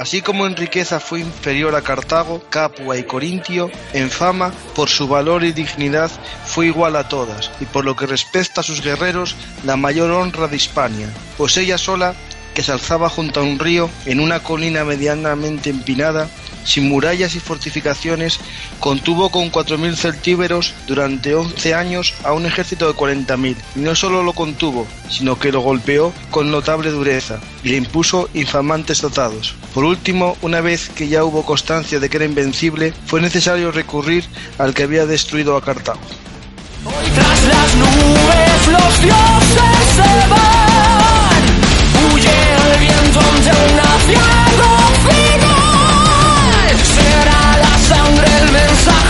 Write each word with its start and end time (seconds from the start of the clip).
Así 0.00 0.22
como 0.22 0.46
en 0.46 0.56
riqueza 0.56 0.98
fue 0.98 1.20
inferior 1.20 1.76
a 1.76 1.82
Cartago, 1.82 2.42
Capua 2.48 2.96
y 2.96 3.02
Corintio, 3.02 3.70
en 3.92 4.10
fama, 4.10 4.50
por 4.74 4.88
su 4.88 5.06
valor 5.06 5.44
y 5.44 5.52
dignidad, 5.52 6.10
fue 6.46 6.66
igual 6.66 6.96
a 6.96 7.06
todas, 7.06 7.50
y 7.60 7.66
por 7.66 7.84
lo 7.84 7.94
que 7.94 8.06
respecta 8.06 8.62
a 8.62 8.64
sus 8.64 8.80
guerreros, 8.80 9.36
la 9.62 9.76
mayor 9.76 10.10
honra 10.10 10.48
de 10.48 10.56
Hispania, 10.56 11.10
pues 11.36 11.58
ella 11.58 11.76
sola 11.76 12.14
que 12.54 12.62
se 12.62 12.72
alzaba 12.72 13.10
junto 13.10 13.40
a 13.40 13.42
un 13.42 13.58
río 13.58 13.90
en 14.06 14.20
una 14.20 14.40
colina 14.40 14.84
medianamente 14.84 15.68
empinada, 15.68 16.30
sin 16.64 16.88
murallas 16.88 17.34
y 17.34 17.40
fortificaciones, 17.40 18.38
contuvo 18.78 19.30
con 19.30 19.50
4.000 19.50 19.96
celtíberos 19.96 20.74
durante 20.86 21.34
11 21.34 21.74
años 21.74 22.14
a 22.24 22.32
un 22.32 22.46
ejército 22.46 22.86
de 22.86 22.94
40.000. 22.94 23.56
Y 23.76 23.80
no 23.80 23.94
solo 23.94 24.22
lo 24.22 24.32
contuvo, 24.32 24.86
sino 25.08 25.38
que 25.38 25.52
lo 25.52 25.60
golpeó 25.60 26.12
con 26.30 26.50
notable 26.50 26.90
dureza 26.90 27.40
y 27.62 27.70
le 27.70 27.76
impuso 27.76 28.28
infamantes 28.34 29.00
tratados. 29.00 29.54
Por 29.74 29.84
último, 29.84 30.36
una 30.42 30.60
vez 30.60 30.88
que 30.88 31.08
ya 31.08 31.24
hubo 31.24 31.44
constancia 31.44 32.00
de 32.00 32.08
que 32.08 32.16
era 32.16 32.26
invencible, 32.26 32.92
fue 33.06 33.20
necesario 33.20 33.72
recurrir 33.72 34.24
al 34.58 34.74
que 34.74 34.84
había 34.84 35.06
destruido 35.06 35.56
a 35.56 35.62
Cartago. 35.62 36.00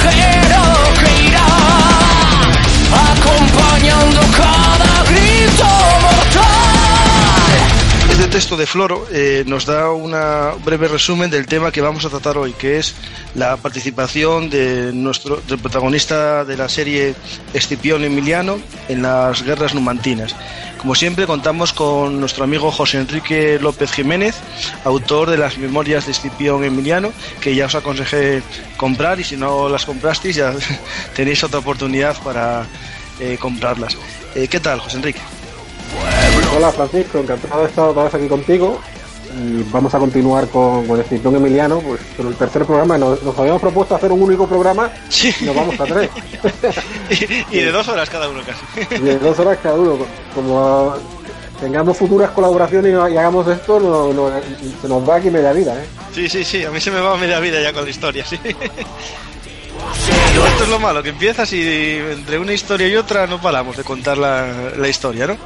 Mensajero 0.03 0.41
que 0.41 0.60
Este 8.21 8.33
texto 8.33 8.59
de 8.59 8.67
Floro 8.67 9.07
eh, 9.11 9.45
nos 9.47 9.65
da 9.65 9.93
un 9.93 10.15
breve 10.63 10.89
resumen 10.89 11.31
del 11.31 11.47
tema 11.47 11.73
que 11.73 11.81
vamos 11.81 12.05
a 12.05 12.11
tratar 12.11 12.37
hoy, 12.37 12.53
que 12.53 12.77
es 12.77 12.95
la 13.35 13.57
participación 13.57 14.51
de 14.51 14.93
nuestro 14.93 15.41
del 15.49 15.59
protagonista 15.59 16.45
de 16.45 16.55
la 16.59 16.69
serie 16.69 17.15
Escipión 17.55 18.05
Emiliano 18.05 18.61
en 18.89 19.01
las 19.01 19.43
guerras 19.43 19.75
numantinas. 19.75 20.37
Como 20.77 20.95
siempre, 20.95 21.27
contamos 21.27 21.73
con 21.73 22.21
nuestro 22.21 22.45
amigo 22.45 22.71
José 22.71 22.99
Enrique 22.99 23.59
López 23.59 23.91
Jiménez, 23.91 24.37
autor 24.85 25.31
de 25.31 25.39
las 25.39 25.57
memorias 25.57 26.05
de 26.05 26.13
Escipión 26.13 26.63
Emiliano, 26.63 27.15
que 27.41 27.55
ya 27.55 27.67
os 27.67 27.75
aconsejé 27.75 28.43
comprar 28.77 29.19
y 29.19 29.25
si 29.25 29.39
no 29.39 29.71
las 29.71 29.87
comprasteis 29.87 30.37
ya 30.37 30.53
tenéis 31.17 31.43
otra 31.43 31.61
oportunidad 31.61 32.23
para 32.23 32.67
eh, 33.19 33.39
comprarlas. 33.41 33.97
Eh, 34.35 34.47
¿Qué 34.47 34.61
tal, 34.61 34.79
José 34.79 34.99
Enrique? 34.99 35.23
Hola 36.57 36.73
Francisco, 36.73 37.19
encantado 37.19 37.63
de 37.63 37.69
estar 37.69 37.85
otra 37.89 38.05
vez 38.05 38.15
aquí 38.15 38.29
contigo. 38.29 38.81
Y 39.39 39.63
vamos 39.71 39.95
a 39.95 39.99
continuar 40.01 40.49
con, 40.49 40.87
con 40.89 41.01
Escipión 41.01 41.37
Emiliano, 41.37 41.79
pues 41.81 42.01
con 42.17 42.27
el 42.27 42.35
tercer 42.35 42.65
programa. 42.67 42.99
Nos, 42.99 43.23
nos 43.23 43.39
habíamos 43.39 43.61
propuesto 43.63 43.95
hacer 43.95 44.11
un 44.11 44.21
único 44.23 44.47
programa 44.49 44.91
Sí. 45.09 45.33
y 45.41 45.45
nos 45.45 45.55
vamos 45.55 45.79
a 45.79 45.85
tres. 45.85 46.11
y, 47.51 47.57
y 47.59 47.61
de 47.61 47.71
dos 47.71 47.87
horas 47.89 48.11
cada 48.11 48.29
uno 48.29 48.41
casi. 48.45 48.95
Y 48.97 48.99
de 48.99 49.19
dos 49.19 49.39
horas 49.39 49.59
cada 49.63 49.77
uno. 49.77 49.99
Como 50.35 50.95
tengamos 51.61 51.97
futuras 51.97 52.31
colaboraciones 52.31 52.93
y, 52.93 52.97
hagamos 53.17 53.47
esto, 53.47 53.79
no- 53.79 54.13
no- 54.13 54.31
se 54.83 54.89
nos 54.89 55.09
va 55.09 55.17
aquí 55.17 55.31
media 55.31 55.53
vida. 55.53 55.75
¿eh? 55.81 55.87
Sí, 56.13 56.29
sí, 56.29 56.43
sí, 56.43 56.65
a 56.65 56.71
mí 56.71 56.81
se 56.81 56.91
me 56.91 57.01
va 57.01 57.17
media 57.17 57.39
vida 57.39 57.61
ya 57.63 57.73
con 57.73 57.85
la 57.85 57.91
historia, 57.91 58.25
sí. 58.27 58.39
Pero 60.33 60.47
esto 60.47 60.65
es 60.65 60.71
lo 60.71 60.79
malo, 60.79 61.03
que 61.03 61.09
empiezas 61.11 61.53
y 61.53 61.97
entre 62.13 62.39
una 62.39 62.53
historia 62.53 62.89
y 62.89 62.97
otra 62.97 63.27
no 63.27 63.41
paramos 63.41 63.77
de 63.77 63.85
contar 63.85 64.17
la, 64.19 64.47
la 64.77 64.89
historia, 64.89 65.27
¿no? 65.27 65.37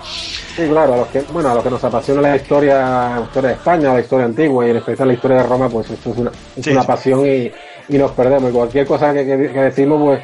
Sí, 0.56 0.62
claro, 0.68 0.94
a 0.94 0.96
los 0.98 1.08
que, 1.08 1.20
bueno, 1.32 1.50
a 1.50 1.54
los 1.54 1.64
que 1.64 1.70
nos 1.70 1.82
apasiona 1.82 2.20
la 2.20 2.36
historia, 2.36 2.78
la 3.16 3.22
historia 3.24 3.48
de 3.50 3.54
España, 3.56 3.92
la 3.94 4.00
historia 4.00 4.26
antigua 4.26 4.66
y 4.66 4.70
en 4.70 4.76
especial 4.76 5.08
la 5.08 5.14
historia 5.14 5.36
de 5.38 5.42
Roma, 5.44 5.68
pues 5.68 5.90
esto 5.90 6.10
es 6.10 6.16
una, 6.18 6.30
es 6.56 6.64
Sí, 6.64 6.70
una 6.70 6.82
sí. 6.82 6.86
pasión 6.86 7.26
y, 7.26 7.50
y 7.88 7.98
nos 7.98 8.10
perdemos. 8.12 8.50
Y 8.50 8.52
cualquier 8.52 8.86
cosa 8.86 9.12
que, 9.12 9.24
que- 9.26 9.50
que 9.52 9.60
decimos, 9.60 10.00
pues, 10.02 10.20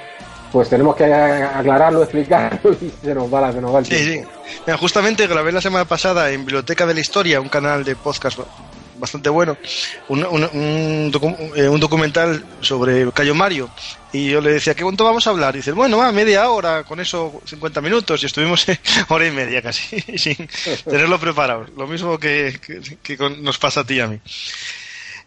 pues 0.53 0.69
tenemos 0.69 0.95
que 0.97 1.05
aclararlo, 1.13 2.03
explicarlo 2.03 2.73
y 2.81 2.93
se 3.03 3.15
nos 3.15 3.33
va, 3.33 3.41
la, 3.41 3.53
se 3.53 3.61
nos 3.61 3.75
va 3.75 3.79
el 3.81 3.87
Sí, 3.87 3.91
tiempo. 3.97 4.31
sí. 4.45 4.55
Mira, 4.67 4.79
justamente 4.79 5.27
grabé 5.27 5.53
la 5.53 5.61
semana 5.61 5.85
pasada 5.85 6.31
en 6.31 6.45
Biblioteca 6.45 6.87
de 6.87 6.95
la 6.95 7.01
Historia, 7.01 7.41
un 7.41 7.49
canal 7.49 7.85
de 7.85 7.97
podcast 7.97 8.39
bastante 9.01 9.29
bueno, 9.31 9.57
un, 10.09 10.25
un- 10.25 10.51
un 10.53 11.13
docu- 11.13 11.53
eh, 11.57 11.69
un 11.69 11.81
documental 11.81 12.45
sobre 12.61 13.11
Cayo 13.13 13.35
Mario. 13.35 13.71
Y 14.13 14.31
yo 14.31 14.41
le 14.41 14.53
decía, 14.53 14.75
¿qué 14.75 14.83
cuánto 14.83 15.05
vamos 15.05 15.27
a 15.27 15.31
hablar? 15.31 15.55
Y 15.55 15.59
dice, 15.59 15.73
bueno, 15.73 15.99
va, 15.99 16.13
media 16.13 16.49
hora, 16.51 16.85
con 16.85 17.01
eso 17.01 17.41
50 17.45 17.81
minutos. 17.81 18.23
Y 18.23 18.27
estuvimos 18.27 18.67
hora 19.09 19.27
y 19.27 19.31
media 19.31 19.63
casi, 19.63 20.01
sin 20.19 20.37
tenerlo 20.85 21.19
preparado. 21.19 21.67
Lo 21.77 21.87
mismo 21.87 22.19
que, 22.19 22.59
que- 23.03 23.17
nos 23.41 23.59
pasa 23.59 23.81
a 23.81 23.85
ti 23.87 23.95
y 23.95 24.01
a 24.01 24.07
mí. 24.07 24.21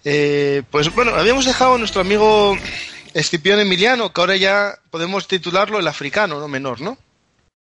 Eh, 0.05 0.63
pues 0.69 0.94
bueno, 0.94 1.11
habíamos 1.16 1.45
dejado 1.45 1.75
a 1.75 1.78
nuestro 1.78 2.01
amigo 2.01 2.57
Escipión 3.13 3.59
Emiliano, 3.59 4.11
que 4.11 4.22
ahora 4.22 4.35
ya 4.35 4.75
podemos 4.90 5.28
titularlo 5.28 5.79
el 5.79 5.88
africano, 5.88 6.40
no 6.40 6.47
menor, 6.47 6.81
¿no? 6.81 6.97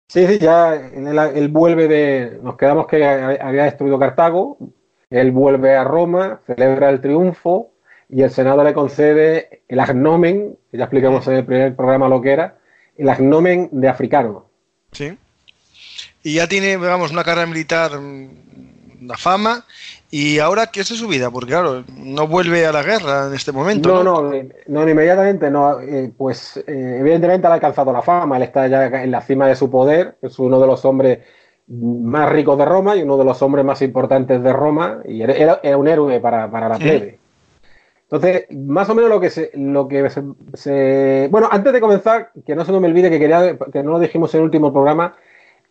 Sí, 0.09 0.27
sí, 0.27 0.39
ya 0.39 0.75
él, 0.75 1.19
él 1.35 1.49
vuelve 1.49 1.89
de. 1.89 2.39
Nos 2.43 2.57
quedamos 2.57 2.87
que 2.87 3.05
había 3.05 3.65
destruido 3.65 3.99
Cartago, 3.99 4.57
él 5.11 5.31
vuelve 5.31 5.77
a 5.77 5.85
Roma, 5.85 6.41
celebra 6.47 6.91
el 6.91 7.01
triunfo 7.01 7.71
y 8.09 8.23
el 8.23 8.31
Senado 8.31 8.63
le 8.65 8.75
concede 8.75 9.63
el 9.69 9.81
agnomen, 9.81 10.57
que 10.71 10.79
ya 10.79 10.85
explicamos 10.85 11.27
en 11.29 11.35
el 11.35 11.45
primer 11.45 11.75
programa 11.77 12.09
lo 12.09 12.21
que 12.21 12.33
era, 12.33 12.57
el 12.97 13.09
agnomen 13.09 13.69
de 13.73 13.89
africano. 13.89 14.47
Sí. 14.93 15.17
Y 16.23 16.35
ya 16.35 16.49
tiene, 16.49 16.77
digamos, 16.77 17.13
una 17.13 17.25
carrera 17.25 17.47
militar, 17.47 18.01
mm, 18.01 18.29
una 19.03 19.17
fama. 19.17 19.65
Y 20.11 20.39
ahora, 20.39 20.69
¿qué 20.69 20.81
es 20.81 20.89
de 20.89 20.97
su 20.97 21.09
vida? 21.09 21.31
Porque, 21.31 21.51
claro, 21.51 21.85
no 21.97 22.27
vuelve 22.27 22.65
a 22.67 22.73
la 22.73 22.83
guerra 22.83 23.27
en 23.27 23.35
este 23.35 23.53
momento. 23.53 23.89
No, 23.89 24.03
No, 24.03 24.23
no, 24.23 24.35
eh, 24.35 24.49
no, 24.69 24.89
inmediatamente 24.89 25.51
no. 25.51 25.81
eh, 25.81 26.11
pues 26.17 26.57
eh, 26.59 26.97
evidentemente 27.01 27.47
ha 27.47 27.53
alcanzado 27.55 27.93
la 27.93 28.03
fama, 28.03 28.37
él 28.37 28.45
está 28.45 28.67
ya 28.69 28.87
en 28.87 29.11
la 29.11 29.21
cima 29.21 29.49
de 29.49 29.57
su 29.57 29.71
poder, 29.71 30.17
es 30.23 30.39
uno 30.39 30.61
de 30.61 30.67
los 30.67 30.85
hombres 30.85 31.19
más 31.69 32.31
ricos 32.31 32.57
de 32.59 32.65
Roma 32.65 32.97
y 32.97 33.03
uno 33.03 33.17
de 33.17 33.25
los 33.25 33.41
hombres 33.43 33.65
más 33.65 33.83
importantes 33.83 34.43
de 34.43 34.53
Roma, 34.53 35.01
y 35.05 35.23
era, 35.23 35.33
era- 35.63 35.77
un 35.77 35.89
héroe 35.89 36.21
para, 36.21 36.51
para 36.51 36.69
la 36.69 36.79
plebe. 36.79 37.19
Entonces, 38.05 38.47
más 38.53 38.89
o 38.89 38.95
menos 38.95 39.11
lo 39.11 39.21
que 39.21 39.31
se, 39.31 39.51
lo 39.55 39.89
que 39.89 40.09
se, 40.11 40.23
se- 40.55 41.29
bueno, 41.31 41.49
antes 41.51 41.73
de 41.73 41.81
comenzar, 41.81 42.31
que 42.47 42.55
no 42.55 42.65
se 42.65 42.71
me 42.73 42.87
olvide 42.87 43.11
que 43.11 43.19
quería, 43.19 43.57
que 43.73 43.83
no 43.83 43.91
lo 43.93 43.99
dijimos 43.99 44.33
en 44.35 44.41
el 44.41 44.45
último 44.45 44.73
programa, 44.73 45.15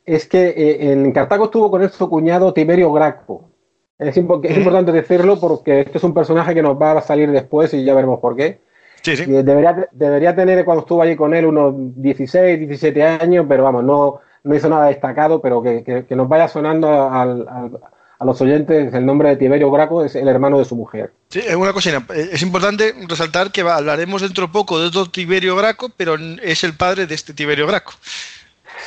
es 0.06 0.28
que 0.28 0.50
eh, 0.50 0.92
en 0.92 1.12
Cartago 1.14 1.46
estuvo 1.46 1.72
con 1.72 1.82
él 1.82 1.90
su 1.90 2.10
cuñado 2.10 2.54
Tiberio 2.54 2.92
Graco. 2.92 3.50
Es, 3.98 4.18
impo- 4.18 4.42
es 4.44 4.58
importante 4.58 4.92
decirlo 4.92 5.40
porque 5.40 5.80
este 5.82 5.98
es 5.98 6.04
un 6.04 6.14
personaje 6.14 6.54
que 6.54 6.62
nos 6.62 6.80
va 6.80 6.92
a 6.92 7.02
salir 7.02 7.32
después 7.32 7.74
y 7.74 7.86
ya 7.86 7.94
veremos 7.96 8.20
por 8.20 8.36
qué. 8.36 8.60
Sí, 9.02 9.16
sí. 9.16 9.26
Debería, 9.32 9.88
debería 9.94 10.36
tener 10.36 10.66
cuando 10.66 10.82
estuvo 10.82 11.02
allí 11.02 11.16
con 11.16 11.34
él 11.34 11.46
unos 11.46 11.74
16, 11.96 12.60
17 12.60 13.02
años, 13.04 13.46
pero 13.48 13.64
vamos, 13.64 13.84
no, 13.86 14.20
no 14.46 14.56
hizo 14.56 14.70
nada 14.70 14.86
destacado, 14.88 15.42
pero 15.42 15.62
que, 15.62 15.84
que- 15.84 16.06
que 16.06 16.16
nos 16.16 16.30
vaya 16.30 16.48
sonando 16.48 16.88
al- 17.12 17.46
al- 17.50 17.80
a 18.18 18.24
los 18.24 18.40
oyentes 18.40 18.94
el 18.94 19.06
nombre 19.06 19.28
de 19.28 19.36
Tiberio 19.36 19.70
Graco, 19.70 20.06
es 20.06 20.16
el 20.16 20.30
hermano 20.30 20.58
de 20.58 20.64
su 20.64 20.76
mujer. 20.78 21.12
Sí, 21.30 21.40
es 21.46 21.56
una 21.56 21.74
cosina. 21.74 22.06
eh, 22.16 22.30
Es 22.32 22.42
importante 22.44 22.94
resaltar 23.10 23.52
que 23.52 23.60
hablaremos 23.62 24.22
dentro 24.22 24.50
poco 24.52 24.80
de 24.80 24.88
otro 24.88 25.06
Tiberio 25.08 25.56
Graco, 25.58 25.90
pero 25.98 26.16
es 26.42 26.64
el 26.64 26.74
padre 26.78 27.08
de 27.08 27.16
este 27.16 27.34
Tiberio 27.34 27.68
Graco. 27.68 27.92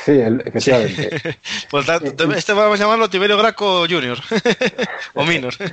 Sí, 0.05 0.13
el- 0.19 0.41
efectivamente. 0.45 1.09
Por 1.69 1.85
tanto, 1.85 2.31
este 2.33 2.53
vamos 2.53 2.79
a 2.79 2.83
llamarlo 2.83 3.09
Tiberio 3.09 3.37
Graco 3.37 3.81
Junior. 3.89 4.17
o 5.13 5.23
Minor. 5.25 5.53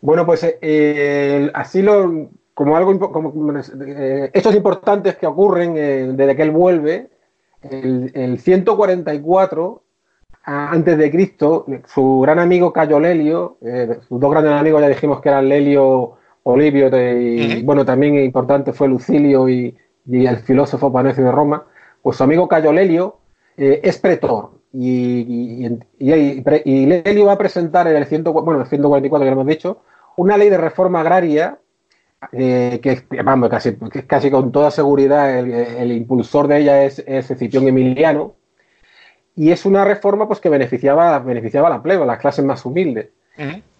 Bueno, 0.00 0.24
pues 0.24 0.46
eh, 0.62 1.50
así 1.54 1.82
lo, 1.82 2.30
como 2.54 2.76
algo, 2.76 2.96
como, 3.12 3.32
eh, 3.84 4.30
hechos 4.32 4.54
importantes 4.54 5.16
que 5.16 5.26
ocurren 5.26 5.74
eh, 5.76 6.06
desde 6.12 6.36
que 6.36 6.42
él 6.42 6.52
vuelve, 6.52 7.08
el, 7.62 8.10
el 8.14 8.38
144 8.38 9.82
a- 10.44 10.70
antes 10.70 10.96
de 10.98 11.10
Cristo, 11.10 11.66
su 11.86 12.20
gran 12.20 12.38
amigo 12.38 12.72
Cayo 12.72 13.00
Lelio, 13.00 13.58
eh, 13.62 13.98
sus 14.08 14.20
dos 14.20 14.30
grandes 14.30 14.52
amigos 14.52 14.80
ya 14.80 14.88
dijimos 14.88 15.20
que 15.20 15.28
eran 15.28 15.48
Lelio 15.48 16.12
Olivio 16.44 16.88
de- 16.90 17.20
y 17.58 17.62
bueno, 17.62 17.84
también 17.84 18.16
importante 18.16 18.72
fue 18.72 18.88
Lucilio 18.88 19.48
y, 19.48 19.76
y 20.06 20.26
el 20.26 20.38
filósofo 20.38 20.92
Panecio 20.92 21.24
de 21.24 21.32
Roma, 21.32 21.64
pues 22.02 22.16
su 22.16 22.24
amigo 22.24 22.48
Cayo 22.48 22.72
Lelio 22.72 23.18
eh, 23.56 23.80
es 23.82 23.98
pretor. 23.98 24.50
Y, 24.72 25.66
y, 25.98 26.86
Lelio 26.86 27.26
va 27.26 27.32
a 27.32 27.38
presentar 27.38 27.86
en 27.88 27.96
el, 27.96 28.04
100, 28.06 28.22
bueno, 28.24 28.60
el 28.60 28.66
144 28.66 29.24
que 29.24 29.30
lo 29.30 29.32
hemos 29.40 29.46
dicho, 29.46 29.78
una 30.16 30.36
ley 30.36 30.50
de 30.50 30.58
reforma 30.58 31.00
agraria 31.00 31.58
eh, 32.32 32.80
que, 32.82 33.02
vamos, 33.22 33.48
casi, 33.48 33.76
que 33.76 34.06
casi 34.06 34.30
con 34.30 34.50
toda 34.52 34.70
seguridad 34.70 35.38
el, 35.38 35.52
el 35.52 35.92
impulsor 35.92 36.48
de 36.48 36.58
ella 36.58 36.84
es, 36.84 36.98
es 37.06 37.30
Escipión 37.30 37.66
Emiliano, 37.68 38.34
y 39.36 39.52
es 39.52 39.64
una 39.64 39.84
reforma 39.84 40.26
pues, 40.26 40.40
que 40.40 40.48
beneficiaba, 40.48 41.18
beneficiaba 41.20 41.68
a 41.68 41.70
la 41.70 41.82
plebe, 41.82 42.02
a 42.02 42.06
las 42.06 42.18
clases 42.18 42.44
más 42.44 42.64
humildes. 42.66 43.08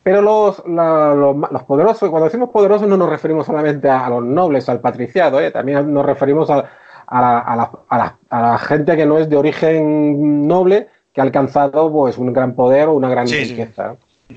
Pero 0.04 0.22
los, 0.22 0.62
la- 0.66 1.14
los, 1.14 1.36
los 1.50 1.62
poderosos, 1.64 2.08
cuando 2.10 2.26
decimos 2.26 2.50
poderosos 2.50 2.86
no 2.88 2.96
nos 2.96 3.10
referimos 3.10 3.44
solamente 3.46 3.88
a, 3.90 4.06
a 4.06 4.10
los 4.10 4.24
nobles, 4.24 4.68
al 4.68 4.80
patriciado, 4.80 5.40
¿eh? 5.40 5.50
también 5.50 5.92
nos 5.92 6.06
referimos 6.06 6.48
a, 6.50 6.64
a 7.06 7.20
la, 7.20 7.38
a 7.40 7.56
la- 7.56 7.70
a 7.88 7.98
la- 7.98 8.18
a 8.30 8.42
la 8.52 8.58
gente 8.58 8.96
que 8.96 9.04
no 9.04 9.18
es 9.18 9.28
de 9.28 9.36
origen 9.36 10.46
noble, 10.46 10.86
que 11.12 11.20
ha 11.20 11.24
alcanzado 11.24 11.90
pues, 11.90 12.16
un 12.18 12.32
gran 12.32 12.54
poder 12.54 12.86
o 12.88 12.94
una 12.94 13.10
gran 13.10 13.26
Sí, 13.26 13.34
sí. 13.46 13.56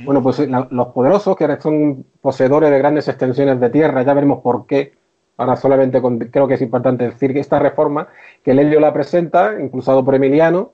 Bueno, 0.06 0.24
pues 0.24 0.40
la- 0.48 0.68
los 0.72 0.88
poderosos, 0.90 1.36
que 1.36 1.58
son 1.60 2.06
poseedores 2.22 2.72
de 2.72 2.78
grandes 2.78 3.08
extensiones 3.08 3.60
de 3.60 3.70
tierra, 3.70 4.04
ya 4.04 4.14
veremos 4.14 4.40
por 4.42 4.66
qué. 4.66 4.94
Ahora 5.38 5.56
solamente 5.56 6.02
creo 6.32 6.48
que 6.48 6.54
es 6.56 6.62
importante 6.62 7.06
decir 7.06 7.34
que 7.34 7.40
esta 7.40 7.60
reforma, 7.60 8.08
que 8.44 8.54
Lelio 8.54 8.80
la 8.80 8.94
presenta, 8.94 9.60
impulsado 9.60 10.04
por 10.06 10.16
Emiliano, 10.16 10.74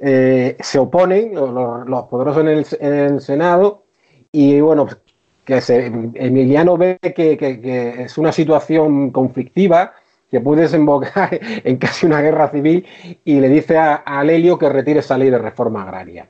eh, 0.00 0.56
se 0.60 0.78
oponen 0.78 1.34
los, 1.34 1.88
los- 1.88 2.04
poderosos 2.04 2.42
en 2.42 2.48
el, 2.48 2.66
en 2.80 2.94
el 2.94 3.20
Senado 3.20 3.84
y 4.32 4.60
bueno, 4.60 4.86
pues, 4.86 4.98
que 5.44 5.60
se- 5.60 5.86
Emiliano 6.14 6.76
ve 6.76 6.98
que 7.00 7.94
es 8.04 8.18
una 8.18 8.32
situación 8.32 9.10
conflictiva 9.10 9.92
que 10.30 10.40
puede 10.40 10.62
desembocar 10.62 11.30
en 11.64 11.76
casi 11.76 12.06
una 12.06 12.20
guerra 12.22 12.48
civil 12.50 12.86
y 13.24 13.40
le 13.40 13.48
dice 13.48 13.78
a, 13.78 13.96
a 13.96 14.24
Lelio 14.24 14.58
que 14.58 14.68
retire 14.68 15.00
esa 15.00 15.18
ley 15.18 15.30
de 15.30 15.38
reforma 15.38 15.82
agraria. 15.82 16.26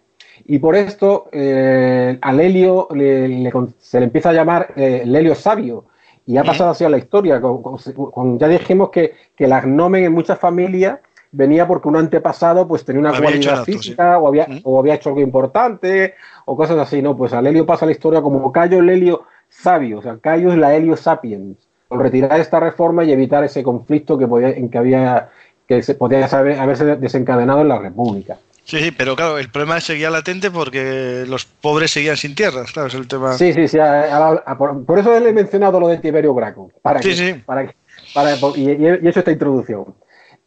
Y 0.46 0.58
por 0.58 0.74
esto 0.76 1.28
eh, 1.32 2.18
a 2.20 2.32
Lelio 2.32 2.88
le- 2.94 3.50
se 3.78 3.98
le 4.00 4.06
empieza 4.06 4.30
a 4.30 4.32
llamar 4.32 4.72
eh, 4.76 5.02
Lelio 5.06 5.34
Sabio 5.34 5.84
y 6.26 6.36
ha 6.36 6.44
pasado 6.44 6.70
así 6.70 6.84
a 6.84 6.88
la 6.88 6.98
historia. 6.98 7.40
Con- 7.40 7.62
con- 7.62 7.78
con- 7.78 8.38
ya 8.38 8.48
dijimos 8.48 8.90
que, 8.90 9.12
que 9.36 9.44
el 9.44 9.52
agnomen 9.52 10.04
en 10.04 10.12
muchas 10.12 10.38
familias 10.38 10.98
venía 11.30 11.66
porque 11.66 11.88
un 11.88 11.96
antepasado 11.96 12.68
pues 12.68 12.84
tenía 12.84 13.00
una 13.00 13.10
Había 13.10 13.22
cualidad 13.22 13.58
el 13.60 13.64
física 13.64 14.18
o, 14.18 14.28
había, 14.28 14.46
Mm. 14.48 14.60
o 14.64 14.78
había 14.78 14.94
hecho 14.94 15.08
algo 15.10 15.20
importante 15.22 16.14
o 16.44 16.56
cosas 16.56 16.78
así, 16.78 17.00
¿no? 17.02 17.16
Pues 17.16 17.32
a 17.32 17.40
Lelio 17.40 17.64
pasa 17.64 17.86
la 17.86 17.92
historia 17.92 18.20
como 18.20 18.52
Cayo 18.52 18.82
Lelio 18.82 19.22
Sabio, 19.48 19.98
o 19.98 20.02
sea, 20.02 20.16
Cayo 20.20 20.50
es 20.52 20.58
la 20.58 20.74
Helio 20.74 20.96
Sapiens, 20.96 21.56
por 21.88 22.00
retirar 22.00 22.40
esta 22.40 22.58
reforma 22.58 23.04
y 23.04 23.12
evitar 23.12 23.44
ese 23.44 23.62
conflicto 23.62 24.16
que 24.18 24.26
podía, 24.26 24.50
en 24.50 24.68
que 24.70 24.78
había 24.78 25.28
que 25.68 25.82
se 25.82 25.94
podía 25.94 26.24
haberse 26.26 26.96
desencadenado 26.96 27.60
en 27.60 27.68
la 27.68 27.78
República. 27.78 28.36
Sí, 28.64 28.78
sí, 28.78 28.90
pero 28.92 29.16
claro, 29.16 29.38
el 29.38 29.50
problema 29.50 29.80
seguía 29.80 30.08
latente 30.08 30.50
porque 30.50 31.24
los 31.26 31.44
pobres 31.44 31.90
seguían 31.90 32.16
sin 32.16 32.34
tierras, 32.34 32.70
claro, 32.72 32.88
es 32.88 32.94
el 32.94 33.08
tema. 33.08 33.32
Sí, 33.34 33.52
sí, 33.52 33.66
sí. 33.68 33.78
a- 33.78 34.16
a- 34.16 34.42
a- 34.46 34.56
por, 34.58 34.84
por 34.84 34.98
eso 34.98 35.18
le 35.18 35.28
he 35.30 35.32
mencionado 35.32 35.80
lo 35.80 35.88
de 35.88 35.98
Tiberio 35.98 36.32
Graco. 36.34 36.70
Para 36.80 37.02
Sí, 37.02 37.08
que, 37.10 37.14
sí. 37.16 37.34
Para 37.44 37.66
que- 37.66 37.74
para- 38.14 38.36
y, 38.56 38.70
y 38.70 38.86
he 38.86 39.08
hecho 39.08 39.18
esta 39.18 39.32
introducción. 39.32 39.94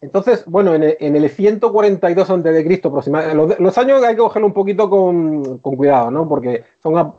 Entonces, 0.01 0.43
bueno, 0.45 0.75
en 0.75 0.83
el, 0.83 0.97
en 0.99 1.15
el 1.15 1.29
142 1.29 2.29
a.C. 2.29 2.81
aproximadamente, 2.83 3.35
los, 3.35 3.59
los 3.59 3.77
años 3.77 4.03
hay 4.03 4.15
que 4.15 4.21
cogerlo 4.21 4.47
un 4.47 4.53
poquito 4.53 4.89
con, 4.89 5.57
con 5.59 5.75
cuidado, 5.75 6.11
¿no? 6.11 6.27
Porque 6.27 6.63
son, 6.83 7.13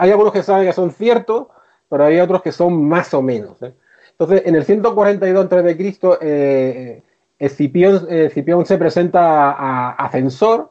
hay 0.00 0.10
algunos 0.10 0.32
que 0.32 0.42
saben 0.42 0.66
que 0.66 0.72
son 0.72 0.92
ciertos, 0.92 1.48
pero 1.88 2.04
hay 2.04 2.18
otros 2.20 2.40
que 2.42 2.50
son 2.52 2.84
más 2.88 3.12
o 3.14 3.22
menos. 3.22 3.60
¿eh? 3.62 3.74
Entonces, 4.12 4.42
en 4.46 4.54
el 4.54 4.64
142 4.64 5.44
a.C., 5.52 6.18
eh, 6.22 7.02
Escipión, 7.46 8.06
eh, 8.08 8.26
Escipión 8.26 8.64
se 8.66 8.78
presenta 8.78 9.50
a, 9.52 9.92
a 9.92 10.08
censor 10.10 10.70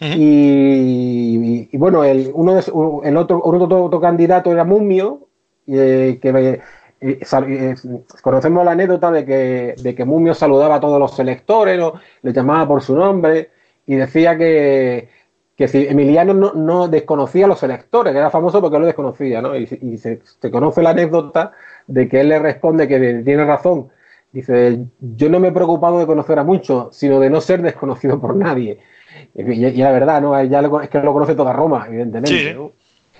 Ujú. 0.00 0.12
y, 0.16 1.68
y, 1.72 1.76
bueno, 1.76 2.04
el, 2.04 2.30
uno 2.34 2.54
de, 2.54 2.62
su- 2.62 3.00
el 3.04 3.16
otro, 3.16 3.40
otro, 3.44 3.84
otro 3.84 4.00
candidato 4.00 4.52
era 4.52 4.64
Mumio, 4.64 5.26
eh, 5.66 6.18
que 6.22 6.28
eh, 6.30 6.60
eh, 7.00 7.74
conocemos 8.22 8.64
la 8.64 8.72
anécdota 8.72 9.10
de 9.10 9.24
que, 9.24 9.74
de 9.82 9.94
que 9.94 10.04
Mumio 10.04 10.34
saludaba 10.34 10.76
a 10.76 10.80
todos 10.80 10.98
los 10.98 11.18
electores, 11.18 11.80
le 12.22 12.32
llamaba 12.32 12.66
por 12.66 12.82
su 12.82 12.96
nombre 12.96 13.50
y 13.86 13.96
decía 13.96 14.36
que, 14.36 15.08
que 15.56 15.68
si 15.68 15.86
Emiliano 15.86 16.34
no, 16.34 16.52
no 16.54 16.88
desconocía 16.88 17.44
a 17.46 17.48
los 17.48 17.62
electores, 17.62 18.12
que 18.12 18.18
era 18.18 18.30
famoso 18.30 18.60
porque 18.60 18.78
lo 18.78 18.86
desconocía, 18.86 19.42
¿no? 19.42 19.56
Y, 19.56 19.68
y 19.82 19.98
se, 19.98 20.20
se 20.40 20.50
conoce 20.50 20.82
la 20.82 20.90
anécdota 20.90 21.52
de 21.86 22.08
que 22.08 22.20
él 22.20 22.28
le 22.28 22.38
responde 22.38 22.86
que 22.88 22.98
tiene 23.24 23.44
razón. 23.44 23.88
Dice, 24.32 24.78
yo 25.00 25.28
no 25.30 25.40
me 25.40 25.48
he 25.48 25.52
preocupado 25.52 25.98
de 25.98 26.06
conocer 26.06 26.38
a 26.38 26.44
muchos, 26.44 26.94
sino 26.94 27.18
de 27.18 27.30
no 27.30 27.40
ser 27.40 27.62
desconocido 27.62 28.20
por 28.20 28.36
nadie. 28.36 28.78
Y, 29.34 29.42
la 29.82 29.90
verdad, 29.90 30.20
¿no? 30.20 30.40
Ya 30.44 30.60
lo- 30.62 30.80
es 30.80 30.88
que 30.90 30.98
lo 31.00 31.12
conoce 31.12 31.34
toda 31.34 31.52
Roma, 31.52 31.86
evidentemente. 31.88 32.50
Sí. 32.50 32.54
¿no? 32.54 32.72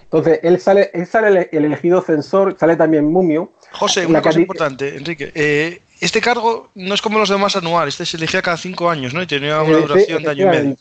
Entonces, 0.04 0.40
él 0.42 0.58
sale, 0.60 0.90
él 0.94 1.06
sale 1.06 1.28
el, 1.28 1.48
el 1.52 1.64
elegido 1.66 2.00
censor, 2.02 2.56
sale 2.58 2.76
también 2.76 3.10
Mumio. 3.10 3.52
José, 3.72 4.06
una 4.06 4.22
cosa 4.22 4.40
importante, 4.40 4.96
Enrique. 4.96 5.32
eh, 5.34 5.80
este 6.00 6.20
cargo 6.20 6.68
no 6.74 6.94
es 6.94 7.02
como 7.02 7.18
los 7.18 7.28
demás 7.28 7.56
anual, 7.56 7.88
este 7.88 8.06
se 8.06 8.16
elegía 8.16 8.40
cada 8.40 8.56
cinco 8.56 8.88
años, 8.88 9.12
¿no? 9.12 9.20
Y 9.22 9.26
tenía 9.26 9.60
una 9.62 9.78
Eh, 9.78 9.80
duración 9.82 10.22
de 10.22 10.30
año 10.30 10.44
y 10.44 10.48
medio. 10.48 10.76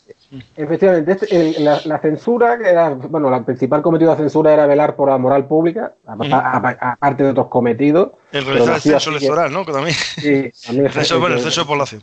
Efectivamente, 0.56 1.12
este- 1.12 1.34
el- 1.58 1.64
la, 1.64 1.80
la 1.84 1.98
censura, 2.00 2.58
que 2.58 2.68
era, 2.68 2.90
bueno, 2.90 3.30
la 3.30 3.42
principal 3.44 3.80
cometido 3.82 4.10
de 4.10 4.16
la 4.16 4.20
censura 4.22 4.52
era 4.52 4.66
velar 4.66 4.94
por 4.96 5.08
la 5.08 5.18
moral 5.18 5.46
pública, 5.46 5.94
aparte 6.06 7.24
de 7.24 7.30
otros 7.30 7.48
cometidos. 7.48 8.10
El 8.32 8.44
realizar 8.44 8.74
el 8.74 8.80
censo 8.80 9.10
electoral, 9.10 9.52
¿no? 9.52 9.64
Que 9.64 9.72
también. 9.72 9.94
Sí, 9.94 10.50
también 10.66 10.86
El 10.86 10.92
censo, 10.92 11.20
bueno, 11.20 11.36
el 11.36 11.40
censo 11.42 11.60
de 11.62 11.66
población. 11.66 12.02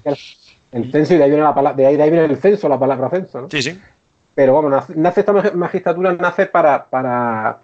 El 0.71 0.91
censo, 0.91 1.13
y 1.13 1.17
de 1.17 1.23
ahí 1.23 1.29
viene 1.29 1.43
la 1.43 1.53
palabra, 1.55 1.77
de 1.77 1.85
ahí, 1.85 1.95
de 1.97 2.03
ahí 2.03 2.09
viene 2.09 2.25
el 2.25 2.37
censo, 2.37 2.67
la 2.67 2.79
palabra 2.79 3.09
censo, 3.09 3.41
¿no? 3.41 3.49
Sí, 3.49 3.61
sí. 3.61 3.79
Pero 4.33 4.53
bueno, 4.53 4.69
nace, 4.69 4.93
nace 4.95 5.21
esta 5.21 5.31
magistratura 5.53 6.11
nace 6.13 6.47
para, 6.47 6.85
para, 6.85 7.59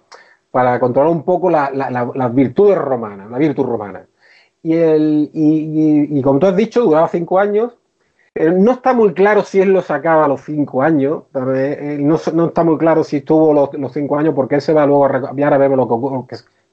para 0.50 0.80
controlar 0.80 1.10
un 1.12 1.22
poco 1.22 1.50
la- 1.50 1.70
la- 1.70 1.90
la- 1.90 2.10
las 2.14 2.34
virtudes 2.34 2.78
romanas, 2.78 3.30
la 3.30 3.36
virtud 3.38 3.64
romana. 3.64 4.06
Y, 4.62 4.74
el, 4.74 5.30
y, 5.34 6.08
y- 6.14 6.18
y 6.18 6.22
como 6.22 6.38
tú 6.38 6.46
has 6.46 6.56
dicho, 6.56 6.82
duraba 6.82 7.08
cinco 7.08 7.38
años. 7.38 7.72
Pero 8.32 8.52
no 8.52 8.72
está 8.72 8.94
muy 8.94 9.12
claro 9.12 9.42
si 9.42 9.60
él 9.60 9.72
lo 9.72 9.82
sacaba 9.82 10.24
a 10.24 10.28
los 10.28 10.40
cinco 10.42 10.82
años. 10.82 11.24
eh, 11.34 11.78
eh, 11.80 11.98
no, 12.00 12.18
no 12.32 12.46
está 12.46 12.64
muy 12.64 12.78
claro 12.78 13.04
si 13.04 13.18
estuvo 13.18 13.52
los, 13.52 13.72
los 13.74 13.92
cinco 13.92 14.16
años, 14.16 14.34
porque 14.34 14.54
él 14.56 14.60
se 14.62 14.72
va 14.72 14.86
luego 14.86 15.04
a 15.04 15.32
y 15.36 15.42
ahora 15.42 15.58
vemos 15.58 15.76
lo 15.76 15.86
que, 15.86 15.94
ocurre, 15.94 16.24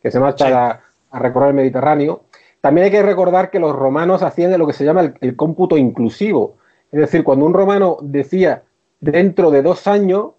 que, 0.01 0.11
se 0.11 0.19
marcha 0.19 0.47
Sí. 0.47 0.53
a, 0.53 0.81
a 1.11 1.19
recorrer 1.19 1.49
el 1.49 1.55
Mediterráneo. 1.55 2.21
También 2.61 2.85
hay 2.85 2.91
que 2.91 3.03
recordar 3.03 3.49
que 3.51 3.59
los 3.59 3.75
romanos 3.75 4.23
hacían 4.23 4.51
de 4.51 4.57
lo 4.57 4.67
que 4.67 4.73
se 4.73 4.85
llama 4.85 5.01
el, 5.01 5.13
el 5.21 5.35
cómputo 5.35 5.77
inclusivo. 5.77 6.55
Es 6.91 6.99
decir, 6.99 7.23
cuando 7.23 7.45
un 7.45 7.53
romano 7.53 7.97
decía 8.01 8.63
dentro 8.99 9.51
de 9.51 9.61
dos 9.61 9.87
años, 9.87 10.31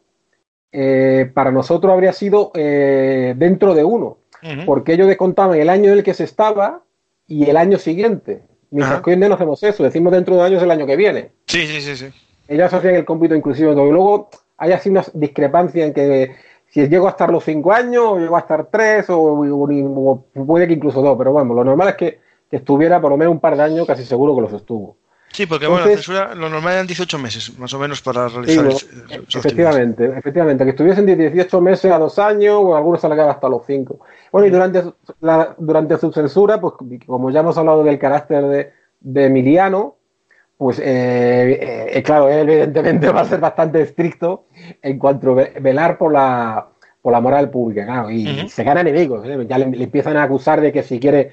eh, 0.73 1.31
para 1.35 1.51
nosotros 1.51 1.93
habría 1.93 2.13
sido 2.13 2.51
eh, 2.55 3.35
dentro 3.37 3.75
de 3.75 3.85
uno, 3.85 4.19
porque 4.65 4.95
ellos 4.95 5.07
descontaban 5.09 5.59
el 5.59 5.69
año 5.69 5.87
en 5.93 5.99
el 5.99 6.03
que 6.05 6.15
se 6.15 6.25
estaba 6.25 6.83
y 7.27 7.49
el 7.51 7.57
año 7.57 7.79
siguiente. 7.79 8.43
Mientras 8.71 9.03
que 9.03 9.11
hoy 9.11 9.17
no 9.17 9.35
hacemos 9.35 9.63
eso, 9.63 9.83
decimos 9.83 10.13
dentro 10.13 10.37
de 10.37 10.43
años 10.43 10.63
el 10.63 10.71
año 10.71 10.87
que 10.87 10.97
viene. 10.97 11.33
Sí, 11.47 11.67
sí, 11.67 11.81
sí, 11.81 11.97
sí. 11.97 12.07
Ellos 12.49 12.73
hacían 12.73 12.95
el 12.95 13.05
cómputo 13.05 13.35
inclusivo. 13.35 13.73
Y 13.73 13.75
luego 13.75 14.29
hay 14.57 14.73
así 14.73 14.89
una 14.91 15.05
discrepancia 15.15 15.85
en 15.85 15.93
que 15.93 16.37
si 16.69 16.87
llego 16.89 17.07
a 17.07 17.11
estar 17.11 17.31
los 17.31 17.45
cinco 17.45 17.73
años, 17.73 18.05
o 18.05 18.19
llego 18.19 18.37
a 18.37 18.41
estar 18.41 18.67
tres, 18.71 19.11
o, 19.11 19.21
o 19.21 19.67
ni- 19.69 19.83
o 19.85 20.25
puede 20.47 20.67
que 20.69 20.75
incluso 20.75 21.03
dos, 21.03 21.17
pero 21.19 21.33
bueno, 21.33 21.53
lo 21.55 21.65
normal 21.65 21.89
es 21.89 21.95
que, 21.97 22.21
que 22.49 22.57
estuviera 22.59 23.01
por 23.01 23.11
lo 23.11 23.17
menos 23.17 23.33
un 23.33 23.41
par 23.41 23.57
de 23.57 23.63
años, 23.63 23.87
casi 23.87 24.05
seguro 24.05 24.35
que 24.37 24.43
los 24.43 24.53
estuvo. 24.53 24.97
Sí, 25.33 25.47
porque 25.47 25.67
bueno, 25.67 25.85
la 25.85 25.93
Entonces- 25.93 26.07
censura, 26.07 26.35
lo 26.35 26.49
normal 26.49 26.73
eran 26.75 26.87
18 26.87 27.19
meses, 27.19 27.57
más 27.59 27.73
o 27.73 27.79
menos, 27.79 28.03
para 28.03 28.29
realizar 28.29 28.65
lo- 28.65 28.71
el- 28.71 28.77
sus 28.77 28.87
actividades. 28.91 29.35
efectivamente, 29.37 30.05
efectivamente, 30.19 30.65
que 30.65 30.71
estuviesen 30.71 31.07
de 31.07 31.17
18 31.17 31.61
meses 31.61 31.93
a 31.93 31.99
dos 31.99 32.19
años, 32.19 32.57
o 32.61 32.75
algunos 32.77 33.01
se 33.01 33.07
alargaba 33.07 33.33
hasta 33.33 33.49
los 33.49 33.63
cinco. 33.67 34.01
Bueno, 34.33 34.47
y 34.49 34.51
durante, 34.51 34.83
su- 34.83 34.95
la, 35.21 35.55
durante 35.57 35.97
su 35.99 36.13
censura, 36.13 36.61
pues 36.61 36.75
como 37.07 37.31
ya 37.31 37.41
hemos 37.41 37.57
hablado 37.57 37.85
del 37.85 37.99
carácter 37.99 38.45
de, 38.47 38.73
de 39.01 39.25
Emiliano, 39.27 39.97
pues 40.59 40.79
eh, 40.81 40.83
eh, 40.85 41.87
eh, 41.95 42.03
claro, 42.03 42.29
él 42.29 42.51
evidentemente 42.51 43.09
va 43.13 43.21
a 43.21 43.25
ser 43.25 43.41
bastante 43.41 43.81
estricto 43.81 44.45
en 44.83 44.99
cuanto 44.99 45.31
a 45.31 45.35
ve- 45.35 45.53
velar 45.61 45.97
por 45.97 46.13
la, 46.13 46.67
por 47.01 47.13
la 47.13 47.21
moral 47.21 47.49
pública, 47.51 47.87
claro, 47.87 48.11
y 48.11 48.29
Ujú. 48.41 48.49
se 48.49 48.63
gana 48.65 48.83
enemigos, 48.83 49.25
¿eh? 49.27 49.47
ya 49.49 49.57
le, 49.59 49.69
le 49.71 49.85
empiezan 49.85 50.17
a 50.19 50.25
acusar 50.25 50.61
de 50.61 50.71
que 50.73 50.83
si 50.83 51.01
quiere 51.01 51.31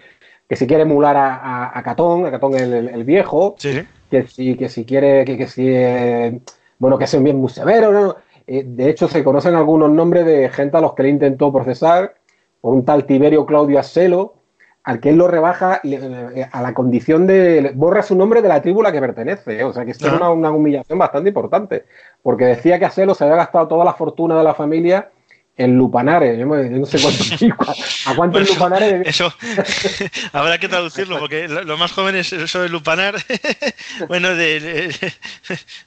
que 0.48 0.56
si 0.56 0.66
quiere 0.68 0.84
emular 0.84 1.16
a, 1.18 1.36
a- 1.36 1.78
a 1.80 1.84
Catón, 1.84 2.26
a 2.26 2.32
Catón 2.32 2.56
el, 2.56 2.74
el- 2.90 3.04
viejo, 3.04 3.56
Sí, 3.58 3.74
sí. 3.74 3.82
que 4.10 4.28
si, 4.28 4.56
que 4.56 4.70
si 4.70 4.86
quiere, 4.86 5.26
que, 5.26 5.38
que 5.38 5.48
si, 5.48 5.66
eh, 5.68 6.40
bueno, 6.80 6.98
que 6.98 7.06
es 7.06 7.14
un 7.14 7.24
bien 7.24 7.38
muy 7.38 7.50
severo, 7.50 7.92
¿no? 7.92 8.16
Eh, 8.48 8.64
de 8.66 8.90
hecho, 8.90 9.08
se 9.10 9.24
conocen 9.24 9.56
algunos 9.56 9.92
nombres 9.92 10.26
de 10.26 10.50
gente 10.50 10.78
a 10.78 10.82
los 10.82 10.94
que 10.94 11.04
le 11.04 11.10
intentó 11.10 11.52
procesar 11.52 12.16
por 12.62 12.74
un 12.74 12.86
tal 12.86 13.06
Tiberio 13.06 13.46
Claudio 13.46 13.78
Aselo, 13.80 14.36
al 14.84 15.02
que 15.02 15.10
él 15.10 15.18
lo 15.18 15.28
rebaja 15.28 15.82
le- 15.84 16.00
eh, 16.42 16.48
a 16.50 16.62
la 16.62 16.74
condición 16.74 17.28
de, 17.28 17.74
borra 17.76 18.02
su 18.04 18.16
nombre 18.16 18.42
de 18.42 18.48
la 18.48 18.62
tribu 18.62 18.80
a 18.80 18.84
la 18.84 18.92
que 18.94 19.02
pertenece, 19.02 19.60
¿eh? 19.60 19.64
o 19.66 19.74
sea 19.74 19.84
que 19.84 19.92
esto 19.92 20.08
es 20.08 20.14
una, 20.14 20.30
una 20.30 20.50
humillación 20.52 20.98
bastante 20.98 21.28
importante, 21.28 21.84
porque 22.22 22.46
decía 22.46 22.80
que 22.80 22.86
Aselo 22.86 23.14
se 23.14 23.26
había 23.26 23.36
gastado 23.36 23.68
toda 23.68 23.84
la 23.84 23.94
fortuna 23.94 24.38
de 24.38 24.46
la 24.46 24.54
familia 24.54 25.10
en 25.58 25.76
lupanares, 25.76 26.38
yo 26.38 26.46
no 26.46 26.62
yo 26.62 26.70
no 26.70 26.86
sé 26.86 27.00
cuánto, 27.02 27.24
a 28.06 28.16
cuántos 28.16 28.42
Bueno, 28.42 28.54
lupanares... 28.54 29.08
Eso 29.08 29.34
habrá 30.34 30.60
que 30.60 30.68
traducirlo, 30.70 31.18
porque 31.20 31.48
lo, 31.48 31.64
lo 31.64 31.78
más 31.78 31.92
joven 31.92 32.16
es 32.16 32.32
eso 32.32 32.62
de 32.62 32.70
lupanar, 32.70 33.16
bueno, 34.08 34.30
de, 34.36 34.60
de, 34.60 35.14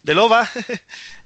de 0.03 0.15
loba 0.15 0.49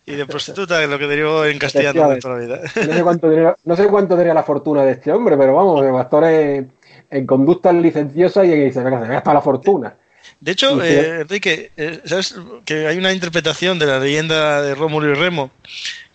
y 0.06 0.12
de 0.12 0.26
prostituta, 0.26 0.86
lo 0.86 0.98
que 0.98 1.06
derivó 1.06 1.44
en 1.46 1.58
castellano 1.58 2.10
de 2.10 2.20
toda 2.20 2.34
la 2.38 2.40
vida. 2.44 2.60
No 2.86 2.92
sé 2.92 3.02
cuánto 3.02 3.30
diría, 3.30 3.56
no 3.64 3.76
sé 3.76 3.86
cuánto 3.86 4.16
diría 4.16 4.34
la 4.34 4.42
fortuna 4.42 4.84
de 4.84 4.92
este 4.92 5.10
hombre, 5.10 5.36
pero 5.38 5.54
vamos, 5.54 5.82
de 5.82 5.90
pastores. 5.90 6.64
en 7.10 7.26
conductas 7.26 7.74
licenciosas 7.74 8.44
y 8.46 8.70
se 8.72 8.80
me 8.82 8.90
gasta 8.90 9.32
la 9.32 9.40
fortuna. 9.40 9.94
De 10.40 10.52
hecho, 10.52 10.78
que- 10.78 11.00
eh, 11.00 11.20
Enrique, 11.20 11.70
eh, 11.76 12.00
¿sabes 12.04 12.34
que 12.66 12.86
hay 12.86 12.98
una 12.98 13.12
interpretación 13.12 13.78
de 13.78 13.86
la 13.86 13.98
leyenda 13.98 14.60
de 14.60 14.74
Rómulo 14.74 15.10
y 15.10 15.14
Remo? 15.14 15.50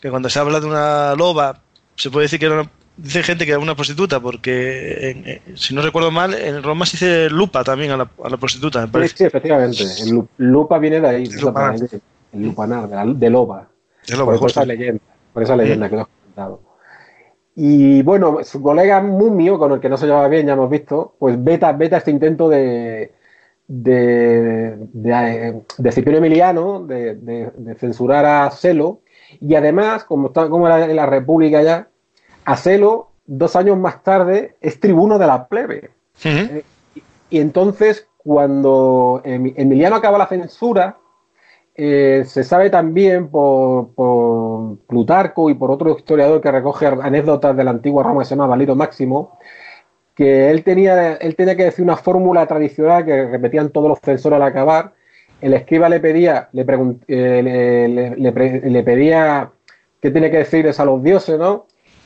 Que 0.01 0.09
cuando 0.09 0.29
se 0.29 0.39
habla 0.39 0.59
de 0.59 0.65
una 0.67 1.15
loba, 1.15 1.61
se 1.99 2.09
puede 2.09 2.25
decir 2.25 2.39
que 2.39 2.45
era 2.47 2.55
una, 2.61 2.71
dice 2.97 3.21
gente 3.23 3.45
que 3.45 3.51
era 3.51 3.59
una 3.59 3.75
prostituta, 3.75 4.19
porque 4.19 5.09
en- 5.11 5.27
eh, 5.27 5.41
si 5.55 5.73
no 5.75 5.81
recuerdo 5.81 6.11
mal, 6.11 6.33
en 6.33 6.63
Roma 6.63 6.85
se 6.85 6.93
dice 6.93 7.29
lupa 7.29 7.63
también 7.63 7.91
a 7.91 7.97
la, 7.97 8.09
a 8.23 8.29
la 8.29 8.37
prostituta, 8.37 8.79
me 8.81 8.85
Sí, 8.87 8.91
parece. 8.91 9.17
sí, 9.17 9.23
efectivamente. 9.25 9.83
El 10.03 10.09
lu- 10.11 10.27
lupa 10.37 10.77
viene 10.79 10.99
de 11.01 11.07
ahí, 11.07 11.25
Lupanar. 11.27 11.75
El 12.31 12.41
lupanar, 12.43 12.87
de, 12.89 12.95
la- 12.95 13.05
de 13.05 13.29
loba. 13.29 13.67
Por, 14.23 14.49
esa 14.49 14.65
leyenda, 14.65 15.01
por 15.33 15.43
esa 15.43 15.55
leyenda 15.55 15.89
que 15.89 15.95
lo 15.95 16.01
has 16.01 16.07
comentado. 16.07 16.61
Y 17.55 18.01
bueno, 18.03 18.39
su 18.43 18.61
colega 18.61 19.01
Mumio, 19.01 19.59
con 19.59 19.73
el 19.73 19.79
que 19.79 19.89
no 19.89 19.97
se 19.97 20.05
llevaba 20.05 20.27
bien, 20.29 20.47
ya 20.47 20.53
hemos 20.53 20.69
visto, 20.69 21.15
pues 21.19 21.43
veta, 21.43 21.71
veta 21.73 21.97
este 21.97 22.11
intento 22.11 22.47
de, 22.47 23.11
de, 23.67 24.77
de, 24.93 25.11
eh, 25.49 25.61
de 25.77 25.91
Cipriano 25.91 26.19
Emiliano 26.25 26.85
de, 26.85 27.15
de- 27.15 27.51
de 27.55 27.75
censurar 27.75 28.25
a 28.25 28.49
Celo. 28.51 29.01
Y 29.39 29.55
además, 29.55 30.03
como, 30.03 30.27
está, 30.27 30.49
como 30.49 30.67
era 30.67 30.85
en 30.85 30.95
la 30.95 31.05
República 31.05 31.61
ya, 31.61 31.89
a 32.45 32.55
Celo, 32.57 33.11
dos 33.25 33.55
años 33.55 33.77
más 33.77 34.03
tarde, 34.03 34.55
es 34.61 34.79
tribuno 34.79 35.19
de 35.19 35.27
la 35.27 35.47
plebe. 35.47 35.91
Ujú. 36.25 36.61
Y 37.29 37.39
entonces, 37.39 38.07
cuando 38.17 39.21
Em- 39.23 39.53
Emiliano 39.55 39.95
acaba 39.95 40.17
la 40.17 40.27
censura, 40.27 40.97
eh, 41.75 42.23
se 42.25 42.43
sabe 42.43 42.69
también 42.69 43.29
por, 43.29 43.93
por 43.93 44.77
Plutarco 44.79 45.49
y 45.49 45.53
por 45.53 45.71
otro 45.71 45.95
historiador 45.95 46.41
que 46.41 46.51
recoge 46.51 46.87
anécdotas 46.87 47.55
de 47.55 47.63
la 47.63 47.71
antigua 47.71 48.03
Roma 48.03 48.21
que 48.21 48.25
se 48.25 48.35
llama 48.35 48.47
Valido 48.47 48.75
Máximo, 48.75 49.37
que 50.13 50.49
él 50.51 50.63
tenía, 50.65 51.13
él 51.13 51.35
tenía 51.37 51.55
que 51.55 51.63
decir 51.63 51.85
una 51.85 51.95
fórmula 51.95 52.45
tradicional 52.47 53.05
que 53.05 53.27
repetían 53.27 53.69
todos 53.69 53.87
los 53.87 53.99
censores 54.01 54.35
al 54.35 54.43
acabar. 54.43 54.93
El 55.41 55.53
escriba 55.53 55.87
le 55.89 55.99
pedía, 55.99 56.49
le, 56.51 56.65
pregun- 56.65 56.99
eh, 57.07 57.41
le, 58.17 58.69
le- 58.69 58.83
pedía 58.83 59.49
qué 60.01 60.11
tenía 60.11 60.29
que 60.31 60.37
decirles 60.39 60.79
a 60.79 60.85
los 60.85 61.01
dioses, 61.03 61.39
¿no? 61.39 61.65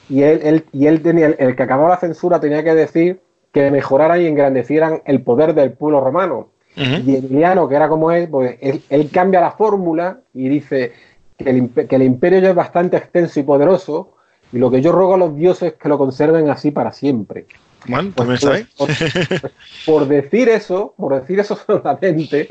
Y 0.09 0.21
él, 0.23 0.39
él- 0.43 0.65
y 0.71 0.87
él 0.87 1.01
tenía, 1.01 1.27
el 1.27 1.55
que 1.55 1.63
acababa 1.63 1.89
la 1.89 1.97
censura 1.97 2.39
tenía 2.39 2.63
que 2.63 2.75
decir 2.75 3.19
que 3.51 3.71
mejoraran 3.71 4.21
y 4.21 4.27
engrandecieran 4.27 5.01
el 5.05 5.21
poder 5.21 5.53
del 5.53 5.71
pueblo 5.73 6.01
romano. 6.01 6.49
Ujú. 6.75 7.09
Y 7.09 7.15
Emiliano, 7.17 7.67
que 7.69 7.75
era 7.75 7.87
como 7.87 8.11
él, 8.11 8.27
pues 8.29 8.57
él, 8.61 8.81
él 8.89 9.09
cambia 9.11 9.39
la 9.41 9.51
fórmula 9.51 10.19
y 10.33 10.49
dice 10.49 10.91
que 11.37 11.49
el, 11.49 11.69
que 11.69 11.95
el 11.95 12.03
imperio 12.03 12.39
ya 12.39 12.49
es 12.49 12.55
bastante 12.55 12.97
extenso 12.97 13.39
y 13.39 13.43
poderoso, 13.43 14.15
y 14.51 14.57
lo 14.57 14.69
que 14.69 14.81
yo 14.81 14.91
ruego 14.91 15.15
a 15.15 15.17
los 15.17 15.35
dioses 15.35 15.73
es 15.73 15.79
que 15.79 15.89
lo 15.89 15.97
conserven 15.97 16.49
así 16.49 16.71
para 16.71 16.91
siempre. 16.91 17.45
Bueno, 17.85 18.11
Pues, 18.15 18.45
ahí. 18.45 18.65
por, 18.77 18.89
por- 19.85 20.07
decir 20.07 20.49
eso, 20.49 20.93
por 20.97 21.19
decir 21.19 21.39
eso 21.39 21.55
solamente, 21.67 22.47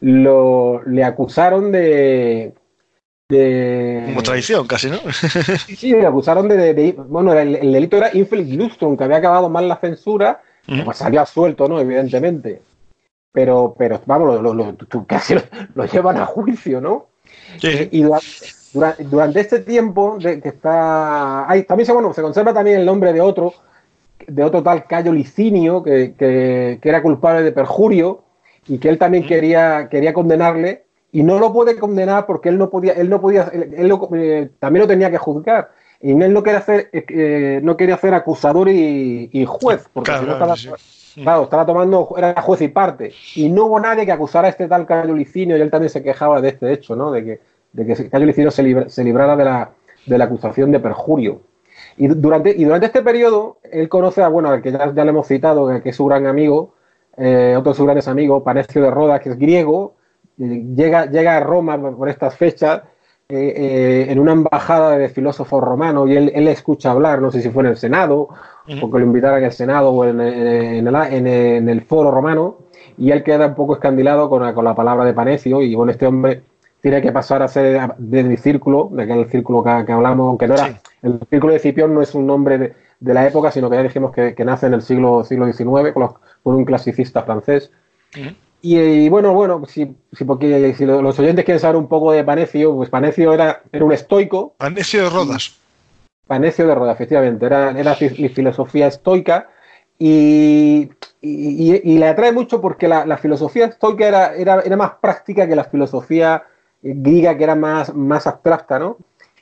lo, 0.00 0.82
le 0.84 1.04
acusaron 1.04 1.70
de. 1.72 2.52
de 3.28 4.02
Como 4.06 4.22
traición, 4.22 4.66
casi, 4.66 4.88
¿no? 4.90 4.98
Sí, 5.66 5.76
sí, 5.76 5.90
le 5.92 6.06
acusaron 6.06 6.48
de. 6.48 6.56
de- 6.56 6.74
de- 6.74 6.92
bueno, 6.92 7.32
el, 7.34 7.56
el 7.56 7.72
delito 7.72 7.96
era 7.96 8.10
infelict 8.14 8.52
lustrum, 8.52 8.96
que 8.96 9.04
había 9.04 9.18
acabado 9.18 9.48
mal 9.48 9.68
la 9.68 9.76
censura, 9.76 10.42
Ujú. 10.68 10.84
pues 10.84 10.96
salió 10.98 11.20
absuelto, 11.20 11.68
¿no? 11.68 11.80
Evidentemente. 11.80 12.62
Pero, 13.34 13.74
pero 13.78 14.00
vamos, 14.04 14.42
lo, 14.42 14.52
lo- 14.52 14.54
lo- 14.54 15.06
casi 15.06 15.34
lo, 15.74 15.84
llevan 15.86 16.18
a 16.18 16.26
juicio, 16.26 16.80
¿no? 16.80 17.06
Sí, 17.58 17.72
sí. 17.72 17.88
Y 17.92 18.02
durante, 18.02 18.26
durante, 18.74 19.04
durante 19.04 19.40
este 19.40 19.58
tiempo 19.60 20.18
de 20.20 20.40
que 20.40 20.48
está. 20.50 21.48
Hay, 21.50 21.62
también 21.62 21.86
se, 21.86 21.92
bueno, 21.92 22.12
se 22.12 22.20
conserva 22.20 22.52
también 22.52 22.80
el 22.80 22.84
nombre 22.86 23.12
de 23.12 23.20
otro, 23.22 23.54
de 24.28 24.42
otro 24.44 24.62
tal 24.62 24.86
Cayo 24.86 25.12
Licinio, 25.12 25.82
que, 25.82 26.14
que- 26.16 26.78
que 26.80 26.88
era 26.88 27.02
culpable 27.02 27.42
de 27.42 27.52
perjurio, 27.52 28.22
y 28.66 28.78
que 28.78 28.88
él 28.88 28.98
también 28.98 29.26
quería, 29.26 29.88
quería 29.90 30.12
condenarle, 30.12 30.84
y 31.10 31.22
no 31.22 31.38
lo 31.38 31.52
puede 31.52 31.78
condenar 31.78 32.26
porque 32.26 32.48
él 32.48 32.58
no 32.58 32.70
podía, 32.70 32.92
él 32.94 33.10
no 33.10 33.20
podía, 33.20 33.50
él, 33.52 33.74
él 33.76 33.88
lo- 33.88 34.08
eh, 34.14 34.50
también 34.58 34.82
lo 34.82 34.88
tenía 34.88 35.10
que 35.10 35.18
juzgar. 35.18 35.70
Y 36.00 36.12
él 36.20 36.32
no 36.32 36.42
quería 36.42 36.58
hacer, 36.58 36.88
eh, 36.92 37.04
eh, 37.08 37.60
no 37.62 37.76
quería 37.76 37.94
hacer 37.96 38.14
acusador 38.14 38.68
y, 38.68 39.28
y 39.32 39.44
juez, 39.46 39.88
porque 39.92 40.06
Claro, 40.06 40.20
si 40.20 40.26
no 40.26 40.32
estaba, 40.32 40.56
sí. 40.56 40.68
Claro, 41.22 41.42
estaba 41.44 41.66
tomando, 41.66 42.14
era 42.16 42.40
juez 42.42 42.62
y 42.62 42.68
parte. 42.68 43.12
Y 43.34 43.48
no 43.48 43.66
hubo 43.66 43.78
nadie 43.78 44.04
que 44.06 44.12
acusara 44.12 44.48
a 44.48 44.50
este 44.50 44.66
tal 44.68 44.86
Cayo 44.86 45.14
Licinio, 45.14 45.56
y 45.56 45.60
él 45.60 45.70
también 45.70 45.90
se 45.90 46.02
quejaba 46.02 46.40
de 46.40 46.48
este 46.48 46.72
hecho, 46.72 46.96
¿no? 46.96 47.12
De 47.12 47.24
que, 47.24 47.40
de 47.72 47.86
que 47.86 48.08
Cayo 48.08 48.26
Licinio 48.26 48.50
se, 48.50 48.62
libra- 48.62 48.88
se 48.88 49.04
librara 49.04 49.36
de 49.36 49.44
la, 49.44 49.70
de 50.06 50.18
la 50.18 50.24
acusación 50.24 50.70
de 50.72 50.80
perjurio. 50.80 51.40
Y 51.96 52.08
durante, 52.08 52.50
y 52.56 52.64
durante 52.64 52.86
este 52.86 53.02
periodo, 53.02 53.58
él 53.70 53.88
conoce 53.88 54.22
a, 54.22 54.28
bueno, 54.28 54.48
al 54.50 54.62
que 54.62 54.72
ya, 54.72 54.92
ya 54.94 55.04
le 55.04 55.10
hemos 55.10 55.26
citado, 55.26 55.68
que, 55.82 55.88
es 55.90 55.96
su 55.96 56.06
gran 56.06 56.26
amigo, 56.26 56.74
eh, 57.16 57.54
otro 57.58 57.72
de 57.72 57.76
sus 57.76 57.84
grandes 57.84 58.08
amigos, 58.08 58.42
Panecio 58.42 58.82
de 58.82 58.90
Rodas, 58.90 59.20
que 59.20 59.30
es 59.30 59.38
griego, 59.38 59.94
eh, 60.38 60.64
llega, 60.74 61.06
llega 61.06 61.36
a 61.36 61.40
Roma 61.40 61.78
por 61.96 62.08
estas 62.08 62.36
fechas 62.36 62.82
eh, 63.28 63.52
eh, 63.56 64.06
en 64.10 64.18
una 64.18 64.32
embajada 64.32 64.96
de 64.98 65.08
filósofos 65.08 65.62
romanos 65.62 66.08
y 66.08 66.16
él, 66.16 66.32
él 66.34 66.48
escucha 66.48 66.90
hablar, 66.90 67.20
no 67.22 67.30
sé 67.30 67.40
si 67.42 67.50
fue 67.50 67.62
en 67.62 67.70
el 67.70 67.76
Senado, 67.76 68.28
porque 68.80 68.98
lo 68.98 69.04
invitaran 69.06 69.42
al 69.44 69.52
Senado 69.52 69.90
o 69.90 70.04
en, 70.04 70.20
en- 70.20 70.86
en 70.86 71.26
el, 71.26 71.68
en 71.68 71.80
foro 71.82 72.10
romano, 72.10 72.56
y 72.98 73.10
él 73.10 73.22
queda 73.22 73.46
un 73.46 73.54
poco 73.54 73.74
escandilado 73.74 74.28
con 74.28 74.52
con 74.54 74.64
la 74.64 74.74
palabra 74.74 75.04
de 75.04 75.14
Panecio, 75.14 75.62
y 75.62 75.74
bueno, 75.74 75.92
este 75.92 76.06
hombre 76.06 76.42
tiene 76.82 77.00
que 77.00 77.12
pasar 77.12 77.42
a 77.42 77.48
ser 77.48 77.94
de 77.96 78.24
mi 78.24 78.36
círculo, 78.36 78.90
de 78.92 79.04
aquel 79.04 79.30
círculo 79.30 79.62
que, 79.62 79.84
que 79.86 79.92
hablamos, 79.92 80.28
aunque 80.28 80.48
no 80.48 80.54
era, 80.54 80.66
Sí. 80.66 80.74
el 81.02 81.20
círculo 81.30 81.52
de 81.54 81.60
Cipión 81.60 81.94
no 81.94 82.02
es 82.02 82.14
un 82.14 82.26
nombre 82.26 82.58
de, 82.58 82.74
de 82.98 83.14
la 83.14 83.26
época, 83.26 83.50
sino 83.52 83.70
que 83.70 83.76
ya 83.76 83.82
dijimos 83.84 84.12
que, 84.12 84.34
que 84.34 84.44
nace 84.44 84.66
en 84.66 84.74
el 84.74 84.82
siglo, 84.82 85.22
siglo 85.24 85.46
XIX 85.50 85.92
con, 85.92 86.02
los- 86.02 86.14
con 86.42 86.54
un 86.56 86.64
clasicista 86.64 87.22
francés. 87.22 87.70
Y, 88.60 88.78
y 88.78 89.08
bueno, 89.08 89.32
bueno, 89.32 89.62
si, 89.66 89.96
si, 90.12 90.24
porque, 90.24 90.74
si 90.74 90.84
lo- 90.84 91.00
los 91.02 91.18
oyentes 91.18 91.44
quieren 91.44 91.60
saber 91.60 91.76
un 91.76 91.88
poco 91.88 92.10
de 92.12 92.24
Panecio, 92.24 92.74
pues 92.74 92.90
Panecio 92.90 93.32
era, 93.32 93.62
era 93.72 93.84
un 93.84 93.92
estoico, 93.92 94.54
Panecio 94.58 95.04
de 95.04 95.10
Rodas. 95.10 95.56
Panecio 96.26 96.66
de 96.66 96.74
Roda, 96.74 96.92
efectivamente, 96.92 97.46
era, 97.46 97.70
era 97.78 97.94
fi- 97.94 98.28
filosofía 98.28 98.88
estoica 98.88 99.48
y, 99.98 100.90
y- 101.20 101.98
le 101.98 102.06
atrae 102.08 102.32
mucho 102.32 102.60
porque 102.60 102.88
la, 102.88 103.06
la 103.06 103.18
filosofía 103.18 103.66
estoica 103.66 104.06
era, 104.08 104.34
era, 104.34 104.60
era 104.62 104.76
más 104.76 104.92
práctica 105.00 105.46
que 105.48 105.54
la 105.56 105.64
filosofía 105.64 106.42
griega, 106.82 107.36
que 107.36 107.44
era 107.44 107.54
más, 107.54 107.94
más 107.94 108.26
abstracta, 108.26 108.78
¿no? 108.78 108.96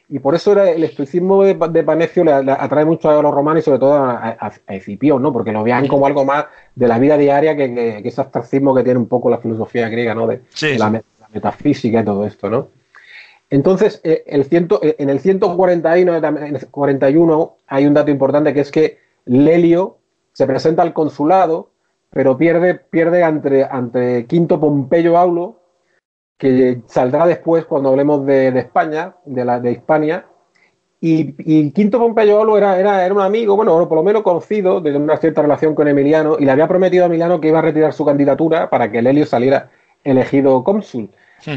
Y 0.08 0.18
por 0.18 0.34
eso 0.34 0.52
era 0.52 0.68
el 0.70 0.82
estoicismo 0.82 1.44
de, 1.44 1.54
de 1.54 1.84
Panecio 1.84 2.24
le, 2.24 2.42
le 2.42 2.52
atrae 2.52 2.84
mucho 2.84 3.08
a 3.10 3.22
los 3.22 3.32
romanos 3.32 3.62
y 3.62 3.64
sobre 3.64 3.78
todo 3.78 3.94
a, 3.94 4.30
a, 4.30 4.52
a 4.66 4.74
Escipión, 4.74 5.22
¿no? 5.22 5.32
Porque 5.32 5.52
lo 5.52 5.62
vean 5.62 5.86
como 5.86 6.04
algo 6.06 6.24
más 6.24 6.46
de 6.74 6.88
la 6.88 6.98
vida 6.98 7.16
diaria 7.16 7.56
que, 7.56 7.72
que- 7.74 8.02
que 8.02 8.08
ese 8.08 8.20
abstractismo 8.20 8.74
que 8.74 8.82
tiene 8.82 8.98
un 8.98 9.06
poco 9.06 9.30
la 9.30 9.38
filosofía 9.38 9.88
griega, 9.88 10.14
¿no? 10.14 10.26
De, 10.26 10.40
Sí, 10.50 10.72
sí. 10.72 10.78
la, 10.78 10.90
me- 10.90 11.04
la 11.20 11.28
metafísica 11.32 12.00
y 12.00 12.04
todo 12.04 12.26
esto, 12.26 12.50
¿no? 12.50 12.68
Entonces, 13.50 14.00
eh, 14.04 14.22
el 14.26 14.44
ciento, 14.44 14.80
eh, 14.82 14.96
en 14.98 15.10
el 15.10 15.20
141 15.20 16.16
en 16.16 16.24
el 16.56 16.66
41 16.68 17.56
hay 17.66 17.86
un 17.86 17.94
dato 17.94 18.10
importante 18.10 18.54
que 18.54 18.60
es 18.60 18.70
que 18.70 18.98
Lelio 19.26 19.98
se 20.32 20.46
presenta 20.46 20.82
al 20.82 20.92
consulado, 20.92 21.70
pero 22.10 22.36
pierde, 22.36 22.74
pierde 22.74 23.22
ante, 23.24 23.64
ante 23.64 24.26
Quinto 24.26 24.58
Pompeyo 24.60 25.16
Aulo, 25.16 25.59
que 26.40 26.80
saldrá 26.86 27.26
después 27.26 27.66
cuando 27.66 27.90
hablemos 27.90 28.26
de, 28.26 28.50
de 28.50 28.60
España, 28.60 29.14
de, 29.26 29.44
la, 29.44 29.60
de 29.60 29.72
Hispania. 29.72 30.24
Y, 31.02 31.34
y 31.38 31.70
Quinto 31.72 31.98
Pompeyo 31.98 32.38
Aulo 32.38 32.58
era, 32.58 32.78
era, 32.78 33.04
era 33.04 33.14
un 33.14 33.20
amigo, 33.22 33.56
bueno, 33.56 33.88
por 33.88 33.96
lo 33.96 34.02
menos 34.02 34.22
conocido, 34.22 34.80
de 34.80 34.96
una 34.96 35.16
cierta 35.18 35.42
relación 35.42 35.74
con 35.74 35.88
Emiliano, 35.88 36.36
y 36.38 36.44
le 36.44 36.50
había 36.50 36.68
prometido 36.68 37.04
a 37.04 37.06
Emiliano 37.06 37.40
que 37.40 37.48
iba 37.48 37.58
a 37.60 37.62
retirar 37.62 37.92
su 37.92 38.04
candidatura 38.04 38.68
para 38.70 38.90
que 38.90 39.00
Lelio 39.02 39.24
saliera 39.26 39.70
elegido 40.04 40.64
cónsul. 40.64 41.10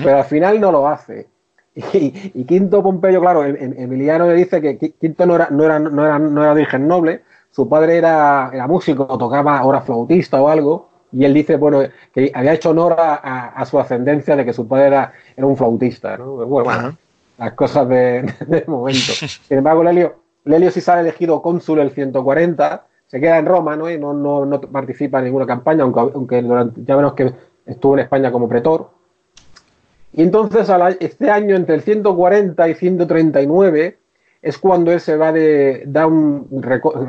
Pero 0.03 0.17
al 0.17 0.23
final 0.25 0.59
no 0.61 0.71
lo 0.71 0.87
hace. 0.87 1.27
Y, 1.75 2.31
y 2.35 2.45
Quinto 2.45 2.83
Pompeyo, 2.83 3.19
claro, 3.19 3.43
em- 3.45 3.57
em- 3.59 3.73
Emiliano 3.77 4.27
le 4.27 4.35
dice 4.35 4.61
que 4.61 4.77
Qui- 4.79 4.93
Quinto 4.99 5.25
no 5.25 5.35
era, 5.35 5.47
no 5.49 5.63
era, 5.65 5.79
no 5.79 6.05
era, 6.05 6.19
no 6.19 6.43
era 6.43 6.53
de 6.53 6.61
origen 6.61 6.87
noble, 6.87 7.21
su 7.49 7.67
padre 7.67 7.97
era, 7.97 8.51
era 8.53 8.67
músico, 8.67 9.07
tocaba 9.17 9.57
ahora 9.57 9.81
flautista 9.81 10.39
o 10.39 10.49
algo, 10.49 10.89
y 11.13 11.25
él 11.25 11.33
dice, 11.33 11.55
bueno, 11.57 11.81
que 12.13 12.31
había 12.33 12.53
hecho 12.53 12.71
honor 12.71 12.95
a, 12.99 13.15
a- 13.15 13.47
a 13.49 13.65
su 13.65 13.79
ascendencia 13.79 14.35
de 14.35 14.43
que 14.45 14.53
su 14.53 14.67
padre 14.67 14.87
era, 14.87 15.13
era 15.37 15.45
un 15.47 15.55
flautista, 15.55 16.17
¿no? 16.17 16.33
Bueno, 16.45 16.69
las 17.37 17.53
cosas 17.53 17.87
de, 17.87 18.33
de 18.47 18.63
momento. 18.67 19.13
Sin 19.47 19.57
embargo, 19.59 19.83
Lelio, 19.83 20.15
Lelio 20.45 20.71
sí 20.71 20.81
sale 20.81 21.01
elegido 21.01 21.41
cónsul 21.41 21.79
el 21.79 21.91
140, 21.91 22.85
se 23.07 23.19
queda 23.21 23.37
en 23.37 23.45
Roma, 23.45 23.75
¿no? 23.75 23.89
Y 23.89 23.97
no, 23.99 24.13
no, 24.13 24.45
no 24.45 24.59
participa 24.59 25.19
en 25.19 25.25
ninguna 25.25 25.45
campaña, 25.45 25.83
aunque, 25.83 25.99
aunque 25.99 26.41
durante- 26.41 26.81
ya 26.83 26.95
vemos 26.95 27.13
que 27.13 27.31
estuvo 27.65 27.93
en 27.93 27.99
España 27.99 28.31
como 28.31 28.49
pretor. 28.49 28.89
Y 30.13 30.21
entonces 30.23 30.67
este 30.99 31.29
año, 31.31 31.55
entre 31.55 31.75
el 31.75 31.81
140 31.81 32.69
y 32.69 32.75
139, 32.75 33.97
es 34.41 34.57
cuando 34.57 34.91
él 34.91 34.99
se 34.99 35.15
va 35.15 35.31
de, 35.31 35.83
da 35.87 36.05
un, 36.05 36.47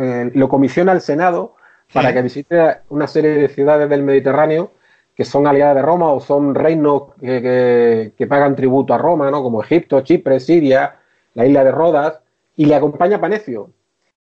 eh, 0.01 0.31
lo 0.35 0.49
comisiona 0.49 0.93
al 0.93 1.01
Senado 1.01 1.54
para 1.93 2.13
que 2.13 2.23
visite 2.23 2.79
una 2.89 3.07
serie 3.07 3.31
de 3.31 3.49
ciudades 3.49 3.89
del 3.89 4.03
Mediterráneo 4.03 4.73
que 5.15 5.25
son 5.25 5.47
aliadas 5.47 5.77
de 5.77 5.83
Roma 5.83 6.11
o 6.13 6.21
son 6.21 6.55
reinos 6.57 7.15
que, 7.21 7.41
que- 7.41 8.13
que 8.19 8.27
pagan 8.27 8.57
tributo 8.57 8.95
a 8.95 8.99
Roma, 8.99 9.31
¿no? 9.31 9.43
como 9.45 9.63
Egipto, 9.63 10.01
Chipre, 10.01 10.41
Siria, 10.41 10.97
la 11.35 11.47
isla 11.47 11.63
de 11.65 11.71
Rodas, 11.71 12.19
y 12.57 12.67
le 12.67 12.75
acompaña 12.75 13.21
Panecio. 13.21 13.71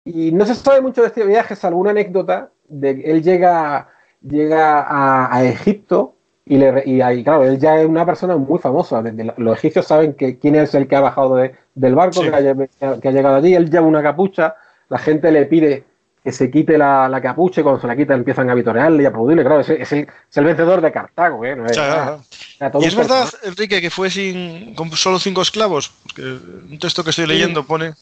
Y 0.04 0.32
no 0.32 0.44
se 0.46 0.54
sabe 0.56 0.80
mucho 0.80 1.02
de 1.02 1.08
este 1.08 1.24
viaje, 1.24 1.54
salvo 1.54 1.78
una 1.78 1.90
anécdota, 1.90 2.50
de 2.68 2.96
que 2.96 3.10
él 3.10 3.22
llega, 3.22 3.88
llega 4.22 4.80
a, 4.80 5.32
a 5.36 5.44
Egipto 5.44 6.14
y, 6.44 6.56
le, 6.56 6.82
y 6.86 7.00
ahí, 7.00 7.22
claro, 7.22 7.44
él 7.44 7.58
ya 7.58 7.80
es 7.80 7.86
una 7.86 8.04
persona 8.04 8.36
muy 8.36 8.58
famosa. 8.58 9.00
Desde 9.02 9.32
Los 9.36 9.58
egipcios 9.58 9.86
saben 9.86 10.14
que 10.14 10.38
quién 10.40 10.56
es 10.56 10.74
el 10.74 10.88
que 10.88 10.96
ha 10.96 11.00
bajado 11.00 11.36
de- 11.36 11.54
del 11.74 11.94
barco, 11.94 12.20
Sí. 12.22 12.30
que, 12.30 12.84
ha, 12.86 13.00
que 13.00 13.08
ha 13.08 13.12
llegado 13.12 13.36
allí. 13.36 13.54
Él 13.54 13.70
lleva 13.70 13.86
una 13.86 14.02
capucha, 14.02 14.56
la 14.88 14.98
gente 14.98 15.30
le 15.30 15.46
pide 15.46 15.84
que 16.22 16.32
se 16.32 16.50
quite 16.50 16.76
la, 16.76 17.08
la 17.08 17.20
capucha 17.20 17.60
y 17.60 17.64
cuando 17.64 17.80
se 17.80 17.86
la 17.86 17.96
quita 17.96 18.14
empiezan 18.14 18.50
a 18.50 18.54
vitorearle 18.54 19.02
y 19.02 19.06
a 19.06 19.08
aplaudirle. 19.08 19.42
Claro, 19.42 19.60
es, 19.60 19.70
es 19.70 19.92
el, 19.92 20.00
es 20.00 20.36
el 20.36 20.44
vencedor 20.44 20.80
de 20.80 20.92
Cartago. 20.92 21.44
¿eh? 21.44 21.56
No 21.56 21.66
es- 21.66 21.76
Y 22.82 22.84
es 22.86 22.94
verdad, 22.94 23.22
personaje. 23.22 23.48
Enrique, 23.48 23.80
que 23.80 23.90
fue 23.90 24.10
sin 24.10 24.74
con 24.74 24.90
solo 24.92 25.18
cinco 25.18 25.42
esclavos. 25.42 25.90
Porque 26.02 26.22
un 26.22 26.78
texto 26.78 27.02
que 27.02 27.10
estoy 27.10 27.26
leyendo 27.26 27.64
pone. 27.64 27.92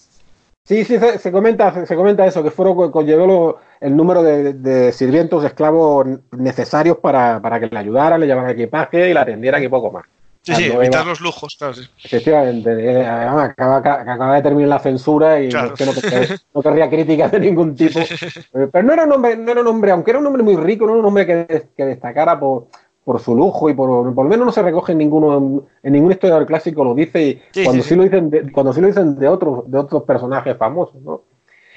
Sí, 0.64 0.84
sí, 0.84 0.98
se, 0.98 1.18
se 1.18 1.32
comenta, 1.32 1.86
se, 1.86 1.96
comenta 1.96 2.26
eso, 2.26 2.42
que 2.42 2.50
fueron 2.50 2.76
co- 2.76 2.90
conllevó 2.90 3.26
lo- 3.26 3.58
el 3.80 3.96
número 3.96 4.22
de, 4.22 4.52
de 4.52 4.92
sirvientos, 4.92 5.40
de 5.42 5.48
esclavos 5.48 6.06
necesarios 6.32 6.98
para, 6.98 7.40
para 7.40 7.58
que 7.58 7.68
le 7.68 7.78
ayudaran, 7.78 8.20
le 8.20 8.26
llevaran 8.26 8.50
equipaje 8.50 9.08
y 9.08 9.14
la 9.14 9.22
atendieran 9.22 9.62
y 9.62 9.68
poco 9.68 9.90
más. 9.90 10.04
Sí, 10.48 10.54
sí, 10.54 10.62
evitar 10.64 11.06
los 11.06 11.20
lujos, 11.20 11.56
claro, 11.56 11.74
sí. 11.74 11.82
Efectivamente, 12.02 12.70
eh, 12.72 13.06
además, 13.06 13.50
acaba, 13.50 14.34
de 14.36 14.42
terminar 14.42 14.68
la 14.70 14.78
censura 14.78 15.40
y 15.40 15.50
Claro. 15.50 15.74
no, 15.78 15.86
no, 15.86 15.92
quer- 15.92 16.40
no 16.54 16.62
querría 16.62 16.88
críticas 16.88 17.32
de 17.32 17.40
ningún 17.40 17.76
tipo. 17.76 18.00
Pero 18.72 18.82
no 18.82 18.92
era 18.92 19.04
un 19.04 19.12
hombre, 19.12 19.36
no 19.36 19.50
era 19.52 19.60
un 19.60 19.66
hombre, 19.66 19.90
aunque 19.90 20.10
era 20.10 20.20
un 20.20 20.26
hombre 20.26 20.42
muy 20.42 20.56
rico, 20.56 20.86
no 20.86 20.92
era 20.92 21.00
un 21.00 21.06
hombre 21.06 21.26
que, 21.26 21.68
que 21.76 21.84
destacara 21.84 22.40
por, 22.40 22.68
por 23.04 23.20
su 23.20 23.34
lujo 23.34 23.68
y 23.68 23.74
por, 23.74 24.14
por 24.14 24.24
lo 24.24 24.30
menos 24.30 24.46
no 24.46 24.52
se 24.52 24.62
recoge 24.62 24.92
en 24.92 24.98
ninguno, 24.98 25.64
en 25.82 25.92
ningún 25.92 26.12
historiador 26.12 26.46
clásico 26.46 26.82
lo 26.82 26.94
dice 26.94 27.22
y 27.22 27.40
Sí, 27.52 27.64
cuando 27.64 27.82
sí, 27.82 27.94
lo 27.94 28.02
dicen 28.04 28.30
de, 28.30 28.50
cuando 28.52 28.72
sí 28.72 28.80
lo 28.80 28.86
dicen 28.86 29.18
de 29.18 29.28
otros, 29.28 29.70
de 29.70 29.78
otros 29.78 30.02
personajes 30.04 30.56
famosos, 30.56 31.00
¿no? 31.02 31.22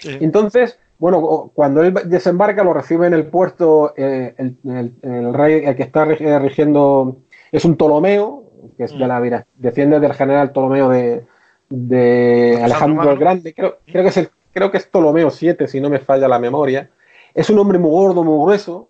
Entonces, 0.03 0.79
bueno, 0.97 1.51
cuando 1.53 1.83
él 1.83 1.93
desembarca, 2.05 2.63
lo 2.63 2.73
recibe 2.73 3.07
en 3.07 3.13
el 3.13 3.27
puerto 3.27 3.93
eh, 3.97 4.33
el, 4.37 4.57
el- 4.65 4.93
el 5.01 5.33
rey, 5.33 5.63
el 5.65 5.75
que 5.75 5.83
está 5.83 6.03
eh, 6.05 6.39
rigiendo, 6.39 7.17
es 7.51 7.65
un 7.65 7.75
Ptolomeo, 7.75 8.40
que 8.77 8.83
es 8.85 8.91
de 8.99 9.07
la 9.07 9.19
vira- 9.19 9.45
defiende 9.55 9.99
del 9.99 10.13
general 10.13 10.51
Ptolomeo 10.51 10.89
de, 10.89 11.23
de 11.69 12.59
Alejandro 12.63 13.11
el 13.11 13.17
Grande. 13.19 13.53
Creo, 13.53 13.77
creo 13.85 14.03
que 14.03 14.09
es 14.09 14.17
el, 14.17 14.29
creo 14.53 14.71
que 14.71 14.77
es 14.77 14.85
Ptolomeo 14.87 15.29
7, 15.31 15.67
si 15.67 15.79
no 15.81 15.89
me 15.89 15.99
falla 15.99 16.27
la 16.27 16.39
memoria. 16.39 16.89
Es 17.33 17.49
un 17.49 17.59
hombre 17.59 17.79
muy 17.79 17.91
gordo, 17.91 18.23
muy 18.23 18.43
grueso, 18.43 18.89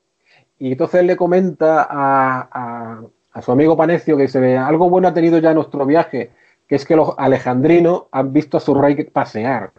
y 0.59 0.71
entonces 0.73 1.03
le 1.03 1.15
comenta 1.15 1.83
a, 1.89 2.47
a- 2.51 3.01
a 3.33 3.41
su 3.41 3.51
amigo 3.51 3.77
Panecio 3.77 4.17
que 4.17 4.23
dice, 4.23 4.57
algo 4.57 4.89
bueno 4.89 5.07
ha 5.07 5.13
tenido 5.13 5.37
ya 5.39 5.53
nuestro 5.53 5.85
viaje, 5.85 6.31
que 6.67 6.75
es 6.75 6.85
que 6.85 6.95
los 6.95 7.13
alejandrinos 7.17 8.03
han 8.11 8.33
visto 8.33 8.57
a 8.57 8.59
su 8.59 8.73
rey 8.75 8.95
pasear. 9.05 9.71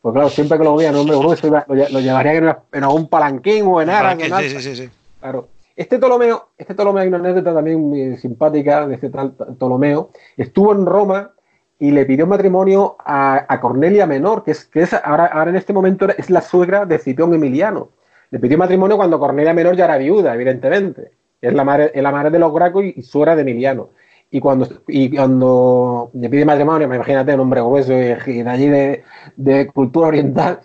Pues 0.00 0.12
claro, 0.12 0.28
siempre 0.28 0.58
que 0.58 0.64
lo 0.64 0.76
veían, 0.76 0.94
hombre 0.96 1.16
grueso, 1.16 1.48
lo, 1.48 1.64
lo 1.68 2.00
llevarían 2.00 2.36
en, 2.48 2.56
en 2.72 2.84
algún 2.84 3.08
palanquín 3.08 3.64
o 3.66 3.80
en 3.80 3.88
aras. 3.90 4.16
Sí, 4.42 4.48
sí, 4.50 4.60
sí, 4.60 4.76
sí. 4.84 4.90
Claro. 5.20 5.48
Este 5.74 5.98
Ptolomeo, 5.98 6.48
este 6.58 6.74
Ptolomeo 6.74 7.02
hay 7.02 7.08
una 7.08 7.18
anécdota 7.18 7.54
también 7.54 7.80
muy 7.80 8.16
simpática 8.16 8.86
de 8.86 8.94
este 8.94 9.10
tal 9.10 9.32
Ptolomeo. 9.32 10.10
Estuvo 10.36 10.72
en 10.72 10.86
Roma 10.86 11.32
y 11.78 11.90
le 11.90 12.04
pidió 12.04 12.26
matrimonio 12.26 12.96
a, 12.98 13.44
a 13.48 13.60
Cornelia 13.60 14.06
Menor, 14.06 14.44
que 14.44 14.52
es, 14.52 14.66
que 14.66 14.82
es 14.82 14.92
ahora, 14.94 15.26
ahora 15.26 15.50
en 15.50 15.56
este 15.56 15.72
momento 15.72 16.06
es 16.16 16.30
la 16.30 16.40
suegra 16.40 16.86
de 16.86 16.98
Cipión 16.98 17.34
Emiliano. 17.34 17.90
Le 18.30 18.38
pidió 18.38 18.56
matrimonio 18.58 18.96
cuando 18.96 19.18
Cornelia 19.18 19.54
Menor 19.54 19.76
ya 19.76 19.86
era 19.86 19.98
viuda, 19.98 20.34
evidentemente. 20.34 21.12
Es 21.40 21.52
la 21.54 21.64
madre, 21.64 21.90
es 21.94 22.02
la 22.02 22.12
madre 22.12 22.30
de 22.30 22.38
los 22.38 22.52
Gracos 22.54 22.84
y, 22.84 23.02
suegra 23.02 23.34
de 23.34 23.42
Emiliano. 23.42 23.90
Y 24.30 24.40
cuando, 24.40 24.66
y 24.88 25.14
cuando 25.14 26.10
le 26.14 26.30
pide 26.30 26.44
matrimonio, 26.44 26.86
pues 26.86 26.96
imagínate, 26.96 27.34
un 27.34 27.40
hombre 27.40 27.60
grueso 27.60 27.92
y, 27.92 28.42
de 28.42 28.48
allí 28.48 28.68
de, 28.68 29.04
de 29.36 29.66
cultura 29.66 30.08
oriental, 30.08 30.60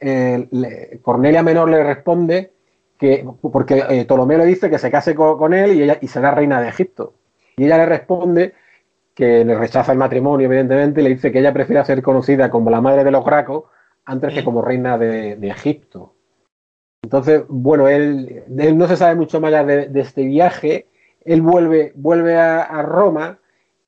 eh, 0.00 0.98
Cornelia 1.02 1.42
Menor 1.42 1.68
le 1.68 1.84
responde 1.84 2.51
que, 3.02 3.26
porque 3.52 3.84
eh, 3.90 4.04
Ptolomeo 4.04 4.38
le 4.38 4.46
dice 4.46 4.70
que 4.70 4.78
se 4.78 4.90
case 4.90 5.14
co- 5.14 5.36
con, 5.36 5.52
él 5.52 5.74
y 5.74 5.82
ella 5.82 5.98
y 6.00 6.06
será 6.06 6.30
reina 6.30 6.60
de 6.62 6.68
Egipto. 6.68 7.14
Y 7.56 7.64
ella 7.64 7.78
le 7.78 7.86
responde 7.86 8.54
que 9.14 9.44
le 9.44 9.54
rechaza 9.56 9.92
el 9.92 9.98
matrimonio, 9.98 10.46
evidentemente, 10.46 11.00
y 11.00 11.04
le 11.04 11.10
dice 11.10 11.32
que 11.32 11.40
ella 11.40 11.52
prefiere 11.52 11.84
ser 11.84 12.00
conocida 12.00 12.48
como 12.48 12.70
la 12.70 12.80
madre 12.80 13.02
de 13.04 13.10
los 13.10 13.24
Gracos 13.24 13.64
antes 14.04 14.32
que 14.32 14.44
como 14.44 14.62
reina 14.62 14.96
de, 14.98 15.36
de 15.36 15.48
Egipto. 15.48 16.14
Entonces, 17.04 17.42
bueno, 17.48 17.88
él, 17.88 18.44
él 18.56 18.78
no 18.78 18.86
se 18.86 18.96
sabe 18.96 19.16
mucho 19.16 19.40
más 19.40 19.48
allá 19.52 19.64
de, 19.64 19.88
de 19.88 20.00
este 20.00 20.24
viaje. 20.24 20.86
Él 21.24 21.42
vuelve, 21.42 21.92
vuelve 21.96 22.36
a, 22.36 22.62
a 22.62 22.82
Roma 22.82 23.38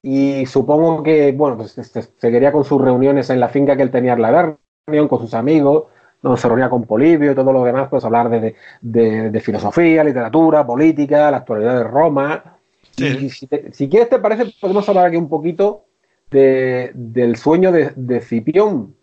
y 0.02 0.44
supongo 0.46 1.02
que, 1.02 1.32
bueno, 1.32 1.56
pues 1.56 1.78
este, 1.78 2.02
seguiría 2.02 2.52
con 2.52 2.64
sus 2.64 2.80
reuniones 2.80 3.30
en 3.30 3.40
la 3.40 3.48
finca 3.48 3.76
que 3.76 3.82
él 3.84 3.90
tenía 3.90 4.14
en 4.14 4.22
la 4.22 4.56
reunión 4.86 5.08
con 5.08 5.20
sus 5.20 5.32
amigos, 5.34 5.84
donde 6.24 6.40
se 6.40 6.48
reunía 6.48 6.70
con 6.70 6.84
Polibio 6.84 7.32
y 7.32 7.34
todo 7.34 7.52
lo 7.52 7.62
demás, 7.64 7.88
pues 7.90 8.02
hablar 8.04 8.30
de, 8.30 8.54
de- 8.80 9.30
de- 9.30 9.40
filosofía, 9.40 10.02
literatura, 10.02 10.66
política, 10.66 11.30
la 11.30 11.36
actualidad 11.36 11.76
de 11.76 11.84
Roma. 11.84 12.56
Sí. 12.96 13.04
Y 13.26 13.30
si, 13.30 13.46
te- 13.46 13.70
si 13.72 13.88
quieres, 13.90 14.08
te 14.08 14.18
parece, 14.18 14.46
podemos 14.58 14.88
hablar 14.88 15.06
aquí 15.06 15.16
un 15.18 15.28
poquito 15.28 15.84
de- 16.30 16.90
del 16.94 17.36
sueño 17.36 17.70
de, 17.72 17.92
de 17.94 18.20
Cipión, 18.22 18.94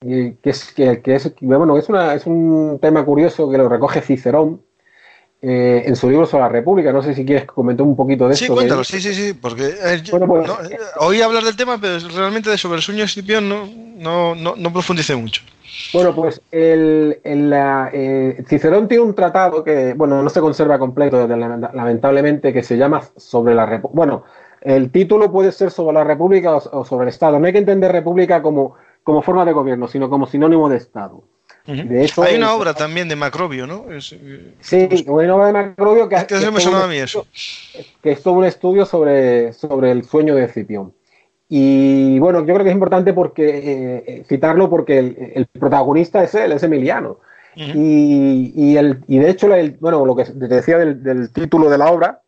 que 0.00 0.36
es, 0.44 0.72
que, 0.72 1.02
que 1.02 1.16
es, 1.16 1.34
bueno, 1.40 1.76
es, 1.76 1.88
una, 1.88 2.14
es 2.14 2.26
un 2.26 2.78
tema 2.80 3.04
curioso 3.04 3.50
que 3.50 3.58
lo 3.58 3.68
recoge 3.68 4.00
Cicerón 4.00 4.62
eh, 5.42 5.82
en 5.84 5.96
su 5.96 6.08
libro 6.08 6.26
sobre 6.26 6.42
la 6.44 6.48
República. 6.48 6.92
No 6.92 7.02
sé 7.02 7.12
si 7.14 7.24
quieres 7.24 7.44
comentar 7.46 7.84
un 7.84 7.96
poquito 7.96 8.28
de 8.28 8.36
Sí, 8.36 8.44
esto. 8.44 8.54
que- 8.54 8.58
cuéntalo, 8.60 8.84
sí, 8.84 9.00
sí, 9.00 9.12
sí, 9.14 9.32
porque 9.34 9.64
eh, 9.66 10.00
yo- 10.04 10.12
Bueno, 10.16 10.26
pues- 10.28 10.46
no, 10.46 10.54
eh, 10.70 10.78
oí 11.00 11.20
hablar 11.22 11.42
del 11.42 11.56
tema, 11.56 11.76
pero 11.80 11.98
realmente 12.14 12.50
de 12.50 12.56
sobre 12.58 12.76
el 12.76 12.82
sueño 12.82 13.00
de 13.00 13.06
Escipión 13.06 13.48
no, 13.48 13.66
no, 13.96 14.34
no, 14.36 14.54
no 14.56 14.72
profundicé 14.72 15.16
mucho. 15.16 15.42
Bueno, 15.92 16.14
pues 16.14 16.40
el, 16.50 17.18
el, 17.24 17.50
la, 17.50 17.90
eh, 17.92 18.42
Cicerón 18.48 18.88
tiene 18.88 19.04
un 19.04 19.14
tratado 19.14 19.62
que, 19.62 19.94
bueno, 19.94 20.22
no 20.22 20.30
se 20.30 20.40
conserva 20.40 20.78
completo, 20.78 21.26
lamentablemente, 21.26 22.52
que 22.52 22.62
se 22.62 22.76
llama 22.76 23.02
sobre 23.16 23.54
la 23.54 23.66
República. 23.66 23.96
Bueno, 23.96 24.24
el 24.60 24.90
título 24.90 25.30
puede 25.30 25.52
ser 25.52 25.70
sobre 25.70 25.94
la 25.94 26.04
República 26.04 26.56
o, 26.56 26.80
o 26.80 26.84
sobre 26.84 27.04
el 27.04 27.08
Estado. 27.10 27.38
No 27.38 27.46
hay 27.46 27.52
que 27.52 27.58
entender 27.58 27.92
República 27.92 28.42
como, 28.42 28.74
como 29.02 29.22
forma 29.22 29.44
de 29.44 29.52
gobierno, 29.52 29.86
sino 29.86 30.08
como 30.10 30.26
sinónimo 30.26 30.68
de 30.68 30.76
Estado. 30.78 31.22
De 31.66 32.04
hecho, 32.04 32.22
Hay 32.22 32.36
una 32.36 32.54
obra 32.54 32.74
también 32.74 33.08
de 33.08 33.16
Macrobio, 33.16 33.66
¿no? 33.66 33.90
Es, 33.90 34.12
eh, 34.12 34.54
Sí, 34.60 34.88
una 35.08 35.34
obra 35.34 35.46
de 35.46 35.52
Macrobio 35.52 36.08
que, 36.08 36.14
que 36.16 36.26
que 36.26 36.34
es 36.36 36.62
sonaba 36.62 36.84
un 36.84 36.90
a 36.90 36.94
mí 36.94 36.98
eso. 36.98 37.26
que 38.02 38.12
es 38.12 38.22
todo 38.22 38.34
un 38.34 38.44
estudio 38.44 38.86
sobre, 38.86 39.52
sobre 39.52 39.90
el 39.90 40.04
sueño 40.04 40.36
de 40.36 40.44
Escipión. 40.44 40.92
Y 41.48 42.18
bueno, 42.18 42.40
yo 42.40 42.54
creo 42.54 42.64
que 42.64 42.70
es 42.70 42.74
importante 42.74 43.12
porque 43.12 43.48
eh, 43.48 44.04
eh, 44.06 44.24
citarlo 44.28 44.68
porque 44.68 44.98
el, 44.98 45.32
el 45.34 45.46
protagonista 45.46 46.22
es 46.24 46.34
él, 46.34 46.52
es 46.52 46.62
Emiliano. 46.62 47.18
Ujú. 47.56 47.70
Y, 47.74 48.52
y, 48.54 48.76
el, 48.76 48.98
y 49.06 49.18
de 49.18 49.30
hecho, 49.30 49.54
el, 49.54 49.76
bueno, 49.80 50.04
lo 50.04 50.14
que 50.16 50.24
te 50.24 50.48
decía 50.48 50.76
del, 50.78 51.02
del 51.02 51.32
título 51.32 51.70
de 51.70 51.78
la 51.78 51.90
obra, 51.90 52.20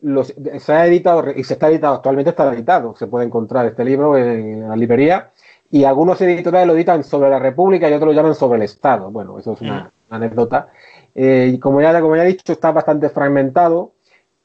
los- 0.00 0.34
se 0.58 0.72
ha 0.72 0.86
editado 0.86 1.24
y 1.34 1.44
se 1.44 1.54
está 1.54 1.68
editado, 1.68 1.94
actualmente 1.94 2.30
está 2.30 2.52
editado, 2.52 2.96
se 2.96 3.06
puede 3.06 3.26
encontrar 3.26 3.66
este 3.66 3.84
libro 3.84 4.16
en 4.18 4.68
la 4.68 4.76
librería, 4.76 5.30
y 5.70 5.84
algunos 5.84 6.20
editoriales 6.20 6.66
lo 6.68 6.74
editan 6.74 7.04
sobre 7.04 7.30
la 7.30 7.38
República 7.38 7.88
y 7.88 7.92
otros 7.92 8.08
lo 8.08 8.14
llaman 8.14 8.34
sobre 8.34 8.56
el 8.56 8.62
Estado. 8.62 9.10
Bueno, 9.10 9.38
eso 9.38 9.52
es 9.54 9.60
una, 9.60 9.90
una 10.08 10.16
anécdota. 10.16 10.68
Eh, 11.14 11.52
y 11.54 11.58
como 11.58 11.80
ya, 11.80 12.00
como 12.00 12.16
ya 12.16 12.24
he 12.24 12.28
dicho, 12.28 12.52
está 12.52 12.70
bastante 12.72 13.08
fragmentado, 13.08 13.92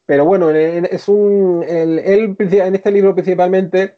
pero 0.05 0.25
bueno, 0.25 0.49
en- 0.51 0.85
es 0.89 1.07
un, 1.07 1.63
el- 1.67 2.35
princi- 2.37 2.65
en 2.65 2.75
este 2.75 2.91
libro 2.91 3.13
principalmente 3.13 3.97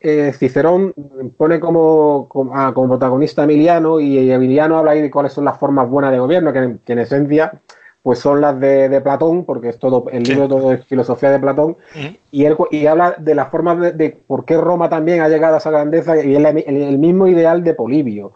eh, 0.00 0.32
Cicerón 0.34 0.94
pone 1.36 1.60
como, 1.60 2.26
como, 2.28 2.52
ah, 2.54 2.72
como 2.74 2.88
protagonista 2.88 3.42
a 3.42 3.44
Emiliano 3.44 4.00
y 4.00 4.30
Emiliano 4.30 4.78
habla 4.78 4.92
ahí 4.92 5.02
de 5.02 5.10
cuáles 5.10 5.32
son 5.32 5.44
las 5.44 5.58
formas 5.58 5.88
buenas 5.88 6.10
de 6.12 6.18
gobierno, 6.18 6.52
que, 6.52 6.58
en- 6.58 6.78
que 6.84 6.92
en 6.94 6.98
esencia 7.00 7.52
pues 8.02 8.18
son 8.18 8.40
las 8.40 8.58
de, 8.58 8.88
de 8.88 9.00
Platón, 9.02 9.44
porque 9.44 9.68
es 9.68 9.78
todo, 9.78 10.06
el 10.10 10.24
Sí. 10.24 10.32
libro 10.32 10.48
todo 10.48 10.72
es 10.72 10.82
filosofía 10.86 11.30
de 11.30 11.38
Platón, 11.38 11.76
y, 12.30 12.46
él, 12.46 12.56
y 12.70 12.86
habla 12.86 13.14
de 13.18 13.34
las 13.34 13.50
formas 13.50 13.78
de, 13.78 13.92
de 13.92 14.16
por 14.26 14.46
qué 14.46 14.56
Roma 14.56 14.88
también 14.88 15.20
ha 15.20 15.28
llegado 15.28 15.54
a 15.56 15.58
esa 15.58 15.70
grandeza 15.70 16.16
y 16.24 16.34
el, 16.34 16.46
el- 16.46 16.64
el 16.66 16.98
mismo 16.98 17.26
ideal 17.26 17.62
de 17.62 17.74
Polibio. 17.74 18.32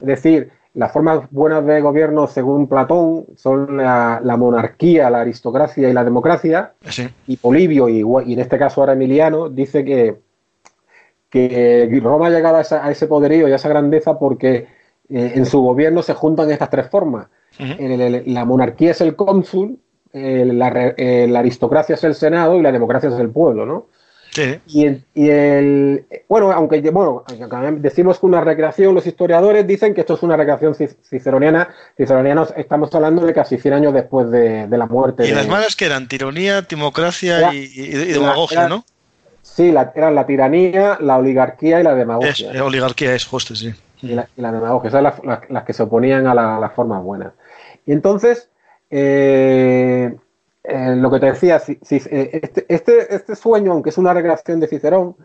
Es 0.00 0.06
decir, 0.06 0.50
las 0.72 0.92
formas 0.92 1.20
buenas 1.30 1.62
de 1.66 1.82
gobierno 1.82 2.26
según 2.26 2.66
Platón 2.68 3.26
son 3.36 3.76
la, 3.76 4.18
la 4.24 4.38
monarquía, 4.38 5.10
la 5.10 5.20
aristocracia 5.20 5.90
y 5.90 5.92
la 5.92 6.04
democracia, 6.04 6.72
Sí. 6.88 7.06
y 7.26 7.36
Polibio, 7.36 7.90
y, 7.90 7.98
y 8.30 8.32
en 8.32 8.40
este 8.40 8.56
caso 8.58 8.80
ahora 8.80 8.94
Emiliano, 8.94 9.50
dice 9.50 9.84
que, 9.84 10.16
que 11.32 12.00
Roma 12.02 12.26
ha 12.26 12.30
llegado 12.30 12.56
a, 12.56 12.60
esa- 12.60 12.84
a 12.86 12.90
ese 12.90 13.06
poderío 13.06 13.48
y 13.48 13.52
a 13.52 13.56
esa 13.56 13.68
grandeza 13.70 14.18
porque 14.18 14.66
eh, 15.08 15.32
en 15.34 15.46
su 15.46 15.60
gobierno 15.62 16.02
se 16.02 16.12
juntan 16.14 16.50
estas 16.50 16.68
tres 16.70 16.88
formas. 16.90 17.26
Ujú. 17.58 17.72
El- 17.78 18.00
el- 18.00 18.22
la 18.34 18.44
monarquía 18.44 18.90
es 18.92 19.00
el 19.00 19.16
cónsul, 19.16 19.78
la, 20.12 20.66
aristocracia 21.40 21.94
es 21.94 22.04
el 22.04 22.14
senado 22.14 22.56
y 22.58 22.62
la 22.62 22.70
democracia 22.70 23.08
es 23.08 23.18
el 23.18 23.30
pueblo, 23.30 23.64
¿no? 23.66 23.86
Sí. 24.30 24.58
Y 24.66 24.86
el, 24.86 25.04
y 25.14 25.28
el- 25.28 26.04
bueno, 26.28 26.52
aunque 26.52 26.80
bueno, 26.90 27.22
decimos 27.78 28.18
que 28.18 28.26
una 28.26 28.40
recreación, 28.40 28.94
los 28.94 29.06
historiadores 29.06 29.66
dicen 29.66 29.92
que 29.94 30.00
esto 30.02 30.14
es 30.14 30.22
una 30.22 30.36
recreación 30.36 30.72
ci- 30.74 30.94
ciceroniana. 31.02 31.68
Ciceronianos 31.98 32.52
estamos 32.56 32.94
hablando 32.94 33.26
de 33.26 33.34
casi 33.34 33.58
100 33.58 33.74
años 33.74 33.92
después 33.92 34.30
de, 34.30 34.66
de 34.66 34.78
la 34.78 34.86
muerte. 34.86 35.24
Y 35.26 35.30
de- 35.30 35.34
las 35.34 35.48
malas 35.48 35.76
que 35.76 35.84
eran 35.86 36.08
tironía, 36.08 36.62
timocracia 36.62 37.38
Era- 37.38 37.54
y, 37.54 37.58
y- 37.74 37.82
y 37.84 38.12
demagogia, 38.12 38.60
era- 38.60 38.68
¿no? 38.70 38.84
Sí, 39.54 39.70
la- 39.70 39.92
eran 39.94 40.14
la 40.14 40.24
tiranía, 40.26 40.96
la 41.00 41.18
oligarquía 41.18 41.80
y 41.80 41.82
la 41.82 41.92
Es, 41.92 41.96
demagogia. 41.98 42.52
eh, 42.52 42.60
oligarquía 42.60 43.14
es 43.14 43.26
justo, 43.26 43.54
sí. 43.54 43.72
y, 44.00 44.08
la, 44.14 44.26
y 44.36 44.40
la 44.40 44.50
demagogia, 44.50 44.88
esas 44.88 45.02
las, 45.02 45.24
las- 45.24 45.50
las 45.50 45.64
que 45.64 45.72
se 45.72 45.82
oponían 45.82 46.26
a 46.26 46.34
la- 46.34 46.58
las 46.58 46.72
formas 46.72 47.02
buenas. 47.02 47.32
Y 47.86 47.92
entonces, 47.92 48.48
eh, 48.90 50.14
eh, 50.64 50.94
lo 50.96 51.10
que 51.10 51.20
te 51.20 51.26
decía, 51.26 51.58
si, 51.58 51.78
si, 51.82 51.96
eh, 51.96 52.40
este, 52.42 52.64
este, 52.68 53.14
este, 53.14 53.36
sueño, 53.36 53.72
aunque 53.72 53.90
es 53.90 53.98
una 53.98 54.14
recreación 54.14 54.60
de 54.60 54.68
Cicerón, 54.68 55.16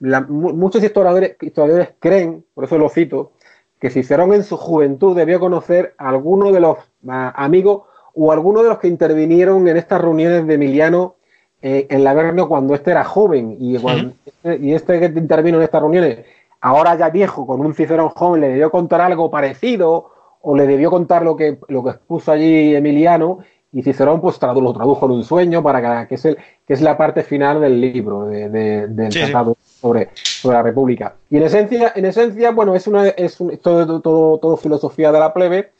la, 0.00 0.20
muchos 0.22 0.82
historiadores, 0.82 1.36
historiadores 1.40 1.90
creen, 2.00 2.44
por 2.54 2.64
eso 2.64 2.78
lo 2.78 2.88
cito, 2.88 3.32
que 3.80 3.90
Cicerón 3.90 4.32
en 4.34 4.44
su 4.44 4.56
juventud 4.56 5.16
debió 5.16 5.38
conocer 5.40 5.94
a 5.98 6.08
alguno 6.08 6.50
de 6.52 6.60
los 6.60 6.78
a, 7.08 7.44
amigos 7.44 7.82
o 8.14 8.32
alguno 8.32 8.62
de 8.62 8.70
los 8.70 8.78
que 8.78 8.88
intervinieron 8.88 9.68
en 9.68 9.76
estas 9.76 10.00
reuniones 10.00 10.46
de 10.46 10.54
Emiliano 10.54 11.14
eh, 11.62 11.86
en 11.90 12.04
Lavernio 12.04 12.48
cuando 12.48 12.74
este 12.74 12.92
era 12.92 13.04
joven 13.04 13.56
y, 13.58 13.78
cuando, 13.78 14.12
este, 14.24 14.58
y 14.64 14.74
este 14.74 15.00
que 15.00 15.18
intervino 15.18 15.58
en 15.58 15.64
estas 15.64 15.82
reuniones, 15.82 16.24
ahora 16.60 16.96
ya 16.96 17.10
viejo, 17.10 17.46
con 17.46 17.60
un 17.60 17.74
Cicerón 17.74 18.10
joven, 18.10 18.40
le 18.40 18.48
debió 18.48 18.70
contar 18.70 19.00
algo 19.00 19.30
parecido 19.30 20.10
o 20.40 20.56
le 20.56 20.66
debió 20.66 20.90
contar 20.90 21.22
lo 21.22 21.36
que, 21.36 21.58
lo 21.68 21.82
que 21.82 21.90
expuso 21.90 22.32
allí 22.32 22.74
Emiliano 22.74 23.40
y 23.72 23.82
Cicerón 23.82 24.20
pues 24.20 24.38
tradu 24.38 24.62
lo 24.62 24.72
tradujo 24.72 25.06
en 25.06 25.12
un 25.12 25.24
sueño 25.24 25.62
para 25.62 26.02
que, 26.02 26.08
que, 26.08 26.14
es 26.14 26.24
el, 26.24 26.38
que 26.66 26.74
es 26.74 26.80
la 26.80 26.96
parte 26.96 27.22
final 27.22 27.60
del 27.60 27.80
libro 27.80 28.24
de, 28.24 28.48
de, 28.48 28.86
del 28.88 29.12
sí, 29.12 29.20
tratado 29.20 29.56
sí. 29.60 29.78
Sobre, 29.80 30.10
sobre, 30.14 30.56
la 30.56 30.62
República. 30.62 31.14
Y 31.30 31.36
en 31.36 31.44
esencia, 31.44 31.92
en 31.94 32.04
esencia 32.04 32.50
bueno, 32.50 32.74
es, 32.74 32.86
una, 32.86 33.08
es 33.08 33.40
un, 33.40 33.56
todo, 33.58 34.00
todo, 34.00 34.38
todo, 34.38 34.56
filosofía 34.56 35.12
de 35.12 35.20
la 35.20 35.32
plebe. 35.32 35.70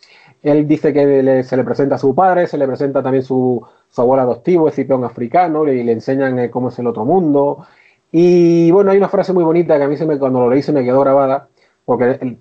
Él 0.42 0.66
dice 0.68 0.92
que 0.92 1.22
le, 1.22 1.42
se 1.42 1.56
le 1.56 1.64
presenta 1.64 1.96
a 1.96 1.98
su 1.98 2.14
padre, 2.14 2.46
se 2.46 2.58
le 2.58 2.66
presenta 2.66 3.02
también 3.02 3.24
su, 3.24 3.64
su 3.90 4.00
abuelo 4.00 4.22
adoptivo, 4.22 4.68
Escipión 4.68 5.04
africano, 5.04 5.66
y 5.66 5.82
le 5.82 5.92
enseñan 5.92 6.38
eh, 6.38 6.50
cómo 6.50 6.68
es 6.68 6.78
el 6.78 6.86
otro 6.86 7.04
mundo. 7.04 7.66
Y 8.12 8.70
bueno, 8.70 8.90
hay 8.90 8.98
una 8.98 9.08
frase 9.08 9.32
muy 9.32 9.44
bonita 9.44 9.76
que 9.76 9.84
a 9.84 9.88
mí 9.88 9.96
se 9.96 10.06
me, 10.06 10.18
cuando 10.18 10.40
lo 10.40 10.50
leí 10.50 10.62
se 10.62 10.72
me 10.72 10.84
quedó 10.84 11.00
grabada, 11.00 11.48
porque 11.84 12.18
el, 12.20 12.38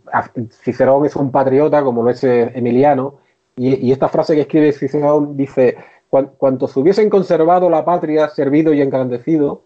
Cicerón 0.64 1.06
es 1.06 1.16
un 1.16 1.32
patriota, 1.32 1.84
como 1.84 2.04
lo 2.04 2.10
es 2.10 2.24
eh, 2.24 2.52
Emiliano, 2.56 3.16
y, 3.56 3.88
y, 3.88 3.92
esta 3.92 4.08
frase 4.08 4.36
que 4.36 4.42
escribe 4.42 4.72
Cicerón 4.72 5.36
dice, 5.36 5.78
cuantos 6.10 6.78
hubiesen 6.78 7.10
conservado 7.10 7.70
la 7.70 7.84
patria, 7.84 8.30
servido 8.30 8.74
y 8.74 8.82
engrandecido, 8.82 9.64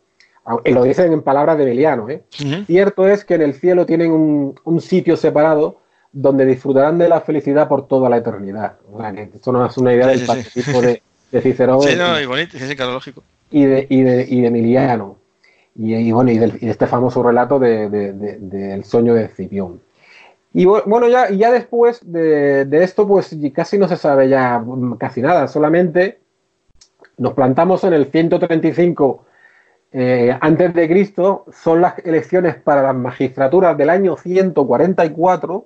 lo 0.65 0.83
dicen 0.83 1.13
en 1.13 1.21
palabras 1.21 1.57
de 1.57 1.63
Emiliano, 1.63 2.09
¿eh? 2.09 2.23
uh 2.39 2.43
-huh. 2.43 2.65
cierto 2.65 3.07
es 3.07 3.23
que 3.23 3.35
en 3.35 3.41
el 3.43 3.53
cielo 3.53 3.85
tienen 3.85 4.11
un, 4.11 4.55
un, 4.63 4.81
sitio 4.81 5.15
separado 5.15 5.77
donde 6.11 6.45
disfrutarán 6.45 6.97
de 6.97 7.09
la 7.09 7.21
felicidad 7.21 7.67
por 7.67 7.87
toda 7.87 8.09
la 8.09 8.17
eternidad. 8.17 8.73
O 8.91 8.99
sea, 8.99 9.11
que 9.13 9.23
esto 9.23 9.51
no 9.51 9.65
es 9.65 9.77
una 9.77 9.93
idea 9.93 10.13
sí, 10.13 10.25
del 10.25 10.43
sí. 10.43 10.61
de, 10.71 11.01
de, 11.31 11.41
Cicerón. 11.41 11.81
Sí, 11.81 11.95
no, 11.95 12.19
y 12.19 12.25
bonito, 12.25 12.57
claro, 12.75 12.93
lógico. 12.93 13.23
Y 13.49 13.65
de, 13.65 13.87
y 13.89 14.01
de, 14.01 14.25
y 14.29 14.41
de 14.41 14.47
Emiliano. 14.47 15.17
Y, 15.75 15.95
y, 15.95 16.11
bueno, 16.11 16.31
y, 16.31 16.37
del, 16.37 16.55
y 16.55 16.65
de 16.65 16.71
este 16.71 16.87
famoso 16.87 17.23
relato 17.23 17.59
del 17.59 17.89
de, 17.91 18.13
de, 18.13 18.83
sueño 18.83 19.13
de 19.13 19.25
Escipión. 19.25 19.81
Y 20.53 20.65
bueno, 20.65 21.07
ya, 21.07 21.31
y 21.31 21.37
ya 21.37 21.51
después 21.51 21.99
de, 22.03 22.65
de, 22.65 22.83
esto, 22.83 23.07
pues 23.07 23.33
casi 23.53 23.77
no 23.77 23.87
se 23.87 23.95
sabe 23.95 24.27
ya 24.27 24.61
casi 24.97 25.21
nada, 25.21 25.47
solamente 25.47 26.19
nos 27.17 27.33
plantamos 27.33 27.83
en 27.85 27.93
el 27.93 28.07
135 28.07 29.25
eh, 29.93 30.37
antes 30.39 30.73
de 30.73 30.87
Cristo, 30.87 31.45
son 31.51 31.81
las 31.81 31.99
elecciones 31.99 32.55
para 32.55 32.81
las 32.81 32.95
magistraturas 32.95 33.77
del 33.77 33.89
año 33.89 34.15
144, 34.15 35.65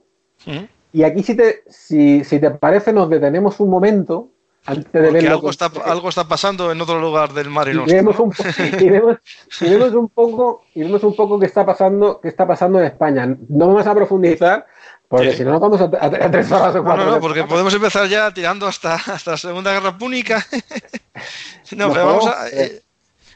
Y 0.93 1.03
aquí 1.03 1.23
si 1.23 1.35
te, 1.35 1.63
si, 1.69 2.23
si 2.23 2.39
te 2.39 2.51
parece 2.51 2.93
nos 2.93 3.09
detenemos 3.09 3.59
un 3.59 3.69
momento 3.69 4.29
antes 4.65 4.91
de 4.91 5.11
ver 5.11 5.27
algo, 5.27 5.49
está, 5.49 5.71
algo 5.83 6.09
está 6.09 6.27
pasando 6.27 6.71
en 6.71 6.81
otro 6.81 6.99
lugar 6.99 7.33
del 7.33 7.49
mar 7.49 7.67
y, 7.67 7.71
y 7.71 7.93
vemos 7.93 8.17
un, 8.19 8.33
y 8.79 8.89
vemos, 8.89 9.17
y 9.61 9.69
vemos 9.69 9.93
un 9.93 10.09
poco 10.09 10.63
y 10.73 10.81
vemos 10.81 11.03
un 11.03 11.15
poco 11.15 11.39
qué 11.39 11.45
está 11.45 11.65
pasando 11.65 12.19
qué 12.19 12.29
está 12.29 12.47
pasando 12.47 12.79
en 12.79 12.85
España. 12.85 13.27
No 13.49 13.67
vamos 13.67 13.85
a 13.85 13.93
profundizar 13.93 14.65
porque 15.07 15.31
sí. 15.31 15.37
si 15.37 15.43
no 15.43 15.51
nos 15.51 15.61
vamos 15.61 15.81
a, 15.81 15.83
a, 15.83 16.05
a, 16.07 16.31
tres 16.31 16.51
horas 16.51 16.75
o 16.75 16.83
cuatro 16.83 17.05
no, 17.05 17.11
no, 17.11 17.19
porque 17.19 17.43
podemos 17.43 17.73
empezar 17.73 18.07
ya 18.07 18.33
tirando 18.33 18.65
hasta, 18.65 18.95
hasta 18.95 19.31
la 19.31 19.37
Segunda 19.37 19.71
Guerra 19.71 19.97
Púnica. 19.97 20.45
No, 21.75 21.91
pero 21.91 22.05
vamos 22.05 22.27
a 22.27 22.47
eh, 22.49 22.83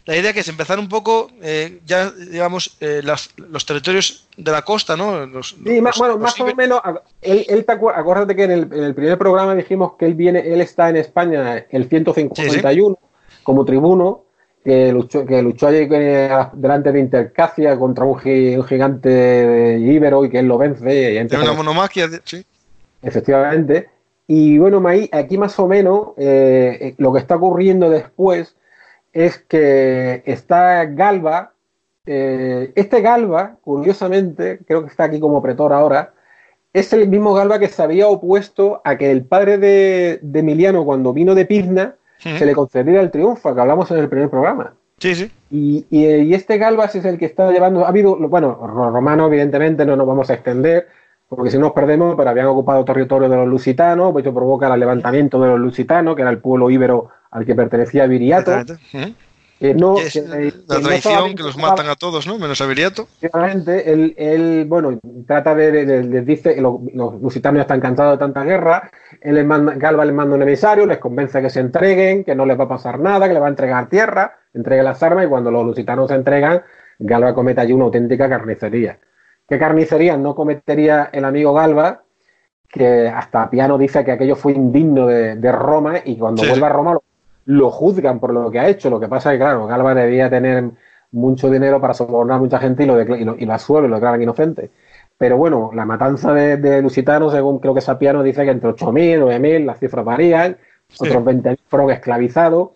la 0.10 0.18
idea 0.18 0.34
que 0.34 0.40
es 0.40 0.48
empezar 0.48 0.80
un 0.80 0.90
poco, 0.90 1.30
eh, 1.44 1.82
ya 1.86 2.10
digamos, 2.10 2.78
eh, 2.80 3.02
las, 3.04 3.30
los 3.38 3.64
territorios 3.64 4.28
de 4.38 4.52
la 4.52 4.64
costa, 4.64 4.98
¿no? 4.98 5.28
Los, 5.28 5.56
sí, 5.64 5.82
más, 5.82 6.00
bueno, 6.00 6.18
más 6.18 6.40
o 6.40 6.48
menos, 6.56 6.82
él, 7.22 7.46
él 7.48 7.64
te 7.64 7.74
acu 7.74 7.92
acuérdate 7.92 8.36
que 8.36 8.46
en 8.46 8.52
el, 8.52 8.64
en 8.74 8.84
el, 8.86 8.96
primer 8.96 9.20
programa 9.20 9.54
dijimos 9.54 9.94
que 10.00 10.08
él 10.08 10.16
viene, 10.16 10.40
él 10.40 10.62
está 10.62 10.90
en 10.90 10.96
España 10.96 11.64
el 11.70 11.88
151 11.88 12.34
sí, 12.34 12.60
sí. 12.60 13.38
como 13.44 13.64
tribuno, 13.66 14.24
que 14.66 14.92
luchó, 14.92 15.28
que 15.28 15.44
luchó 15.44 15.68
allí 15.68 15.86
delante 15.86 16.92
de 16.92 17.00
Intercacia 17.00 17.78
contra 17.78 18.04
un, 18.04 18.20
un 18.20 18.64
gigante 18.64 19.78
íbero 19.80 20.26
y 20.26 20.32
que 20.32 20.40
él 20.40 20.48
lo 20.48 20.58
vence. 20.58 21.14
Y 21.14 21.36
una 21.36 21.54
monomaquia, 21.54 22.10
sí. 22.24 22.44
Efectivamente. 23.04 23.90
Y 24.26 24.58
bueno, 24.58 24.84
aquí 25.12 25.38
más 25.38 25.60
o 25.60 25.68
menos 25.68 26.10
eh, 26.18 26.96
lo 26.98 27.14
que 27.14 27.20
está 27.20 27.36
ocurriendo 27.36 27.92
después 27.92 28.56
es 29.20 29.38
que 29.38 30.24
está 30.26 30.86
Galba. 30.86 31.52
Eh, 32.06 32.72
este 32.76 33.02
Galba, 33.02 33.58
curiosamente, 33.62 34.60
creo 34.66 34.84
que 34.84 34.88
está 34.88 35.04
aquí 35.04 35.20
como 35.20 35.42
pretor 35.42 35.74
ahora, 35.74 36.14
es 36.72 36.94
el 36.94 37.10
mismo 37.10 37.34
Galba 37.34 37.60
que 37.60 37.68
se 37.68 37.84
había 37.84 38.08
opuesto 38.08 38.82
a 38.86 38.98
que 38.98 39.12
el 39.12 39.26
padre 39.26 39.58
de, 39.58 40.20
de 40.22 40.40
Emiliano, 40.40 40.86
cuando 40.86 41.12
vino 41.12 41.36
de 41.36 41.46
Pizna, 41.46 41.96
sí. 42.18 42.38
se 42.38 42.46
le 42.46 42.54
concediera 42.54 43.02
el 43.02 43.12
triunfo, 43.12 43.54
que 43.54 43.60
hablamos 43.60 43.92
en 43.92 43.98
el 43.98 44.08
primer 44.08 44.30
programa. 44.30 44.74
Sí, 45.00 45.14
sí. 45.16 45.32
Y, 45.52 45.86
y, 45.90 46.06
y, 46.06 46.34
este 46.34 46.58
Galbas 46.58 46.96
es 46.96 47.04
el 47.04 47.18
que 47.18 47.26
está 47.26 47.52
llevando. 47.52 47.86
Ha 47.86 47.90
habido, 47.90 48.16
bueno, 48.16 48.56
romano, 48.56 49.28
evidentemente, 49.28 49.86
no 49.86 49.98
nos 49.98 50.08
vamos 50.08 50.30
a 50.30 50.36
extender, 50.36 50.88
porque 51.30 51.52
si 51.52 51.60
nos 51.60 51.74
perdemos, 51.74 52.16
pero 52.18 52.32
habían 52.32 52.48
ocupado 52.48 52.84
territorio 52.84 53.30
de 53.30 53.38
los 53.38 53.48
lusitanos, 53.48 54.12
pues 54.12 54.26
esto 54.26 54.34
provoca 54.34 54.74
el 54.74 54.80
levantamiento 54.80 55.40
de 55.40 55.50
los 55.50 55.60
lusitanos, 55.60 56.16
que 56.16 56.24
era 56.24 56.32
el 56.32 56.40
pueblo 56.40 56.72
íbero 56.72 57.10
al 57.30 57.46
que 57.46 57.54
pertenecía 57.54 58.08
Viriato. 58.08 58.52
¿Eh? 58.94 59.14
Que 59.60 59.76
no, 59.76 59.96
que, 59.96 60.54
la 60.68 60.80
traición 60.80 61.32
no 61.32 61.36
que 61.36 61.44
los 61.44 61.58
matan 61.58 61.90
a 61.90 61.96
todos, 61.96 62.26
¿no? 62.26 62.40
Menos 62.40 62.62
a 62.62 62.66
Viriato. 62.66 63.04
Efectivamente, 63.18 63.92
él, 63.92 64.16
él, 64.18 64.66
bueno, 64.68 64.98
trata 65.28 65.54
de, 65.54 66.02
les 66.02 66.26
dice 66.26 66.56
que 66.56 66.62
los, 66.62 66.76
los, 66.94 67.22
lusitanos 67.22 67.62
están 67.62 67.82
cansados 67.82 68.14
de 68.14 68.20
tanta 68.20 68.44
guerra, 68.44 68.90
él 69.22 69.36
les 69.36 69.46
manda, 69.46 69.76
Galba 69.76 70.06
les 70.06 70.16
manda 70.16 70.36
un 70.36 70.42
emisario, 70.42 70.86
les 70.86 70.98
convence 70.98 71.42
que 71.42 71.50
se 71.50 71.60
entreguen, 71.60 72.24
que 72.24 72.36
no 72.36 72.46
les 72.46 72.58
va 72.58 72.64
a 72.64 72.70
pasar 72.70 73.00
nada, 73.00 73.28
que 73.28 73.34
les 73.34 73.42
va 73.42 73.48
a 73.48 73.50
entregar 73.50 73.90
tierra, 73.90 74.40
entregue 74.54 74.82
las 74.82 75.04
armas 75.04 75.26
y 75.26 75.28
cuando 75.28 75.52
los 75.52 75.66
lusitanos 75.66 76.08
se 76.08 76.16
entregan, 76.16 76.64
Galba 76.98 77.36
comete 77.36 77.62
allí 77.62 77.74
una 77.74 77.86
auténtica 77.86 78.30
carnicería. 78.30 78.98
¿Qué 79.50 79.58
carnicería 79.58 80.16
no 80.16 80.36
cometería 80.36 81.10
el 81.12 81.26
amigo 81.26 81.54
Galba? 81.54 82.04
Que 82.68 83.08
hasta 83.08 83.50
Piano 83.50 83.78
dice 83.78 84.06
que 84.06 84.12
aquello 84.12 84.36
fue 84.36 84.54
indigno 84.54 85.08
de, 85.08 85.36
de 85.36 85.52
Roma 85.52 85.96
y 86.06 86.18
cuando 86.18 86.44
sí. 86.44 86.50
vuelve 86.50 86.66
a 86.68 86.70
Roma 86.70 86.94
lo 86.94 87.04
lo 87.50 87.72
juzgan 87.72 88.20
por 88.20 88.32
lo 88.32 88.52
que 88.52 88.60
ha 88.60 88.70
hecho. 88.70 88.92
Lo 88.92 89.00
que 89.00 89.08
pasa 89.08 89.32
es 89.32 89.40
que, 89.40 89.44
claro, 89.44 89.66
Galba 89.66 89.96
debía 89.96 90.30
tener 90.30 90.70
mucho 91.12 91.50
dinero 91.50 91.82
para 91.82 91.96
sobornar 91.96 92.38
a 92.38 92.40
mucha 92.40 92.60
gente 92.60 92.84
y 92.84 92.86
lo, 92.86 93.02
y 93.02 93.24
lo, 93.26 93.36
y 93.36 93.46
lo 93.46 93.54
asuelve, 93.54 93.88
lo 93.88 93.96
declaran 93.96 94.22
inocente. 94.22 94.70
Pero 95.18 95.36
bueno, 95.38 95.72
la 95.74 95.84
matanza 95.84 96.32
de, 96.32 96.58
de 96.58 96.80
Lusitanos, 96.84 97.34
según 97.34 97.58
creo 97.58 97.74
que 97.74 97.82
Sapiano 97.82 98.22
dice 98.22 98.46
que 98.46 98.52
entre 98.52 98.70
8.000, 98.70 99.24
9.000, 99.24 99.66
las 99.66 99.80
cifras 99.80 100.06
varían, 100.06 100.58
sí. 100.90 101.08
otros 101.08 101.24
20.000 101.24 101.58
fueron 101.68 101.90
esclavizados. 101.90 102.70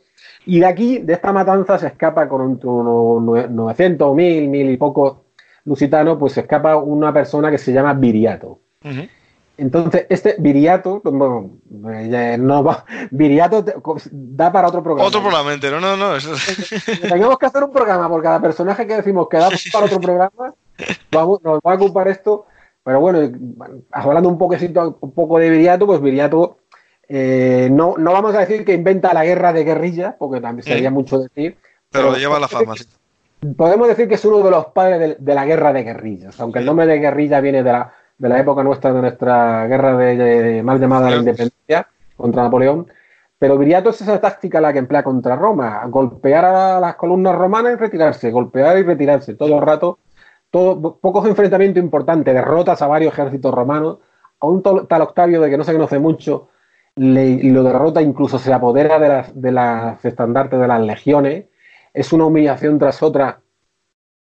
Y 0.48 0.60
de 0.60 0.66
aquí, 0.66 0.98
de 0.98 1.14
esta 1.14 1.32
matanza, 1.32 1.78
se 1.78 1.88
escapa 1.88 2.28
con 2.28 2.42
unos 2.42 3.52
900, 3.52 4.10
1.000, 4.10 4.50
1.000 4.50 4.74
y 4.74 4.78
pocos 4.78 5.18
lusitanos, 5.66 6.18
pues 6.20 6.34
se 6.34 6.42
escapa 6.42 6.76
una 6.78 7.14
persona 7.14 7.50
que 7.52 7.58
se 7.58 7.72
llama 7.72 7.94
Viriato. 7.94 8.60
Uh 8.84 8.90
-huh. 8.90 9.10
Entonces, 9.56 10.08
este 10.10 10.36
Viriato, 10.40 11.02
bueno, 11.04 11.52
no 11.70 12.64
va, 12.64 12.86
Viriato 13.12 13.64
da 14.12 14.52
para 14.52 14.68
otro 14.68 14.82
programa. 14.82 15.08
Otro 15.08 15.22
programa 15.22 15.54
entero, 15.54 15.80
no, 15.80 15.96
no. 15.96 16.16
Eso... 16.16 16.32
Tenemos 17.02 17.38
que 17.38 17.46
hacer 17.46 17.64
un 17.64 17.72
programa 17.72 18.10
por 18.10 18.24
cada 18.24 18.42
personaje 18.42 18.88
que 18.88 18.96
decimos 18.96 19.28
que 19.30 19.38
da 19.38 19.50
para 19.72 19.86
otro 19.86 20.00
programa. 20.00 20.54
Vamos, 21.12 21.44
nos 21.44 21.60
va 21.60 21.74
a 21.74 21.76
ocupar 21.76 22.08
esto. 22.08 22.48
Pero 22.84 23.00
bueno, 23.00 23.32
hablando 23.92 24.28
un 24.28 24.38
poquito, 24.38 24.98
un 25.00 25.12
poco 25.14 25.38
de 25.38 25.50
Viriato, 25.50 25.86
pues 25.86 26.02
Viriato 26.02 26.58
eh, 27.08 27.70
no, 27.72 27.96
no 27.98 28.12
vamos 28.12 28.36
a 28.36 28.40
decir 28.40 28.66
que 28.66 28.74
inventa 28.74 29.14
la 29.14 29.24
guerra 29.24 29.54
de 29.54 29.64
guerrilla, 29.64 30.16
porque 30.18 30.42
también 30.42 30.64
sería 30.64 30.90
mm. 30.90 30.94
mucho 30.94 31.20
decir. 31.20 31.58
Pero, 31.92 32.08
pero 32.08 32.18
lleva 32.18 32.40
la 32.40 32.48
fama, 32.48 32.76
sí. 32.76 32.86
Podemos 33.58 33.88
decir 33.88 34.08
que 34.08 34.16
es 34.16 34.26
uno 34.26 34.40
de 34.40 34.52
los 34.52 34.68
padres 34.68 35.00
de, 35.00 35.16
de 35.20 35.36
la 35.36 35.46
guerra 35.46 35.74
de 35.74 35.84
guerrillas, 35.84 36.40
aunque 36.40 36.60
el 36.60 36.66
nombre 36.66 36.86
de 36.86 37.00
guerrilla 37.00 37.42
viene 37.42 37.64
de 37.64 37.72
la, 37.72 37.94
de 38.18 38.30
la 38.30 38.40
época 38.40 38.64
nuestra, 38.64 38.94
de 38.94 39.02
nuestra 39.02 39.68
guerra 39.68 39.98
de, 39.98 40.16
de 40.16 40.64
mal 40.64 40.80
llamada 40.80 41.10
la 41.10 41.18
independencia 41.18 41.88
contra 42.16 42.44
Napoleón. 42.44 42.88
Pero 43.38 43.58
Viriato 43.58 43.90
es 43.90 44.02
esa 44.02 44.22
táctica 44.22 44.62
la 44.62 44.72
que 44.72 44.80
emplea 44.80 45.04
contra 45.04 45.36
Roma, 45.36 45.86
golpear 45.88 46.46
a 46.46 46.80
las 46.80 46.96
columnas 46.96 47.36
romanas 47.36 47.74
y 47.74 47.76
retirarse, 47.76 48.32
golpear 48.32 48.78
y 48.78 48.84
retirarse 48.84 49.36
todo 49.36 49.58
el 49.58 49.62
rato, 49.62 50.00
todo, 50.50 50.98
pocos 50.98 51.28
enfrentamientos 51.28 51.84
importantes, 51.84 52.34
derrotas 52.34 52.82
a 52.82 52.88
varios 52.88 53.12
ejércitos 53.12 53.54
romanos, 53.54 53.98
a 54.40 54.48
un 54.48 54.64
tal 54.64 55.02
Octavio 55.02 55.42
de 55.42 55.50
que 55.50 55.58
no 55.58 55.66
se 55.66 55.74
conoce 55.74 56.00
mucho, 56.00 56.48
le, 56.96 57.44
lo 57.44 57.64
derrota, 57.64 58.02
incluso 58.02 58.40
se 58.40 58.54
apodera 58.54 59.00
de 59.00 59.10
las, 59.10 59.42
de 59.42 59.52
las 59.52 60.06
estandartes 60.06 60.60
de 60.60 60.68
las 60.68 60.82
legiones, 60.82 61.46
es 61.94 62.12
una 62.14 62.26
humillación 62.26 62.80
tras 62.80 63.02
otra 63.04 63.42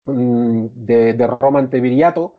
mmm, 0.04 0.66
de, 0.72 1.14
de 1.14 1.26
Roma 1.26 1.58
ante 1.60 1.80
Viriato, 1.80 2.36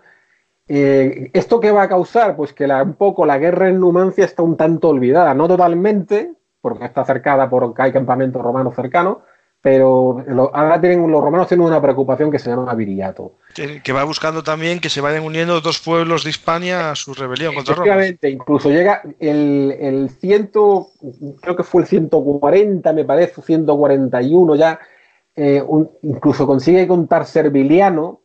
Eh, 0.67 1.29
¿Esto 1.33 1.59
qué 1.59 1.71
va 1.73 1.83
a 1.83 1.89
causar? 1.89 2.37
Pues 2.37 2.53
que 2.53 2.67
la, 2.67 2.81
un 2.83 2.93
poco 2.93 3.25
la 3.25 3.37
guerra 3.37 3.67
en 3.67 3.79
Numancia 3.81 4.23
está 4.23 4.43
un 4.43 4.55
tanto 4.55 4.89
olvidada, 4.89 5.33
no 5.33 5.45
totalmente, 5.47 6.31
porque 6.61 6.85
está 6.85 7.03
cercada 7.03 7.49
por 7.49 7.73
hay 7.77 7.91
campamentos 7.91 8.41
romanos 8.41 8.73
cercanos, 8.73 9.17
pero 9.61 10.23
lo, 10.25 10.55
ahora 10.55 10.79
tienen, 10.79 11.11
los 11.11 11.21
romanos 11.21 11.47
tienen 11.49 11.67
una 11.67 11.81
preocupación 11.81 12.31
que 12.31 12.39
se 12.39 12.49
llama 12.49 12.73
viriato. 12.75 13.33
Que, 13.53 13.81
que 13.81 13.91
va 13.91 14.05
buscando 14.05 14.41
también 14.41 14.79
que 14.79 14.89
se 14.89 15.01
vayan 15.01 15.23
uniendo 15.23 15.59
dos 15.59 15.79
pueblos 15.79 16.23
de 16.23 16.29
Hispania 16.29 16.91
a 16.91 16.95
su 16.95 17.13
rebelión 17.13 17.53
contra 17.53 17.75
Roma. 17.75 17.85
Efectivamente, 17.85 18.29
incluso 18.29 18.69
llega 18.69 19.01
el, 19.19 19.75
el 19.79 20.09
ciento, 20.11 20.87
creo 21.41 21.55
que 21.57 21.63
fue 21.63 21.81
el 21.81 21.87
140, 21.87 22.93
me 22.93 23.03
parece, 23.03 23.41
141 23.41 24.55
ya, 24.55 24.79
eh, 25.35 25.61
un- 25.65 25.89
incluso 26.03 26.45
consigue 26.45 26.87
contar 26.87 27.25
Serviliano, 27.25 28.21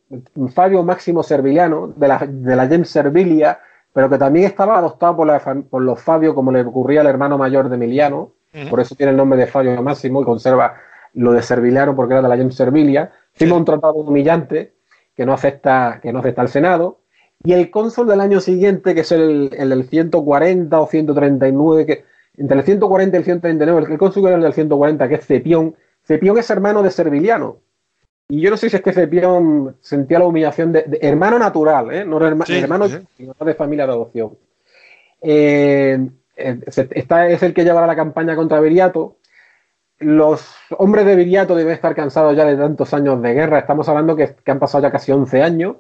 Fabio 0.55 0.83
Máximo 0.83 1.23
Serviliano, 1.23 1.93
de 1.97 2.09
la, 2.09 2.19
de 2.27 2.57
la 2.57 2.67
Gens 2.67 2.89
Servilia, 2.89 3.59
pero 3.93 4.09
que 4.09 4.19
también 4.19 4.47
estaba 4.47 4.79
adoptado 4.79 5.17
por, 5.17 5.27
la 5.27 5.39
por 5.71 5.83
los 5.83 6.01
Fabio, 6.01 6.35
como 6.35 6.53
le 6.53 6.61
ocurría 6.63 7.01
al 7.01 7.07
hermano 7.07 7.39
mayor 7.39 7.69
de 7.69 7.77
Emiliano, 7.77 8.33
Ujú. 8.55 8.69
por 8.71 8.81
eso 8.81 8.95
tiene 8.95 9.11
el 9.11 9.17
nombre 9.17 9.39
de 9.39 9.47
Fabio 9.47 9.83
Máximo 9.83 10.23
y 10.23 10.25
conserva 10.25 10.75
lo 11.15 11.33
de 11.33 11.43
Serviliano 11.43 11.95
porque 11.97 12.15
era 12.15 12.23
de 12.23 12.29
la 12.29 12.37
Gens 12.37 12.55
Servilia. 12.55 13.11
Firma 13.33 13.57
un 13.57 13.65
tratado 13.65 13.95
humillante 13.95 14.73
que 15.15 15.27
no 15.27 15.33
acepta, 15.33 15.99
que 16.03 16.13
no 16.13 16.21
acepta 16.21 16.43
el 16.43 16.49
Senado. 16.49 17.01
Y 17.45 17.53
el 17.53 17.71
cónsul 17.71 18.07
del 18.09 18.21
año 18.21 18.41
siguiente, 18.41 18.95
que 18.95 19.01
es 19.03 19.13
el, 19.13 19.51
el 19.57 19.69
del 19.71 19.85
140 19.89 20.81
o 20.81 20.87
139, 20.87 21.87
que 21.87 22.05
entre 22.37 22.57
el 22.59 22.65
140 22.65 23.17
y 23.17 23.19
el 23.19 23.25
139, 23.25 23.87
el, 23.87 23.93
el 23.93 23.99
cónsul 23.99 24.27
era 24.27 24.37
el 24.37 24.43
del 24.43 24.53
140, 24.55 25.09
que 25.09 25.15
es 25.17 25.27
Cepión. 25.27 25.75
Cepión 26.09 26.39
es 26.39 26.49
hermano 26.51 26.83
de 26.83 26.91
Serviliano. 26.91 27.59
Y 28.31 28.41
yo 28.41 28.51
no 28.51 28.57
sé 28.57 28.69
si 28.71 28.77
es 28.77 28.83
que 28.83 28.93
Cepión 28.93 29.77
sentía 29.81 30.19
la 30.19 30.27
humillación 30.27 30.73
de, 30.73 30.83
de- 30.83 30.99
hermano 31.03 31.39
natural, 31.39 31.93
¿eh? 31.93 32.05
no 32.05 32.19
herma- 32.19 32.47
Sí, 32.47 32.59
hermano 32.59 32.89
sí. 32.89 32.99
de 33.45 33.55
familia 33.55 33.87
de 33.87 33.93
adopción. 33.93 34.31
Eh, 35.21 36.09
eh, 36.37 36.61
esta 36.67 37.29
es 37.29 37.43
el 37.43 37.55
que 37.55 37.65
llevará 37.65 37.87
la 37.87 37.97
campaña 37.97 38.37
contra 38.37 38.61
Viriato. 38.61 39.17
Los 39.99 40.55
hombres 40.79 41.05
de 41.07 41.17
Viriato 41.17 41.55
deben 41.57 41.73
estar 41.75 41.95
cansados 41.95 42.37
ya 42.37 42.45
de 42.45 42.57
tantos 42.57 42.95
años 42.95 43.21
de 43.21 43.35
guerra. 43.35 43.59
Estamos 43.59 43.89
hablando 43.89 44.15
que, 44.17 44.35
que 44.45 44.51
han 44.51 44.59
pasado 44.61 44.83
ya 44.83 44.91
casi 44.93 45.11
11 45.13 45.43
años 45.43 45.77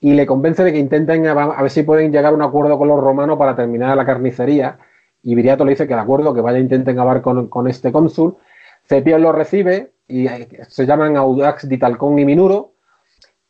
y 0.00 0.14
le 0.14 0.26
convence 0.26 0.64
de 0.64 0.72
que 0.72 0.78
intenten 0.78 1.26
a, 1.26 1.32
a 1.32 1.62
ver 1.62 1.70
si 1.70 1.82
pueden 1.84 2.10
llegar 2.12 2.32
a 2.32 2.36
un 2.36 2.42
acuerdo 2.42 2.76
con 2.78 2.88
los 2.88 3.00
romanos 3.00 3.38
para 3.38 3.54
terminar 3.54 3.96
la 3.96 4.04
carnicería. 4.04 4.78
Y 5.22 5.34
Viriato 5.34 5.64
le 5.64 5.70
dice 5.70 5.86
que 5.86 5.94
de 5.94 6.00
acuerdo, 6.00 6.34
que 6.34 6.40
vaya 6.40 6.58
intenten 6.58 6.98
hablar 6.98 7.22
con, 7.22 7.48
con 7.48 7.68
este 7.68 7.92
cónsul. 7.92 8.36
Cepión 8.86 9.22
lo 9.22 9.32
recibe 9.32 9.92
y 10.08 10.26
eh, 10.26 10.48
se 10.68 10.86
llaman 10.86 11.16
Audax 11.16 11.68
di 11.68 11.78
Talcón 11.78 12.18
y 12.18 12.24
Minuro. 12.24 12.72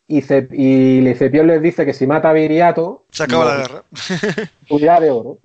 Y, 0.07 0.21
Cep- 0.21 0.53
y 0.53 1.01
le- 1.01 1.15
Cepión 1.15 1.47
les 1.47 1.63
dice 1.63 1.87
que 1.87 1.95
si 1.95 2.07
mata 2.07 2.29
a 2.31 2.33
Viriato, 2.35 3.07
Se 3.11 3.25
acaba 3.25 3.45
la 3.47 3.57
guerra. 3.57 3.83
cubrirá 4.69 5.01
de 5.01 5.11
oro. 5.11 5.39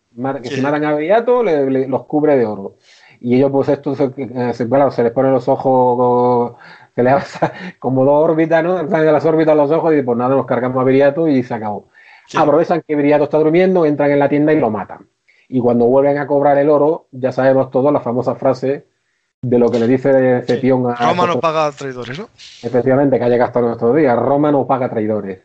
Que 0.43 0.49
Sí. 0.49 0.55
si 0.55 0.61
matan 0.61 0.83
a 0.83 0.95
Viriato, 0.95 1.43
le- 1.43 1.69
le- 1.69 1.87
los 1.87 2.05
cubre 2.05 2.37
de 2.37 2.45
oro. 2.45 2.75
Y 3.21 3.35
ellos, 3.35 3.51
pues, 3.51 3.69
esto 3.69 3.95
se, 3.95 4.11
eh, 4.17 4.53
se- 4.53 4.67
claro, 4.67 4.91
se 4.91 5.03
les 5.03 5.11
ponen 5.13 5.31
los 5.31 5.47
ojos, 5.47 6.55
se 6.93 7.03
les 7.03 7.13
hace 7.13 7.39
como 7.79 8.03
dos 8.03 8.23
órbitas, 8.29 8.63
¿no? 8.63 8.77
Salen 8.89 9.05
de 9.05 9.11
las 9.13 9.25
órbitas 9.25 9.55
los 9.55 9.71
ojos 9.71 9.93
y 9.95 10.01
pues 10.01 10.17
nada, 10.17 10.35
nos 10.35 10.45
cargamos 10.45 10.81
a 10.81 10.83
Viriato 10.83 11.27
y 11.29 11.41
se 11.43 11.53
acabó. 11.53 11.87
Sí. 12.27 12.37
Aprovechan 12.37 12.83
que 12.85 12.95
Viriato 12.95 13.23
está 13.25 13.37
durmiendo, 13.37 13.85
entran 13.85 14.11
en 14.11 14.19
la 14.19 14.27
tienda 14.29 14.51
y 14.53 14.59
lo 14.59 14.69
matan. 14.69 15.07
Y 15.47 15.61
cuando 15.61 15.85
vuelven 15.85 16.17
a 16.17 16.27
cobrar 16.27 16.57
el 16.57 16.69
oro, 16.69 17.07
ya 17.11 17.31
sabemos 17.31 17.71
todos 17.71 17.91
la 17.93 18.01
famosa 18.01 18.35
frase 18.35 18.85
de 19.41 19.57
lo 19.57 19.69
que 19.71 19.79
le 19.79 19.87
dice 19.87 20.41
Cepión 20.45 20.85
a 20.87 20.95
Roma 21.11 21.27
no 21.27 21.39
paga 21.39 21.71
traidores, 21.71 22.19
¿no? 22.19 22.27
Efectivamente, 22.63 23.17
que 23.17 23.23
ha 23.23 23.29
llegado 23.29 23.47
hasta 23.47 23.61
nuestros 23.61 23.95
días. 23.95 24.17
Roma 24.19 24.51
no 24.51 24.67
paga 24.67 24.89
traidores. 24.89 25.39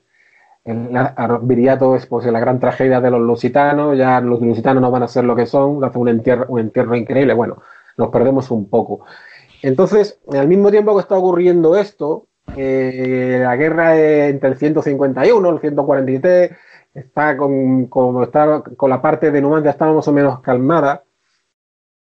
El, 0.64 0.92
la- 0.92 1.14
a- 1.16 1.38
Viriato 1.40 1.94
es 1.94 2.06
pues, 2.06 2.26
la 2.26 2.40
gran 2.40 2.58
tragedia 2.58 3.00
de 3.00 3.10
los 3.10 3.20
lusitanos. 3.20 3.96
Ya 3.96 4.20
los 4.20 4.40
lusitanos 4.40 4.80
no 4.82 4.90
van 4.90 5.04
a 5.04 5.08
ser 5.08 5.24
lo 5.24 5.36
que 5.36 5.46
son. 5.46 5.84
Hace 5.84 5.98
un 5.98 6.08
entierro, 6.08 6.46
un 6.48 6.60
entierro 6.60 6.96
increíble. 6.96 7.34
Bueno, 7.34 7.58
nos 7.96 8.08
perdemos 8.08 8.50
un 8.50 8.68
poco. 8.68 9.04
Entonces, 9.62 10.18
al 10.32 10.48
mismo 10.48 10.70
tiempo 10.70 10.94
que 10.94 11.00
está 11.00 11.16
ocurriendo 11.16 11.76
esto, 11.76 12.26
eh, 12.56 13.38
la 13.42 13.54
guerra 13.56 13.96
entre 13.96 14.50
el 14.50 14.56
151 14.56 15.48
y 15.48 15.52
el 15.54 15.60
143 15.60 16.50
está 16.94 17.36
con, 17.36 17.86
como 17.86 18.24
está 18.24 18.62
con 18.76 18.90
la 18.90 19.00
parte 19.00 19.30
de 19.30 19.40
Numancia 19.40 19.70
está 19.70 19.86
más 19.86 20.06
o 20.08 20.12
menos 20.12 20.40
calmada. 20.40 21.04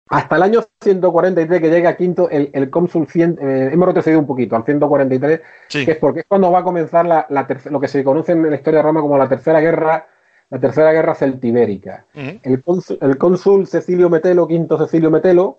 Hasta 0.09 0.37
el 0.37 0.43
año 0.43 0.61
143 0.81 1.61
que 1.61 1.69
llega 1.71 1.97
quinto 1.97 2.31
el, 2.31 2.51
el 2.53 2.71
cónsul 2.71 3.09
100, 3.09 3.39
eh, 3.41 3.71
hemos 3.73 3.89
retrocedido 3.89 4.21
un 4.21 4.27
poquito 4.27 4.55
al 4.55 4.65
143, 4.65 5.41
Sí. 5.69 5.85
que 5.85 5.93
es 5.93 5.99
porque 5.99 6.21
es 6.21 6.27
cuando 6.29 6.51
va 6.53 6.61
a 6.61 6.65
comenzar 6.65 7.05
la, 7.07 7.27
la 7.29 7.47
lo 7.71 7.81
que 7.81 7.89
se 7.89 8.05
conoce 8.05 8.33
en 8.33 8.49
la 8.49 8.55
historia 8.57 8.79
de 8.79 8.85
Roma 8.85 9.01
como 9.01 9.19
la 9.19 9.29
tercera 9.29 9.61
guerra, 9.61 10.07
la 10.51 10.61
tercera 10.61 10.93
guerra 10.93 11.15
celtibérica. 11.17 12.05
El 12.15 12.63
cónsul, 12.63 12.99
el 13.01 13.19
cónsul 13.19 13.67
Cecilio 13.67 14.09
Metelo, 14.09 14.47
quinto 14.47 14.79
Cecilio 14.79 15.11
Metelo, 15.11 15.59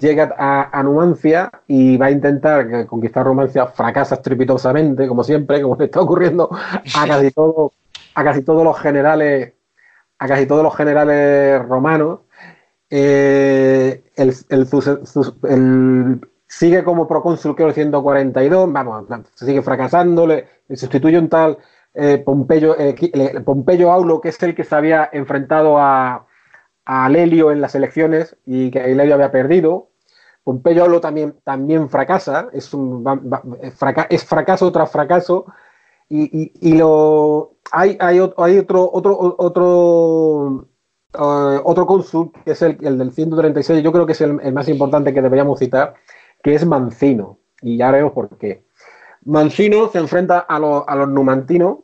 llega 0.00 0.34
a, 0.38 0.70
a 0.72 0.82
Numancia 0.82 1.50
y 1.66 1.98
va 1.98 2.06
a 2.06 2.10
intentar 2.10 2.86
conquistar 2.86 3.26
Numancia, 3.26 3.66
fracasa 3.66 4.14
estrepitosamente, 4.14 5.06
como 5.06 5.22
siempre, 5.22 5.60
como 5.60 5.76
le 5.76 5.84
está 5.84 6.00
ocurriendo 6.00 6.48
a 6.96 7.06
casi 7.06 7.30
todo, 7.30 7.72
a 8.14 8.24
casi 8.24 8.40
todos 8.42 8.64
los 8.64 8.78
generales, 8.80 9.52
a 10.18 10.26
casi 10.28 10.46
todos 10.46 10.62
los 10.62 10.74
generales 10.74 11.62
romanos. 11.68 12.20
Eh, 12.94 14.04
el, 14.16 14.34
el, 14.50 16.20
sigue 16.46 16.84
como 16.84 17.08
procónsul 17.08 17.54
el 17.58 17.72
142, 17.72 18.70
vamos, 18.72 19.06
sigue 19.34 19.62
fracasando, 19.62 20.26
le, 20.26 20.46
sustituye 20.74 21.18
un 21.18 21.28
tal 21.30 21.56
eh, 21.94 22.18
Pompeyo, 22.18 22.76
eh, 22.78 22.94
Pompeyo 23.44 23.90
Aulo, 23.90 24.20
que 24.20 24.28
es 24.28 24.42
el 24.42 24.54
que 24.54 24.64
se 24.64 24.74
había 24.74 25.08
enfrentado 25.12 25.78
a, 25.78 26.26
a 26.84 27.08
Lelio 27.08 27.50
en 27.52 27.60
las 27.62 27.74
elecciones 27.74 28.36
y 28.46 28.70
que 28.70 28.80
Lelio 28.94 29.14
había 29.14 29.30
perdido. 29.32 29.88
Pompeyo 30.44 30.84
Aulo 30.84 31.00
también, 31.00 31.36
también 31.44 31.88
fracasa, 31.88 32.48
es, 32.52 32.68
fracaso 34.24 34.72
tras 34.72 34.90
fracaso. 34.90 35.46
Y, 36.08 36.24
y- 36.42 36.52
y 36.60 36.76
lo, 36.76 37.56
hay, 37.72 37.96
hay, 38.00 38.18
hay 38.36 38.58
otro, 38.58 38.90
otro, 38.92 39.36
otro, 39.38 40.68
eh, 41.14 41.60
otro 41.64 41.86
cónsul, 41.86 42.32
que 42.44 42.52
es 42.52 42.62
el, 42.62 42.78
el 42.82 42.98
del 42.98 43.12
136, 43.12 43.82
yo 43.82 43.92
creo 43.92 44.06
que 44.06 44.12
es 44.12 44.20
el, 44.20 44.34
más 44.52 44.68
importante 44.68 45.12
que 45.14 45.22
deberíamos 45.22 45.58
citar, 45.58 45.94
que 46.42 46.54
es 46.54 46.66
Mancino. 46.66 47.38
Y 47.62 47.76
ya 47.76 47.90
veremos 47.90 48.12
por 48.12 48.36
qué. 48.38 48.64
Mancino 49.24 49.88
se 49.88 49.98
enfrenta 49.98 50.40
a, 50.40 50.58
los- 50.58 50.84
a 50.86 50.96
los 50.96 51.08
numantinos 51.08 51.78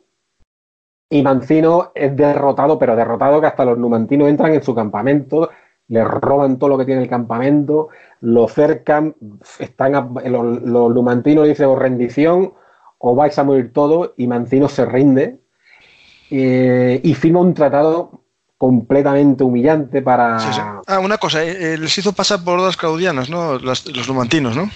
y 1.09 1.21
Mancino 1.23 1.91
es 1.95 2.15
derrotado, 2.15 2.77
pero 2.77 2.95
derrotado 2.95 3.41
que 3.41 3.47
hasta 3.47 3.65
los 3.65 3.77
numantinos 3.77 4.29
entran 4.29 4.53
en 4.53 4.61
su 4.63 4.75
campamento, 4.75 5.49
le 5.87 6.03
roban 6.03 6.59
todo 6.59 6.69
lo 6.69 6.77
que 6.77 6.85
tiene 6.85 7.01
el 7.01 7.09
campamento, 7.09 7.89
lo 8.21 8.47
cercan, 8.47 9.15
están 9.57 9.93
los, 10.25 10.61
numantinos 10.93 11.47
dicen 11.47 11.65
o 11.67 11.75
rendición 11.75 12.53
o 12.99 13.15
vais 13.15 13.37
a 13.39 13.43
morir 13.43 13.73
todos 13.73 14.11
y 14.17 14.27
Mancino 14.27 14.67
se 14.69 14.85
rinde 14.85 15.39
eh, 16.29 17.01
y 17.03 17.13
firma 17.15 17.39
un 17.41 17.53
tratado 17.53 18.23
completamente 18.59 19.41
humillante 19.43 20.01
para... 20.01 20.37
Sí, 20.37 20.49
sí. 20.53 20.59
Ah, 20.85 20.99
una 20.99 21.17
cosa, 21.17 21.41
eh, 21.45 21.73
eh, 21.73 21.77
les 21.77 21.97
hizo 21.97 22.11
pasar 22.11 22.43
por 22.43 22.59
las 22.59 22.75
claudianas, 22.75 23.29
¿no? 23.29 23.57
Las- 23.57 23.85
los 23.87 24.07
numantinos, 24.09 24.55
¿no? 24.55 24.69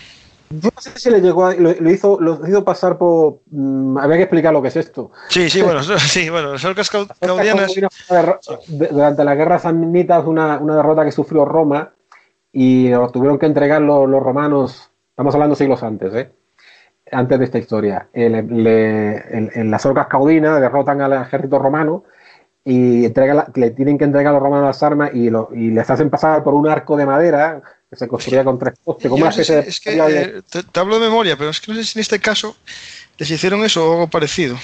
Yo 0.52 0.70
no 0.74 0.82
sé 0.82 0.92
si 0.96 1.10
le 1.10 1.20
llegó 1.20 1.48
a- 1.48 1.54
lo, 1.56 1.74
lo 1.74 1.92
hizo, 1.92 2.18
lo 2.22 2.40
hizo 2.48 2.64
pasar 2.64 2.98
por... 2.98 3.42
mm, 3.52 3.98
había 3.98 4.16
que 4.16 4.24
explicar 4.24 4.54
lo 4.54 4.62
que 4.62 4.70
es 4.70 4.78
esto. 4.78 5.12
Sí, 5.28 5.50
sí, 5.50 5.62
bueno, 5.62 5.84
sí, 6.00 6.30
bueno, 6.30 6.54
las 6.54 6.64
orcas 6.64 6.90
de- 8.68 8.88
Durante 8.88 9.24
la 9.26 9.36
guerra 9.36 9.60
samnitas, 9.60 10.24
una, 10.26 10.60
una 10.60 10.78
derrota 10.78 11.04
que 11.04 11.12
sufrió 11.12 11.44
Roma 11.44 11.92
y 12.54 12.88
lo 12.88 13.10
tuvieron 13.10 13.38
que 13.38 13.48
entregar 13.48 13.82
los, 13.82 14.08
los 14.10 14.24
romanos, 14.24 14.92
estamos 15.10 15.34
hablando 15.36 15.56
siglos 15.58 15.84
antes, 15.84 16.14
¿eh? 16.14 16.32
antes 17.12 17.38
de 17.38 17.46
esta 17.46 17.58
historia. 17.58 18.08
Eh, 18.14 18.30
le- 18.30 19.60
en 19.60 19.70
las 19.70 19.86
orcas 19.86 20.08
caudinas 20.08 20.62
derrotan 20.62 21.02
al 21.02 21.12
ejército 21.14 21.60
romano 21.60 22.06
y 22.66 23.06
entrega 23.06 23.34
la- 23.34 23.52
le 23.56 23.72
tienen 23.72 23.98
que 23.98 24.06
entregar 24.06 24.30
a 24.32 24.34
los 24.34 24.42
romanos 24.44 24.68
las 24.68 24.84
armas 24.84 25.12
y, 25.14 25.30
lo- 25.30 25.50
y 25.54 25.72
les 25.72 25.90
hacen 25.90 26.10
pasar 26.10 26.44
por 26.44 26.54
un 26.54 26.68
arco 26.68 26.96
de 26.96 27.06
madera 27.06 27.62
que 27.90 27.96
se 27.96 28.08
construía 28.08 28.44
con 28.44 28.58
tres 28.58 28.74
postes, 28.84 29.12
no 29.12 29.32
sé 29.32 29.44
si- 29.44 29.54
es 29.54 29.80
que 29.82 29.98
eh, 29.98 30.42
te, 30.50 30.64
te 30.64 30.80
hablo 30.80 30.98
de 31.00 31.08
memoria, 31.08 31.36
pero 31.38 31.50
es 31.50 31.60
que 31.60 31.72
no 31.72 31.78
sé 31.78 31.84
si 31.84 32.00
en 32.00 32.02
este 32.02 32.20
caso 32.20 32.56
les 33.18 33.30
hicieron 33.30 33.64
eso 33.64 33.88
o 33.90 33.94
algo 33.94 34.08
parecido. 34.08 34.56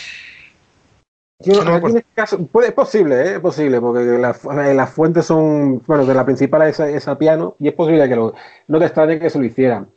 Yo, 1.42 1.64
no 1.64 1.78
en 1.78 1.98
este 1.98 2.06
caso, 2.14 2.46
puede- 2.48 2.68
es 2.70 2.74
posible, 2.74 3.16
¿eh? 3.22 3.34
es 3.36 3.40
posible, 3.40 3.80
porque 3.80 4.02
las, 4.18 4.44
las 4.44 4.90
fuentes 4.90 5.26
son, 5.26 5.82
bueno, 5.88 6.06
de 6.06 6.14
la 6.14 6.26
principal 6.26 6.64
es, 6.64 6.80
es 6.82 7.08
a 7.08 7.18
piano, 7.18 7.56
y 7.60 7.70
es 7.70 7.74
posible 7.74 8.10
que 8.10 8.16
lo, 8.16 8.34
no 8.68 8.80
te 8.80 8.86
extrañe 8.86 9.20
que 9.20 9.30
se 9.30 9.40
lo 9.40 9.46
hicieran. 9.46 9.90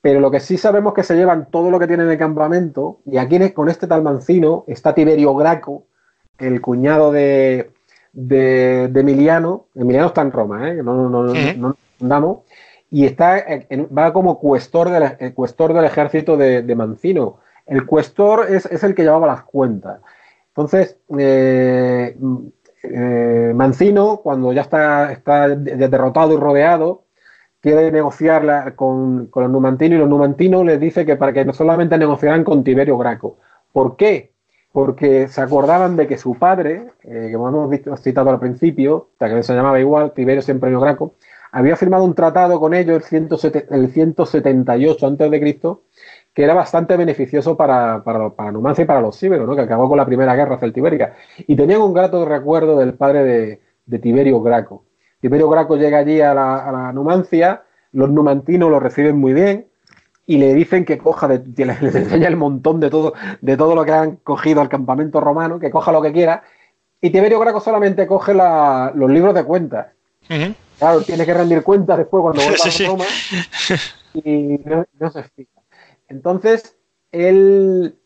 Pero 0.00 0.20
lo 0.20 0.30
que 0.30 0.40
sí 0.40 0.56
sabemos 0.56 0.92
es 0.92 0.96
que 0.96 1.02
se 1.02 1.16
llevan 1.16 1.50
todo 1.50 1.70
lo 1.70 1.78
que 1.78 1.86
tienen 1.86 2.06
en 2.06 2.12
el 2.12 2.18
campamento, 2.18 3.00
y 3.04 3.18
aquí 3.18 3.50
con 3.50 3.68
este 3.68 3.86
tal 3.86 4.02
Mancino 4.02 4.64
está 4.68 4.94
Tiberio 4.94 5.34
Graco, 5.34 5.84
el 6.40 6.60
cuñado 6.60 7.12
de, 7.12 7.70
de, 8.12 8.88
de 8.88 9.00
Emiliano. 9.00 9.66
Emiliano 9.74 10.08
está 10.08 10.22
en 10.22 10.32
Roma, 10.32 10.68
¿eh? 10.70 10.82
no, 10.82 10.94
no, 10.94 11.08
no, 11.08 11.22
no- 11.22 11.32
Ujú. 11.32 11.58
no 11.58 11.68
nos 11.68 11.76
confundamos, 11.76 12.38
y 12.90 13.04
está 13.06 13.38
en- 13.38 13.88
va 13.96 14.12
como 14.12 14.38
cuestor 14.38 14.90
del, 14.90 15.16
el 15.20 15.34
cuestor 15.34 15.72
del 15.74 15.84
ejército 15.84 16.36
de, 16.36 16.62
de 16.62 16.74
Mancino. 16.74 17.38
El 17.66 17.86
cuestor 17.86 18.46
es, 18.50 18.66
es 18.66 18.82
el 18.82 18.94
que 18.94 19.02
llevaba 19.02 19.26
las 19.28 19.42
cuentas. 19.42 20.00
Entonces, 20.48 20.98
eh, 21.18 22.16
eh, 22.82 23.52
Mancino, 23.54 24.16
cuando 24.18 24.52
ya 24.52 24.62
está, 24.62 25.12
está 25.12 25.48
derrotado 25.48 26.32
y 26.34 26.36
rodeado, 26.36 27.04
quiere 27.60 27.92
negociar 27.92 28.74
con, 28.74 29.26
con, 29.26 29.44
los 29.44 29.52
numantinos 29.52 29.96
y 29.96 30.00
los 30.00 30.08
numantinos 30.08 30.64
les 30.64 30.80
dice 30.80 31.04
que 31.06 31.16
para 31.16 31.32
que 31.32 31.44
no 31.44 31.52
solamente 31.52 31.96
negociarán 31.98 32.42
con 32.42 32.64
Tiberio 32.64 32.98
Graco. 32.98 33.36
¿Por 33.72 33.96
qué? 33.96 34.29
Porque 34.72 35.26
se 35.28 35.40
acordaban 35.40 35.96
de 35.96 36.06
que 36.06 36.16
su 36.16 36.36
padre, 36.36 36.92
eh, 37.02 37.26
que 37.28 37.32
hemos 37.32 37.68
visto, 37.68 37.96
citado 37.96 38.30
al 38.30 38.38
principio, 38.38 39.08
que 39.18 39.42
se 39.42 39.54
llamaba 39.54 39.80
igual, 39.80 40.12
Tiberio 40.12 40.42
Semprionio 40.42 40.80
Graco, 40.80 41.14
había 41.52 41.76
firmado 41.76 42.04
un 42.04 42.14
tratado 42.14 42.60
con 42.60 42.74
ellos 42.74 43.12
el, 43.12 43.90
178 43.90 45.06
a.C., 45.06 45.66
que 46.32 46.44
era 46.44 46.54
bastante 46.54 46.96
beneficioso 46.96 47.56
para, 47.56 48.04
para, 48.04 48.30
para 48.30 48.52
Numancia 48.52 48.84
y 48.84 48.86
para 48.86 49.00
los 49.00 49.20
íberos, 49.20 49.48
¿no? 49.48 49.56
que 49.56 49.62
acabó 49.62 49.88
con 49.88 49.98
la 49.98 50.06
primera 50.06 50.36
guerra 50.36 50.58
celtibérica. 50.58 51.14
Y 51.38 51.56
tenían 51.56 51.82
un 51.82 51.92
grato 51.92 52.24
recuerdo 52.24 52.78
del 52.78 52.94
padre 52.94 53.24
de, 53.24 53.60
de 53.86 53.98
Tiberio 53.98 54.40
Graco. 54.40 54.84
Tiberio 55.20 55.48
Graco 55.48 55.76
llega 55.76 55.98
allí 55.98 56.20
a 56.20 56.32
la, 56.32 56.92
Numancia, 56.94 57.64
los 57.92 58.10
numantinos 58.10 58.70
lo 58.70 58.78
reciben 58.78 59.18
muy 59.18 59.34
bien 59.34 59.66
y 60.30 60.38
le 60.38 60.54
dicen 60.54 60.84
que 60.84 60.96
coja, 60.96 61.26
de, 61.26 61.42
les, 61.66 61.82
enseña 61.82 62.28
el 62.28 62.36
montón 62.36 62.78
de 62.78 62.88
todo, 62.88 63.14
de 63.40 63.56
todo 63.56 63.74
lo 63.74 63.84
que 63.84 63.90
han 63.90 64.16
cogido 64.18 64.60
al 64.60 64.68
campamento 64.68 65.20
romano, 65.20 65.58
que 65.58 65.72
coja 65.72 65.90
lo 65.90 66.00
que 66.00 66.12
quiera. 66.12 66.44
Y 67.00 67.10
Tiberio 67.10 67.40
Graco 67.40 67.58
solamente 67.58 68.06
coge 68.06 68.32
los 68.32 69.10
libros 69.10 69.34
de 69.34 69.42
cuentas. 69.42 69.88
Claro, 70.78 71.00
tiene 71.00 71.26
que 71.26 71.34
rendir 71.34 71.64
cuentas 71.64 71.98
después 71.98 72.22
cuando 72.22 72.42
vuelva 72.44 72.64
a 72.64 72.86
Roma 72.86 73.04
y 74.14 74.60
no, 75.00 75.10
se 75.10 75.18
explica. 75.18 75.60
Entonces, 76.06 76.76
él, 77.10 77.96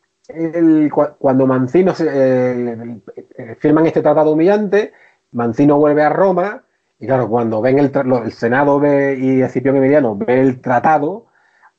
cuando 1.18 1.46
Mancino 1.46 1.94
se, 1.94 3.00
firman 3.58 3.84
este 3.84 4.00
tratado 4.00 4.32
humillante, 4.32 4.94
Mancino 5.32 5.76
vuelve 5.76 6.02
a 6.02 6.08
Roma 6.08 6.62
y 6.98 7.06
claro, 7.06 7.28
cuando 7.28 7.60
ven 7.60 7.78
el, 7.78 7.92
el 8.24 8.32
Senado 8.32 8.80
ve, 8.80 9.18
y 9.20 9.42
Escipión 9.42 9.76
Emiliano 9.76 10.16
ve 10.16 10.40
el 10.40 10.62
tratado, 10.62 11.26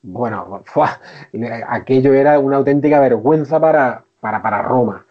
bueno, 0.05 0.63
aquello 1.67 2.13
era 2.13 2.39
una 2.39 2.57
auténtica 2.57 2.99
vergüenza 2.99 3.59
para, 3.59 4.03
para, 4.21 4.61
Roma. 4.61 5.05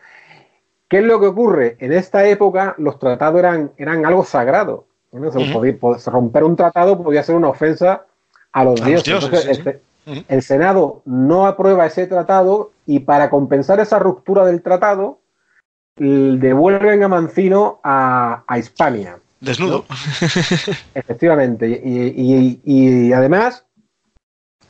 ¿Qué 0.88 0.98
es 0.98 1.04
lo 1.04 1.20
que 1.20 1.26
ocurre? 1.26 1.76
En 1.80 1.92
esta 1.92 2.26
época 2.26 2.74
los 2.78 2.98
tratados 2.98 3.38
eran, 3.38 3.72
eran 3.76 4.07
algo 4.07 4.24
sagrado. 4.24 4.87
romper 5.12 6.44
un 6.44 6.57
tratado 6.57 7.02
podía 7.02 7.22
ser 7.22 7.35
una 7.35 7.48
ofensa 7.48 8.07
a 8.52 8.64
los 8.64 8.85
dioses. 8.85 9.61
el, 10.28 10.42
Senado 10.42 11.02
no 11.04 11.46
aprueba 11.46 11.87
ese 11.87 12.07
tratado 12.07 12.72
y 12.87 13.00
para 13.00 13.30
compensar 13.30 13.80
esa 13.80 13.98
ruptura 13.98 14.44
del 14.44 14.62
tratado, 14.62 15.18
devuelven 15.96 17.02
a 17.02 17.09
Mancino 17.09 17.80
a, 17.83 18.44
a 18.46 18.59
Hispania. 18.59 19.18
Desnudo. 19.44 19.85
Efectivamente. 20.94 21.68
Y, 21.85 23.12
además, 23.12 23.64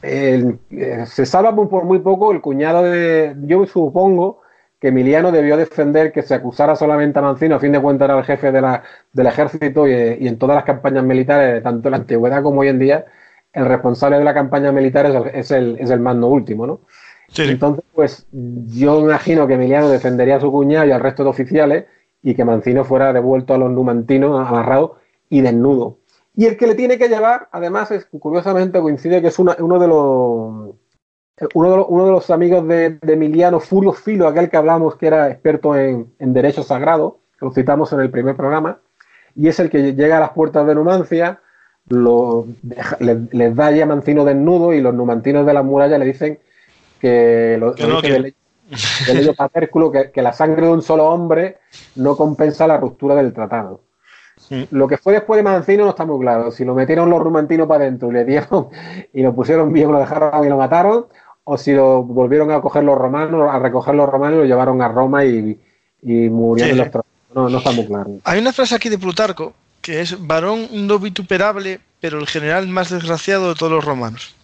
eh, 0.04 1.04
se 1.06 1.24
salva 1.24 1.54
por 1.54 1.84
muy 1.84 1.98
poco 2.00 2.32
el 2.32 2.40
cuñado 2.40 2.82
de. 2.82 3.34
Yo 3.42 3.64
supongo 3.66 4.42
que 4.78 4.88
Emiliano 4.88 5.32
debió 5.32 5.56
defender 5.56 6.12
que 6.12 6.20
se 6.20 6.34
acusara 6.34 6.76
solamente 6.76 7.18
a 7.18 7.22
Mancino, 7.22 7.56
a 7.56 7.58
fin 7.58 7.72
de 7.72 7.80
cuentas 7.80 8.06
era 8.06 8.18
el 8.18 8.24
jefe 8.24 8.52
de 8.52 8.60
la, 8.60 8.82
del 9.14 9.26
ejército 9.26 9.88
y, 9.88 10.28
en 10.28 10.38
todas 10.38 10.56
las 10.56 10.64
campañas 10.64 11.04
militares, 11.04 11.62
tanto 11.62 11.88
en 11.88 11.92
la 11.92 11.96
antigüedad 11.96 12.42
como 12.42 12.60
hoy 12.60 12.68
en 12.68 12.78
día, 12.78 13.06
el 13.54 13.64
responsable 13.64 14.18
de 14.18 14.24
la 14.24 14.34
campaña 14.34 14.72
militar 14.72 15.06
es 15.32 15.50
el, 15.50 15.78
es 15.78 15.90
el, 15.90 16.00
mando 16.00 16.28
último, 16.28 16.66
¿no? 16.66 16.80
Entonces, 17.34 17.84
pues 17.94 18.26
yo 18.30 19.00
imagino 19.00 19.46
que 19.46 19.54
Emiliano 19.54 19.88
defendería 19.88 20.36
a 20.36 20.40
su 20.40 20.52
cuñado 20.52 20.86
y 20.86 20.90
al 20.90 21.00
resto 21.00 21.24
de 21.24 21.30
oficiales 21.30 21.84
y 22.22 22.34
que 22.34 22.44
Mancino 22.44 22.84
fuera 22.84 23.12
devuelto 23.14 23.54
a 23.54 23.58
los 23.58 23.70
numantinos 23.70 24.38
amarrado 24.46 24.98
y 25.30 25.40
desnudo. 25.40 25.96
Y 26.36 26.46
el 26.46 26.56
que 26.56 26.66
le 26.66 26.74
tiene 26.74 26.98
que 26.98 27.08
llevar, 27.08 27.48
además, 27.52 27.90
es 27.90 28.06
curiosamente 28.06 28.80
coincide 28.80 29.22
que 29.22 29.28
es 29.28 29.38
uno 29.38 29.78
de 29.78 29.86
los 29.86 30.74
uno 31.54 32.06
de 32.06 32.12
los, 32.12 32.30
amigos 32.30 32.66
de, 32.68 32.98
Emiliano, 33.02 33.58
Furio 33.58 33.92
Filo, 33.92 34.28
aquel 34.28 34.48
que 34.48 34.56
hablamos 34.56 34.96
que 34.96 35.08
era 35.08 35.30
experto 35.30 35.76
en, 35.76 36.12
derecho 36.18 36.62
sagrado, 36.62 37.18
que 37.38 37.46
lo 37.46 37.52
citamos 37.52 37.92
en 37.92 38.00
el 38.00 38.10
primer 38.10 38.36
programa, 38.36 38.78
y 39.34 39.48
es 39.48 39.58
el 39.58 39.68
que 39.68 39.94
llega 39.94 40.18
a 40.18 40.20
las 40.20 40.30
puertas 40.30 40.66
de 40.66 40.74
Numancia, 40.74 41.40
les, 41.88 43.56
da 43.56 43.70
ya 43.72 43.84
Mancino 43.84 44.24
desnudo 44.24 44.72
y 44.72 44.80
los 44.80 44.94
numantinos 44.94 45.44
de 45.44 45.52
la 45.52 45.62
muralla 45.62 45.98
le 45.98 46.06
dicen 46.06 46.38
que, 47.00 47.56
lo, 47.58 47.72
del 47.72 48.34
que, 49.92 50.10
que, 50.12 50.22
la 50.22 50.32
sangre 50.32 50.66
de 50.66 50.72
un 50.72 50.82
solo 50.82 51.10
hombre 51.10 51.58
no 51.96 52.16
compensa 52.16 52.66
la 52.66 52.78
ruptura 52.78 53.16
del 53.16 53.34
tratado. 53.34 53.80
Lo 54.70 54.86
que 54.88 54.98
fue 54.98 55.14
después 55.14 55.38
de 55.38 55.42
Mancino 55.42 55.84
no 55.84 55.90
está 55.90 56.04
muy 56.04 56.20
claro. 56.20 56.50
Si 56.50 56.64
lo 56.64 56.74
metieron 56.74 57.10
los 57.10 57.20
rumantinos 57.20 57.66
para 57.66 57.84
adentro 57.84 58.10
y 58.10 58.12
le 58.12 58.24
dieron 58.24 58.68
y 59.12 59.22
lo 59.22 59.34
pusieron 59.34 59.72
bien, 59.72 59.90
lo 59.90 59.98
dejaron 59.98 60.44
y 60.44 60.48
lo 60.48 60.56
mataron, 60.56 61.06
o 61.44 61.56
si 61.58 61.72
lo 61.72 62.02
volvieron 62.02 62.50
a 62.50 62.60
coger 62.60 62.84
los 62.84 62.96
romanos, 62.96 63.48
a 63.50 63.58
recoger 63.58 63.94
los 63.94 64.08
romanos 64.08 64.36
y 64.36 64.40
lo 64.40 64.46
llevaron 64.46 64.80
a 64.82 64.88
Roma 64.88 65.24
y, 65.24 65.60
y 66.02 66.28
murieron 66.28 66.78
los 66.78 66.90
tratados. 66.90 67.06
No, 67.34 67.48
no 67.48 67.58
está 67.58 67.72
muy 67.72 67.86
claro. 67.86 68.10
Hay 68.24 68.38
una 68.38 68.52
frase 68.52 68.76
aquí 68.76 68.88
de 68.88 68.98
Plutarco 68.98 69.54
que 69.84 70.00
es 70.00 70.26
varón 70.26 70.66
no 70.72 70.98
vituperable, 70.98 71.78
pero 72.00 72.18
el 72.18 72.26
general 72.26 72.66
más 72.68 72.88
desgraciado 72.88 73.50
de 73.50 73.54
todos 73.54 73.70
los 73.70 73.84
romanos. 73.84 74.34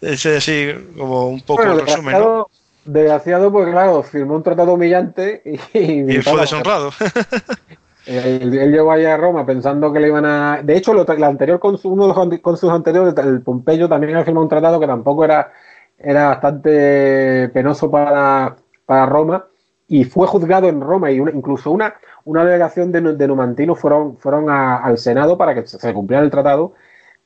Es 0.00 0.26
así 0.26 0.70
como 0.98 1.28
un 1.28 1.40
poco 1.40 1.62
el 1.62 1.80
resumen, 1.80 2.18
¿no? 2.18 2.48
Desgraciado, 2.84 3.52
porque 3.52 3.70
claro, 3.70 4.02
firmó 4.02 4.34
un 4.34 4.42
tratado 4.42 4.74
humillante 4.74 5.40
y, 5.72 6.20
fue 6.20 6.40
deshonrado. 6.40 6.92
Él, 8.06 8.50
llegó 8.50 8.92
allá 8.92 9.14
a 9.14 9.16
Roma 9.16 9.46
pensando 9.46 9.92
que 9.92 10.00
le 10.00 10.08
iban 10.08 10.24
a. 10.24 10.60
De 10.62 10.76
hecho, 10.76 10.92
lo, 10.92 11.06
el 11.06 11.24
anterior 11.24 11.58
con 11.58 11.78
uno 11.84 12.02
de 12.02 12.08
los 12.08 12.40
con 12.40 12.56
sus 12.56 12.70
anteriores, 12.70 13.14
el 13.16 13.42
Pompeyo, 13.42 13.88
también 13.88 14.14
había 14.14 14.24
firmado 14.24 14.44
un 14.44 14.50
tratado 14.50 14.78
que 14.78 14.86
tampoco 14.86 15.24
era, 15.24 15.52
era 15.98 16.28
bastante 16.28 17.48
penoso 17.52 17.90
para, 17.90 18.56
para 18.84 19.06
Roma 19.06 19.46
y 19.88 20.04
fue 20.04 20.26
juzgado 20.26 20.68
en 20.68 20.80
Roma. 20.80 21.10
Y 21.10 21.16
incluso 21.16 21.70
una, 21.70 21.94
una 22.24 22.44
delegación 22.44 22.92
de, 22.92 23.00
de 23.00 23.28
numantinos 23.28 23.78
fueron, 23.78 24.18
fueron 24.18 24.50
al 24.50 24.98
Senado 24.98 25.38
para 25.38 25.54
que 25.54 25.66
se, 25.66 25.94
cumpliera 25.94 26.22
el 26.22 26.30
tratado 26.30 26.74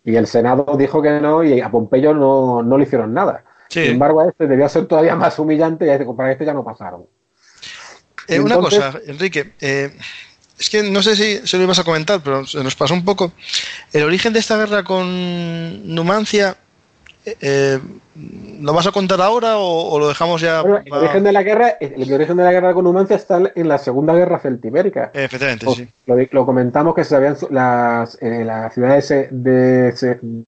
y 0.05 0.17
el 0.17 0.27
Senado 0.27 0.77
dijo 0.77 1.03
que 1.03 1.21
no 1.21 1.43
y 1.43 1.61
a 1.61 1.71
Pompeyo 1.71 2.15
no, 2.15 2.63
no 2.63 2.79
le 2.79 2.85
hicieron 2.85 3.13
nada. 3.13 3.45
Sin 3.69 3.85
embargo, 3.85 4.21
a 4.21 4.29
este 4.29 4.47
debía 4.47 4.69
ser 4.69 4.87
todavía 4.87 5.15
más 5.15 5.39
humillante 5.39 5.87
y 5.87 5.91
este, 5.91 6.07
para 6.07 6.33
este 6.33 6.47
ya 6.47 6.55
no 6.55 6.65
pasaron. 6.65 7.05
Eh, 8.27 8.41
una 8.41 8.57
cosa, 8.57 8.99
Enrique, 9.07 9.53
eh, 9.61 9.91
es 10.59 10.71
que 10.71 10.83
no 10.83 11.03
sé 11.03 11.17
si 11.17 11.47
se 11.47 11.57
lo 11.57 11.65
ibas 11.65 11.79
a 11.79 11.85
comentar, 11.85 12.21
pero 12.23 12.47
se 12.47 12.63
nos 12.63 12.75
pasó 12.75 12.95
un 12.95 13.05
poco. 13.05 13.33
El 13.93 14.03
origen 14.03 14.33
de 14.33 14.41
esta 14.41 14.57
guerra 14.57 14.83
con 14.85 15.95
Numancia 15.95 16.57
eh, 17.41 17.79
¿Lo 18.61 18.73
vas 18.73 18.87
a 18.89 18.91
contar 18.91 19.21
ahora 19.21 19.59
o, 19.59 19.97
lo 19.99 20.09
dejamos 20.09 20.41
ya? 20.41 20.61
el, 20.61 20.93
origen 20.93 21.23
de 21.23 21.31
la 21.31 21.45
guerra, 21.45 21.77
el 21.79 22.13
origen 22.13 22.37
de 22.37 22.43
la 22.43 22.51
guerra 22.51 22.75
con 22.75 22.85
Numancia 22.85 23.15
está 23.15 23.41
en 23.55 23.69
la 23.69 23.79
Segunda 23.79 24.13
Guerra 24.13 24.41
Celtibérica. 24.41 25.13
Efectivamente, 25.15 25.67
sí. 25.73 25.89
Lo, 26.33 26.45
comentamos 26.45 26.97
que 26.97 27.05
se 27.05 27.15
habían 27.15 27.37
las, 27.51 28.19
eh, 28.21 28.45
las 28.45 28.75
ciudades 28.75 29.09
de, 29.09 29.29
de, 29.31 29.93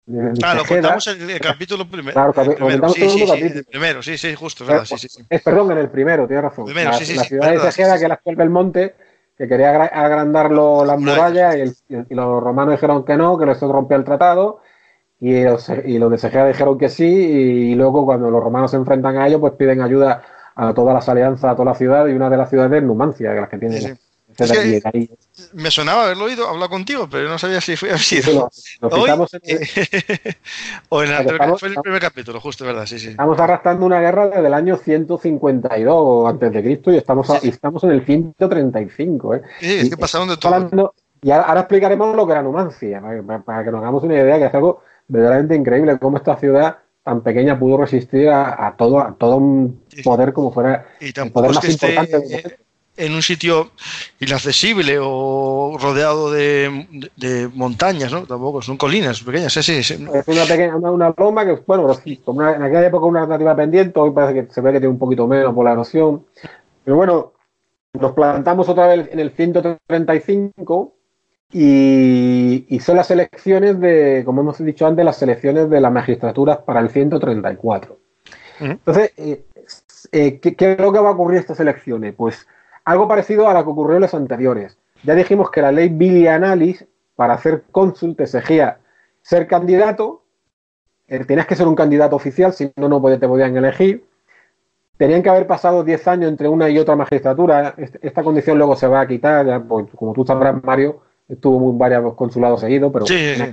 de 0.05 0.39
Ah, 0.41 0.55
lo 0.55 0.65
contamos 0.65 1.07
en 1.07 1.29
el 1.29 1.39
capítulo 1.39 1.87
primero. 1.87 2.13
Claro, 2.13 2.33
el 2.41 2.55
primero. 2.55 2.89
Sí, 2.89 3.01
sí, 3.07 3.25
sí, 3.27 3.31
el 3.31 3.65
primero, 3.65 4.01
sí, 4.01 4.17
sí, 4.17 4.33
justo, 4.33 4.65
verdad, 4.65 4.85
sí, 4.85 4.97
sí, 4.97 5.23
Es, 5.29 5.41
perdón, 5.43 5.71
en 5.71 5.77
el 5.77 5.89
primero, 5.89 6.25
tienes 6.25 6.45
razón. 6.45 6.65
Primero, 6.65 6.89
la, 6.89 6.97
sí, 6.97 7.05
sí, 7.05 7.15
la 7.15 7.23
ciudad 7.23 7.51
de 7.51 7.71
Segeda, 7.71 7.97
que 7.97 8.03
es 8.03 8.07
la 8.07 8.15
actual 8.15 8.35
Belmonte, 8.35 8.95
que 9.39 9.47
quería 9.47 9.85
agrandar 9.85 10.51
las 10.51 10.99
murallas 10.99 11.55
y, 11.55 11.95
y, 11.95 12.13
los 12.13 12.43
romanos 12.43 12.73
dijeron 12.73 13.05
que 13.05 13.15
no, 13.15 13.37
que 13.37 13.45
les 13.45 13.59
rompía 13.61 13.95
el 13.95 14.03
tratado 14.03 14.59
y 15.21 15.43
los, 15.43 15.69
y 15.85 15.97
los 15.97 16.11
de 16.11 16.17
Segea 16.17 16.45
dijeron 16.45 16.77
que 16.77 16.89
sí, 16.89 17.05
y 17.05 17.75
luego 17.75 18.05
cuando 18.05 18.29
los 18.29 18.43
romanos 18.43 18.71
se 18.71 18.77
enfrentan 18.77 19.17
a 19.17 19.27
ellos, 19.27 19.39
pues 19.39 19.53
piden 19.53 19.81
ayuda 19.81 20.23
a 20.55 20.73
todas 20.73 20.93
las 20.93 21.07
alianzas, 21.07 21.51
a 21.51 21.55
toda 21.55 21.71
la 21.71 21.75
ciudad, 21.75 22.05
y 22.07 22.13
una 22.13 22.29
de 22.29 22.37
las 22.37 22.49
ciudades 22.49 22.81
es 22.81 22.83
Numancia, 22.83 23.33
que 23.33 23.39
las 23.39 23.49
que 23.49 23.57
tienen. 23.57 23.99
Me 25.53 25.71
sonaba 25.71 26.05
haberlo 26.05 26.25
oído 26.25 26.47
hablar 26.47 26.69
contigo, 26.69 27.07
pero 27.09 27.29
no 27.29 27.37
sabía 27.37 27.61
si 27.61 27.75
fue 27.75 27.91
así. 27.91 28.19
o 30.89 31.03
en 31.03 31.11
el, 31.11 31.57
fue 31.57 31.69
el 31.69 31.75
primer 31.75 32.01
capítulo, 32.01 32.39
justo, 32.39 32.65
¿verdad? 32.65 32.85
Sí, 32.85 32.99
sí. 32.99 33.09
Estamos 33.09 33.39
arrastrando 33.39 33.85
una 33.85 33.99
guerra 33.99 34.27
desde 34.27 34.47
el 34.47 34.53
año 34.53 34.77
152 34.77 36.29
antes 36.29 36.51
de 36.53 36.63
Cristo 36.63 36.91
y 36.91 36.97
estamos, 36.97 37.27
y 37.43 37.49
estamos 37.49 37.83
en 37.83 37.91
el 37.91 38.05
135. 38.05 39.35
¿eh? 39.35 39.41
Sí, 39.59 39.73
es 39.79 39.89
que 39.89 39.97
pasaron 39.97 40.29
de 40.29 40.37
todo. 40.37 40.93
y 41.21 41.31
ahora, 41.31 41.61
explicaremos 41.61 42.15
lo 42.15 42.25
que 42.25 42.31
era 42.31 42.41
Numancia, 42.41 43.01
para, 43.01 43.41
para, 43.41 43.63
que 43.63 43.71
nos 43.71 43.81
hagamos 43.81 44.03
una 44.03 44.15
idea, 44.15 44.37
que 44.37 44.45
es 44.45 44.53
algo 44.53 44.83
verdaderamente 45.07 45.55
increíble 45.55 45.97
cómo 45.99 46.17
esta 46.17 46.37
ciudad 46.37 46.77
tan 47.03 47.21
pequeña 47.21 47.57
pudo 47.57 47.77
resistir 47.77 48.29
a, 48.29 48.75
todo, 48.77 48.99
a 48.99 49.15
todo 49.17 49.37
un 49.37 49.81
poder 50.03 50.33
como 50.33 50.51
fuera 50.51 50.85
el 50.99 51.31
poder 51.31 51.53
más 51.53 51.67
importante 51.67 52.59
en 52.99 53.13
un 53.13 53.21
sitio 53.21 53.71
inaccesible 54.19 54.97
o 55.01 55.77
rodeado 55.81 56.31
de, 56.31 57.49
montañas, 57.53 58.11
¿no? 58.11 58.23
Tampoco, 58.25 58.61
son 58.61 58.77
colinas 58.77 59.23
pequeñas, 59.23 59.53
sí, 59.53 59.63
sí. 59.63 59.81
sí. 59.81 60.05
Es 60.13 60.27
una 60.27 60.43
pequeña, 60.43 60.75
una, 60.75 61.13
loma 61.17 61.45
que, 61.45 61.59
bueno, 61.65 61.87
como 62.25 62.47
en 62.47 62.61
aquella 62.61 62.87
época 62.87 63.05
una 63.05 63.21
alternativa 63.21 63.55
pendiente, 63.55 63.99
hoy 63.99 64.11
parece 64.11 64.33
que 64.33 64.53
se 64.53 64.61
ve 64.61 64.73
que 64.73 64.79
tiene 64.79 64.93
un 64.93 64.99
poquito 64.99 65.25
menos 65.27 65.53
por 65.53 65.65
la 65.65 65.71
erosión. 65.71 66.25
Pero 66.83 66.97
bueno, 66.97 67.33
nos 67.93 68.11
plantamos 68.11 68.67
otra 68.67 68.87
vez 68.87 69.09
en 69.11 69.19
el 69.19 69.31
135 69.31 70.93
y, 71.51 72.65
y 72.67 72.79
son 72.79 72.97
las 72.97 73.09
elecciones 73.11 73.79
de, 73.79 74.23
como 74.25 74.41
hemos 74.41 74.57
dicho 74.59 74.85
antes, 74.85 75.05
las 75.05 75.21
elecciones 75.21 75.69
de 75.69 75.81
las 75.81 75.91
magistraturas 75.91 76.59
para 76.59 76.81
el 76.81 76.89
134. 76.89 77.97
Ujú. 78.61 78.71
Entonces, 78.71 79.13
eh, 79.17 79.45
eh, 80.11 80.39
¿qué, 80.39 80.55
qué 80.55 80.73
es 80.73 80.79
lo 80.79 80.91
que 80.91 80.99
va 80.99 81.09
a 81.09 81.13
ocurrir 81.13 81.37
en 81.37 81.41
estas 81.41 81.59
elecciones? 81.59 82.13
Pues 82.15 82.47
algo 82.89 83.07
parecido 83.07 83.47
a 83.47 83.53
lo 83.53 83.63
que 83.63 83.69
ocurrió 83.69 83.95
en 83.97 84.01
las 84.01 84.13
anteriores. 84.13 84.77
Ya 85.03 85.13
dijimos 85.15 85.51
que 85.51 85.61
la 85.61 85.71
ley 85.71 85.89
Bilianalis, 85.89 86.85
para 87.15 87.37
ser 87.37 87.63
cónsul, 87.71 88.15
te 88.15 88.23
exigía 88.23 88.79
ser 89.21 89.45
candidato, 89.47 90.23
eh, 91.07 91.23
tenías 91.25 91.45
que 91.45 91.55
ser 91.55 91.67
un 91.67 91.75
candidato 91.75 92.15
oficial, 92.15 92.51
si 92.51 92.71
no, 92.75 92.89
no 92.89 93.01
te 93.19 93.27
podían 93.27 93.55
elegir. 93.55 94.05
Tenían 94.97 95.21
que 95.23 95.29
haber 95.29 95.45
pasado 95.47 95.83
10 95.83 96.07
años 96.07 96.29
entre 96.29 96.47
una 96.47 96.69
y 96.69 96.77
otra 96.79 96.95
magistratura. 96.95 97.73
Est- 97.77 97.97
Esta 98.01 98.23
condición 98.23 98.57
luego 98.57 98.75
se 98.75 98.87
va 98.87 99.01
a 99.01 99.07
quitar, 99.07 99.45
ya, 99.45 99.59
pues, 99.59 99.85
como 99.95 100.13
tú 100.13 100.25
sabrás, 100.25 100.61
Mario, 100.63 101.01
estuvo 101.27 101.69
en 101.69 101.77
varios 101.77 102.13
consulados 102.15 102.59
seguidos, 102.61 102.91
pero 102.91 103.05
Sí, 103.05 103.13
sí, 103.35 103.43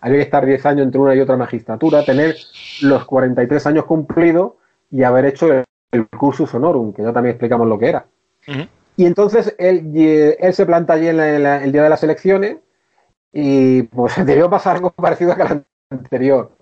había 0.00 0.16
que 0.18 0.22
estar 0.22 0.44
10 0.46 0.64
años 0.66 0.84
entre 0.86 1.00
una 1.00 1.14
y 1.14 1.20
otra 1.20 1.36
magistratura, 1.36 2.04
tener 2.04 2.34
los 2.82 3.04
43 3.04 3.66
años 3.66 3.84
cumplidos 3.84 4.54
y 4.90 5.02
haber 5.02 5.26
hecho 5.26 5.52
el, 5.52 5.64
el 5.92 6.08
cursus 6.08 6.52
honorum, 6.54 6.92
que 6.92 7.02
ya 7.02 7.12
también 7.12 7.34
explicamos 7.34 7.68
lo 7.68 7.78
que 7.78 7.88
era. 7.90 8.06
Y 8.96 9.06
entonces 9.06 9.54
él, 9.58 9.90
y- 9.94 10.34
él 10.38 10.54
se 10.54 10.66
planta 10.66 10.92
allí 10.94 11.08
en 11.08 11.16
la- 11.16 11.34
en 11.34 11.42
la- 11.42 11.64
el 11.64 11.72
día 11.72 11.82
de 11.82 11.88
las 11.90 12.02
elecciones 12.02 12.56
y 13.32 13.82
pues 13.84 14.14
debió 14.26 14.48
pasar 14.50 14.76
algo 14.76 14.90
parecido 14.90 15.32
a 15.32 15.36
la 15.36 15.62
anterior. 15.90 16.52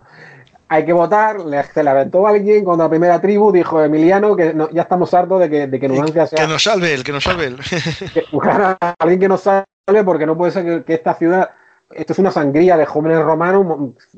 Hay 0.69 0.87
que 0.87 0.93
votar, 0.95 1.41
le, 1.41 1.63
se 1.65 1.85
le 1.85 1.91
aventó 1.91 2.27
alguien 2.27 2.65
con 2.65 2.79
la 2.79 2.89
primera 2.89 3.21
tribu, 3.21 3.53
dijo 3.53 3.83
Emiliano 3.83 4.35
que 4.35 4.55
no- 4.55 4.71
ya 4.71 4.83
estamos 4.83 5.13
hartos 5.13 5.41
de 5.41 5.51
que, 5.51 5.67
de 5.67 5.79
que 5.79 5.89
Numancia 5.89 6.27
sea 6.27 6.39
Que 6.47 6.51
nos 6.51 6.63
salve 6.63 6.95
él, 6.95 7.05
que 7.05 7.13
nos 7.13 7.25
salve 7.25 7.45
él. 7.47 7.57
que 8.15 8.25
buscar 8.33 8.77
a 8.81 8.95
alguien 8.99 9.21
que 9.21 9.29
nos 9.29 9.43
salve 9.43 9.67
porque 10.05 10.25
no 10.25 10.37
puede 10.37 10.53
ser 10.53 10.65
que, 10.65 10.85
que 10.85 10.95
esta 10.95 11.13
ciudad, 11.15 11.51
esto 11.91 12.15
es 12.15 12.19
una 12.19 12.31
sangría 12.31 12.79
de 12.79 12.87
jóvenes 12.87 13.21
romanos, 13.23 13.67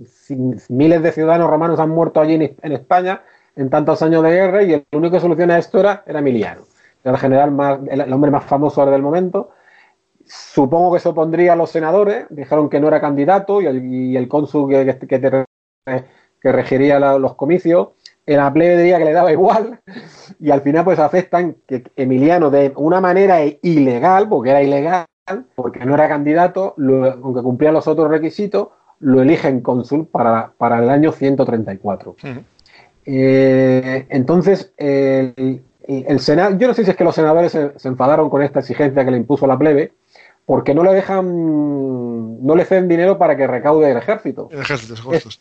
sin- 0.06 0.60
miles 0.68 1.02
de 1.02 1.10
ciudadanos 1.10 1.50
romanos 1.50 1.80
han 1.80 1.90
muerto 1.90 2.20
allí 2.20 2.34
en, 2.34 2.54
en 2.62 2.72
España 2.72 3.22
en 3.56 3.68
tantos 3.70 4.00
años 4.02 4.22
de 4.22 4.30
guerra 4.30 4.62
y 4.62 4.74
el 4.74 4.84
único 4.92 5.14
que 5.16 5.20
soluciona 5.20 5.58
esto 5.58 5.80
era, 5.80 6.04
era 6.06 6.20
Emiliano, 6.20 6.62
el 7.04 7.16
general 7.18 7.50
más, 7.52 7.78
el, 7.88 8.00
el 8.00 8.12
hombre 8.12 8.30
más 8.30 8.44
famoso 8.44 8.80
ahora 8.80 8.92
del 8.92 9.02
momento. 9.02 9.50
Supongo 10.26 10.94
que 10.94 11.00
se 11.00 11.08
opondría 11.10 11.52
a 11.52 11.56
los 11.56 11.70
senadores, 11.70 12.26
dijeron 12.30 12.70
que 12.70 12.80
no 12.80 12.88
era 12.88 13.00
candidato 13.00 13.60
y 13.60 13.66
el, 13.66 13.84
y 13.84 14.16
el 14.16 14.26
cónsul 14.28 14.70
que, 14.70 14.96
que, 14.98 15.06
que 15.06 15.18
te- 15.18 15.44
que 16.40 16.52
regiría 16.52 16.98
la- 16.98 17.18
los 17.18 17.34
comicios, 17.34 17.88
en 18.26 18.38
la 18.38 18.50
plebe 18.52 18.76
diría 18.78 18.98
que 18.98 19.04
le 19.04 19.12
daba 19.12 19.32
igual 19.32 19.80
y 20.40 20.50
al 20.50 20.62
final 20.62 20.84
pues 20.84 20.98
aceptan 20.98 21.56
que 21.66 21.84
Emiliano 21.96 22.50
de 22.50 22.72
una 22.76 23.00
manera 23.02 23.40
ilegal, 23.62 24.28
porque 24.28 24.50
era 24.50 24.62
ilegal, 24.62 25.04
porque 25.54 25.84
no 25.84 25.94
era 25.94 26.08
candidato, 26.08 26.72
lo- 26.78 27.04
aunque 27.12 27.42
cumplía 27.42 27.72
los 27.72 27.86
otros 27.86 28.08
requisitos, 28.10 28.68
lo 29.00 29.20
eligen 29.20 29.60
cónsul 29.60 30.06
para, 30.06 30.52
para 30.56 30.78
el 30.82 30.88
año 30.88 31.12
134. 31.12 32.12
Ujú. 32.12 32.40
Eh, 33.06 34.06
entonces, 34.08 34.72
el, 34.78 35.62
el- 35.86 36.04
el 36.08 36.20
Senado, 36.20 36.56
yo 36.58 36.66
no 36.68 36.74
sé 36.74 36.84
si 36.84 36.90
es 36.90 36.96
que 36.96 37.04
los 37.04 37.14
senadores 37.14 37.52
se, 37.52 37.78
se 37.78 37.88
enfadaron 37.88 38.30
con 38.30 38.42
esta 38.42 38.60
exigencia 38.60 39.04
que 39.04 39.10
le 39.10 39.16
impuso 39.18 39.46
la 39.46 39.58
plebe, 39.58 39.92
porque 40.46 40.74
no 40.74 40.82
le 40.84 40.92
dejan, 40.92 42.44
no 42.44 42.54
le 42.54 42.64
ceden 42.64 42.88
dinero 42.88 43.16
para 43.18 43.36
que 43.36 43.46
recaude 43.46 43.90
el 43.90 43.96
ejército 43.96 44.48
El 44.52 44.60
ejército, 44.60 44.94
justos. 45.02 45.40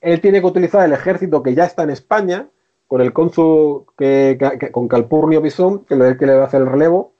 él 0.00 0.20
tiene 0.20 0.40
que 0.40 0.46
utilizar 0.46 0.84
el 0.84 0.92
ejército 0.92 1.42
que 1.42 1.54
ya 1.54 1.64
está 1.64 1.82
en 1.84 1.90
España, 1.90 2.46
con 2.88 3.00
el 3.00 3.12
cónsul 3.12 3.84
que, 3.98 4.38
que- 4.60 4.70
con 4.70 4.88
Calpurnio 4.88 5.42
Pisón, 5.42 5.84
que 5.84 5.94
es 5.94 6.00
el 6.00 6.16
que 6.18 6.26
le 6.26 6.36
va 6.36 6.44
a 6.44 6.46
hacer 6.46 6.60
el 6.62 6.68
relevo, 6.68 7.12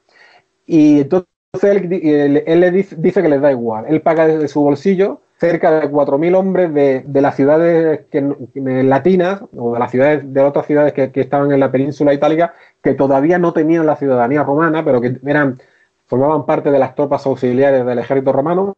y 0.66 1.00
entonces 1.00 1.26
él, 1.62 1.92
él- 1.92 2.44
él 2.46 2.60
le 2.60 2.70
dice, 2.70 2.96
dice 2.98 3.22
que 3.22 3.28
les 3.28 3.40
da 3.40 3.50
igual. 3.50 3.84
Él 3.88 4.00
paga 4.02 4.26
desde 4.26 4.46
su 4.48 4.60
bolsillo 4.60 5.20
cerca 5.38 5.80
de 5.80 5.88
4.000 5.90 6.34
hombres 6.34 6.72
de, 6.72 7.02
de 7.06 7.20
las 7.20 7.36
ciudades 7.36 8.06
que, 8.10 8.22
de 8.54 8.82
latinas 8.82 9.42
o 9.56 9.74
de 9.74 9.78
las 9.78 9.90
ciudades 9.90 10.32
de 10.32 10.40
otras 10.40 10.66
ciudades 10.66 10.92
que, 10.94 11.12
que 11.12 11.20
estaban 11.20 11.52
en 11.52 11.60
la 11.60 11.70
península 11.70 12.14
itálica 12.14 12.54
que 12.82 12.94
todavía 12.94 13.38
no 13.38 13.52
tenían 13.52 13.84
la 13.86 13.96
ciudadanía 13.96 14.42
romana, 14.44 14.84
pero 14.84 15.00
que 15.00 15.18
eran 15.26 15.60
formaban 16.06 16.46
parte 16.46 16.70
de 16.70 16.78
las 16.78 16.94
tropas 16.94 17.26
auxiliares 17.26 17.84
del 17.84 17.98
ejército 17.98 18.32
romano. 18.32 18.74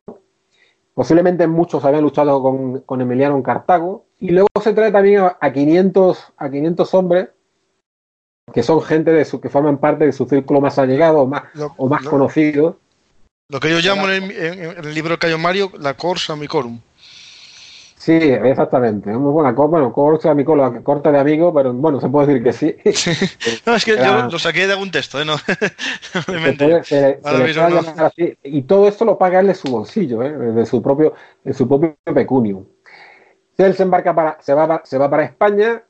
Posiblemente 0.95 1.47
muchos 1.47 1.85
habían 1.85 2.03
luchado 2.03 2.43
con, 2.43 2.81
con 2.81 3.01
Emiliano 3.01 3.37
en 3.37 3.43
Cartago. 3.43 4.07
Y 4.19 4.31
luego 4.31 4.49
se 4.61 4.73
trae 4.73 4.91
también 4.91 5.21
a, 5.21 5.37
a 5.41 5.53
500, 5.53 6.33
a 6.37 6.51
500 6.51 6.95
hombres 6.95 7.29
que 8.53 8.63
son 8.63 8.81
gente 8.81 9.13
de 9.13 9.25
su, 9.25 9.41
que 9.41 9.51
forman 9.51 9.79
parte 9.79 10.07
de 10.07 10.13
su 10.13 10.27
círculo 10.27 10.61
más 10.61 10.79
allegado 10.79 11.21
o 11.21 11.27
más, 11.27 11.43
Lo- 11.55 11.73
o 11.77 11.89
más 11.89 12.03
conocido. 12.11 12.79
Lo 13.51 13.61
que 13.61 13.71
yo 13.71 13.79
llamo 13.81 14.09
en 14.11 14.25
el, 14.25 14.31
en- 14.31 14.63
en 14.79 14.85
el 14.85 14.95
libro 14.95 15.13
de 15.15 15.19
Cayo 15.19 15.39
Mario 15.39 15.73
la 15.79 15.95
Corsa 15.95 16.37
Micorum. 16.37 16.81
Sí, 17.97 18.13
exactamente. 18.13 19.11
Muy 19.11 19.33
buena. 19.33 19.53
Bueno, 19.53 19.91
corta, 19.93 20.35
mi 20.35 20.45
cola, 20.45 20.81
corta 20.83 21.11
de 21.11 21.19
amigo, 21.19 21.53
pero 21.53 21.73
bueno, 21.73 21.99
se 22.01 22.09
puede 22.11 22.27
decir 22.27 22.43
que 22.45 22.53
sí. 22.93 23.61
No, 23.67 23.75
es 23.75 23.85
que 23.87 23.93
Era- 23.93 24.27
yo 24.27 24.31
lo 24.31 24.39
saqué 24.39 24.67
de 24.67 24.75
algún 24.75 24.91
texto, 24.91 25.19
¿eh? 25.21 25.25
No, 25.25 25.37
Se 26.13 26.23
puede- 26.53 26.85
se 26.85 27.21
se 27.23 27.39
mismo 27.45 28.05
así. 28.05 28.37
Y 28.43 28.63
todo 28.63 28.87
esto 28.87 29.07
lo 29.07 29.17
paga 29.17 29.41
él 29.41 29.47
de 29.47 29.55
su 29.55 29.69
bolsillo, 29.71 30.23
¿eh? 30.23 30.31
de 30.31 30.67
su 30.67 30.83
propio, 30.83 31.15
de 31.43 31.55
su 31.55 31.67
propio 31.67 31.97
pecunio. 32.05 32.67
Él 33.57 33.75
se 33.75 33.83
embarca 33.83 34.15
para, 34.15 34.37
se 34.43 34.53
va, 34.53 34.69
pa- 34.69 34.83
se 34.85 34.99
va 34.99 35.09
para 35.09 35.25
España. 35.25 35.83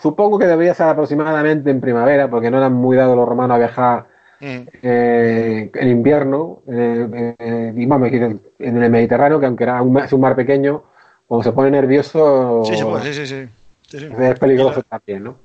Supongo 0.00 0.38
que 0.38 0.46
debería 0.46 0.72
ser 0.74 0.86
aproximadamente 0.86 1.68
en 1.70 1.80
primavera, 1.80 2.30
porque 2.30 2.50
no 2.50 2.58
eran 2.58 2.72
muy 2.74 2.96
dados 2.96 3.16
los 3.16 3.28
romanos 3.28 3.56
a 3.56 3.58
viajar 3.58 4.06
Mm. 4.42 4.68
eh, 4.82 5.70
en 5.72 5.88
invierno. 5.88 6.62
eh, 6.66 7.34
eh, 7.38 7.72
y 7.76 7.84
en 7.84 8.82
el 8.82 8.90
Mediterráneo, 8.90 9.38
que 9.38 9.46
aunque 9.46 9.62
era 9.62 9.80
un, 9.80 9.96
es 9.98 10.12
un 10.12 10.20
mar 10.20 10.34
pequeño, 10.34 10.82
cuando 11.28 11.44
se 11.44 11.52
pone 11.52 11.70
nervioso 11.70 12.62
Sí, 12.64 12.76
se 12.76 12.84
puede, 12.84 13.12
sí, 13.12 13.26
sí, 13.26 13.48
es 13.88 14.38
peligroso 14.40 14.82
también, 14.82 15.22
¿no? 15.22 15.36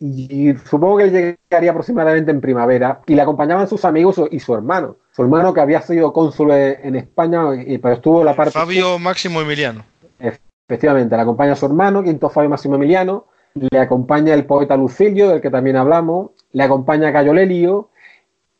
Y, 0.00 0.50
y 0.50 0.56
supongo 0.56 0.98
que 0.98 1.10
llegaría 1.10 1.70
aproximadamente 1.70 2.32
en 2.32 2.40
primavera 2.40 3.00
y 3.06 3.14
le 3.14 3.22
acompañaban 3.22 3.68
sus 3.68 3.84
amigos 3.84 4.20
y 4.30 4.40
su 4.40 4.54
hermano. 4.54 4.96
Su 5.12 5.22
hermano 5.22 5.54
que 5.54 5.60
había 5.60 5.82
sido 5.82 6.12
cónsul 6.12 6.50
en 6.52 6.96
España, 6.96 7.54
y, 7.54 7.78
pero 7.78 7.94
estuvo 7.94 8.24
la 8.24 8.34
parte... 8.34 8.52
Fabio 8.52 8.98
Máximo 8.98 9.42
Emiliano. 9.42 9.84
Efectivamente, 10.18 11.14
le 11.14 11.22
acompaña 11.22 11.54
su 11.54 11.66
hermano, 11.66 12.02
Quinto 12.02 12.30
Fabio 12.30 12.50
Máximo 12.50 12.76
Emiliano, 12.76 13.26
le 13.54 13.78
acompaña 13.78 14.34
el 14.34 14.44
poeta 14.44 14.76
Lucilio, 14.76 15.28
del 15.28 15.40
que 15.40 15.50
también 15.50 15.76
hablamos, 15.76 16.30
le 16.52 16.62
acompaña 16.62 17.12
Cayo 17.12 17.34
Lelio, 17.34 17.89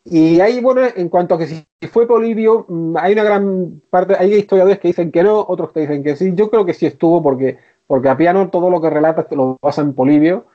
y 0.04 0.40
ahí, 0.40 0.60
bueno, 0.60 0.82
en 0.94 1.08
cuanto 1.08 1.34
a 1.34 1.38
que 1.38 1.46
si 1.46 1.66
fue 1.90 2.06
Polibio, 2.06 2.64
mm, 2.68 2.96
hay 2.96 3.12
una 3.12 3.24
gran 3.24 3.82
parte, 3.90 4.16
hay 4.18 4.34
historiadores 4.34 4.78
que 4.78 4.88
dicen 4.88 5.12
que 5.12 5.22
no, 5.22 5.44
otros 5.46 5.72
que 5.72 5.80
dicen 5.80 6.02
que 6.02 6.16
sí, 6.16 6.32
yo 6.34 6.50
creo 6.50 6.64
que 6.64 6.74
sí 6.74 6.86
estuvo 6.86 7.22
porque, 7.22 7.58
porque 7.86 8.08
a 8.08 8.16
piano 8.16 8.48
todo 8.48 8.70
lo 8.70 8.80
que 8.80 8.90
relata 8.90 9.26
lo 9.32 9.58
basa 9.60 9.82
en 9.82 9.92
Polibio, 9.92 10.46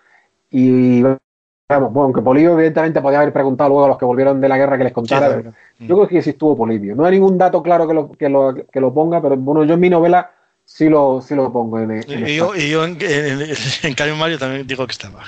y 0.50 1.04
vamos, 1.04 1.93
bueno, 1.93 2.06
aunque 2.06 2.22
Polibio 2.22 2.54
evidentemente 2.54 3.02
podía 3.02 3.20
haber 3.20 3.34
preguntado 3.34 3.70
luego 3.70 3.86
a 3.86 3.89
los 3.89 3.98
que 3.98 4.06
volvieron 4.06 4.41
de 4.41 4.50
la 4.50 4.58
guerra 4.58 4.78
que 4.78 4.86
les 4.86 4.93
contara, 4.93 5.28
Sí, 5.28 5.41
claro. 5.41 5.54
yo 5.80 5.96
creo 5.96 6.08
que 6.08 6.22
sí 6.22 6.32
estuvo 6.32 6.58
Polibio. 6.58 6.96
No 6.96 7.06
hay 7.06 7.14
ningún 7.14 7.38
dato 7.38 7.62
claro 7.62 7.88
que 7.88 7.93
lo, 7.93 8.12
que 8.12 8.30
lo, 8.30 8.56
que 8.56 8.80
lo 8.80 8.93
ponga, 8.93 9.22
pero 9.22 9.38
bueno, 9.38 9.64
yo 9.64 9.76
en 9.76 9.80
mi 9.80 9.89
novela 9.89 10.32
sí 10.64 10.89
lo, 10.89 11.22
sí 11.22 11.36
lo 11.36 11.52
pongo. 11.52 11.80
En, 11.80 11.91
en 11.91 12.28
Y, 12.28 12.36
yo, 12.38 12.56
y 12.56 12.70
yo 12.70 12.84
en, 12.84 12.98
en, 13.02 13.41
en 13.84 13.93
Cayo 13.93 14.16
Mario 14.16 14.39
también 14.39 14.66
digo 14.66 14.86
que 14.88 14.93
estaba. 14.93 15.24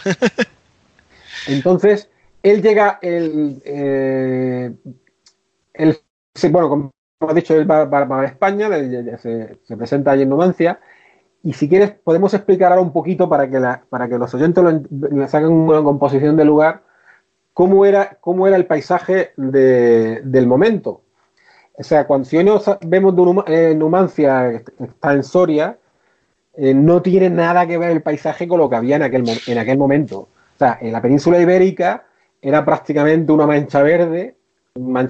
Entonces, 1.48 2.10
él 2.44 2.62
llega, 2.62 3.00
el, 3.02 3.62
eh, 3.66 4.74
sí, 6.34 6.50
bueno, 6.50 6.70
como 6.70 6.92
hemos 7.22 7.36
dicho, 7.36 7.56
él 7.56 7.70
va, 7.70 7.84
a 8.22 8.26
España, 8.26 8.70
se, 9.18 9.58
se 9.64 9.78
presenta 9.78 10.12
allí 10.12 10.24
en 10.24 10.30
Numancia, 10.30 10.80
y 11.44 11.54
si 11.54 11.70
quieres 11.70 11.92
podemos 11.92 12.34
explicar 12.34 12.72
ahora 12.72 12.82
un 12.82 12.92
poquito 12.92 13.30
para 13.30 13.50
que, 13.50 13.62
para 13.90 14.08
que 14.10 14.18
los 14.18 14.34
oyentes 14.34 14.64
le 14.90 15.28
saquen 15.28 15.50
una 15.50 15.84
composición 15.84 16.36
del 16.36 16.48
lugar, 16.48 16.82
cómo 17.54 17.86
era, 17.86 18.18
cómo 18.22 18.48
era 18.48 18.56
el 18.56 18.66
paisaje 18.66 19.32
de- 19.38 20.22
del 20.24 20.48
momento. 20.48 21.02
O 21.74 21.84
sea, 21.84 22.08
cuando 22.08 22.26
si 22.26 22.38
hoy 22.38 22.44
nos 22.44 22.66
vemos 22.86 23.16
de 23.16 23.72
eh, 23.72 23.76
Numancia, 23.76 24.50
está 24.80 25.14
en 25.14 25.24
Soria, 25.24 25.78
eh, 26.56 26.74
no 26.74 27.02
tiene 27.04 27.30
nada 27.30 27.68
que 27.68 27.78
ver 27.78 27.92
el 27.92 28.02
paisaje 28.02 28.48
con 28.48 28.60
lo 28.60 28.70
que 28.70 28.76
había 28.76 28.96
en 28.96 29.04
aquel, 29.04 29.24
en 29.46 29.58
aquel 29.60 29.78
momento. 29.78 30.20
O 30.20 30.58
sea, 30.58 30.80
en 30.82 30.92
la 30.92 31.02
península 31.02 31.40
ibérica 31.40 32.07
era 32.48 32.64
prácticamente 32.64 33.32
una 33.32 33.46
mancha 33.46 33.82
verde, 33.82 34.36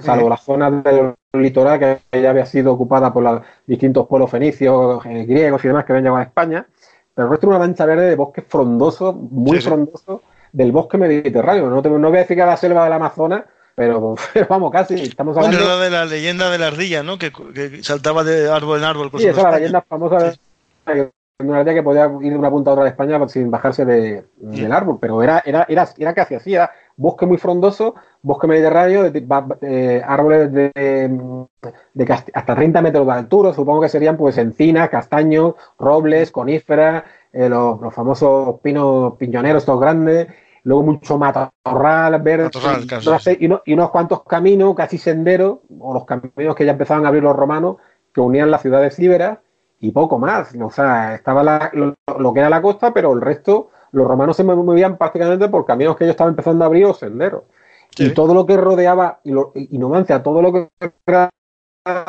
salvo 0.00 0.28
la 0.28 0.36
zona 0.36 0.70
del 0.70 1.14
litoral 1.34 1.78
que 1.78 2.20
ya 2.20 2.30
había 2.30 2.46
sido 2.46 2.72
ocupada 2.72 3.12
por 3.12 3.22
los 3.22 3.42
distintos 3.64 4.08
pueblos 4.08 4.30
fenicios, 4.30 5.04
eh, 5.06 5.24
griegos 5.24 5.64
y 5.64 5.68
demás 5.68 5.84
que 5.84 5.92
habían 5.92 6.04
llegado 6.04 6.18
a 6.20 6.24
España, 6.24 6.66
pero 7.14 7.26
el 7.26 7.30
resto 7.30 7.46
era 7.46 7.56
una 7.56 7.66
mancha 7.66 7.86
verde 7.86 8.08
de 8.08 8.16
bosque 8.16 8.42
frondoso, 8.42 9.12
muy 9.12 9.56
Sí, 9.58 9.62
sí. 9.62 9.68
frondoso, 9.68 10.22
del 10.52 10.72
bosque 10.72 10.98
mediterráneo. 10.98 11.70
No, 11.70 11.80
te- 11.80 11.90
no 11.90 12.08
voy 12.08 12.16
a 12.18 12.20
decir 12.22 12.36
que 12.36 12.42
era 12.42 12.50
la 12.50 12.56
selva 12.56 12.82
del 12.84 12.92
Amazonas, 12.94 13.44
pero, 13.76 14.16
pero 14.34 14.46
vamos, 14.48 14.72
casi, 14.72 14.94
estamos 14.94 15.36
hablando... 15.36 15.78
de 15.78 15.90
la 15.90 16.06
leyenda 16.06 16.50
de 16.50 16.58
la 16.58 16.66
ardilla, 16.68 17.04
¿no? 17.04 17.18
Que, 17.18 17.30
que 17.30 17.84
saltaba 17.84 18.24
de 18.24 18.50
árbol 18.50 18.78
en 18.78 18.84
árbol. 18.84 19.10
por 19.12 19.20
Sí, 19.20 19.28
esa 19.28 19.38
es 19.38 19.44
la 19.44 19.52
leyenda 19.58 19.82
famosa 19.82 20.18
de 20.86 21.10
de 21.40 21.46
una 21.46 21.58
ardilla 21.60 21.74
que 21.74 21.82
podía 21.84 22.06
ir 22.20 22.32
de 22.32 22.38
una 22.38 22.50
punta 22.50 22.70
a 22.70 22.72
otra 22.72 22.84
de 22.84 22.90
España 22.90 23.28
sin 23.28 23.48
bajarse 23.48 23.84
de- 23.84 24.24
del 24.38 24.72
árbol, 24.72 24.98
pero 25.00 25.22
era, 25.22 25.40
era, 25.46 25.64
era, 25.68 25.88
era 25.96 26.12
casi 26.12 26.34
así, 26.34 26.52
era 26.54 26.72
bosque 26.98 27.24
muy 27.24 27.38
frondoso, 27.38 27.94
bosque 28.20 28.46
mediterráneo, 28.46 29.10
de, 29.10 29.26
eh, 29.62 30.02
árboles 30.06 30.52
de, 30.52 30.70
de, 31.94 32.12
hasta 32.34 32.54
30 32.54 32.82
metros 32.82 33.06
de 33.06 33.12
altura, 33.12 33.54
supongo 33.54 33.80
que 33.80 33.88
serían 33.88 34.18
pues 34.18 34.36
encinas, 34.36 34.90
castaños, 34.90 35.54
robles, 35.78 36.30
coníferas, 36.30 37.04
eh, 37.32 37.48
los, 37.48 37.80
los, 37.80 37.94
famosos 37.94 38.60
pinos 38.60 39.14
piñoneros, 39.16 39.62
estos 39.62 39.80
grandes, 39.80 40.28
luego 40.64 40.82
mucho 40.82 41.16
matorral 41.18 42.20
verde 42.20 42.50
y, 43.38 43.46
y, 43.46 43.74
unos 43.74 43.90
cuantos 43.90 44.24
caminos, 44.24 44.74
casi 44.74 44.98
senderos, 44.98 45.60
o 45.78 45.94
los 45.94 46.04
caminos 46.04 46.54
que 46.54 46.66
ya 46.66 46.72
empezaban 46.72 47.06
a 47.06 47.08
abrir 47.08 47.22
los 47.22 47.36
romanos, 47.36 47.76
que 48.12 48.20
unían 48.20 48.50
las 48.50 48.60
ciudades 48.60 48.98
íberas 48.98 49.38
y 49.80 49.92
poco 49.92 50.18
más. 50.18 50.54
O 50.60 50.70
sea, 50.70 51.14
estaba 51.14 51.70
lo, 51.72 52.34
que 52.34 52.40
era 52.40 52.50
la 52.50 52.60
costa, 52.62 52.92
pero 52.92 53.12
el 53.12 53.20
resto, 53.20 53.70
los 53.92 54.06
romanos 54.06 54.36
se 54.36 54.44
movían 54.44 54.96
prácticamente 54.96 55.48
por 55.48 55.64
caminos 55.64 55.96
que 55.96 56.04
ellos 56.04 56.12
estaban 56.12 56.32
empezando 56.32 56.64
a 56.64 56.66
abrir 56.66 56.86
o 56.86 56.94
senderos. 56.94 57.44
Y 57.96 58.10
todo 58.10 58.34
lo 58.34 58.46
que 58.46 58.56
rodeaba 58.56 59.20
y, 59.24 59.32
lo, 59.32 59.52
y 59.54 59.76
Numancia, 59.78 60.22
todo 60.22 60.42
lo 60.42 60.52
que 60.52 60.68
era 61.06 61.30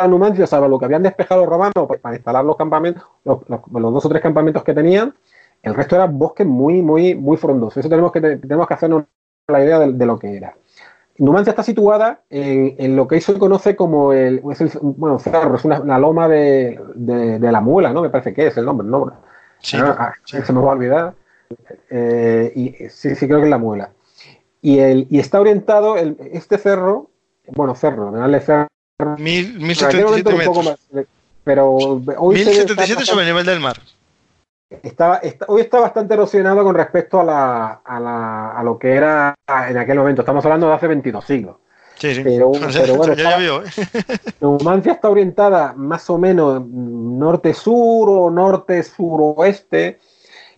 Numancia, 0.07 0.45
o 0.51 0.67
lo 0.67 0.77
que 0.77 0.85
habían 0.85 1.03
despejado 1.03 1.41
los 1.41 1.49
romanos 1.49 1.85
pues, 1.87 1.99
para 1.99 2.15
instalar 2.15 2.43
los 2.43 2.57
campamentos, 2.57 3.03
los, 3.23 3.39
dos 3.47 4.05
o 4.05 4.09
tres 4.09 4.21
campamentos 4.21 4.63
que 4.63 4.73
tenían, 4.73 5.15
el 5.63 5.73
resto 5.73 5.95
era 5.95 6.05
bosque 6.05 6.45
muy, 6.45 6.81
muy, 6.81 7.15
muy 7.15 7.37
frondoso. 7.37 7.79
Eso 7.79 7.89
tenemos 7.89 8.11
que, 8.11 8.21
tenemos 8.21 8.67
que 8.67 8.73
hacernos 8.73 9.05
la 9.47 9.63
idea 9.63 9.79
de, 9.79 10.05
lo 10.05 10.19
que 10.19 10.37
era. 10.37 10.55
Numancia 11.17 11.51
está 11.51 11.63
situada 11.63 12.21
en, 12.29 12.95
lo 12.95 13.07
que 13.07 13.15
hoy 13.15 13.21
se 13.21 13.37
conoce 13.37 13.75
como 13.75 14.13
el, 14.13 14.41
bueno, 14.41 15.19
cerro, 15.19 15.55
es 15.55 15.65
una, 15.65 15.97
loma 15.97 16.27
de, 16.27 16.79
la 17.41 17.61
muela, 17.61 17.91
¿no? 17.91 18.01
Me 18.01 18.09
parece 18.09 18.33
que 18.33 18.47
es 18.47 18.57
el 18.57 18.65
nombre, 18.65 18.87
¿no? 18.87 19.11
Sí, 19.59 19.77
ah, 19.79 20.13
Se 20.23 20.53
me 20.53 20.61
va 20.61 20.69
a 20.69 20.75
olvidar. 20.75 21.13
Eh, 21.89 22.51
y 22.55 22.89
sí, 22.89 23.15
sí, 23.15 23.27
creo 23.27 23.39
que 23.39 23.45
es 23.45 23.49
la 23.49 23.57
muela. 23.57 23.91
Y, 24.61 24.79
el, 24.79 25.07
y 25.09 25.19
está 25.19 25.39
orientado, 25.39 25.97
el, 25.97 26.17
este 26.31 26.57
cerro, 26.57 27.09
bueno, 27.47 27.75
cerro, 27.75 28.11
¿no? 28.11 28.39
cerro. 28.39 28.67
Mil, 29.17 29.59
1077 29.59 30.33
metros. 30.33 30.77
pero 31.43 31.71
hoy 31.71 32.35
1077 32.35 33.05
sobre 33.05 33.23
el 33.23 33.29
nivel 33.29 33.45
del 33.45 33.59
mar. 33.59 33.77
Estaba, 34.83 35.19
hoy 35.47 35.61
está 35.61 35.79
bastante 35.79 36.13
erosionado 36.13 36.63
con 36.63 36.75
respecto 36.75 37.21
a, 37.21 37.23
la, 37.23 37.81
a, 37.83 37.99
la, 37.99 38.51
a, 38.51 38.63
lo 38.63 38.77
que 38.77 38.93
era 38.93 39.33
en 39.67 39.77
aquel 39.77 39.97
momento. 39.97 40.21
Estamos 40.21 40.45
hablando 40.45 40.67
de 40.67 40.73
hace 40.73 40.87
22 40.87 41.25
siglos. 41.25 41.55
Sí, 41.95 42.15
sí. 42.15 42.21
Pero, 42.23 42.49
bueno, 42.97 43.13
ya 43.13 43.39
¿eh? 43.39 43.63
Numancia 44.39 44.93
está 44.93 45.09
orientada 45.09 45.73
más 45.73 46.09
o 46.09 46.17
menos 46.17 46.63
norte-sur 46.65 48.09
o 48.09 48.29
norte-suroeste 48.29 49.99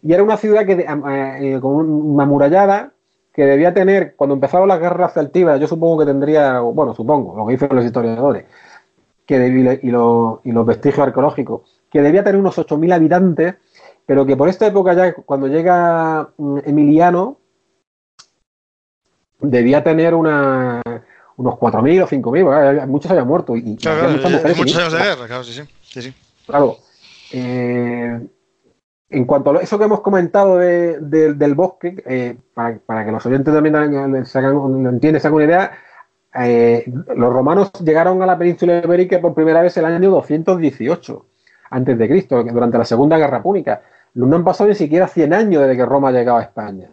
y 0.03 0.13
era 0.13 0.23
una 0.23 0.37
ciudad 0.37 0.65
que, 0.65 0.73
eh, 0.73 1.59
con 1.61 1.89
una 1.89 2.25
murallada 2.25 2.93
que 3.33 3.45
debía 3.45 3.73
tener, 3.73 4.15
cuando 4.15 4.33
empezaron 4.33 4.67
las 4.67 4.79
guerras 4.79 5.13
celtivas, 5.13 5.59
yo 5.59 5.67
supongo 5.67 5.99
que 5.99 6.05
tendría, 6.05 6.59
bueno, 6.59 6.93
supongo, 6.93 7.35
lo 7.37 7.45
que 7.45 7.53
dicen 7.53 7.69
los 7.71 7.85
historiadores, 7.85 8.45
que 9.25 9.79
y, 9.81 9.87
y, 9.87 9.91
los 9.91 10.65
vestigios 10.65 11.07
arqueológicos, 11.07 11.61
que 11.89 12.01
debía 12.01 12.23
tener 12.23 12.39
unos 12.39 12.57
8.000 12.57 12.93
habitantes 12.93 13.55
pero 14.05 14.25
que 14.25 14.35
por 14.35 14.49
esta 14.49 14.67
época 14.67 14.93
ya, 14.93 15.13
cuando 15.13 15.47
llega 15.47 16.29
mm, 16.37 16.59
Emiliano, 16.65 17.39
debía 19.39 19.83
tener 19.83 20.13
una, 20.13 20.81
unos 21.37 21.53
4.000 21.55 22.03
o 22.03 22.07
5.000, 22.07 22.87
muchos 22.87 23.09
habían 23.09 23.27
muerto. 23.27 23.55
Y, 23.55 23.77
claro, 23.77 24.09
muchos 24.57 24.77
años 24.77 24.91
de 24.91 24.99
guerra, 24.99 25.27
claro, 25.27 25.43
sí, 25.45 25.53
sí. 25.53 26.01
sí, 26.01 26.13
Claro. 26.45 26.77
Eh, 27.31 28.19
en 29.11 29.25
cuanto 29.25 29.51
a 29.51 29.61
eso 29.61 29.77
que 29.77 29.85
hemos 29.85 29.99
comentado 30.01 30.57
del 30.57 31.53
bosque, 31.55 32.01
eh, 32.05 32.37
para, 32.53 33.05
que 33.05 33.11
los 33.11 33.25
oyentes 33.25 33.53
también 33.53 33.75
se 34.25 34.39
hagan, 34.39 34.85
entiendan, 34.87 35.21
hagan 35.21 35.33
una 35.33 35.43
idea, 35.43 35.71
eh, 36.33 36.85
los 37.15 37.33
romanos 37.33 37.71
llegaron 37.83 38.21
a 38.23 38.25
la 38.25 38.37
península 38.37 38.81
ibérica 38.83 39.19
por 39.19 39.33
primera 39.33 39.61
vez 39.61 39.75
el 39.75 39.85
año 39.85 40.09
218 40.09 41.25
antes 41.71 41.97
de 41.97 42.07
Cristo, 42.07 42.43
durante 42.43 42.77
la 42.77 42.85
Segunda 42.85 43.17
Guerra 43.17 43.43
Púnica. 43.43 43.81
No 44.13 44.33
han 44.35 44.43
pasado 44.43 44.69
ni 44.69 44.75
siquiera 44.75 45.07
100 45.07 45.33
años 45.33 45.61
desde 45.61 45.77
que 45.77 45.85
Roma 45.85 46.09
ha 46.09 46.11
llegado 46.11 46.37
a 46.37 46.43
España. 46.43 46.89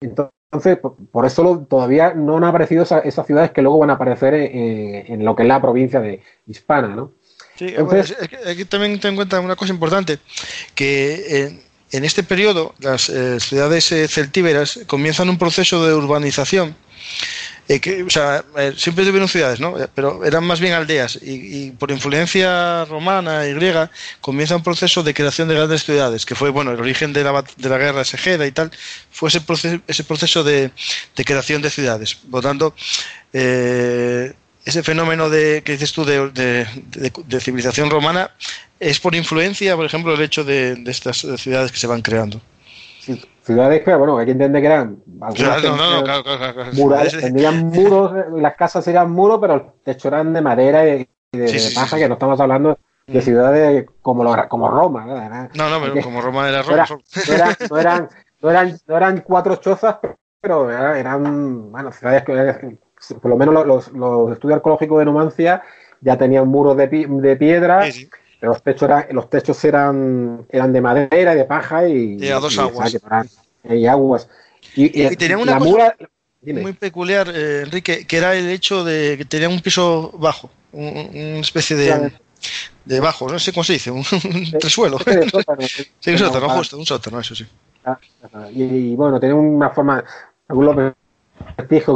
Entonces, 0.00 0.78
por 1.10 1.26
eso 1.26 1.66
todavía 1.68 2.14
no 2.14 2.36
han 2.36 2.44
aparecido 2.44 2.82
esas, 2.82 3.26
ciudades 3.26 3.50
que 3.50 3.62
luego 3.62 3.78
van 3.78 3.90
a 3.90 3.94
aparecer 3.94 4.34
en, 4.34 5.24
lo 5.24 5.34
que 5.34 5.42
es 5.42 5.48
la 5.48 5.60
provincia 5.60 6.00
de 6.00 6.20
Hispana, 6.46 6.88
¿no? 6.88 7.12
Sí, 7.58 7.66
Entonces, 7.68 8.16
aquí 8.46 8.64
también 8.64 8.98
ten 8.98 9.10
en 9.10 9.16
cuenta 9.16 9.40
una 9.40 9.56
cosa 9.56 9.72
importante, 9.72 10.18
que 10.74 11.58
en, 11.92 12.04
este 12.04 12.24
periodo 12.24 12.74
las 12.80 13.08
eh, 13.08 13.38
ciudades 13.38 13.92
eh, 13.92 14.08
celtíberas 14.08 14.80
comienzan 14.86 15.28
un 15.28 15.38
proceso 15.38 15.86
de 15.86 15.94
urbanización 15.94 16.74
eh, 17.66 17.80
que, 17.80 18.02
o 18.02 18.10
sea, 18.10 18.44
eh, 18.58 18.74
siempre 18.76 19.06
tuvieron 19.06 19.26
ciudades, 19.26 19.58
¿no? 19.58 19.78
Eh, 19.80 19.88
pero 19.94 20.22
eran 20.24 20.44
más 20.44 20.60
bien 20.60 20.74
aldeas 20.74 21.18
y, 21.22 21.70
por 21.70 21.90
influencia 21.90 22.84
romana 22.84 23.46
y 23.46 23.54
griega 23.54 23.90
comienza 24.20 24.54
un 24.56 24.62
proceso 24.62 25.02
de 25.02 25.14
creación 25.14 25.48
de 25.48 25.54
grandes 25.54 25.84
ciudades, 25.84 26.26
que 26.26 26.34
fue, 26.34 26.50
bueno, 26.50 26.72
el 26.72 26.80
origen 26.80 27.14
de 27.14 27.24
la, 27.24 27.42
de 27.56 27.68
la 27.70 27.78
guerra 27.78 28.04
segeda 28.04 28.46
y 28.46 28.52
tal, 28.52 28.70
fue 29.10 29.30
ese 29.30 29.40
proceso, 29.40 29.80
ese 29.86 30.04
proceso 30.04 30.44
de, 30.44 30.72
creación 31.14 31.62
de 31.62 31.70
ciudades. 31.70 32.14
Por 32.16 32.42
lo 32.44 32.48
tanto, 32.48 32.74
ese 34.64 34.82
fenómeno 34.82 35.28
de, 35.30 35.62
que 35.62 35.72
dices 35.72 35.92
tú 35.92 36.04
de, 36.04 36.30
de, 36.30 37.40
civilización 37.40 37.90
romana 37.90 38.30
es 38.80 39.00
por 39.00 39.14
influencia, 39.14 39.76
por 39.76 39.84
ejemplo, 39.84 40.14
el 40.14 40.20
hecho 40.22 40.44
de 40.44 40.82
estas 40.86 41.26
ciudades 41.36 41.70
que 41.70 41.78
se 41.78 41.86
van 41.86 42.02
creando 42.02 42.40
ciudades 43.44 43.82
que, 43.82 43.94
bueno, 43.94 44.18
hay 44.18 44.26
que 44.26 44.32
entender 44.32 44.62
que 44.62 44.66
eran 44.66 44.96
tendrían 47.20 47.66
muros, 47.66 48.12
las 48.32 48.56
casas 48.56 48.86
eran 48.88 49.10
muros, 49.10 49.38
pero 49.40 49.54
el 49.54 49.62
techo 49.84 50.08
eran 50.08 50.32
de 50.32 50.40
madera 50.40 50.86
y 50.88 51.06
de, 51.32 51.72
paja, 51.74 51.98
que 51.98 52.08
no 52.08 52.14
estamos 52.14 52.40
hablando 52.40 52.78
de 53.06 53.18
mm. 53.18 53.22
ciudades 53.22 53.86
como, 54.00 54.24
como 54.48 54.68
Roma. 54.68 55.50
No, 55.54 55.68
no, 55.68 55.80
pero 55.80 56.02
como 56.02 56.20
Roma 56.20 56.48
era 56.48 56.62
Roma. 56.62 56.86
No, 57.70 57.78
eran, 57.78 58.08
no, 58.40 58.50
eran, 58.50 58.78
no, 58.86 58.96
eran, 58.96 59.20
cuatro 59.20 59.56
chozas, 59.56 59.96
pero 60.40 60.70
eran, 60.70 61.70
bueno, 61.70 61.92
ciudades 61.92 62.24
que, 62.24 62.78
por 63.20 63.30
lo 63.30 63.36
menos 63.36 63.66
los, 63.66 63.92
los 63.92 64.32
estudios 64.32 64.56
arqueológicos 64.56 64.98
de 64.98 65.04
Numancia 65.04 65.62
ya 66.00 66.16
tenían 66.16 66.48
muros 66.48 66.76
de, 66.76 66.88
de 66.88 67.36
piedra 67.36 67.86
los 68.44 68.62
techos, 68.62 68.82
eran, 68.82 69.06
los 69.10 69.30
techos 69.30 69.64
eran, 69.64 70.46
eran 70.50 70.72
de 70.72 70.80
madera 70.80 71.34
y 71.34 71.36
de 71.36 71.44
paja 71.44 71.88
y, 71.88 72.28
a 72.28 72.38
dos 72.38 72.58
aguas. 72.58 72.96
Y, 73.68 73.86
aguas. 73.86 74.28
Y, 74.74 75.16
tenían 75.16 75.40
una 75.40 75.58
cosa 75.58 75.96
muy 76.42 76.72
peculiar, 76.74 77.30
eh, 77.34 77.62
Enrique, 77.62 78.06
que 78.06 78.16
era 78.16 78.34
el 78.34 78.48
hecho 78.50 78.84
de 78.84 79.16
que 79.16 79.24
tenían 79.24 79.52
un 79.52 79.60
piso 79.60 80.12
bajo, 80.18 80.50
una 80.72 81.40
especie 81.40 81.76
de, 81.76 82.12
de 82.84 83.00
bajo, 83.00 83.28
no 83.30 83.38
sé 83.38 83.52
cómo 83.52 83.64
se 83.64 83.74
dice, 83.74 83.90
un, 83.90 84.04
tresuelo. 84.60 84.98
Sí, 86.00 86.10
un 86.10 86.18
sótano, 86.18 86.50
justo, 86.50 86.76
un 86.76 86.86
sótano, 86.86 87.20
eso 87.20 87.34
sí. 87.34 87.46
Ah, 87.86 87.98
y, 88.52 88.94
bueno, 88.94 89.18
tenía 89.18 89.34
una 89.34 89.70
forma, 89.70 90.04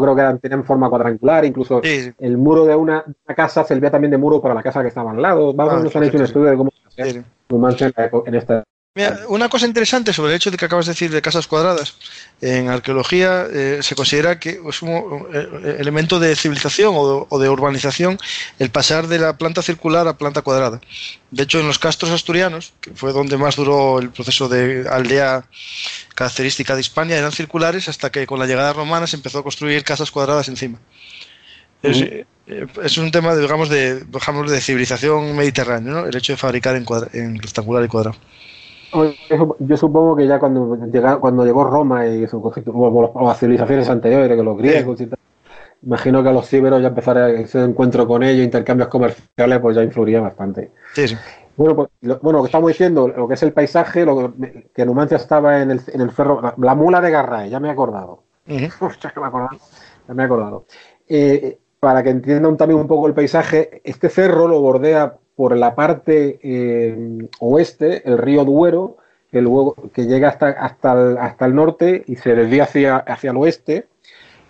creo 0.01 0.16
que 0.16 0.39
tenían 0.41 0.64
forma 0.64 0.89
cuadrangular, 0.89 1.45
incluso 1.45 1.80
el 1.82 2.39
muro 2.39 2.64
de 2.64 2.74
una, 2.74 3.05
casa 3.36 3.64
servía 3.64 3.91
también 3.91 4.11
de 4.11 4.18
muro 4.18 4.41
para 4.41 4.55
la 4.55 4.62
casa 4.62 4.82
que 4.82 4.89
estaba 4.89 5.11
al 5.11 5.22
lado. 5.22 5.53
Vamos, 5.53 5.74
ah, 5.74 5.80
nos 5.82 5.97
han 5.97 6.05
hecho 6.05 6.16
un 6.16 6.24
estudio 6.24 6.51
de 6.51 6.57
cómo 6.57 6.70
se 6.70 7.03
hacía 7.03 7.24
en 8.26 8.34
esta 8.34 8.64
Mira, 8.99 9.20
una 9.28 9.49
cosa 9.49 9.64
interesante 9.64 10.12
sobre 10.12 10.32
el 10.32 10.36
hecho 10.38 10.51
de 10.51 10.57
que 10.57 10.64
acabas 10.64 10.86
de 10.86 10.90
decir 10.90 11.12
de 11.12 11.22
casas 11.22 11.46
cuadradas. 11.46 11.94
En 12.40 12.68
arqueología 12.68 13.46
eh, 13.49 13.78
se 13.80 13.94
considera 13.94 14.40
que 14.40 14.61
es 14.68 14.82
un 14.82 15.28
eh, 15.32 15.76
elemento 15.78 16.18
de 16.18 16.34
civilización 16.34 16.94
o 16.96 17.38
de, 17.38 17.49
urbanización 17.49 18.18
el 18.59 18.70
pasar 18.70 19.07
de 19.07 19.20
la 19.20 19.38
planta 19.38 19.62
circular 19.62 20.09
a 20.09 20.18
planta 20.18 20.42
cuadrada. 20.42 20.80
De 21.30 21.44
hecho, 21.44 21.61
en 21.61 21.68
los 21.68 21.78
castros 21.78 22.11
asturianos, 22.11 22.72
que 22.80 22.90
fue 22.90 23.12
donde 23.12 23.36
más 23.36 23.55
duró 23.55 24.01
el 24.01 24.11
proceso 24.11 24.49
de 24.49 24.88
aldea 24.90 25.44
característica 26.16 26.74
de 26.74 26.80
España, 26.80 27.14
eran 27.14 27.30
circulares 27.30 27.88
hasta 27.88 28.11
que 28.11 28.26
con 28.26 28.40
la 28.40 28.46
llegada 28.46 28.72
romana 28.72 29.07
se 29.07 29.14
empezó 29.14 29.38
a 29.38 29.44
construir 29.44 29.84
casas 29.84 30.11
cuadradas 30.11 30.49
encima. 30.49 30.80
Es, 31.84 32.03
eh, 32.03 32.26
un 32.99 33.12
tema, 33.12 33.36
digamos, 33.36 33.68
de, 33.68 34.01
de 34.01 34.61
civilización 34.61 35.36
mediterránea, 35.36 35.92
¿no? 35.92 36.07
el 36.07 36.16
hecho 36.16 36.32
de 36.32 36.36
fabricar 36.36 36.74
en, 36.74 36.84
en 37.12 37.40
rectangular 37.40 37.84
y 37.84 37.86
cuadrado. 37.86 38.18
Yo 39.61 39.76
supongo 39.76 40.16
que 40.16 40.26
ya 40.26 40.39
cuando, 40.39 40.78
cuando 41.20 41.45
llegó 41.45 41.64
Roma 41.64 42.07
y 42.07 42.26
las 42.26 43.39
civilizaciones 43.39 43.89
anteriores, 43.89 44.36
que 44.36 44.43
los 44.43 44.57
griegos 44.57 45.01
y 45.01 45.07
tal, 45.07 45.18
imagino 45.82 46.22
que 46.22 46.28
a 46.28 46.32
los 46.32 46.53
íberos 46.53 46.80
ya 46.80 46.89
empezar 46.89 47.18
ese 47.30 47.62
encuentro 47.62 48.07
con 48.07 48.22
ellos, 48.22 48.45
intercambios 48.45 48.89
comerciales, 48.89 49.59
pues 49.61 49.76
ya 49.76 49.82
influiría 49.82 50.20
bastante. 50.20 50.72
Sí, 50.95 51.09
sí. 51.09 51.16
Bueno, 51.57 51.74
pues, 51.74 51.89
lo, 52.03 52.18
bueno, 52.20 52.41
que 52.41 52.47
estamos 52.47 52.68
diciendo, 52.68 53.09
lo 53.09 53.26
que 53.26 53.34
es 53.34 53.43
el 53.43 53.53
paisaje, 53.53 54.05
lo 54.05 54.32
que, 54.72 54.86
Numancia 54.86 55.16
estaba 55.16 55.61
en 55.61 55.72
el, 55.72 55.80
en 55.89 56.01
el 56.01 56.11
ferro, 56.12 56.55
la, 56.57 56.74
mula 56.74 57.01
de 57.01 57.11
Garray, 57.11 57.51
ya 57.51 57.61
me 57.61 57.68
he 57.68 57.72
acordado. 57.72 58.22
ya 58.47 58.55
me 58.57 58.62
he 58.62 59.26
acordado. 59.26 59.59
Ya 60.07 60.14
me 60.14 60.22
he 60.22 60.26
acordado. 60.26 60.66
Eh, 61.09 61.59
para 61.80 62.03
que 62.03 62.11
entiendan 62.11 62.57
también 62.57 62.80
un 62.80 62.86
poco 62.86 63.07
el 63.07 63.14
paisaje, 63.14 63.80
este 63.84 64.09
cerro 64.09 64.49
lo 64.49 64.61
bordea 64.61 65.16
por 65.39 65.57
la 65.57 65.76
parte 65.76 66.41
eh, 66.43 67.16
oeste 67.39 68.03
el 68.11 68.18
río 68.18 68.45
Duero, 68.45 68.97
que 69.30 69.41
luego 69.41 69.76
que 69.95 70.07
llega 70.07 70.30
hasta, 70.30 70.49
hasta, 70.49 70.93
el, 70.95 71.16
hasta 71.16 71.47
el 71.47 71.55
norte 71.55 72.03
y 72.09 72.16
se 72.16 72.34
desvía 72.34 72.64
hacia, 72.64 72.97
hacia 72.97 73.30
el 73.30 73.36
oeste. 73.36 73.86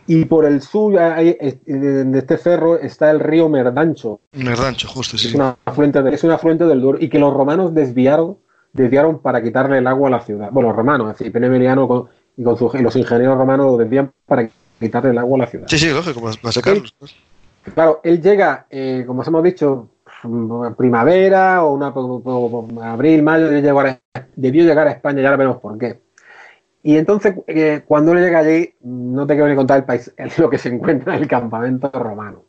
Y 0.06 0.24
por 0.24 0.46
el 0.46 0.62
sur 0.62 0.98
hay- 0.98 1.36
de 1.66 2.18
este 2.18 2.38
cerro 2.38 2.78
está 2.78 3.10
el 3.10 3.20
río 3.20 3.50
Merdancho, 3.50 4.20
Merdancho, 4.32 4.88
justo, 4.88 5.18
sí. 5.18 5.28
es 5.28 5.34
una 5.34 5.58
afluente, 5.66 6.02
es 6.10 6.24
un 6.24 6.30
afluente 6.30 6.64
del 6.64 6.80
Duero 6.80 6.96
y 6.98 7.10
que 7.10 7.18
los 7.18 7.34
romanos 7.34 7.74
desviaron, 7.74 8.38
desviaron 8.72 9.18
para 9.18 9.42
quitarle 9.42 9.76
el 9.76 9.86
agua 9.86 10.08
a 10.08 10.12
la 10.12 10.20
ciudad. 10.20 10.48
Bueno, 10.52 10.70
los 10.70 10.76
romanos, 10.78 11.12
es 11.12 11.18
decir, 11.18 11.30
Pene 11.30 11.48
Emiliano 11.48 11.86
con- 11.86 12.08
y 12.34 12.42
con 12.42 12.56
los 12.82 12.96
ingenieros 12.96 13.36
romanos 13.36 13.66
lo 13.72 13.76
desvían 13.76 14.10
para 14.24 14.48
quitarle 14.80 15.10
el 15.10 15.18
agua 15.18 15.36
a 15.36 15.40
la 15.40 15.46
ciudad. 15.48 15.66
Sí, 15.68 15.76
sí, 15.78 15.90
lógico, 15.90 16.22
para, 16.22 16.52
sacarlos. 16.52 16.94
Claro, 17.74 18.00
él 18.02 18.22
llega, 18.22 18.64
eh, 18.70 19.04
como 19.06 19.20
os 19.20 19.28
hemos 19.28 19.42
dicho, 19.42 19.88
primavera 20.76 21.64
o 21.64 21.72
una 21.72 21.92
abril, 22.90 23.22
mayo, 23.22 23.48
debió 23.48 23.60
llegar, 23.60 24.00
a, 24.14 24.26
debió 24.34 24.64
llegar 24.64 24.88
a 24.88 24.92
España, 24.92 25.22
ya 25.22 25.30
veremos 25.30 25.58
por 25.58 25.78
qué. 25.78 26.00
Y 26.82 26.96
entonces, 26.96 27.34
eh, 27.46 27.82
cuando 27.86 28.12
él 28.12 28.20
llega 28.20 28.38
allí, 28.38 28.74
no 28.82 29.26
te 29.26 29.34
quiero 29.34 29.48
ni 29.48 29.56
contar 29.56 29.78
el 29.78 29.84
país, 29.84 30.12
lo 30.38 30.48
que 30.48 30.58
se 30.58 30.68
encuentra 30.68 31.16
en 31.16 31.22
el 31.22 31.28
campamento 31.28 31.90
romano. 31.92 32.44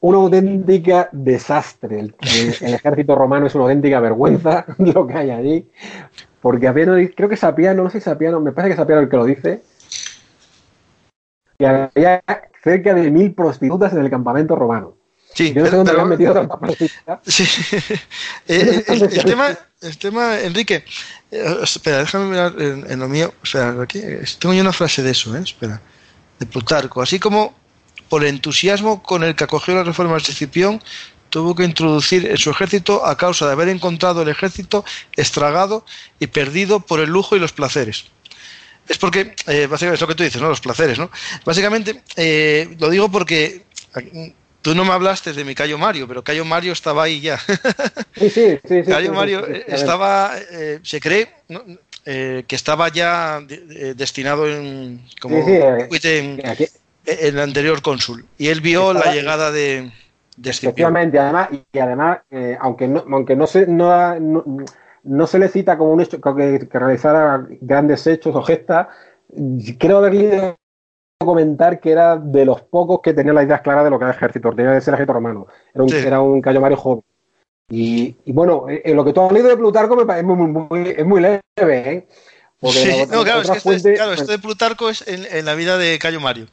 Una 0.00 0.18
auténtica 0.18 1.08
desastre. 1.12 2.00
El, 2.00 2.14
ejército 2.60 3.14
romano 3.14 3.46
es 3.46 3.54
una 3.54 3.64
auténtica 3.64 4.00
vergüenza 4.00 4.66
lo 4.78 5.06
que 5.06 5.14
hay 5.14 5.30
allí. 5.30 5.70
Porque 6.40 7.12
creo 7.14 7.28
que 7.28 7.36
Sapiano, 7.36 7.82
no 7.82 7.90
sé 7.90 8.00
si 8.00 8.04
Sapiano, 8.04 8.40
me 8.40 8.52
parece 8.52 8.72
que 8.72 8.76
Sapiano 8.76 9.02
el 9.02 9.08
que 9.08 9.16
lo 9.16 9.24
dice, 9.24 9.62
que 11.58 11.66
había 11.66 12.22
cerca 12.62 12.94
de 12.94 13.10
mil 13.10 13.34
prostitutas 13.34 13.92
en 13.92 14.00
el 14.00 14.10
campamento 14.10 14.56
romano. 14.56 14.99
Sí, 15.34 15.52
Yo 15.54 15.60
no 15.60 15.66
sé 15.66 15.70
pero- 15.70 15.76
dónde 15.78 15.90
pero- 15.92 16.02
han 16.02 16.08
metido 16.08 16.32
tantas 16.34 16.58
prostitutas. 16.58 17.18
Sí. 17.26 17.44
Eh, 18.48 18.84
el, 18.88 19.02
el 19.04 19.24
tema, 19.24 19.56
el 19.80 19.98
tema, 19.98 20.40
Enrique, 20.40 20.84
eh, 21.30 21.56
espera, 21.62 21.98
déjame 21.98 22.24
mirar 22.26 22.54
en, 22.60 22.90
en 22.90 22.98
lo 22.98 23.08
mío. 23.08 23.32
Espera, 23.42 23.76
aquí 23.82 23.98
eh, 24.02 24.24
tengo 24.38 24.54
yo 24.54 24.60
una 24.62 24.72
frase 24.72 25.02
de 25.02 25.12
eso, 25.12 25.34
¿eh? 25.36 25.40
Espera, 25.44 25.80
de 26.38 26.46
Plutarco. 26.46 27.00
Así 27.00 27.18
como 27.20 27.54
por 28.08 28.22
el 28.22 28.28
entusiasmo 28.30 29.02
con 29.02 29.22
el 29.22 29.36
que 29.36 29.44
acogió 29.44 29.74
las 29.74 29.86
reformas 29.86 30.26
de 30.26 30.32
Escipión, 30.32 30.82
tuvo 31.30 31.54
que 31.54 31.62
introducir 31.62 32.26
en 32.28 32.36
su 32.36 32.50
ejército 32.50 33.06
a 33.06 33.16
causa 33.16 33.46
de 33.46 33.52
haber 33.52 33.68
encontrado 33.68 34.22
el 34.22 34.28
ejército 34.28 34.84
estragado 35.14 35.86
y 36.18 36.26
perdido 36.26 36.80
por 36.80 36.98
el 36.98 37.08
lujo 37.10 37.36
y 37.36 37.38
los 37.38 37.52
placeres. 37.52 38.06
Es 38.88 38.98
porque, 38.98 39.36
eh, 39.46 39.68
básicamente, 39.68 39.94
es 39.94 40.00
lo 40.00 40.08
que 40.08 40.14
tú 40.16 40.24
dices, 40.24 40.42
¿no? 40.42 40.48
Los 40.48 40.60
placeres, 40.60 40.98
¿no? 40.98 41.08
Básicamente, 41.44 42.02
eh, 42.16 42.74
lo 42.80 42.90
digo 42.90 43.08
porque 43.08 43.64
eh, 43.94 44.34
tú 44.62 44.74
no 44.74 44.84
me 44.84 44.92
hablaste 44.92 45.32
de 45.32 45.44
mi 45.44 45.54
Cayo 45.54 45.78
Mario, 45.78 46.06
pero 46.08 46.22
Cayo 46.22 46.44
Mario 46.44 46.72
estaba 46.72 47.04
ahí 47.04 47.20
ya. 47.20 47.38
Sí, 48.16 48.28
sí, 48.28 48.58
sí. 48.66 48.82
sí, 48.84 48.90
Cayo 48.90 49.10
sí, 49.10 49.16
Mario 49.16 49.44
sí, 49.46 49.52
eh, 49.54 49.64
estaba, 49.68 50.32
eh, 50.50 50.80
se 50.82 51.00
cree 51.00 51.28
¿no? 51.48 51.62
Eh, 52.04 52.44
que 52.46 52.56
estaba 52.56 52.88
ya 52.88 53.40
de- 53.40 53.64
eh, 53.90 53.94
destinado 53.94 54.46
en, 54.48 55.00
como 55.20 55.36
eh, 55.36 55.88
en, 56.02 56.40
el 57.06 57.38
anterior 57.40 57.82
cónsul. 57.82 58.24
Y 58.38 58.48
él 58.48 58.60
vio 58.60 58.92
Estaba- 58.92 59.06
la 59.06 59.14
llegada 59.14 59.50
de, 59.50 59.92
de 60.36 60.50
Escipión. 60.50 60.96
efectivamente, 60.96 61.18
además, 61.18 61.48
y 61.72 61.78
además, 61.78 62.18
eh, 62.30 62.56
aunque 62.60 62.88
no, 62.88 63.04
aunque 63.10 63.36
no 63.36 63.46
se, 63.46 63.66
no, 63.66 64.18
no, 64.20 64.44
no 65.04 65.26
se 65.26 65.38
le 65.38 65.48
cita 65.48 65.76
como 65.78 65.92
un 65.92 66.00
hecho 66.00 66.20
que, 66.20 66.68
que 66.70 66.78
realizara 66.78 67.46
grandes 67.60 68.06
hechos 68.06 68.34
o 68.36 68.42
gestas, 68.42 68.88
creo 69.78 69.98
haber 69.98 70.14
leído 70.14 70.58
comentar 71.30 71.80
que 71.80 71.90
era 71.92 72.16
de 72.16 72.44
los 72.46 72.62
pocos 72.62 73.00
que 73.02 73.12
tenía 73.12 73.32
las 73.34 73.44
ideas 73.44 73.60
claras 73.60 73.84
de 73.84 73.90
lo 73.90 73.98
que 73.98 74.04
era 74.04 74.12
el 74.12 74.16
ejército, 74.16 74.52
tenía 74.54 74.72
que 74.74 74.80
ser 74.80 74.92
el 74.92 74.94
ejército 74.96 75.12
romano. 75.12 75.46
Era 75.74 75.84
un, 75.84 75.90
Sí. 75.90 75.96
era 75.98 76.20
un 76.20 76.40
Cayo 76.40 76.60
Mario 76.60 76.78
joven. 76.78 77.02
Y, 77.68 78.16
y 78.24 78.32
bueno, 78.32 78.68
eh, 78.68 78.82
eh, 78.84 78.94
lo 78.94 79.04
que 79.04 79.12
tú 79.12 79.20
has 79.20 79.30
leído 79.30 79.48
de 79.48 79.56
Plutarco 79.56 79.94
me 79.96 80.06
parece 80.06 80.24
muy, 80.24 80.36
muy, 80.36 80.66
muy- 80.68 80.88
es 80.96 81.04
muy 81.06 81.20
leve, 81.20 81.42
¿eh? 81.58 82.08
Porque 82.58 82.78
Sí, 82.78 82.88
la- 82.88 83.06
no, 83.16 83.22
claro, 83.22 83.42
es 83.42 83.50
que 83.50 83.56
esto, 83.58 83.72
es- 83.72 83.82
fuente- 83.82 83.94
claro, 83.94 84.12
esto 84.12 84.32
de 84.32 84.38
Plutarco 84.38 84.88
es 84.88 85.06
en, 85.06 85.26
en 85.30 85.44
la 85.44 85.54
vida 85.54 85.76
de 85.76 85.98
Cayo 85.98 86.20
Mario. 86.20 86.46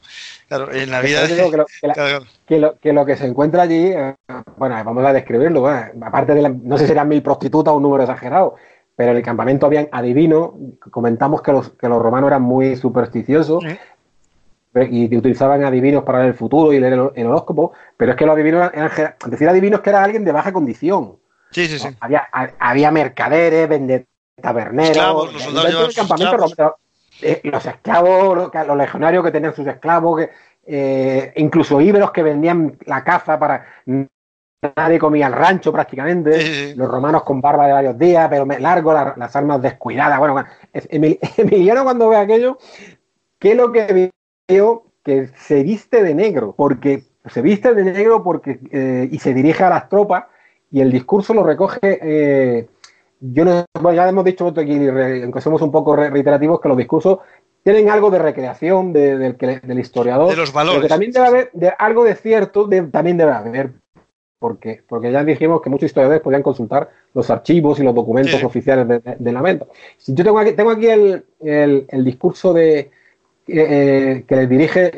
Claro, 0.48 0.70
en 0.70 0.90
la 0.90 1.00
vida 1.00 1.22
de. 1.26 1.28
que 1.28 1.56
lo- 1.56 1.66
que 1.66 1.86
la- 1.86 1.94
claro, 1.94 2.08
claro. 2.20 2.24
que 2.46 2.58
lo, 2.58 2.78
que 2.78 2.92
lo 2.92 3.06
que 3.06 3.16
se 3.16 3.26
encuentra 3.26 3.62
allí, 3.62 3.86
eh, 3.86 4.14
bueno, 4.58 4.74
vamos 4.84 5.04
a 5.04 5.12
describirlo, 5.14 5.72
¿eh? 5.74 5.92
aparte 6.02 6.34
de, 6.34 6.42
la- 6.42 6.50
no 6.50 6.76
sé 6.76 6.84
si 6.86 6.92
eran 6.92 7.08
mil 7.08 7.22
prostitutas 7.22 7.72
o 7.72 7.78
un 7.78 7.82
número 7.84 8.02
exagerado, 8.04 8.56
pero 8.94 9.12
en 9.12 9.16
el 9.16 9.22
campamento 9.22 9.64
habían 9.66 9.88
adivinos, 9.92 10.50
comentamos 10.90 11.40
que 11.42 11.52
los, 11.52 11.70
que 11.70 11.88
los 11.88 12.00
romanos 12.02 12.28
eran 12.28 12.42
muy 12.42 12.76
supersticiosos. 12.76 13.64
Y 14.74 15.16
utilizaban 15.16 15.64
adivinos 15.64 16.04
para 16.04 16.18
ver 16.20 16.28
el 16.28 16.34
futuro 16.34 16.72
y 16.72 16.78
leer 16.80 16.92
el, 16.94 17.10
el 17.14 17.26
horóscopo, 17.26 17.72
pero 17.96 18.12
es 18.12 18.16
que 18.16 18.26
los 18.26 18.34
adivinos 18.34 18.70
eran, 18.72 18.90
decir 19.26 19.48
adivinos 19.48 19.80
que 19.80 19.90
era 19.90 20.02
alguien 20.04 20.24
de 20.24 20.32
baja 20.32 20.52
condición. 20.52 21.16
Sí, 21.50 21.66
sí, 21.66 21.78
sí. 21.78 21.88
Había, 22.00 22.28
ha- 22.32 22.50
había 22.58 22.90
mercaderes, 22.90 23.68
vende 23.68 24.06
taberneros, 24.40 24.90
Esclavos, 24.90 25.32
los 25.32 25.42
soldados 25.42 25.94
campamento 25.94 26.36
esclavos. 26.36 26.56
romano, 26.56 26.76
eh, 27.22 27.40
los 27.44 27.66
esclavos, 27.66 28.36
los, 28.36 28.66
los 28.66 28.76
legionarios 28.76 29.24
que 29.24 29.30
tenían 29.32 29.54
sus 29.54 29.66
esclavos, 29.66 30.20
que, 30.20 30.30
eh, 30.66 31.32
incluso 31.36 31.80
íberos 31.80 32.12
que 32.12 32.22
vendían 32.22 32.76
la 32.84 33.02
caza 33.02 33.38
para 33.38 33.66
nadie 34.76 34.98
comía 34.98 35.26
el 35.28 35.32
rancho 35.32 35.72
prácticamente, 35.72 36.40
Sí, 36.40 36.46
sí, 36.46 36.68
sí. 36.72 36.74
los 36.74 36.88
romanos 36.88 37.22
con 37.22 37.40
barba 37.40 37.66
de 37.66 37.72
varios 37.72 37.98
días, 37.98 38.28
pero 38.28 38.44
largo, 38.44 38.92
la- 38.92 39.14
las 39.16 39.34
armas 39.34 39.62
descuidadas. 39.62 40.18
Bueno, 40.18 40.44
Emiliano 41.36 41.84
cuando 41.84 42.08
ve 42.08 42.16
aquello, 42.16 42.58
¿qué 43.38 43.52
es 43.52 43.56
lo 43.56 43.72
que 43.72 44.10
vio? 44.48 44.84
Que 45.04 45.28
se 45.36 45.62
viste 45.62 46.02
de 46.02 46.14
negro, 46.14 46.54
porque 46.56 47.02
se 47.26 47.42
viste 47.42 47.74
de 47.74 47.84
negro 47.84 48.22
porque 48.24 48.58
eh, 48.72 49.08
y 49.10 49.18
se 49.18 49.32
dirige 49.34 49.62
a 49.64 49.70
las 49.70 49.88
tropas 49.88 50.24
y 50.70 50.80
el 50.80 50.90
discurso 50.90 51.32
lo 51.34 51.44
recoge. 51.44 51.78
eh, 51.82 52.66
yo 53.20 53.44
no, 53.44 53.64
bueno, 53.80 53.96
ya 53.96 54.08
hemos 54.08 54.24
dicho 54.24 54.46
aquí, 54.48 54.86
aunque 55.22 55.40
somos 55.40 55.60
un 55.62 55.72
poco 55.72 55.96
re- 55.96 56.10
reiterativos, 56.10 56.60
que 56.60 56.68
los 56.68 56.76
discursos 56.78 57.18
tienen 57.64 57.90
algo 57.90 58.10
de 58.10 58.18
recreación 58.20 58.92
de- 58.92 59.18
del, 59.18 59.78
historiador. 59.78 60.30
De 60.30 60.36
los 60.36 60.50
pero 60.50 60.56
valores. 60.56 60.82
que 60.82 60.88
también 60.88 61.12
debe 61.12 61.26
haber 61.26 61.50
de, 61.52 61.72
algo 61.78 62.04
de 62.04 62.14
cierto, 62.14 62.68
también 62.90 63.16
debe 63.16 63.32
haber. 63.32 63.72
¿Por 64.38 64.60
qué? 64.60 64.82
Porque 64.88 65.10
ya 65.10 65.24
dijimos 65.24 65.60
que 65.60 65.68
muchos 65.68 65.86
historiadores 65.86 66.22
podían 66.22 66.44
consultar 66.44 66.90
los 67.12 67.28
archivos 67.28 67.80
y 67.80 67.82
los 67.82 67.92
documentos 67.94 68.38
Sí. 68.38 68.46
oficiales 68.46 68.86
de, 69.18 69.32
la 69.32 69.42
venta. 69.42 69.66
Si 69.96 70.14
yo 70.14 70.22
tengo 70.24 70.38
aquí, 70.38 70.52
tengo 70.52 70.70
aquí 70.70 70.86
el, 70.86 71.24
el- 71.40 71.86
el 71.88 72.04
discurso 72.04 72.52
de, 72.52 72.92
eh, 73.48 74.24
que 74.26 74.36
le 74.36 74.46
dirige 74.46 74.92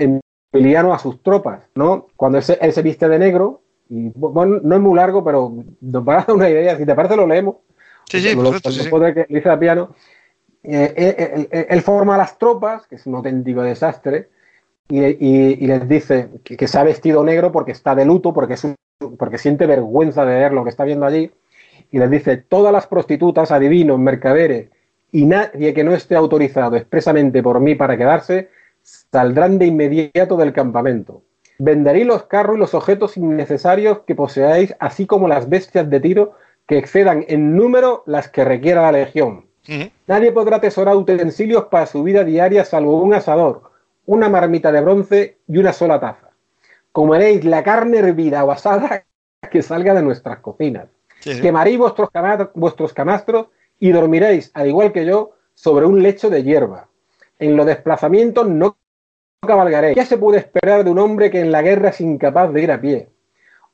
Emiliano 0.52 0.92
a 0.92 0.98
sus 0.98 1.22
tropas, 1.22 1.62
¿no? 1.74 2.08
Cuando 2.16 2.38
él 2.38 2.44
se, 2.44 2.58
él 2.60 2.72
se 2.72 2.82
viste 2.82 3.08
de 3.08 3.18
negro, 3.18 3.62
y 3.88 4.10
bueno, 4.14 4.60
no 4.62 4.74
es 4.76 4.80
muy 4.80 4.96
largo, 4.96 5.24
pero 5.24 5.52
nos 5.80 6.08
va 6.08 6.14
a 6.14 6.24
dar 6.24 6.36
una 6.36 6.48
idea. 6.50 6.76
Si 6.76 6.84
te 6.86 6.94
parece, 6.94 7.16
lo 7.16 7.26
leemos. 7.26 7.56
Sí, 8.08 8.20
sí, 8.20 8.34
Lo- 8.34 8.50
perfecto, 8.50 8.70
sí, 8.70 9.14
que 9.14 9.26
dice 9.28 9.56
piano. 9.58 9.94
Eh, 10.62 10.92
eh, 10.96 11.32
él, 11.34 11.48
él- 11.50 11.66
él 11.70 11.80
forma 11.82 12.16
a 12.16 12.18
las 12.18 12.38
tropas, 12.38 12.86
que 12.86 12.96
es 12.96 13.06
un 13.06 13.14
auténtico 13.14 13.62
desastre, 13.62 14.28
y, 14.88 15.00
y- 15.04 15.58
y 15.60 15.66
les 15.66 15.88
dice 15.88 16.28
que, 16.44 16.56
que 16.56 16.66
se 16.68 16.78
ha 16.78 16.82
vestido 16.82 17.22
negro 17.24 17.52
porque 17.52 17.72
está 17.72 17.94
de 17.94 18.04
luto, 18.04 18.32
porque, 18.32 18.54
es 18.54 18.64
un- 18.64 18.74
porque 19.16 19.38
siente 19.38 19.66
vergüenza 19.66 20.24
de 20.24 20.34
ver 20.38 20.52
lo 20.52 20.64
que 20.64 20.70
está 20.70 20.84
viendo 20.84 21.06
allí, 21.06 21.30
y 21.90 21.98
les 21.98 22.10
dice, 22.10 22.36
todas 22.36 22.72
las 22.72 22.86
prostitutas, 22.86 23.50
adivinos, 23.52 23.98
mercaderes 23.98 24.70
y 25.12 25.26
nadie 25.26 25.74
que 25.74 25.84
no 25.84 25.94
esté 25.94 26.16
autorizado 26.16 26.76
expresamente 26.76 27.42
por 27.42 27.60
mí 27.60 27.74
para 27.74 27.96
quedarse, 27.96 28.50
saldrán 28.82 29.58
de 29.58 29.66
inmediato 29.66 30.36
del 30.36 30.52
campamento. 30.52 31.22
Venderéis 31.58 32.06
los 32.06 32.22
carros 32.24 32.56
y 32.56 32.60
los 32.60 32.74
objetos 32.74 33.16
innecesarios 33.16 34.00
que 34.06 34.14
poseáis, 34.14 34.74
así 34.78 35.06
como 35.06 35.28
las 35.28 35.48
bestias 35.48 35.90
de 35.90 36.00
tiro 36.00 36.32
que 36.66 36.78
excedan 36.78 37.24
en 37.28 37.56
número 37.56 38.02
las 38.06 38.28
que 38.28 38.44
requiera 38.44 38.82
la 38.82 38.92
legión. 38.92 39.46
Nadie 40.06 40.32
podrá 40.32 40.56
atesorar 40.56 40.96
utensilios 40.96 41.64
para 41.66 41.86
su 41.86 42.02
vida 42.02 42.24
diaria 42.24 42.64
salvo 42.64 43.00
un 43.02 43.14
asador, 43.14 43.70
una 44.06 44.28
marmita 44.28 44.72
de 44.72 44.80
bronce 44.80 45.38
y 45.46 45.58
una 45.58 45.72
sola 45.72 46.00
taza. 46.00 46.30
Comeréis 46.92 47.44
la 47.44 47.62
carne 47.62 47.98
hervida 47.98 48.44
o 48.44 48.50
asada 48.50 49.04
que 49.50 49.62
salga 49.62 49.94
de 49.94 50.02
nuestras 50.02 50.38
cocinas. 50.38 50.88
Sí, 51.20 51.34
sí. 51.34 51.40
Quemaréis 51.42 51.78
vuestros, 51.78 52.08
vuestros 52.54 52.92
camastros 52.92 53.48
y 53.80 53.90
dormiréis, 53.90 54.50
al 54.54 54.68
igual 54.68 54.92
que 54.92 55.04
yo, 55.04 55.32
sobre 55.54 55.86
un 55.86 56.02
lecho 56.02 56.30
de 56.30 56.44
hierba. 56.44 56.88
En 57.38 57.56
los 57.56 57.66
desplazamientos 57.66 58.48
no 58.48 58.76
cabalgaréis. 59.44 59.96
¿Qué 59.96 60.04
se 60.04 60.18
puede 60.18 60.38
esperar 60.38 60.84
de 60.84 60.90
un 60.90 60.98
hombre 60.98 61.30
que 61.30 61.40
en 61.40 61.50
la 61.50 61.62
guerra 61.62 61.88
es 61.88 62.00
incapaz 62.00 62.52
de 62.52 62.62
ir 62.62 62.70
a 62.70 62.80
pie? 62.80 63.08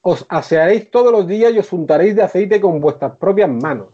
Os 0.01 0.25
asearéis 0.29 0.91
todos 0.91 1.11
los 1.11 1.27
días 1.27 1.53
y 1.53 1.59
os 1.59 1.73
untaréis 1.73 2.15
de 2.15 2.23
aceite 2.23 2.61
con 2.61 2.81
vuestras 2.81 3.17
propias 3.17 3.51
manos. 3.51 3.89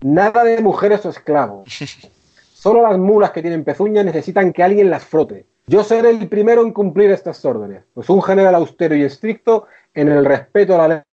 Nada 0.00 0.44
de 0.44 0.62
mujeres 0.62 1.04
o 1.04 1.10
esclavos. 1.10 1.68
Solo 2.54 2.82
las 2.82 2.98
mulas 2.98 3.32
que 3.32 3.42
tienen 3.42 3.64
pezuñas 3.64 4.04
necesitan 4.04 4.52
que 4.52 4.62
alguien 4.62 4.90
las 4.90 5.04
frote. 5.04 5.46
Yo 5.66 5.82
seré 5.82 6.10
el 6.10 6.28
primero 6.28 6.62
en 6.62 6.72
cumplir 6.72 7.10
estas 7.10 7.44
órdenes, 7.44 7.82
pues 7.92 8.08
un 8.08 8.22
general 8.22 8.54
austero 8.54 8.94
y 8.94 9.02
estricto 9.02 9.66
en 9.94 10.08
el 10.08 10.24
respeto 10.24 10.80
a 10.80 10.88
la 10.88 11.04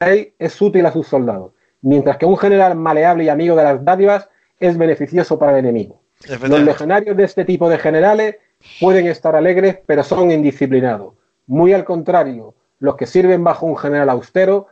ley 0.00 0.34
es 0.38 0.60
útil 0.60 0.84
a 0.86 0.92
sus 0.92 1.06
soldados, 1.06 1.52
mientras 1.82 2.16
que 2.16 2.26
un 2.26 2.36
general 2.36 2.76
maleable 2.76 3.24
y 3.24 3.28
amigo 3.28 3.56
de 3.56 3.64
las 3.64 3.84
dádivas 3.84 4.28
es 4.58 4.78
beneficioso 4.78 5.38
para 5.38 5.52
el 5.52 5.58
enemigo. 5.58 6.00
Los 6.48 6.60
legionarios 6.62 7.16
de 7.16 7.24
este 7.24 7.44
tipo 7.44 7.68
de 7.68 7.78
generales 7.78 8.36
pueden 8.80 9.06
estar 9.06 9.34
alegres, 9.34 9.78
pero 9.86 10.04
son 10.04 10.30
indisciplinados. 10.30 11.14
Muy 11.46 11.72
al 11.72 11.84
contrario, 11.84 12.54
los 12.78 12.96
que 12.96 13.06
sirven 13.06 13.42
bajo 13.42 13.66
un 13.66 13.76
general 13.76 14.08
austero 14.10 14.68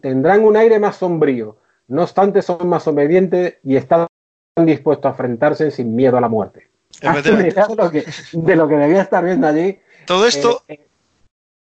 tendrán 0.00 0.44
un 0.44 0.56
aire 0.56 0.78
más 0.78 0.96
sombrío, 0.96 1.56
no 1.88 2.02
obstante 2.02 2.40
son 2.42 2.68
más 2.68 2.86
obedientes 2.86 3.56
y 3.64 3.76
están 3.76 4.06
dispuestos 4.56 5.06
a 5.06 5.10
enfrentarse 5.10 5.70
sin 5.70 5.94
miedo 5.94 6.16
a 6.16 6.20
la 6.20 6.28
muerte. 6.28 6.68
Lo 7.02 7.90
que, 7.90 8.04
de 8.32 8.56
lo 8.56 8.68
que 8.68 8.76
debía 8.76 9.02
estar 9.02 9.24
viendo 9.24 9.46
allí 9.48 9.78
todo 10.06 10.26
esto, 10.26 10.62
Eh, 10.68 10.74
eh, 10.74 10.85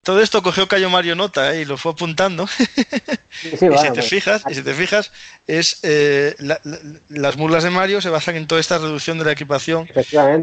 todo 0.02 0.20
esto 0.20 0.42
cogió 0.42 0.66
Cayo 0.66 0.88
Mario 0.90 1.14
Nota 1.14 1.54
¿eh? 1.54 1.62
y 1.62 1.64
lo 1.64 1.76
fue 1.76 1.92
apuntando. 1.92 2.46
sí, 3.42 3.50
sí, 3.50 3.50
y 3.52 3.56
si 3.56 3.66
te 3.66 3.90
pues, 3.92 4.08
fijas, 4.08 4.44
y 4.48 4.54
si 4.54 4.62
te 4.62 4.72
fijas, 4.72 5.12
es 5.46 5.80
eh, 5.82 6.34
la- 6.38 6.60
la- 6.64 6.78
las 7.08 7.36
mulas 7.36 7.64
de 7.64 7.70
Mario 7.70 8.00
se 8.00 8.08
basan 8.10 8.36
en 8.36 8.46
toda 8.46 8.60
esta 8.60 8.78
reducción 8.78 9.18
de 9.18 9.24
la 9.24 9.32
equipación 9.32 9.86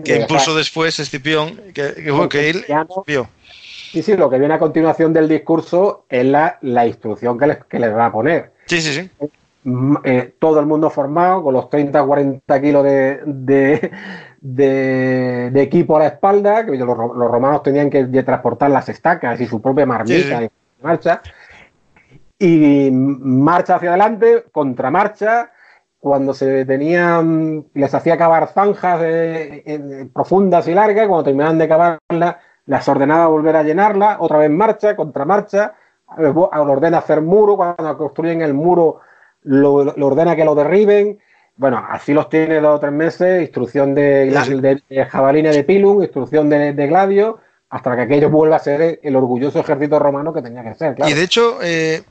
que 0.04 0.16
impuso 0.18 0.56
después 0.56 1.00
Escipión, 1.00 1.56
que, 1.74 1.94
que, 1.94 2.12
bueno, 2.12 2.30
que 2.30 2.50
él 2.50 2.66
vio. 3.06 3.28
Sí, 3.92 4.04
sí, 4.04 4.16
lo 4.16 4.30
que 4.30 4.38
viene 4.38 4.54
a 4.54 4.60
continuación 4.60 5.14
del 5.14 5.28
discurso 5.28 6.06
es 6.10 6.26
la, 6.26 6.58
la 6.62 6.86
instrucción 6.86 7.40
que 7.40 7.48
les, 7.48 7.58
que 7.66 7.80
les 7.80 7.94
va 7.96 8.08
a 8.08 8.12
poner. 8.12 8.52
Sí, 8.68 8.82
sí, 8.82 8.94
sí. 8.94 9.10
Mm, 9.64 9.96
eh, 10.04 10.34
todo 10.40 10.60
el 10.60 10.66
mundo 10.66 10.90
formado 10.90 11.44
con 11.44 11.54
los 11.54 11.70
30 11.70 12.04
40 12.04 12.62
kilos 12.62 12.84
de, 12.84 13.22
de, 13.26 13.92
de- 14.42 15.50
de 15.52 15.62
equipo 15.62 15.96
a 15.98 16.00
la 16.00 16.08
espalda, 16.08 16.66
que 16.66 16.78
los, 16.78 16.98
ro- 16.98 17.14
los 17.14 17.32
romanos 17.32 17.64
tenían 17.64 17.90
que 17.90 18.06
transportar 18.24 18.70
las 18.72 18.88
estacas 18.90 19.40
y 19.42 19.46
su 19.46 19.62
propia 19.62 19.86
marmita 19.86 20.40
Sí, 20.40 20.46
y 20.46 20.84
marcha. 20.84 21.22
Y 22.40 22.90
marcha 22.92 23.76
hacia 23.76 23.90
adelante, 23.90 24.46
contramarcha. 24.52 25.52
Cuando 26.00 26.34
se 26.34 26.64
tenían, 26.66 27.66
les 27.74 27.94
hacía 27.94 28.18
cavar 28.18 28.48
zanjas 28.50 29.02
eh, 29.04 29.64
eh, 29.66 30.08
profundas 30.14 30.68
y 30.68 30.74
largas, 30.76 31.08
cuando 31.08 31.24
terminaban 31.24 31.58
de 31.58 31.68
cavarlas, 31.68 32.36
las 32.68 32.88
ordenaba 32.88 33.28
volver 33.28 33.56
a 33.56 33.64
llenarla, 33.64 34.18
otra 34.20 34.38
vez 34.38 34.52
marcha, 34.52 34.96
contramarcha, 34.96 35.74
lo 36.18 36.50
ordena 36.52 37.00
hacer 37.00 37.22
muro, 37.22 37.56
cuando 37.58 37.98
construyen 37.98 38.42
el 38.42 38.54
muro 38.54 39.00
lo, 39.42 39.84
lo 39.86 40.08
ordena 40.08 40.36
que 40.36 40.46
lo 40.46 40.54
derriben. 40.54 41.18
Bueno, 41.58 41.84
así 41.90 42.14
los 42.14 42.30
tiene 42.30 42.62
dos 42.62 42.76
o 42.76 42.80
tres 42.80 42.94
meses, 42.94 43.42
instrucción 43.42 43.96
de, 43.96 44.30
de, 44.30 44.82
de 44.88 45.06
jabalina 45.06 45.50
de 45.50 45.64
Pilum, 45.64 46.02
instrucción 46.04 46.50
de, 46.50 46.74
de 46.74 46.88
Gladio, 46.88 47.40
hasta 47.70 47.96
que 47.96 48.02
aquello 48.04 48.30
vuelva 48.30 48.58
a 48.58 48.60
ser 48.60 49.00
el 49.02 49.16
orgulloso 49.16 49.60
ejército 49.60 50.00
romano 50.00 50.34
que 50.34 50.42
tenía 50.42 50.64
que 50.64 50.76
ser, 50.76 50.96
claro. 50.96 51.12
Y 51.12 51.16
de 51.16 51.24
hecho, 51.24 51.58
eh, 51.64 52.04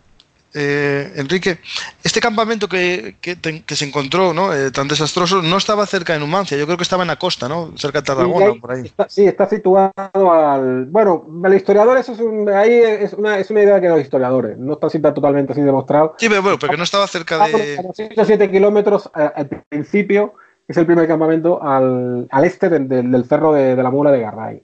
eh, 0.56 1.12
Enrique, 1.16 1.58
este 2.02 2.20
campamento 2.20 2.68
que, 2.68 3.16
que, 3.20 3.36
que 3.38 3.76
se 3.76 3.84
encontró 3.84 4.32
¿no? 4.32 4.52
Eh, 4.54 4.70
tan 4.70 4.88
desastroso 4.88 5.42
no 5.42 5.56
estaba 5.58 5.84
cerca 5.86 6.14
de 6.14 6.18
Numancia, 6.18 6.56
yo 6.56 6.64
creo 6.64 6.76
que 6.76 6.82
estaba 6.82 7.02
en 7.02 7.08
la 7.08 7.16
costa, 7.16 7.48
¿no? 7.48 7.76
cerca 7.76 8.00
de 8.00 8.06
Tarragona, 8.06 8.46
ahí 8.46 8.58
por 8.58 8.72
ahí. 8.72 8.86
Está, 8.86 9.06
sí, 9.08 9.26
está 9.26 9.48
situado 9.48 9.92
al. 10.32 10.86
Bueno, 10.86 11.26
el 11.44 11.54
historiador, 11.54 11.98
eso 11.98 12.12
es 12.12 12.20
un- 12.20 12.48
ahí 12.48 12.72
es 12.72 13.12
una, 13.12 13.38
es 13.38 13.50
una 13.50 13.62
idea 13.62 13.80
que 13.80 13.88
los 13.88 14.00
historiadores, 14.00 14.56
no 14.58 14.72
está 14.72 14.88
siempre 14.88 15.12
totalmente 15.12 15.52
así 15.52 15.60
demostrado. 15.60 16.14
Sí, 16.18 16.28
pero 16.28 16.42
bueno, 16.42 16.58
porque 16.58 16.76
no 16.76 16.84
estaba 16.84 17.06
cerca 17.06 17.46
de... 17.46 17.76
como 17.76 17.92
6 17.94 18.10
o 18.16 18.24
7 18.24 18.50
kilómetros 18.50 19.10
a- 19.14 19.26
al 19.26 19.48
principio, 19.68 20.34
es 20.66 20.76
el 20.76 20.86
primer 20.86 21.06
campamento 21.06 21.62
al, 21.62 22.26
al 22.30 22.44
este 22.44 22.68
del, 22.68 22.88
del- 22.88 23.10
del 23.12 23.24
cerro 23.26 23.52
de, 23.52 23.76
de 23.76 23.82
la 23.82 23.90
Mula 23.90 24.10
de 24.10 24.20
Garray, 24.20 24.62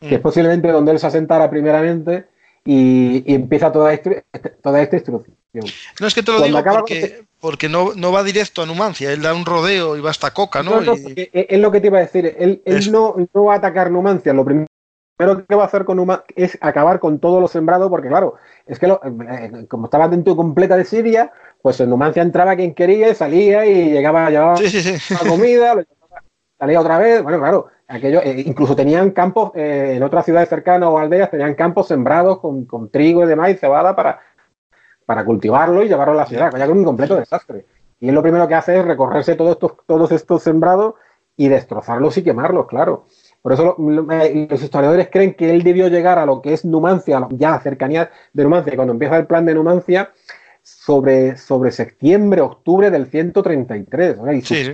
que 0.00 0.14
es 0.16 0.20
Mm. 0.20 0.22
posiblemente 0.22 0.68
donde 0.72 0.92
él 0.92 0.98
se 0.98 1.06
asentara 1.06 1.48
primeramente 1.48 2.26
y, 2.64 3.22
y 3.30 3.34
empieza 3.34 3.72
toda, 3.72 3.92
esta- 3.92 4.22
toda 4.62 4.82
esta 4.82 4.96
instrucción. 4.96 5.34
No 6.00 6.06
es 6.06 6.14
que 6.14 6.22
te 6.22 6.30
lo 6.32 6.38
Cuando 6.38 6.58
digo 6.62 6.72
porque, 6.78 7.24
porque 7.40 7.68
no, 7.68 7.92
no 7.94 8.12
va 8.12 8.22
directo 8.22 8.62
a 8.62 8.66
Numancia, 8.66 9.12
él 9.12 9.22
da 9.22 9.34
un 9.34 9.44
rodeo 9.44 9.96
y 9.96 10.00
va 10.00 10.10
hasta 10.10 10.32
Coca, 10.32 10.62
¿no? 10.62 10.76
No, 10.76 10.80
no, 10.82 10.94
Y- 10.94 11.02
porque 11.02 11.30
es 11.32 11.58
lo 11.58 11.72
que 11.72 11.80
te 11.80 11.88
iba 11.88 11.98
a 11.98 12.02
decir. 12.02 12.36
Él, 12.38 12.62
él 12.64 12.92
no, 12.92 13.16
no 13.34 13.44
va 13.44 13.54
a 13.54 13.56
atacar 13.58 13.90
Numancia. 13.90 14.32
Lo 14.32 14.44
primero 14.44 14.66
que 15.48 15.54
va 15.56 15.64
a 15.64 15.66
hacer 15.66 15.84
con 15.84 15.96
Numancia 15.96 16.24
es 16.36 16.56
acabar 16.60 17.00
con 17.00 17.18
todo 17.18 17.40
lo 17.40 17.48
sembrado, 17.48 17.90
porque 17.90 18.08
claro, 18.08 18.36
es 18.66 18.78
que 18.78 18.86
lo- 18.86 19.00
eh, 19.04 19.66
como 19.68 19.86
estaba 19.86 20.06
dentro 20.08 20.36
completa 20.36 20.76
de 20.76 20.84
Siria, 20.84 21.32
pues 21.62 21.80
en 21.80 21.90
Numancia 21.90 22.22
entraba 22.22 22.54
quien 22.56 22.72
quería 22.74 23.08
y 23.10 23.14
salía 23.16 23.66
y 23.66 23.90
llegaba, 23.90 24.30
llevaba 24.30 24.56
Sí, 24.56 24.68
sí, 24.70 24.80
sí. 24.98 25.14
la 25.14 25.28
comida, 25.28 25.74
lo 25.74 25.80
llevaba, 25.82 26.22
salía 26.58 26.80
otra 26.80 26.98
vez. 26.98 27.22
Bueno, 27.24 27.38
claro, 27.40 27.66
aquello, 27.90 28.20
eh, 28.22 28.42
incluso 28.46 28.74
tenían 28.76 29.10
campos 29.10 29.52
eh, 29.54 29.94
en 29.96 30.02
otras 30.02 30.24
ciudades 30.24 30.48
cercanas 30.48 30.88
o 30.88 30.98
aldeas, 30.98 31.30
tenían 31.30 31.54
campos 31.54 31.88
sembrados 31.88 32.38
con, 32.38 32.64
con 32.64 32.88
trigo 32.90 33.24
y 33.24 33.26
demás 33.26 33.50
y 33.50 33.54
cebada 33.54 33.94
para, 33.96 34.20
para 35.06 35.24
cultivarlo 35.24 35.82
y 35.82 35.88
llevarlo 35.88 36.14
a 36.14 36.18
la 36.18 36.26
ciudad. 36.26 36.52
Ya 36.56 36.66
con 36.66 36.78
un 36.78 36.84
completo 36.84 37.16
desastre. 37.16 37.66
Y 37.98 38.08
él 38.08 38.14
lo 38.14 38.22
primero 38.22 38.48
que 38.48 38.54
hace 38.54 38.78
es 38.78 38.84
recorrerse 38.84 39.34
todos 39.34 39.52
estos, 39.52 39.72
todos 39.86 40.10
estos 40.12 40.42
sembrados 40.42 40.94
y 41.36 41.48
destrozarlos 41.48 42.16
y 42.18 42.22
quemarlos, 42.22 42.66
claro. 42.66 43.06
Por 43.42 43.52
eso 43.52 43.74
lo- 43.78 44.10
eh, 44.12 44.46
los 44.50 44.62
historiadores 44.62 45.08
creen 45.10 45.34
que 45.34 45.50
él 45.50 45.62
debió 45.62 45.88
llegar 45.88 46.18
a 46.18 46.26
lo 46.26 46.40
que 46.42 46.52
es 46.52 46.64
Numancia, 46.64 47.26
ya 47.30 47.54
a 47.54 47.60
cercanías 47.60 48.08
de 48.32 48.44
Numancia, 48.44 48.74
cuando 48.76 48.92
empieza 48.92 49.16
el 49.16 49.26
plan 49.26 49.44
de 49.46 49.54
Numancia, 49.54 50.10
sobre, 50.62 51.36
sobre 51.38 51.70
septiembre, 51.70 52.42
octubre 52.42 52.90
del 52.90 53.06
133. 53.06 54.18
¿no? 54.18 54.32
Y 54.32 54.42
su 54.42 54.54
Sí, 54.54 54.64
sí. 54.64 54.72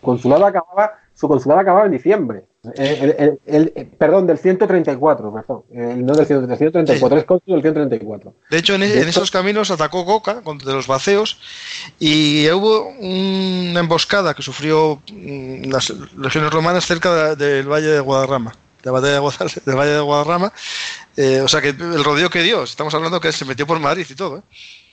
consulado 0.00 0.46
acababa, 0.46 0.94
su 1.14 1.28
consulado 1.28 1.60
acababa 1.60 1.86
en 1.86 1.92
diciembre. 1.92 2.44
El, 2.76 3.14
el- 3.18 3.38
el- 3.46 3.72
el- 3.74 3.86
perdón, 3.86 4.26
del 4.26 4.38
134, 4.38 5.32
perdón. 5.32 5.62
No 5.70 6.14
del 6.14 6.26
134, 6.26 6.46
del 6.46 6.58
134, 6.58 7.18
es 7.18 7.24
cónsul 7.24 7.54
del 7.54 7.62
134. 7.62 8.34
De 8.50 8.58
hecho, 8.58 8.74
en, 8.74 8.80
De 8.82 8.92
en 8.92 8.98
hecho- 9.00 9.08
esos 9.10 9.30
caminos 9.30 9.70
atacó 9.70 10.04
Coca 10.04 10.42
contra 10.42 10.72
los 10.72 10.86
vaceos 10.86 11.38
y 11.98 12.48
hubo 12.50 12.88
una 13.00 13.80
emboscada 13.80 14.34
que 14.34 14.42
sufrió 14.42 15.00
mm, 15.12 15.70
las 15.70 15.90
legiones 16.16 16.52
romanas 16.52 16.86
cerca 16.86 17.34
de- 17.34 17.36
del 17.36 17.68
valle 17.70 17.88
de 17.88 18.00
Guadarrama. 18.00 18.52
De 18.82 18.86
la 18.86 18.92
batalla 18.92 19.14
de 19.14 19.20
Guadar- 19.20 19.62
del 19.64 19.76
valle 19.76 19.90
de 19.92 20.00
Guadarrama. 20.00 20.52
Eh, 21.16 21.40
o 21.40 21.48
sea 21.48 21.60
que 21.60 21.70
el 21.70 22.04
rodeo 22.04 22.30
que 22.30 22.42
dio, 22.42 22.62
estamos 22.62 22.94
hablando 22.94 23.20
que 23.20 23.32
se 23.32 23.44
metió 23.44 23.66
por 23.66 23.80
Madrid 23.80 24.06
y 24.08 24.14
todo. 24.14 24.38
¿eh? 24.38 24.42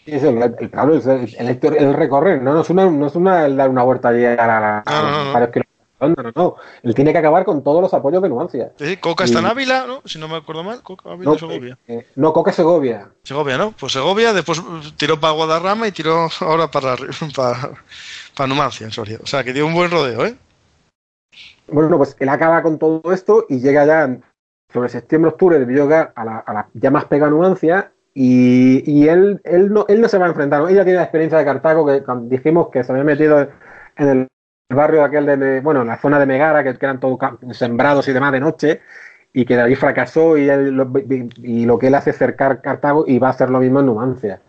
Es 0.07 0.21
el, 0.23 0.37
el, 0.41 0.55
el, 0.59 1.75
el, 1.77 1.93
recorrer, 1.95 2.39
no, 2.41 2.53
no 2.53 2.61
es 2.61 2.69
una, 2.69 2.85
no 2.89 3.07
es 3.07 3.15
una 3.15 3.45
una 3.45 3.83
vuelta 3.83 4.09
allí 4.09 4.23
a, 4.25 4.35
la, 4.35 4.83
a 4.85 5.01
No, 5.01 5.01
no, 5.01 5.11
no. 5.39 5.51
kilómetros. 5.51 5.65
No, 5.99 6.09
no, 6.09 6.31
no. 6.35 6.55
Él 6.83 6.93
tiene 6.93 7.13
que 7.13 7.17
acabar 7.19 7.45
con 7.45 7.63
todos 7.63 7.81
los 7.81 7.93
apoyos 7.93 8.21
de 8.21 8.29
Nuancia. 8.29 8.71
Sí, 8.77 8.97
Coca 8.97 9.23
está 9.23 9.39
en 9.39 9.45
Ávila, 9.45 9.85
¿no? 9.87 10.01
Si 10.05 10.19
no 10.19 10.27
me 10.27 10.35
acuerdo 10.35 10.63
mal, 10.63 10.81
Coca, 10.83 11.11
Ávila, 11.11 11.31
No, 11.31 11.37
Segovia. 11.37 11.77
eh, 11.87 12.05
no, 12.15 12.33
Coca 12.33 12.51
Segovia. 12.51 13.09
Segovia, 13.23 13.57
¿no? 13.57 13.71
Pues 13.71 13.93
Segovia, 13.93 14.33
después 14.33 14.61
tiró 14.97 15.19
para 15.19 15.33
Guadarrama 15.33 15.87
y 15.87 15.91
tiró 15.93 16.27
ahora 16.41 16.69
para, 16.69 16.95
para, 17.35 17.71
para 18.35 18.47
Numancia, 18.47 18.85
en 18.85 18.91
Soria. 18.91 19.19
O 19.23 19.25
sea 19.25 19.43
que 19.43 19.53
dio 19.53 19.65
un 19.65 19.73
buen 19.73 19.89
rodeo, 19.89 20.25
¿eh? 20.25 20.35
Bueno, 21.67 21.97
pues 21.97 22.15
él 22.19 22.29
acaba 22.29 22.61
con 22.61 22.77
todo 22.77 23.01
esto 23.11 23.45
y 23.49 23.59
llega 23.59 23.85
ya 23.85 24.17
sobre 24.71 24.89
septiembre-octubre 24.89 25.57
debió 25.59 25.83
llegar 25.83 26.11
a 26.15 26.25
la, 26.25 26.37
a 26.39 26.53
la 26.53 26.67
ya 26.73 26.91
más 26.91 27.05
pega 27.05 27.29
Numancia 27.29 27.91
y, 28.13 28.83
y 28.89 29.07
él, 29.07 29.41
él, 29.43 29.71
no, 29.73 29.85
él 29.87 30.01
no 30.01 30.07
se 30.09 30.17
va 30.17 30.25
a 30.25 30.29
enfrentar. 30.29 30.61
Ella 30.69 30.83
tiene 30.83 30.97
la 30.97 31.03
experiencia 31.03 31.37
de 31.37 31.45
Cartago 31.45 31.85
que 31.85 32.03
dijimos 32.23 32.67
que 32.69 32.83
se 32.83 32.91
había 32.91 33.03
metido 33.03 33.39
en 33.97 34.07
el 34.09 34.27
barrio 34.69 35.03
aquel 35.03 35.25
de, 35.25 35.61
bueno, 35.61 35.81
en 35.81 35.87
la 35.87 35.97
zona 35.97 36.19
de 36.19 36.25
Megara, 36.25 36.63
que, 36.63 36.69
eran 36.83 36.99
todos 36.99 37.19
sembrados 37.51 38.07
y 38.07 38.13
demás 38.13 38.31
de 38.31 38.39
noche, 38.39 38.81
y 39.33 39.45
que 39.45 39.55
de 39.55 39.61
ahí 39.63 39.75
fracasó 39.75 40.37
y, 40.37 40.49
él 40.49 40.71
lo, 40.71 40.91
y 41.43 41.65
lo 41.65 41.77
que 41.77 41.87
él 41.87 41.95
hace 41.95 42.11
es 42.11 42.17
cercar 42.17 42.61
Cartago 42.61 43.05
y 43.07 43.19
va 43.19 43.27
a 43.27 43.31
hacer 43.31 43.49
lo 43.49 43.59
mismo 43.59 43.79
en 43.81 43.85
Numancia. 43.87 44.41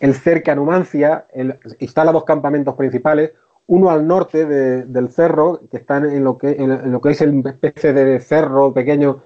Él 0.00 0.14
cerca 0.14 0.54
Numancia, 0.54 1.26
él 1.32 1.58
instala 1.78 2.12
dos 2.12 2.24
campamentos 2.24 2.74
principales, 2.74 3.32
uno 3.68 3.90
al 3.90 4.06
norte 4.06 4.44
de- 4.44 4.82
del 4.84 5.08
cerro, 5.10 5.60
que 5.70 5.76
está 5.76 5.98
en 5.98 6.24
lo 6.24 6.36
que, 6.36 6.50
en, 6.50 6.90
lo 6.90 7.00
que 7.00 7.10
es 7.10 7.20
el 7.20 7.42
especie 7.46 7.92
de 7.92 8.18
cerro 8.20 8.74
pequeño 8.74 9.22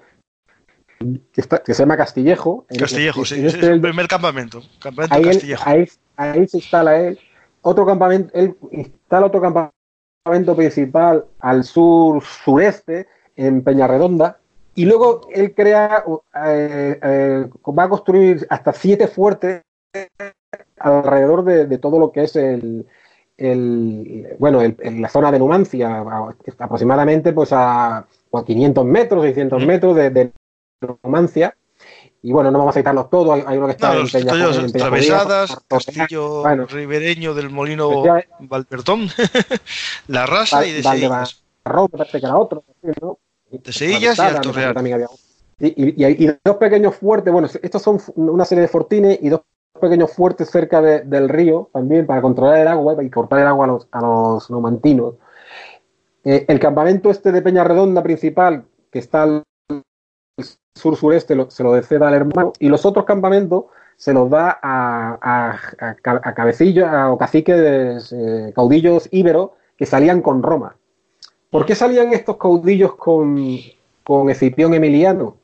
que, 0.99 1.41
está- 1.41 1.59
que 1.63 1.73
se 1.73 1.81
llama 1.83 1.97
Castillejo. 1.97 2.65
Castillejo, 2.77 3.21
en- 3.21 3.25
sí. 3.25 3.39
en 3.39 3.45
Es 3.47 3.53
este- 3.55 3.67
el 3.71 3.81
primer 3.81 4.07
campamento. 4.07 4.61
Campamento 4.79 5.15
ahí, 5.15 5.23
él- 5.23 5.27
Castillejo. 5.29 5.63
ahí, 5.65 5.87
ahí 6.15 6.47
se 6.47 6.57
instala 6.57 6.99
él. 6.99 7.19
Otro 7.61 7.85
campamento, 7.85 8.29
él 8.35 8.55
instala 8.71 9.25
otro 9.25 9.41
campamento 9.41 9.73
principal 10.55 11.25
al 11.39 11.63
sur 11.63 12.23
sureste, 12.23 13.07
en 13.35 13.63
Peñarredonda, 13.63 14.39
y 14.75 14.85
luego 14.85 15.21
él 15.33 15.53
crea, 15.53 16.03
eh, 16.45 16.99
eh, 17.01 17.49
va 17.77 17.83
a 17.83 17.89
construir 17.89 18.45
hasta 18.49 18.73
siete 18.73 19.07
fuertes 19.07 19.61
alrededor 20.79 21.43
de, 21.43 21.65
de 21.65 21.77
todo 21.77 21.99
lo 21.99 22.11
que 22.11 22.23
es 22.23 22.35
el, 22.35 22.85
el 23.37 24.35
bueno, 24.39 24.61
el- 24.61 24.75
el- 24.79 25.01
la 25.01 25.09
zona 25.09 25.31
de 25.31 25.39
Numancia, 25.39 26.03
aproximadamente 26.59 27.33
pues 27.33 27.51
a, 27.53 27.97
a 27.97 28.43
500 28.45 28.85
metros, 28.85 29.23
600 29.23 29.57
Ujú. 29.59 29.67
metros 29.67 29.95
de, 29.95 30.09
de 30.09 30.31
Numancia. 31.03 31.55
Y 32.23 32.31
bueno, 32.31 32.49
no 32.51 32.59
vamos 32.59 32.75
a 32.75 32.79
citarlos 32.79 33.09
todos, 33.09 33.35
hay, 33.35 33.43
hay 33.45 33.57
uno 33.57 33.67
que 33.67 33.73
está 33.73 33.89
No, 33.89 33.93
en 33.95 33.99
los 34.01 34.11
Peña- 34.11 34.25
castillos 34.25 34.57
en 34.57 34.71
Travesadas, 34.71 35.57
Castillo 35.67 36.41
bueno. 36.41 36.65
Ribereño 36.65 37.33
del 37.33 37.49
Molino 37.49 37.89
Efectivamente. 37.91 38.29
Valpertón, 38.39 39.07
La 40.07 40.25
Rasa 40.25 40.65
y 40.65 40.71
de 40.73 40.81
Val- 40.81 40.97
Seillas. 40.99 41.09
Valdebarro, 41.63 41.89
me 41.91 41.97
parece 41.97 42.19
que 42.19 42.25
era 42.25 42.37
otro, 42.37 42.63
¿no? 43.01 43.19
De 43.51 43.71
Seillas 43.71 44.17
y 44.17 44.21
Alto 44.21 44.51
Real. 44.51 44.73
también 44.73 44.95
había. 44.95 45.07
Y, 45.59 45.67
y- 46.05 46.25
y 46.25 46.31
dos 46.43 46.57
pequeños 46.57 46.95
fuertes, 46.95 47.31
bueno, 47.31 47.47
estos 47.61 47.81
son 47.81 47.99
una 48.15 48.45
serie 48.45 48.63
de 48.63 48.67
fortines 48.67 49.19
y 49.21 49.29
dos 49.29 49.41
pequeños 49.79 50.11
fuertes 50.11 50.49
cerca 50.49 50.81
de- 50.81 51.01
del 51.01 51.29
río 51.29 51.69
también 51.71 52.05
para 52.07 52.21
controlar 52.21 52.57
el 52.59 52.67
agua 52.67 52.95
y 53.03 53.09
cortar 53.09 53.39
el 53.39 53.47
agua 53.47 53.65
a 53.65 53.67
los, 53.67 53.87
a 53.91 54.01
los 54.01 54.49
numantinos. 54.49 55.15
Eh, 56.23 56.45
el 56.47 56.59
campamento 56.59 57.09
este 57.09 57.31
de 57.31 57.41
Peña 57.41 57.63
Redonda 57.63 58.03
principal, 58.03 58.65
que 58.91 58.99
está 58.99 59.23
al 59.23 59.43
sur-sureste, 60.75 61.35
se 61.49 61.63
lo 61.63 61.81
ceda 61.81 62.07
al 62.07 62.13
hermano, 62.13 62.53
y 62.59 62.69
los 62.69 62.85
otros 62.85 63.05
campamentos 63.05 63.65
se 63.95 64.13
los 64.13 64.29
da 64.29 64.59
a, 64.61 65.17
a, 65.21 65.51
a 65.79 65.95
ca- 65.95 66.21
a 66.23 66.33
cabecillos 66.33 66.87
o 67.09 67.17
caciques, 67.17 68.11
eh, 68.11 68.51
caudillos 68.55 69.09
íberos 69.11 69.51
que 69.75 69.85
salían 69.85 70.21
con 70.21 70.43
Roma. 70.43 70.75
¿Por 71.49 71.65
qué 71.65 71.73
salían 71.75 72.13
estos 72.13 72.37
caudillos 72.37 72.95
con, 72.95 73.37
con 74.03 74.29
Escipión 74.29 74.73
Emiliano? 74.73 75.37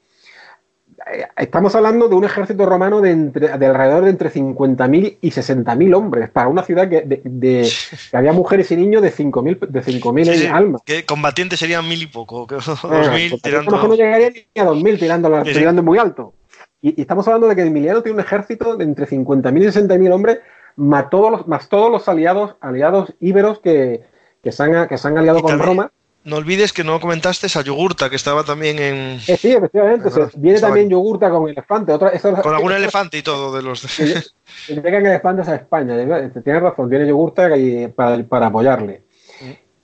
Estamos 1.38 1.76
hablando 1.76 2.08
de 2.08 2.16
un 2.16 2.24
ejército 2.24 2.66
romano 2.66 3.02
de, 3.02 3.12
entre- 3.12 3.58
de 3.58 3.66
alrededor 3.66 4.04
de 4.06 4.10
entre 4.10 4.32
50.000 4.32 5.18
y 5.22 5.32
60.000 5.32 5.96
hombres, 5.96 6.30
para 6.30 6.48
una 6.48 6.64
ciudad 6.64 6.90
que, 6.90 7.02
de- 7.02 7.22
de- 7.24 7.70
que 8.12 8.18
había 8.18 8.34
mujeres 8.34 8.72
y 8.72 8.76
niños 8.78 9.02
de 9.02 9.12
5.000 9.12 9.60
de 9.68 9.82
5.000 9.84 10.26
Sí, 10.26 10.38
sí, 10.40 10.48
almas. 10.48 10.82
Que 10.86 11.06
combatientes 11.06 11.60
serían 11.60 11.88
mil 11.88 12.02
y 12.02 12.08
poco, 12.08 12.48
que- 12.48 12.56
dos 12.66 12.84
Eh, 12.86 13.10
mil 13.14 13.30
pues, 13.32 13.42
tirando. 13.42 13.70
a 13.70 13.72
lo 13.72 13.78
mejor 13.78 13.90
no 13.90 13.96
llegaría 13.96 14.30
ni 14.32 14.62
a 14.62 14.66
2.000 14.66 15.00
tirando, 15.00 15.46
sí. 15.46 15.54
tirando 15.54 15.84
muy 15.84 15.98
alto. 15.98 16.34
Y, 16.82 16.96
y 16.98 17.02
estamos 17.02 17.26
hablando 17.28 17.48
de 17.48 17.56
que 17.56 17.62
Emiliano 17.62 18.02
tiene 18.02 18.16
un 18.16 18.22
ejército 18.26 18.76
de 18.76 18.84
entre 18.84 19.08
50.000 19.08 19.62
y 19.62 19.66
60.000 19.68 20.12
hombres, 20.14 20.40
más 20.76 21.10
todos 21.10 21.32
los, 21.32 21.48
más 21.48 21.70
todos 21.70 21.90
los 21.92 22.08
aliados, 22.10 22.56
aliados 22.60 23.14
íberos 23.20 23.60
que, 23.60 24.04
que, 24.44 24.52
se 24.52 24.64
han, 24.64 24.88
que 24.88 24.98
se 24.98 25.08
han 25.08 25.18
aliado 25.18 25.40
Y 25.40 25.42
con 25.44 25.52
también- 25.52 25.68
Roma. 25.68 25.92
No 26.26 26.38
olvides 26.38 26.72
que 26.72 26.84
no 26.86 27.00
comentaste 27.02 27.48
a 27.60 27.62
Yogurta, 27.62 28.10
que 28.10 28.16
estaba 28.16 28.44
también 28.46 28.80
en. 28.80 28.96
Eh, 29.28 29.38
sí, 29.38 29.52
efectivamente. 29.52 30.10
Claro, 30.10 30.26
o 30.28 30.30
sea, 30.30 30.40
viene 30.42 30.60
también 30.60 30.86
ahí. 30.86 30.92
Yogurta 30.92 31.30
con 31.30 31.50
elefante. 31.50 31.92
Otra, 31.92 32.10
eso- 32.10 32.34
Con 32.42 32.54
algún 32.56 32.72
elefante 32.72 33.18
y 33.18 33.22
todo 33.24 33.54
de 33.56 33.62
los. 33.62 33.82
que 33.98 34.74
llegan 34.76 35.06
elefantes 35.06 35.48
a 35.50 35.56
España. 35.56 35.96
Tienes 36.44 36.62
razón, 36.62 36.88
viene 36.90 37.08
Yogurta 37.08 37.56
y- 37.58 37.88
para, 37.90 38.24
para 38.24 38.48
apoyarle. 38.48 39.04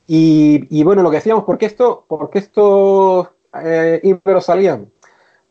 Y, 0.07 0.65
y 0.79 0.83
bueno, 0.83 1.03
lo 1.03 1.11
que 1.11 1.17
decíamos, 1.17 1.43
¿por 1.43 1.57
qué, 1.57 1.65
esto, 1.67 2.05
por 2.07 2.29
qué 2.31 2.39
estos 2.39 3.27
eh, 3.63 3.99
íberos 4.03 4.45
salían? 4.45 4.87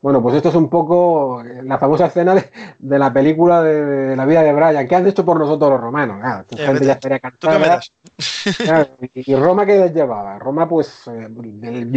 Bueno, 0.01 0.23
pues 0.23 0.37
esto 0.37 0.49
es 0.51 0.55
un 0.55 0.69
poco 0.71 1.43
la 1.65 1.77
famosa 1.79 2.07
escena 2.07 2.35
de, 2.35 2.51
de 2.79 2.99
la 2.99 3.13
película 3.13 3.63
de, 3.63 3.85
de 3.85 4.17
la 4.17 4.25
vida 4.27 4.43
de 4.43 4.53
Brian. 4.53 4.87
¿Qué 4.87 4.95
han 4.95 5.07
hecho 5.07 5.25
por 5.25 5.39
nosotros 5.39 5.71
los 5.73 5.81
romanos? 5.81 6.19
Claro, 6.21 6.41
esta 6.43 6.57
Eh, 6.57 6.67
gente 6.67 6.75
vete. 6.75 6.87
ya 6.87 6.93
estaría 6.93 7.19
¿Tú 7.39 7.49
qué 7.49 7.59
me 7.59 7.67
cansada. 7.67 7.81
Claro, 8.63 8.89
y 9.01 9.33
y 9.33 9.37
Roma 9.37 9.67
qué 9.67 9.79
les 9.79 9.95
llevaba? 9.95 10.39
Roma 10.39 10.69
pues 10.69 11.07
eh, 11.09 11.29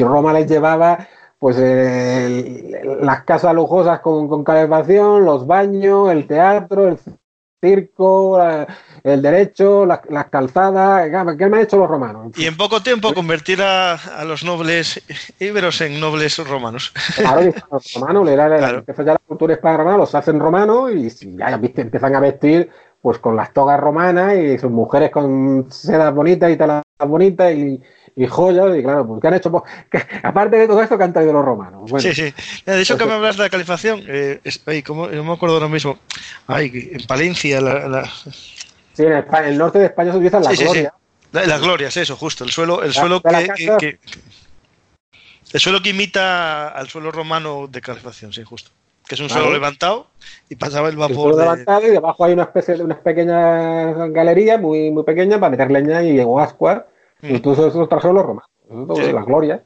Roma 0.04 0.34
les 0.34 0.50
llevaba 0.50 1.08
pues 1.40 1.58
eh, 1.60 2.26
el- 2.82 3.06
las 3.06 3.24
casas 3.24 3.54
lujosas 3.54 4.00
con, 4.02 4.28
con 4.28 4.44
calefacción, 4.44 5.26
los 5.26 5.46
baños, 5.48 6.12
el 6.12 6.28
teatro, 6.28 6.88
el 6.88 6.98
circo, 7.62 8.42
el 9.04 9.22
derecho, 9.22 9.86
las, 9.86 10.02
las 10.10 10.26
calzadas. 10.30 11.10
¿Qué 11.38 11.48
me 11.48 11.58
han 11.58 11.64
hecho 11.64 11.78
los 11.78 11.88
romanos? 11.88 12.32
Y 12.36 12.46
en 12.46 12.58
poco 12.58 12.82
tiempo 12.82 13.14
convertir 13.14 13.62
a, 13.62 13.94
a 13.94 14.26
los 14.26 14.44
nobles 14.44 15.02
íberos 15.40 15.80
en 15.82 16.00
nobles 16.00 16.38
romanos. 16.46 16.92
Claro, 17.16 17.52
los 17.72 17.94
romanos, 17.94 18.26
le 18.26 18.36
Claro. 18.36 18.84
ya 18.86 19.04
la 19.04 19.20
cultura 19.20 19.54
hispana 19.54 19.78
romana, 19.78 19.98
los 19.98 20.16
hacen 20.16 20.40
romanos 20.40 20.92
y 20.94 21.38
ya 21.38 21.56
viste, 21.58 21.82
empiezan 21.82 22.16
a 22.16 22.20
vestir 22.20 22.70
pues 23.02 23.18
con 23.18 23.36
las 23.36 23.52
togas 23.54 23.80
romanas 23.80 24.36
y 24.36 24.58
sus 24.60 24.70
mujeres 24.70 25.10
con 25.10 25.68
sedas 25.72 26.14
bonitas 26.14 26.52
y 26.52 26.58
telas 26.58 26.84
bonitas 27.00 27.52
y, 27.54 27.82
y 28.16 28.28
joyas 28.28 28.76
y 28.78 28.82
claro, 28.84 29.08
pues 29.08 29.22
¿qué 29.22 29.28
han 29.28 29.34
hecho? 29.36 29.52
Pues, 29.52 29.64
que- 29.90 30.06
aparte 30.24 30.58
de 30.58 30.68
todo 30.68 30.82
esto 30.82 30.98
que 30.98 31.04
han 31.04 31.14
traído 31.14 31.34
los 31.34 31.46
romanos. 31.46 31.90
Bueno, 31.90 32.00
Sí, 32.00 32.14
sí. 32.14 32.34
De 32.66 32.82
eso 32.82 32.98
que 32.98 33.06
me 33.06 33.14
hablas 33.14 33.38
de 33.38 33.44
la 33.44 33.50
calificación, 33.50 34.04
eh, 34.08 34.40
es- 34.44 34.62
ay, 34.66 34.84
¿cómo? 34.84 35.08
no 35.08 35.24
me 35.24 35.34
acuerdo 35.34 35.56
ahora 35.56 35.68
mismo. 35.68 35.98
Ay, 36.48 36.90
en 36.94 37.06
Palencia, 37.08 37.62
la, 37.62 37.88
la- 37.88 38.06
sí, 38.94 39.04
en, 39.04 39.14
España- 39.14 39.48
el 39.48 39.58
norte 39.58 39.80
de 39.80 39.86
España 39.86 40.12
se 40.12 40.18
utilizan 40.18 40.44
la 40.44 40.50
Sí, 40.52 40.58
sí, 40.58 40.64
sí. 40.64 40.66
gloria. 40.66 40.94
la- 41.32 41.46
las 41.46 41.62
glorias, 41.62 41.96
eso, 41.98 42.16
justo. 42.18 42.44
El 42.44 42.52
suelo, 42.52 42.82
el 42.84 42.90
La- 42.90 42.94
suelo 42.94 43.22
que, 43.22 43.30
casa- 43.30 43.54
que- 43.56 43.78
que- 43.80 44.00
el 45.54 45.60
suelo 45.60 45.82
que 45.82 45.90
imita 45.90 46.70
al 46.70 46.88
suelo 46.90 47.12
romano 47.12 47.68
de 47.68 47.82
calefacción, 47.82 48.32
sí, 48.34 48.44
justo. 48.44 48.72
Que 49.08 49.16
es 49.16 49.22
un 49.22 49.28
Claro. 49.28 49.44
suelo 49.44 49.54
levantado 49.58 50.08
y 50.48 50.56
pasaba 50.56 50.88
el 50.88 50.94
El 50.94 51.00
vapor 51.00 51.16
suelo 51.16 51.36
de... 51.38 51.42
levantado 51.44 51.88
y 51.88 51.90
debajo 51.90 52.24
hay 52.24 52.34
una 52.34 52.44
especie 52.44 52.76
de 52.76 52.84
unas 52.84 53.00
pequeñas 53.00 53.96
galerías 54.12 54.60
muy, 54.62 54.92
muy 54.92 55.04
pequeñas 55.04 55.40
para 55.40 55.50
meter 55.50 55.70
leña 55.72 56.02
y 56.04 56.20
ascuas. 56.40 56.84
Eso, 57.22 57.68
eso 57.68 57.88
trajeron 57.88 58.16
los 58.18 58.26
romanos. 58.26 58.50
Eso 58.70 58.82
es 58.82 58.88
todo 58.88 58.98
Sí, 59.04 59.12
la 59.14 59.24
gloria. 59.24 59.64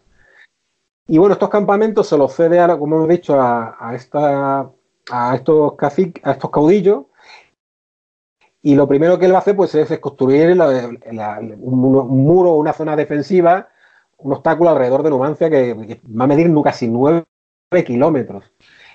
Y 1.08 1.18
bueno, 1.20 1.34
estos 1.34 1.50
campamentos 1.50 2.08
se 2.08 2.18
los 2.18 2.34
cede, 2.34 2.60
a, 2.60 2.78
como 2.78 2.96
hemos 2.98 3.10
dicho, 3.10 3.40
a, 3.40 3.76
a 3.80 3.94
esta, 3.96 4.72
a 5.12 5.36
estos 5.36 5.76
caciques, 5.76 6.26
a 6.26 6.32
estos 6.32 6.50
caudillos. 6.50 7.06
Y 8.62 8.74
lo 8.76 8.88
primero 8.88 9.20
que 9.20 9.26
él 9.28 9.32
va 9.32 9.38
a 9.38 9.40
hacer 9.42 9.56
pues, 9.56 9.76
es, 9.76 9.92
es 9.92 10.00
construir 10.00 10.56
la- 10.58 10.90
la- 11.12 11.40
un, 11.40 11.84
un 11.96 12.24
muro, 12.24 12.54
una 12.54 12.74
zona 12.74 12.96
defensiva, 12.96 13.70
un 14.18 14.34
obstáculo 14.34 14.72
alrededor 14.72 15.04
de 15.04 15.12
Numancia 15.12 15.50
que, 15.50 15.76
que 15.88 16.02
va 16.08 16.24
a 16.24 16.28
medir 16.28 16.52
casi 16.64 16.88
nueve 16.88 17.26
kilómetros. 17.86 18.44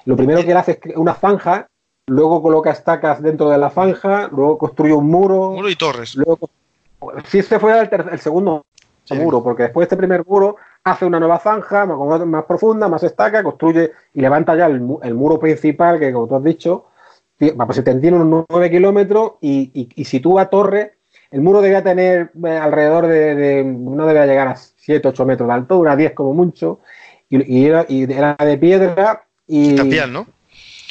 Lo 0.06 0.16
primero 0.16 0.42
que 0.42 0.50
él 0.50 0.56
hace 0.56 0.80
es 0.82 0.96
una 0.96 1.14
zanja, 1.14 1.68
luego 2.08 2.42
coloca 2.42 2.72
estacas 2.72 3.22
dentro 3.22 3.48
de 3.50 3.58
la 3.58 3.70
zanja, 3.70 4.28
luego 4.32 4.58
construye 4.58 4.92
un 4.92 5.06
muro, 5.06 5.52
Muro 5.52 5.68
y 5.68 5.76
torres. 5.76 6.16
luego 6.16 6.50
si 7.26 7.38
este 7.38 7.58
fuera 7.58 7.80
el, 7.82 8.18
segundo 8.18 8.64
Sí. 9.04 9.14
muro, 9.16 9.42
porque 9.42 9.64
después 9.64 9.82
de 9.82 9.86
este 9.86 9.96
primer 9.96 10.24
muro 10.24 10.54
hace 10.84 11.04
una 11.04 11.18
nueva 11.18 11.38
zanja 11.40 11.84
más, 11.84 12.24
más 12.26 12.44
profunda, 12.44 12.86
más 12.88 13.02
estaca, 13.02 13.42
construye 13.42 13.90
y 14.14 14.20
levanta 14.20 14.54
ya 14.54 14.66
el, 14.66 14.80
mu- 14.80 15.00
el 15.02 15.14
muro 15.14 15.38
principal, 15.40 15.98
que 15.98 16.12
como 16.12 16.28
tú 16.28 16.36
has 16.36 16.44
dicho, 16.44 16.84
pues 17.36 17.74
se 17.76 17.82
tiene 17.82 18.16
unos 18.20 18.44
9 18.48 18.70
kilómetros 18.70 19.32
y, 19.40 19.70
y, 19.74 19.88
y 19.96 20.04
sitúa 20.04 20.48
torre. 20.48 20.98
El 21.32 21.40
muro 21.40 21.60
debía 21.60 21.82
tener 21.82 22.30
eh, 22.44 22.50
alrededor 22.56 23.06
de, 23.08 23.34
de- 23.34 23.64
no 23.64 24.06
debía 24.06 24.26
llegar 24.26 24.46
a 24.48 24.56
7, 24.56 25.08
8 25.08 25.26
metros 25.26 25.48
de 25.48 25.54
altura, 25.54 25.96
10 25.96 26.12
como 26.12 26.32
mucho, 26.32 26.78
y, 27.28 27.58
y 27.60 27.66
era, 27.66 27.86
y 27.88 28.04
era 28.12 28.36
de 28.38 28.58
piedra 28.58 29.24
y... 29.48 29.76
Tapial, 29.76 30.12
¿no? 30.12 30.26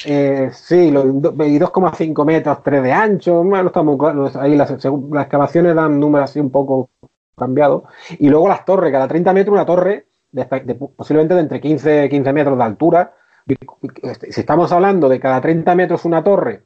Eh, 0.06 0.50
sí, 0.52 0.90
lo- 0.90 1.04
do- 1.04 1.44
y 1.44 1.58
2,5 1.58 2.24
metros, 2.24 2.62
3 2.62 2.82
de 2.82 2.92
ancho, 2.92 3.42
bueno, 3.42 3.70
claro, 3.98 4.30
ahí 4.40 4.56
las, 4.56 4.70
las 4.70 5.22
excavaciones 5.24 5.74
dan 5.74 5.98
números 6.00 6.30
así 6.30 6.40
un 6.40 6.50
poco 6.50 6.90
cambiados. 7.36 7.84
Y 8.18 8.28
luego 8.28 8.48
las 8.48 8.64
torres, 8.64 8.92
cada 8.92 9.08
30 9.08 9.32
metros 9.32 9.52
una 9.54 9.66
torre, 9.66 10.06
de, 10.32 10.44
de- 10.64 10.74
posiblemente 10.74 11.34
de 11.34 11.40
entre 11.40 11.60
15 11.60 12.04
y 12.06 12.08
15 12.08 12.32
metros 12.32 12.56
de 12.58 12.64
altura. 12.64 13.14
Y- 13.46 13.54
Si 14.30 14.40
estamos 14.40 14.70
hablando 14.72 15.08
de 15.08 15.18
cada 15.20 15.40
30 15.40 15.74
metros 15.74 16.04
una 16.04 16.22
torre 16.22 16.62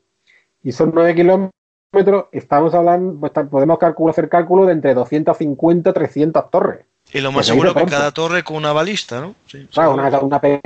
y 0.62 0.72
son 0.72 0.92
9 0.94 1.14
kilómetros, 1.14 2.26
estamos 2.32 2.74
hablando, 2.74 3.20
pues, 3.20 3.32
podemos 3.48 3.78
calcular, 3.78 4.10
hacer 4.12 4.28
cálculo 4.28 4.66
de 4.66 4.72
entre 4.72 4.94
250 4.94 5.90
y 5.90 5.92
300 5.92 6.50
torres. 6.50 6.84
Y 7.12 7.20
lo 7.20 7.30
más 7.32 7.46
seguro 7.46 7.74
que 7.74 7.84
cada 7.84 8.10
torre 8.10 8.42
con 8.42 8.56
una 8.56 8.72
balista, 8.72 9.20
¿no? 9.20 9.34
Sí, 9.46 9.66
Claro, 9.72 9.92
una, 9.94 10.08
una, 10.08 10.18
una, 10.20 10.40
pe- 10.40 10.60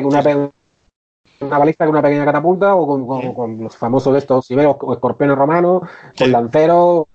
una 1.40 1.58
balista 1.58 1.84
con 1.84 1.94
una 1.94 2.02
pequeña 2.02 2.24
catapulta 2.24 2.74
o 2.74 2.86
con, 2.86 3.06
con- 3.06 3.34
con 3.34 3.58
los 3.62 3.76
famosos 3.76 4.12
de 4.12 4.18
estos 4.20 4.50
iberos, 4.50 4.76
o 4.80 4.92
escorpiones 4.92 5.36
romanos, 5.36 5.82
con 5.82 6.26
Sí. 6.26 6.26
lanceros 6.28 7.06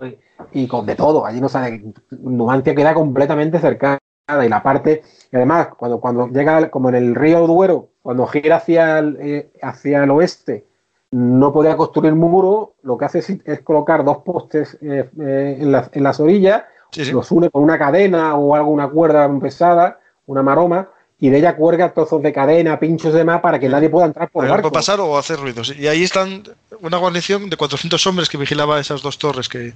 y 0.51 0.67
con 0.67 0.85
de 0.85 0.95
todo. 0.95 1.25
Allí 1.25 1.41
no 1.41 1.49
sale. 1.49 1.83
Numancia 2.11 2.75
queda 2.75 2.93
completamente 2.93 3.59
cercada 3.59 3.99
y 4.43 4.49
la 4.49 4.63
parte. 4.63 5.03
Y 5.31 5.35
además, 5.35 5.69
cuando, 5.77 5.99
cuando 5.99 6.27
llega, 6.27 6.69
como 6.69 6.89
en 6.89 6.95
el 6.95 7.15
río 7.15 7.45
Duero, 7.47 7.89
cuando 8.01 8.25
gira 8.27 8.57
hacia 8.57 8.99
el, 8.99 9.17
eh, 9.19 9.51
hacia 9.61 10.03
el 10.03 10.11
oeste, 10.11 10.65
no 11.11 11.51
podía 11.53 11.77
construir 11.77 12.15
muro, 12.15 12.73
lo 12.81 12.97
que 12.97 13.05
hace 13.05 13.19
es, 13.19 13.29
es 13.45 13.59
colocar 13.61 14.03
dos 14.03 14.19
postes 14.19 14.77
eh, 14.81 15.09
eh, 15.19 15.57
en, 15.59 15.71
las, 15.71 15.89
en 15.93 16.03
las 16.03 16.19
orillas 16.19 16.63
Sí, 16.91 17.05
sí. 17.05 17.11
los 17.11 17.31
une 17.31 17.49
con 17.49 17.63
una 17.63 17.77
cadena 17.77 18.35
o 18.35 18.55
alguna 18.55 18.87
cuerda 18.87 19.27
pesada, 19.39 19.99
una 20.27 20.41
maroma, 20.43 20.89
y 21.23 21.29
de 21.29 21.37
ella 21.37 21.55
cuelga 21.55 21.93
trozos 21.93 22.21
de 22.21 22.33
cadena, 22.33 22.77
pinchos 22.77 23.13
y 23.13 23.17
demás 23.17 23.39
para 23.39 23.57
que 23.57 23.69
nadie 23.69 23.89
pueda 23.89 24.07
entrar 24.07 24.29
por 24.29 24.43
el 24.43 24.51
barco. 24.51 24.73
pasar 24.73 24.99
o 24.99 25.17
hacer 25.17 25.39
ruidos. 25.39 25.73
Y 25.73 25.87
ahí 25.87 26.03
están 26.03 26.43
una 26.81 26.97
guarnición 26.97 27.49
de 27.49 27.55
400 27.55 28.05
hombres 28.07 28.27
que 28.27 28.37
vigilaba 28.37 28.77
esas 28.77 29.01
dos 29.01 29.17
torres 29.17 29.47
que 29.47 29.71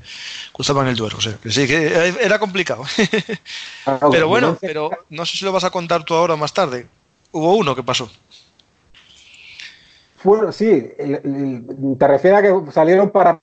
cruzaban 0.52 0.88
el 0.88 0.98
Duero. 0.98 1.16
O 1.18 1.22
sea, 1.22 1.38
que 1.41 1.50
sí, 1.50 1.66
que 1.66 2.14
era 2.22 2.38
complicado. 2.38 2.84
Claro, 3.86 4.10
pero 4.12 4.28
bueno, 4.28 4.58
pero 4.60 4.89
no 5.10 5.26
sé 5.26 5.38
si 5.38 5.45
lo 5.45 5.54
vas 5.54 5.64
a 5.64 5.70
contar 5.70 6.04
tú 6.04 6.16
ahora 6.16 6.34
o 6.34 6.38
más 6.38 6.52
tarde. 6.52 6.86
Hubo 7.32 7.56
uno 7.56 7.74
que 7.74 7.84
pasó. 7.84 8.12
Bueno, 10.24 10.52
sí, 10.52 10.91
te 11.98 12.08
refieres 12.10 12.39
a 12.39 12.41
que 12.41 12.72
salieron 12.74 13.10
para 13.10 13.39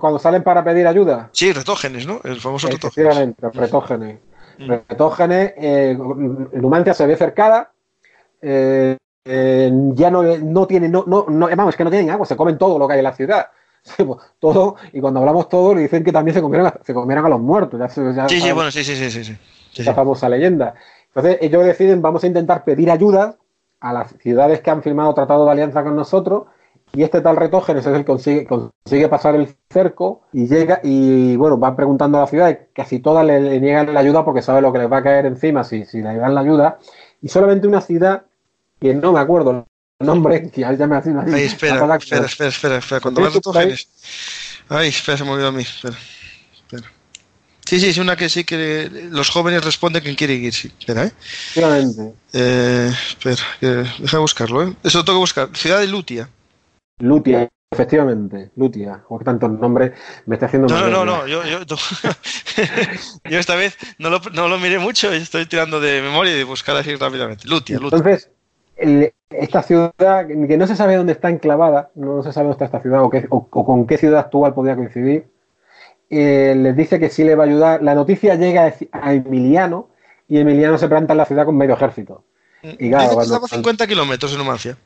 cuando 0.00 0.20
salen 0.20 0.44
para 0.44 0.62
pedir 0.62 0.86
ayuda. 0.86 1.30
Sí, 1.32 1.52
retógenes, 1.52 2.06
¿no? 2.06 2.20
El 2.22 2.40
famoso 2.40 2.68
retógenes. 2.68 2.96
Efectivamente, 2.96 3.48
retógenes. 3.58 4.18
Mm. 4.58 4.68
Retógenes, 4.68 5.54
eh, 5.56 5.96
Numancia 6.54 6.92
se 6.94 7.06
ve 7.06 7.16
cercada, 7.16 7.70
eh, 8.42 8.96
eh, 9.24 9.70
ya 9.94 10.10
no, 10.10 10.22
no 10.22 10.66
tiene, 10.66 10.88
no, 10.88 11.04
no, 11.06 11.26
no, 11.28 11.48
vamos, 11.48 11.74
es 11.74 11.76
que 11.76 11.84
no 11.84 11.90
tienen 11.90 12.10
agua, 12.10 12.26
se 12.26 12.36
comen 12.36 12.58
todo 12.58 12.78
lo 12.78 12.86
que 12.86 12.94
hay 12.94 12.98
en 13.00 13.04
la 13.04 13.14
ciudad. 13.14 13.46
Todo, 14.40 14.74
y 14.92 15.00
cuando 15.00 15.20
hablamos 15.20 15.48
todo, 15.48 15.74
le 15.74 15.82
dicen 15.82 16.02
que 16.04 16.12
también 16.12 16.34
se 16.34 16.42
comieron, 16.42 16.66
a- 16.66 16.78
se 16.82 16.92
comieron 16.92 17.24
a 17.24 17.28
los 17.28 17.40
muertos. 17.40 17.78
Ya, 17.80 17.86
ya 18.12 18.28
Sí, 18.28 18.40
sí, 18.40 18.52
bueno, 18.52 18.70
sí, 18.70 18.84
sí, 18.84 18.96
sí, 18.96 19.10
sí. 19.10 19.24
sí. 19.72 19.80
Esa 19.82 19.94
famosa 19.94 20.28
leyenda. 20.28 20.74
Entonces, 21.06 21.38
ellos 21.40 21.64
deciden, 21.64 22.02
vamos 22.02 22.22
a 22.24 22.26
intentar 22.26 22.64
pedir 22.64 22.90
ayuda 22.90 23.36
a 23.80 23.92
las 23.92 24.14
ciudades 24.18 24.60
que 24.60 24.70
han 24.70 24.82
firmado 24.82 25.14
tratado 25.14 25.44
de 25.46 25.52
alianza 25.52 25.82
con 25.84 25.94
nosotros, 25.96 26.44
y 26.92 27.02
este 27.02 27.20
tal 27.20 27.36
Retógenes 27.36 27.86
es 27.86 27.92
el 27.92 27.98
que 27.98 28.04
consigue, 28.04 28.46
consigue 28.46 29.08
pasar 29.08 29.34
el 29.34 29.54
cerco 29.70 30.22
y 30.32 30.46
llega 30.46 30.80
y 30.82 31.36
bueno, 31.36 31.56
van 31.58 31.76
preguntando 31.76 32.18
a 32.18 32.22
la 32.22 32.26
ciudad, 32.26 32.58
casi 32.72 32.98
todas 33.00 33.24
le, 33.24 33.40
le 33.40 33.60
niegan 33.60 33.92
la 33.92 34.00
ayuda 34.00 34.24
porque 34.24 34.42
sabe 34.42 34.60
lo 34.60 34.72
que 34.72 34.78
les 34.78 34.90
va 34.90 34.98
a 34.98 35.02
caer 35.02 35.26
encima 35.26 35.64
si, 35.64 35.84
si 35.84 36.00
le 36.00 36.16
dan 36.16 36.34
la 36.34 36.40
ayuda, 36.40 36.78
y 37.20 37.28
solamente 37.28 37.66
una 37.66 37.80
ciudad, 37.80 38.24
que 38.80 38.94
no 38.94 39.12
me 39.12 39.20
acuerdo 39.20 39.66
el 40.00 40.06
nombre, 40.06 40.50
que 40.54 40.60
ya 40.60 40.86
me 40.86 40.96
hace 40.96 41.10
una 41.10 41.22
Ay, 41.22 41.44
espera, 41.44 41.82
una 41.82 41.96
espera, 41.96 42.26
espera, 42.26 42.50
espera, 42.50 42.78
espera. 42.78 43.00
Cuando 43.00 43.20
¿Tienes 43.20 43.34
vas 43.34 43.54
retógenes. 43.54 43.88
Ay, 44.68 44.88
espera, 44.88 45.18
se 45.18 45.24
me 45.24 45.30
olvidó 45.30 45.48
a 45.48 45.52
mí. 45.52 45.62
Espera, 45.62 45.96
espera. 46.54 46.92
Sí, 47.64 47.80
sí, 47.80 47.88
es 47.88 47.98
una 47.98 48.16
que 48.16 48.28
sí 48.28 48.44
que 48.44 48.90
los 49.10 49.28
jóvenes 49.28 49.62
responden 49.64 50.02
que 50.02 50.16
quieren 50.16 50.42
ir, 50.42 50.54
sí. 50.54 50.72
Espera, 50.78 51.04
¿eh? 51.04 51.12
Eh, 52.32 52.90
espera, 53.10 53.42
que, 53.60 53.66
deja 53.98 54.18
buscarlo, 54.18 54.62
¿eh? 54.62 54.74
Eso 54.82 55.04
tengo 55.04 55.18
que 55.18 55.22
buscar. 55.22 55.50
Ciudad 55.54 55.80
de 55.80 55.86
Lutia. 55.86 56.30
Lutia, 57.00 57.48
efectivamente, 57.70 58.50
Lutia. 58.56 59.02
O 59.08 59.18
tantos 59.20 59.50
nombres 59.52 59.92
me 60.26 60.34
está 60.36 60.46
haciendo. 60.46 60.68
No, 60.68 60.80
no, 60.80 60.90
no, 60.90 61.04
no, 61.04 61.26
yo, 61.26 61.42
yo, 61.44 61.58
yo 63.30 63.38
esta 63.38 63.54
vez 63.54 63.76
no 63.98 64.10
lo, 64.10 64.20
no 64.32 64.48
lo 64.48 64.58
miré 64.58 64.78
mucho 64.78 65.12
y 65.14 65.18
estoy 65.18 65.46
tirando 65.46 65.80
de 65.80 66.02
memoria 66.02 66.34
y 66.34 66.38
de 66.38 66.44
buscar 66.44 66.76
así 66.76 66.94
rápidamente. 66.96 67.46
Lutia, 67.48 67.78
Lutia. 67.78 67.96
Entonces, 67.98 68.30
el- 68.76 69.12
esta 69.30 69.62
ciudad, 69.62 70.26
que 70.26 70.56
no 70.56 70.66
se 70.66 70.74
sabe 70.74 70.96
dónde 70.96 71.12
está 71.12 71.28
enclavada, 71.28 71.90
no 71.94 72.22
se 72.22 72.32
sabe 72.32 72.44
dónde 72.48 72.54
está 72.54 72.64
esta 72.64 72.80
ciudad 72.80 73.02
o, 73.02 73.10
qué- 73.10 73.26
o- 73.30 73.46
o 73.50 73.64
con 73.66 73.86
qué 73.86 73.98
ciudad 73.98 74.20
actual 74.20 74.54
podría 74.54 74.74
coincidir, 74.76 75.26
eh, 76.10 76.54
les 76.56 76.74
dice 76.74 76.98
que 76.98 77.10
sí 77.10 77.24
le 77.24 77.34
va 77.34 77.44
a 77.44 77.46
ayudar. 77.46 77.82
La 77.82 77.94
noticia 77.94 78.34
llega 78.36 78.72
a 78.92 79.12
Emiliano 79.12 79.90
y 80.26 80.38
Emiliano 80.38 80.78
se 80.78 80.88
planta 80.88 81.12
en 81.12 81.18
la 81.18 81.26
ciudad 81.26 81.44
con 81.44 81.56
medio 81.58 81.74
ejército. 81.74 82.24
Y 82.62 82.88
claro, 82.88 83.02
Dice 83.02 83.08
que 83.10 83.14
cuando- 83.14 83.22
estaba 83.34 83.44
a 83.46 83.48
50 83.48 83.86
kilómetros 83.86 84.32
en 84.32 84.38
Numancia. 84.38 84.76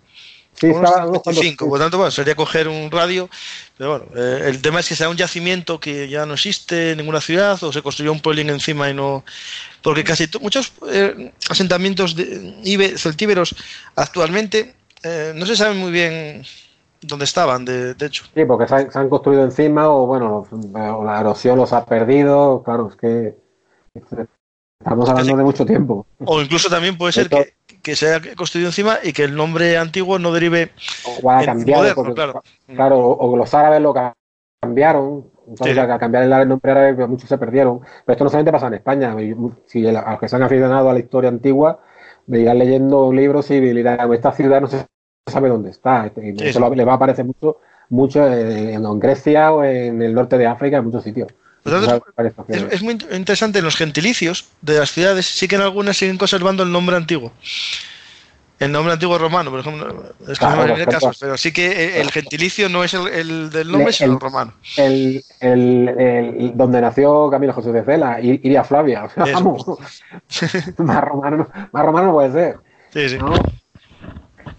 Sí, 0.55 0.69
estaba 0.69 1.07
unos 1.07 1.23
cuantos- 1.23 1.43
55, 1.43 1.69
por 1.69 1.79
tanto, 1.81 1.97
bueno, 1.99 2.11
sería 2.11 2.35
coger 2.35 2.69
un 2.69 2.91
radio. 2.91 3.29
Pero 3.79 3.91
bueno, 3.99 4.05
eh, 4.15 4.49
el 4.49 4.61
tema 4.63 4.81
es 4.81 4.89
que 4.89 4.95
sea 4.95 5.09
un 5.09 5.17
yacimiento 5.17 5.81
que 5.81 6.09
ya 6.09 6.25
no 6.27 6.35
existe 6.35 6.93
en 6.93 6.99
ninguna 6.99 7.21
ciudad 7.21 7.61
o 7.65 7.73
se 7.73 7.83
construyó 7.83 8.13
un 8.13 8.21
puebling 8.21 8.51
encima 8.51 8.89
y 8.89 8.95
no. 8.95 9.25
Porque 9.83 10.05
casi 10.05 10.29
muchos 10.41 10.73
eh, 10.93 11.33
asentamientos 11.49 12.15
de, 12.15 12.61
ibe- 12.65 12.97
celtíberos 12.97 13.57
actualmente 13.97 14.75
eh, 15.03 15.33
no 15.35 15.47
se 15.47 15.57
sabe 15.57 15.75
muy 15.75 15.91
bien 15.91 16.45
dónde 17.01 17.25
estaban, 17.25 17.65
de, 17.65 17.95
de 17.95 18.07
hecho. 18.07 18.25
Sí, 18.33 18.45
porque 18.45 18.69
se 18.69 18.75
han, 18.77 18.93
se 18.93 18.99
han 19.01 19.09
construido 19.09 19.43
encima 19.43 19.89
o 19.89 20.07
bueno, 20.07 20.47
o 20.53 21.05
la 21.05 21.19
erosión 21.19 21.57
los 21.59 21.73
ha 21.73 21.85
perdido. 21.85 22.63
Claro, 22.65 22.91
es 22.91 22.97
que 22.97 23.35
estamos 24.79 25.09
hablando 25.09 25.37
de 25.37 25.43
mucho 25.43 25.67
tiempo. 25.67 26.07
O 26.25 26.41
incluso 26.41 26.69
también 26.69 26.97
puede 26.97 27.13
ser 27.13 27.29
que, 27.29 27.55
que 27.83 27.97
se 27.97 28.13
haya 28.15 28.35
construido 28.37 28.69
encima 28.69 28.99
y 29.03 29.13
que 29.13 29.25
el 29.25 29.35
nombre 29.35 29.77
antiguo 29.77 30.19
no 30.19 30.33
derive 30.33 30.71
O 31.23 31.33
en 31.33 31.45
cambiado. 31.47 31.83
moderno, 31.83 31.95
porque- 31.97 32.15
claro. 32.15 32.43
Claro, 32.67 32.99
o, 33.11 33.37
los 33.37 33.53
árabes 33.55 33.81
lo 33.81 33.93
ca- 33.93 34.15
cambiaron. 34.61 35.27
Entonces, 35.49 35.75
Sí. 35.75 35.81
al 35.81 35.99
cambiar 35.99 36.23
el 36.23 36.49
nombre 36.49 36.71
árabe, 36.71 36.95
pues, 36.95 37.09
muchos 37.09 37.29
se 37.29 37.37
perdieron. 37.37 37.81
Pero 37.81 38.13
esto 38.15 38.25
no 38.25 38.31
solamente 38.31 38.53
pasa 38.53 38.69
en 38.69 38.75
España. 38.75 39.15
Si 39.67 39.85
a 39.87 39.93
los 40.11 40.21
que 40.21 40.29
se 40.29 40.37
han 40.37 40.43
aficionado 40.45 40.89
a 40.89 40.93
la 40.93 41.01
historia 41.01 41.29
antigua, 41.29 41.81
me 42.29 42.39
irán 42.39 42.59
leyendo 42.59 43.13
libros 43.13 43.51
y 43.51 43.59
dirán, 43.59 44.13
esta 44.15 44.31
ciudad 44.33 44.61
no 44.61 44.69
se 44.69 44.87
sabe 45.29 45.49
dónde 45.49 45.71
está. 45.71 46.07
Este, 46.07 46.29
Y 46.29 46.39
Sí, 46.39 46.49
eso 46.49 46.75
le 46.75 46.85
va 46.85 46.93
a 46.93 46.97
aparecer 46.97 47.25
mucho, 47.25 47.59
mucho 47.89 48.25
en, 48.27 48.85
en 48.85 49.01
Grecia 49.01 49.53
o 49.53 49.65
en 49.65 50.01
el 50.01 50.15
norte 50.15 50.39
de 50.39 50.47
África, 50.47 50.77
en 50.77 50.85
muchos 50.85 51.03
sitios. 51.03 51.29
Es, 52.71 52.83
muy 52.83 52.95
int- 52.95 53.15
interesante 53.17 53.61
en 53.61 53.65
los 53.65 53.77
gentilicios 53.77 54.47
de 54.63 54.79
las 54.81 54.91
ciudades, 54.91 55.27
sí 55.27 55.47
que 55.47 55.55
en 55.57 55.63
algunas 55.63 55.97
siguen 55.97 56.19
conservando 56.19 56.63
el 56.63 56.73
nombre 56.73 56.97
antiguo. 56.97 57.33
El 58.59 58.71
nombre 58.71 58.93
antiguo 58.93 59.19
romano, 59.19 59.51
por 59.51 59.61
ejemplo, 59.61 60.15
es 60.21 60.39
que 60.39 60.45
Claro, 60.45 60.67
no 60.69 60.77
me 60.77 60.87
casos, 60.87 61.17
pero 61.21 61.37
sí 61.37 61.51
que 61.53 62.01
el 62.01 62.11
gentilicio 62.13 62.69
no 62.69 62.85
es 62.85 62.95
el, 62.95 63.09
el 63.09 63.51
del 63.51 63.71
nombre, 63.73 63.93
sino 63.93 64.11
el 64.11 64.15
el- 64.15 64.21
romano. 64.21 64.55
el, 64.77 65.25
el, 65.41 65.89
el- 65.99 66.53
donde 66.57 66.81
nació 66.81 67.29
Camilo 67.29 67.53
José 67.53 67.73
de 67.73 67.83
Cela, 67.85 68.21
Iria 68.21 68.63
Flavia. 68.63 69.09
Vamos, 69.17 69.67
más, 70.79 71.05
romano, 71.05 71.49
más 71.73 71.85
romano 71.85 72.07
no 72.09 72.13
puede 72.13 72.33
ser. 72.33 72.57
Sí, 72.93 73.09
sí. 73.09 73.19
¿no? 73.19 73.35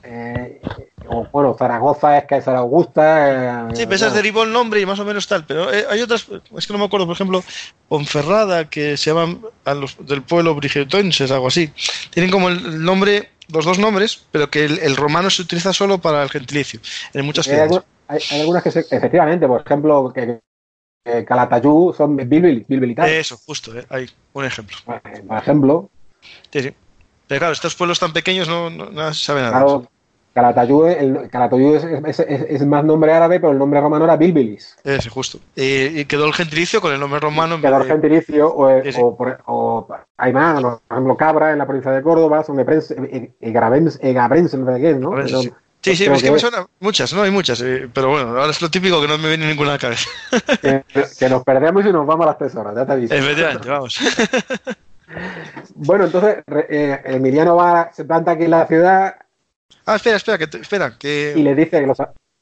Eh, 0.03 0.61
o, 1.07 1.27
bueno, 1.31 1.55
Zaragoza 1.57 2.17
es 2.17 2.25
que 2.25 2.37
es 2.37 2.47
Augusta. 2.47 3.67
eh, 3.69 3.75
Sí, 3.75 3.85
pero 3.87 4.09
no. 4.09 4.13
derivó 4.15 4.43
el 4.43 4.51
nombre 4.53 4.81
y 4.81 4.85
más 4.85 4.99
o 4.99 5.05
menos 5.05 5.27
tal, 5.27 5.45
pero 5.45 5.73
eh, 5.73 5.85
hay 5.89 6.01
otras, 6.01 6.27
es 6.57 6.67
que 6.67 6.73
no 6.73 6.79
me 6.79 6.85
acuerdo, 6.85 7.05
por 7.05 7.15
ejemplo, 7.15 7.43
Ponferrada, 7.87 8.69
que 8.69 8.97
se 8.97 9.09
llaman 9.11 9.41
a 9.65 9.73
los 9.73 9.95
del 10.05 10.21
pueblo 10.23 10.55
brigetonses, 10.55 11.31
algo 11.31 11.47
así. 11.47 11.71
Tienen 12.09 12.31
como 12.31 12.49
el 12.49 12.83
nombre, 12.83 13.29
los 13.49 13.65
dos 13.65 13.79
nombres, 13.79 14.25
pero 14.31 14.49
que 14.49 14.65
el, 14.65 14.79
el 14.79 14.95
romano 14.95 15.29
se 15.29 15.41
utiliza 15.41 15.73
solo 15.73 15.97
para 15.99 16.23
el 16.23 16.29
gentilicio, 16.29 16.79
en 17.13 17.25
muchas 17.25 17.47
Hay, 17.47 17.59
hay- 18.07 18.19
hay 18.29 18.39
algunas 18.41 18.63
que 18.63 18.71
se, 18.71 18.79
efectivamente, 18.81 19.47
por 19.47 19.61
ejemplo, 19.65 20.11
que, 20.13 20.39
que 21.05 21.25
Calatayud 21.25 21.93
son 21.95 22.15
Bilbil, 22.15 22.65
Eso, 22.97 23.37
justo, 23.37 23.77
eh, 23.77 23.85
hay 23.89 24.09
un 24.33 24.45
ejemplo. 24.45 24.77
por 24.85 25.37
ejemplo. 25.37 25.89
Sí, 26.51 26.61
sí. 26.61 26.71
Pero 27.27 27.39
claro, 27.39 27.53
estos 27.53 27.75
pueblos 27.75 27.99
tan 27.99 28.13
pequeños 28.13 28.47
no, 28.47 28.69
no, 28.69 28.89
no 28.89 29.13
se 29.13 29.23
sabe 29.25 29.41
nada. 29.41 29.53
Claro, 29.53 29.87
Calatayud, 30.33 30.87
el, 30.89 31.29
Calatayud 31.29 31.75
es, 31.75 31.83
es- 31.83 32.19
es- 32.27 32.45
es 32.49 32.65
más 32.65 32.83
nombre 32.83 33.13
árabe, 33.13 33.39
pero 33.39 33.51
el 33.51 33.59
nombre 33.59 33.79
romano 33.79 34.05
era 34.05 34.17
Bilbilis. 34.17 34.75
Ese, 34.83 35.09
justo. 35.09 35.37
Y, 35.55 35.99
y 35.99 36.05
quedó 36.05 36.25
el 36.25 36.33
gentilicio 36.33 36.81
con 36.81 36.91
el 36.93 36.99
nombre 36.99 37.19
romano. 37.19 37.61
Quedó 37.61 37.77
el 37.77 37.83
gentilicio, 37.87 38.53
o, 38.53 38.81
Sí, 38.83 38.91
sí. 38.93 38.99
o, 39.01 39.15
o 39.45 39.87
hay 40.17 40.33
más, 40.33 40.61
por 40.61 40.79
ejemplo, 40.89 41.17
Cabra 41.17 41.51
en 41.51 41.59
la 41.59 41.65
provincia 41.67 41.91
de 41.91 42.01
Córdoba, 42.01 42.43
son 42.43 42.59
Egrabrense, 42.59 43.99
Egabrense, 44.01 44.57
no 44.57 44.73
sé 44.73 44.81
qué 44.81 44.89
es, 44.91 44.97
¿no? 44.97 45.13
A 45.13 45.15
ver, 45.17 45.25
Pero- 45.25 45.41
sí, 45.41 45.51
sí, 45.81 45.95
sí, 45.95 46.03
creo 46.05 46.15
es 46.15 46.21
que 46.21 46.27
que 46.27 46.31
me 46.31 46.37
es. 46.37 46.41
suena 46.41 46.65
muchas, 46.79 47.13
no 47.13 47.21
hay 47.21 47.31
muchas, 47.31 47.61
eh, 47.61 47.87
pero 47.93 48.09
bueno, 48.09 48.29
ahora 48.29 48.49
es 48.49 48.61
lo 48.61 48.71
típico 48.71 49.01
que 49.01 49.07
no 49.07 49.17
me 49.17 49.27
viene 49.27 49.47
ninguna 49.47 49.71
a 49.71 49.73
la 49.73 49.79
cabeza. 49.79 50.09
que, 50.61 50.83
que 51.19 51.29
nos 51.29 51.43
perdemos 51.43 51.85
y 51.85 51.91
nos 51.91 52.07
vamos 52.07 52.25
a 52.25 52.29
las 52.29 52.37
tres 52.39 52.55
horas, 52.55 52.73
ya 52.75 52.85
te 52.85 52.91
aviso. 52.93 53.13
Efectivamente, 53.13 53.69
vamos. 53.69 53.99
Bueno, 55.75 56.05
entonces 56.05 56.37
eh, 56.69 57.01
Emiliano 57.05 57.55
va, 57.55 57.91
se 57.93 58.05
planta 58.05 58.31
aquí 58.31 58.45
en 58.45 58.51
la 58.51 58.65
ciudad 58.65 59.15
Ah, 59.85 59.95
espera, 59.95 60.17
espera, 60.17 60.37
que 60.37 60.47
te, 60.47 60.57
espera, 60.59 60.97
que, 60.97 61.33
y 61.37 61.43
le 61.43 61.55
dice 61.55 61.81
que 61.81 61.85
los, 61.87 61.97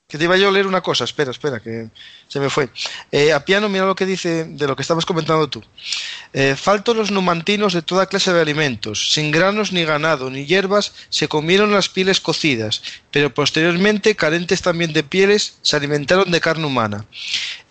que 0.08 0.18
te 0.18 0.26
iba 0.26 0.38
yo 0.38 0.50
a 0.50 0.52
leer 0.52 0.68
una 0.68 0.82
cosa, 0.82 1.06
espera, 1.06 1.32
espera, 1.32 1.60
que 1.60 1.88
se 2.28 2.40
me 2.40 2.50
fue. 2.52 2.70
Eh, 3.12 3.34
a 3.34 3.44
piano, 3.44 3.68
mira 3.68 3.86
lo 3.86 3.96
que 3.96 4.06
dice 4.06 4.44
de 4.46 4.68
lo 4.68 4.76
que 4.76 4.84
estabas 4.84 5.06
comentando 5.08 5.48
tú. 5.50 5.64
Eh, 6.34 6.56
faltos 6.56 6.96
los 6.96 7.10
numantinos 7.10 7.74
de 7.74 7.82
toda 7.82 8.06
clase 8.06 8.32
de 8.32 8.42
alimentos, 8.42 9.12
sin 9.14 9.32
granos 9.32 9.72
ni 9.72 9.84
ganado, 9.86 10.30
ni 10.30 10.46
hierbas, 10.46 10.94
se 11.10 11.28
comieron 11.28 11.72
las 11.72 11.90
pieles 11.90 12.20
cocidas, 12.22 12.84
pero 13.10 13.34
posteriormente, 13.34 14.16
carentes 14.16 14.62
también 14.62 14.94
de 14.94 15.02
pieles, 15.04 15.58
se 15.64 15.76
alimentaron 15.78 16.30
de 16.30 16.42
carne 16.42 16.66
humana. 16.68 17.06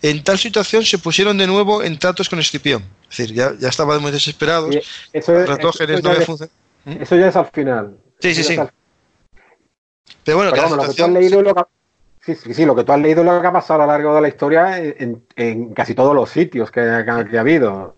En 0.01 0.21
tal 0.23 0.37
situación 0.37 0.83
se 0.83 0.97
pusieron 0.97 1.37
de 1.37 1.47
nuevo 1.47 1.81
en 1.83 1.97
tratos 1.97 2.27
con 2.27 2.39
Escipión. 2.39 2.83
Es 3.09 3.17
decir, 3.17 3.35
ya, 3.35 3.53
ya 3.57 3.69
estaban 3.69 4.01
muy 4.01 4.11
desesperados, 4.11 4.75
eso, 5.13 5.37
es- 5.39 5.49
eso 5.93 6.01
ya 6.09 6.17
es- 6.23 6.27
eso 6.85 7.15
ya 7.15 7.27
es 7.27 7.35
al 7.37 7.45
final. 7.51 7.97
Sí, 8.19 8.33
sí, 8.35 8.43
sí. 8.43 8.55
Pero 10.23 10.37
bueno, 10.37 10.51
Pero 10.51 10.63
que 10.63 10.69
la 10.69 10.75
vamos, 10.75 10.77
lo 10.87 10.91
que 10.91 10.97
tú 10.97 11.03
has 11.03 11.09
leído 11.11 11.39
es 11.39 11.45
lo 11.47 11.53
que 11.55 11.59
ha- 11.61 11.67
sí, 12.21 12.35
sí, 12.35 12.53
sí, 12.53 12.65
lo 12.65 12.75
que 12.75 12.83
tú 12.83 12.91
has 12.91 12.99
leído 12.99 13.23
lo 13.23 13.41
que 13.41 13.47
ha 13.47 13.51
pasado 13.51 13.81
a 13.81 13.85
lo 13.85 13.91
largo 13.91 14.15
de 14.15 14.21
la 14.21 14.27
historia 14.27 14.77
en, 14.79 15.25
en 15.35 15.73
casi 15.73 15.95
todos 15.95 16.13
los 16.15 16.29
sitios 16.29 16.69
que, 16.71 16.81
que- 16.81 17.29
que 17.29 17.37
ha 17.37 17.41
habido. 17.41 17.95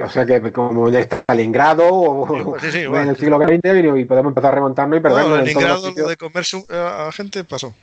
O 0.00 0.08
sea 0.08 0.24
que 0.24 0.52
como 0.52 0.88
en 0.88 0.94
Stalingrado 0.94 1.88
o 1.92 2.58
Sí, 2.60 2.70
sí, 2.70 2.78
igual. 2.82 3.02
en 3.02 3.08
el 3.08 3.16
siglo 3.16 3.36
XX 3.38 3.98
y 3.98 4.04
podemos 4.04 4.30
empezar 4.30 4.52
a 4.52 4.54
remontarnos 4.54 4.98
y 4.98 5.02
perdernos 5.02 5.38
en 5.40 5.44
Leningrado 5.44 5.90
lo 5.96 6.08
de 6.08 6.16
comerse 6.16 6.64
a 6.70 7.08
a 7.08 7.12
gente 7.12 7.42
pasó. 7.44 7.74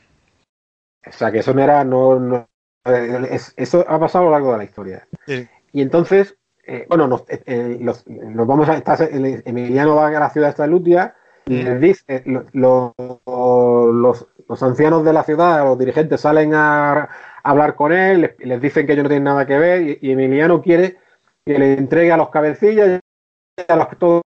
O 1.08 1.12
sea 1.12 1.32
que 1.32 1.40
eso 1.40 1.54
no 1.54 1.62
era, 1.62 1.84
no, 1.84 2.18
no- 2.20 2.48
eh, 2.86 3.28
es- 3.32 3.54
eso 3.58 3.86
ha 3.88 4.00
pasado 4.00 4.24
a 4.24 4.28
lo 4.28 4.32
largo 4.32 4.52
de 4.54 4.58
la 4.60 4.64
historia. 4.64 5.08
Sí. 5.28 5.46
Y 5.74 5.82
entonces, 5.82 6.36
eh, 6.66 6.86
bueno, 6.88 7.08
nos, 7.08 7.22
eh, 7.28 7.44
eh, 7.46 7.78
los- 7.82 8.08
nos 8.08 8.48
vamos 8.48 8.70
a 8.70 8.78
estar, 8.78 8.98
Emiliano 9.12 9.96
va 9.96 10.08
a 10.08 10.12
la 10.12 10.30
ciudad 10.30 10.56
de 10.56 10.68
Lutia 10.68 11.14
y 11.14 11.16
les 11.48 11.80
dice, 11.82 12.24
lo- 12.26 12.46
lo- 12.54 13.92
los, 13.92 14.28
los 14.48 14.64
ancianos 14.64 15.04
de 15.06 15.14
la 15.14 15.24
ciudad, 15.24 15.64
los 15.64 15.78
dirigentes 15.78 16.22
salen 16.22 16.54
a, 16.54 17.10
hablar 17.44 17.76
con 17.76 17.92
él, 17.94 18.22
les, 18.22 18.40
les 18.40 18.62
dicen 18.62 18.88
que 18.88 18.94
ellos 18.94 19.04
no 19.04 19.10
tienen 19.10 19.26
nada 19.26 19.46
que 19.46 19.58
ver 19.58 19.82
y, 19.84 20.00
y 20.02 20.12
Emiliano 20.12 20.62
quiere 20.62 20.98
que 21.46 21.60
le 21.60 21.74
entregue 21.74 22.12
a 22.12 22.18
los 22.18 22.30
cabecillas 22.30 23.00
y 23.58 23.72
a 23.72 23.76
los, 23.76 23.88
todos 24.00 24.22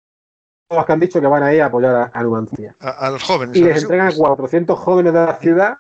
los 0.71 0.87
que 0.87 0.93
han 0.93 1.01
dicho 1.01 1.21
que 1.21 1.27
van 1.27 1.43
a 1.43 1.53
ir 1.53 1.63
a 1.63 1.67
apoyar 1.67 1.97
a, 1.97 2.11
a 2.15 2.23
Numancia. 2.23 2.77
A, 2.79 2.91
a 2.91 3.11
los 3.11 3.23
jóvenes. 3.25 3.57
Y 3.57 3.65
les 3.65 3.83
entregan 3.83 4.07
a 4.07 4.11
jóvenes. 4.11 4.29
400 4.29 4.79
jóvenes 4.79 5.13
de 5.15 5.19
la 5.27 5.35
ciudad, 5.39 5.79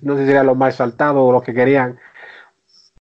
no 0.00 0.16
sé 0.16 0.24
si 0.24 0.30
eran 0.30 0.46
los 0.46 0.56
más 0.56 0.72
exaltados 0.74 1.18
o 1.18 1.32
los 1.32 1.42
que 1.42 1.52
querían. 1.52 1.98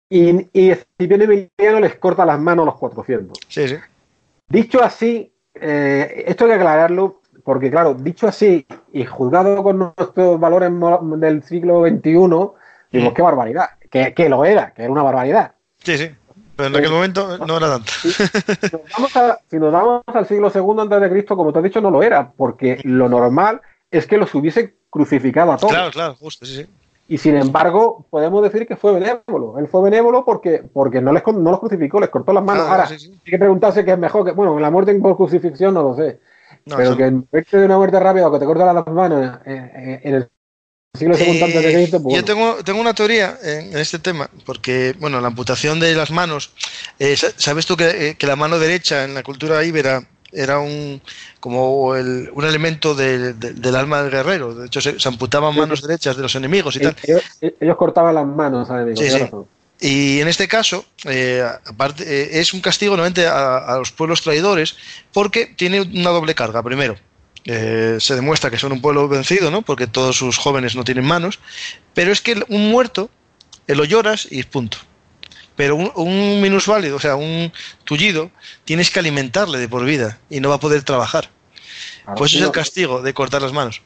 Y, 0.10 0.50
y 0.54 0.72
Escipión 0.72 1.22
Emiliano 1.22 1.80
les 1.80 1.96
corta 1.96 2.26
las 2.26 2.40
manos 2.40 2.64
a 2.64 2.66
los 2.72 2.76
400. 2.80 3.38
Sí, 3.48 3.68
sí. 3.68 3.76
Dicho 4.50 4.84
así, 4.84 5.32
eh, 5.54 6.24
esto 6.28 6.46
hay 6.46 6.52
que 6.52 6.56
aclararlo, 6.56 7.19
porque 7.50 7.72
claro, 7.72 7.96
dicho 7.96 8.28
así 8.28 8.68
y 8.94 9.06
juzgado 9.06 9.64
con 9.64 9.80
nuestros 9.80 10.40
valores 10.40 10.70
del 11.18 11.42
siglo 11.42 11.82
XXI, 11.82 12.02
digo, 12.12 12.56
Mm. 12.92 13.14
qué 13.16 13.22
barbaridad, 13.24 13.70
que, 13.90 14.14
que 14.14 14.30
lo 14.30 14.46
era, 14.46 14.72
que 14.72 14.84
era 14.84 14.92
una 14.92 15.02
barbaridad. 15.02 15.54
Sí, 15.80 15.98
sí. 15.98 16.10
Pero 16.56 16.70
en 16.70 16.76
aquel 16.76 16.92
momento 16.92 17.40
no 17.40 17.58
era 17.58 17.70
tanto. 17.70 17.92
Si 18.04 18.70
nos 18.72 18.82
vamos, 18.96 19.16
a- 19.16 19.40
si 19.50 19.58
nos 19.58 19.74
vamos 19.74 20.04
al 20.06 20.28
siglo 20.28 20.52
II 20.54 20.80
antes 20.82 21.02
de 21.02 21.10
Cristo, 21.10 21.36
como 21.36 21.52
te 21.52 21.58
has 21.58 21.64
dicho, 21.64 21.82
no 21.82 21.90
lo 21.90 22.04
era, 22.04 22.32
porque 22.38 22.80
lo 22.84 23.10
normal 23.10 23.62
es 23.90 24.06
que 24.06 24.18
los 24.18 24.36
hubiese 24.36 24.76
crucificado 24.92 25.52
a 25.52 25.58
todos. 25.58 25.74
Claro, 25.74 25.90
claro, 25.90 26.16
justo, 26.20 26.46
sí, 26.46 26.56
sí. 26.58 26.68
Y 27.08 27.18
sin 27.18 27.36
embargo, 27.36 28.06
podemos 28.12 28.44
decir 28.44 28.68
que 28.68 28.76
fue 28.76 28.94
benévolo. 28.94 29.58
Él 29.58 29.68
fue 29.68 29.82
benévolo 29.82 30.24
porque, 30.24 30.62
porque 30.72 31.02
no, 31.02 31.12
les, 31.14 31.26
no 31.26 31.50
los 31.50 31.60
crucificó, 31.60 32.00
les 32.00 32.10
cortó 32.10 32.32
las 32.32 32.44
manos. 32.44 32.66
Claro, 32.66 32.84
Ahora, 32.84 32.88
sí, 32.96 33.00
sí. 33.00 33.12
hay 33.26 33.32
que 33.32 33.40
preguntarse 33.40 33.84
qué 33.84 33.94
es 33.94 33.98
mejor 33.98 34.24
que. 34.24 34.34
Bueno, 34.34 34.60
la 34.60 34.70
muerte 34.70 34.94
por 35.00 35.18
crucifixión 35.18 35.74
no 35.74 35.82
lo 35.82 35.96
sé. 35.96 36.20
No, 36.70 36.78
pero 36.78 36.90
eso 36.90 36.98
que 36.98 37.06
en 37.06 37.28
vez 37.32 37.48
de 37.52 37.66
una 37.66 37.78
muerte 37.78 38.00
rápida 38.00 38.28
o 38.28 38.32
que 38.32 38.40
te 38.40 38.46
cortan 38.46 38.76
las 38.76 38.86
manos 38.88 39.40
eh, 39.46 39.72
eh, 39.76 40.00
en 40.04 40.16
el 40.16 40.30
siglo 40.98 41.16
segundo 41.16 41.46
antes 41.46 41.62
de 41.64 41.70
Eh, 41.70 41.74
Cristo, 41.74 42.02
pues 42.02 42.16
yo 42.16 42.24
tengo, 42.24 42.64
tengo 42.64 42.80
una 42.80 42.94
teoría 42.94 43.38
en, 43.44 43.72
en 43.74 43.78
este 43.78 44.00
tema, 44.00 44.30
porque, 44.46 44.96
bueno, 45.00 45.20
la 45.20 45.28
amputación 45.28 45.80
de 45.80 45.96
las 45.96 46.12
manos, 46.12 46.52
eh, 47.00 47.16
sa- 47.18 47.32
¿sabes 47.38 47.66
tú 47.66 47.76
que, 47.76 48.16
que 48.18 48.28
la 48.28 48.36
mano 48.36 48.60
derecha 48.60 49.04
en 49.04 49.14
la 49.16 49.24
cultura 49.24 49.64
íbera 49.64 50.04
era 50.32 50.60
un 50.60 51.02
como 51.40 51.96
el- 51.96 52.30
un 52.34 52.46
elemento 52.46 52.94
de- 52.94 53.34
de- 53.34 53.54
del 53.54 53.76
alma 53.76 54.04
del 54.04 54.12
guerrero? 54.12 54.54
De 54.54 54.68
hecho, 54.68 54.80
se, 54.82 55.00
se 55.00 55.08
amputaban 55.10 55.54
Sí. 55.54 55.60
manos 55.60 55.82
derechas 55.82 56.16
de 56.16 56.22
los 56.22 56.36
enemigos 56.36 56.76
y 56.76 56.82
tal. 56.82 56.96
Ellos, 57.04 57.24
ellos 57.60 57.78
cortaban 57.78 58.14
las 58.14 58.28
manos, 58.28 58.68
¿sabes? 58.68 59.00
Sí, 59.00 59.10
sí. 59.10 59.20
Y 59.80 60.20
en 60.20 60.28
este 60.28 60.48
caso, 60.48 60.86
eh, 61.06 61.44
aparte, 61.66 62.04
eh, 62.04 62.40
es 62.42 62.54
un 62.54 62.60
castigo 62.60 62.96
nuevamente 62.96 63.28
a, 63.28 63.58
a 63.58 63.78
los 63.78 63.92
pueblos 63.92 64.22
traidores 64.22 64.76
porque 65.14 65.46
tiene 65.46 65.82
una 65.82 66.10
doble 66.10 66.36
carga. 66.36 66.62
Primero, 66.62 66.98
eh, 67.46 67.98
se 68.00 68.16
demuestra 68.16 68.50
que 68.50 68.60
son 68.60 68.74
un 68.74 68.82
pueblo 68.82 69.08
vencido, 69.08 69.52
¿no? 69.52 69.62
Porque 69.62 69.88
todos 69.88 70.18
sus 70.18 70.38
jóvenes 70.38 70.76
no 70.76 70.84
tienen 70.84 71.06
manos. 71.06 71.40
Pero 71.94 72.12
es 72.12 72.22
que 72.22 72.44
un 72.50 72.70
muerto, 72.70 73.10
lo 73.68 73.86
lloras 73.86 74.28
y 74.30 74.44
punto. 74.44 74.78
Pero 75.56 75.76
un, 75.76 75.92
un 75.96 76.42
minusválido, 76.42 76.98
o 76.98 77.00
sea, 77.00 77.16
un 77.16 77.52
tullido, 77.86 78.32
tienes 78.66 78.90
que 78.90 79.00
alimentarle 79.00 79.60
de 79.60 79.68
por 79.70 79.86
vida 79.86 80.20
y 80.30 80.42
no 80.42 80.50
va 80.50 80.56
a 80.56 80.60
poder 80.60 80.84
trabajar. 80.84 81.30
Pues 82.16 82.34
es 82.34 82.42
el 82.42 82.52
castigo 82.52 83.02
de 83.02 83.14
cortar 83.14 83.42
las 83.42 83.54
manos. 83.54 83.82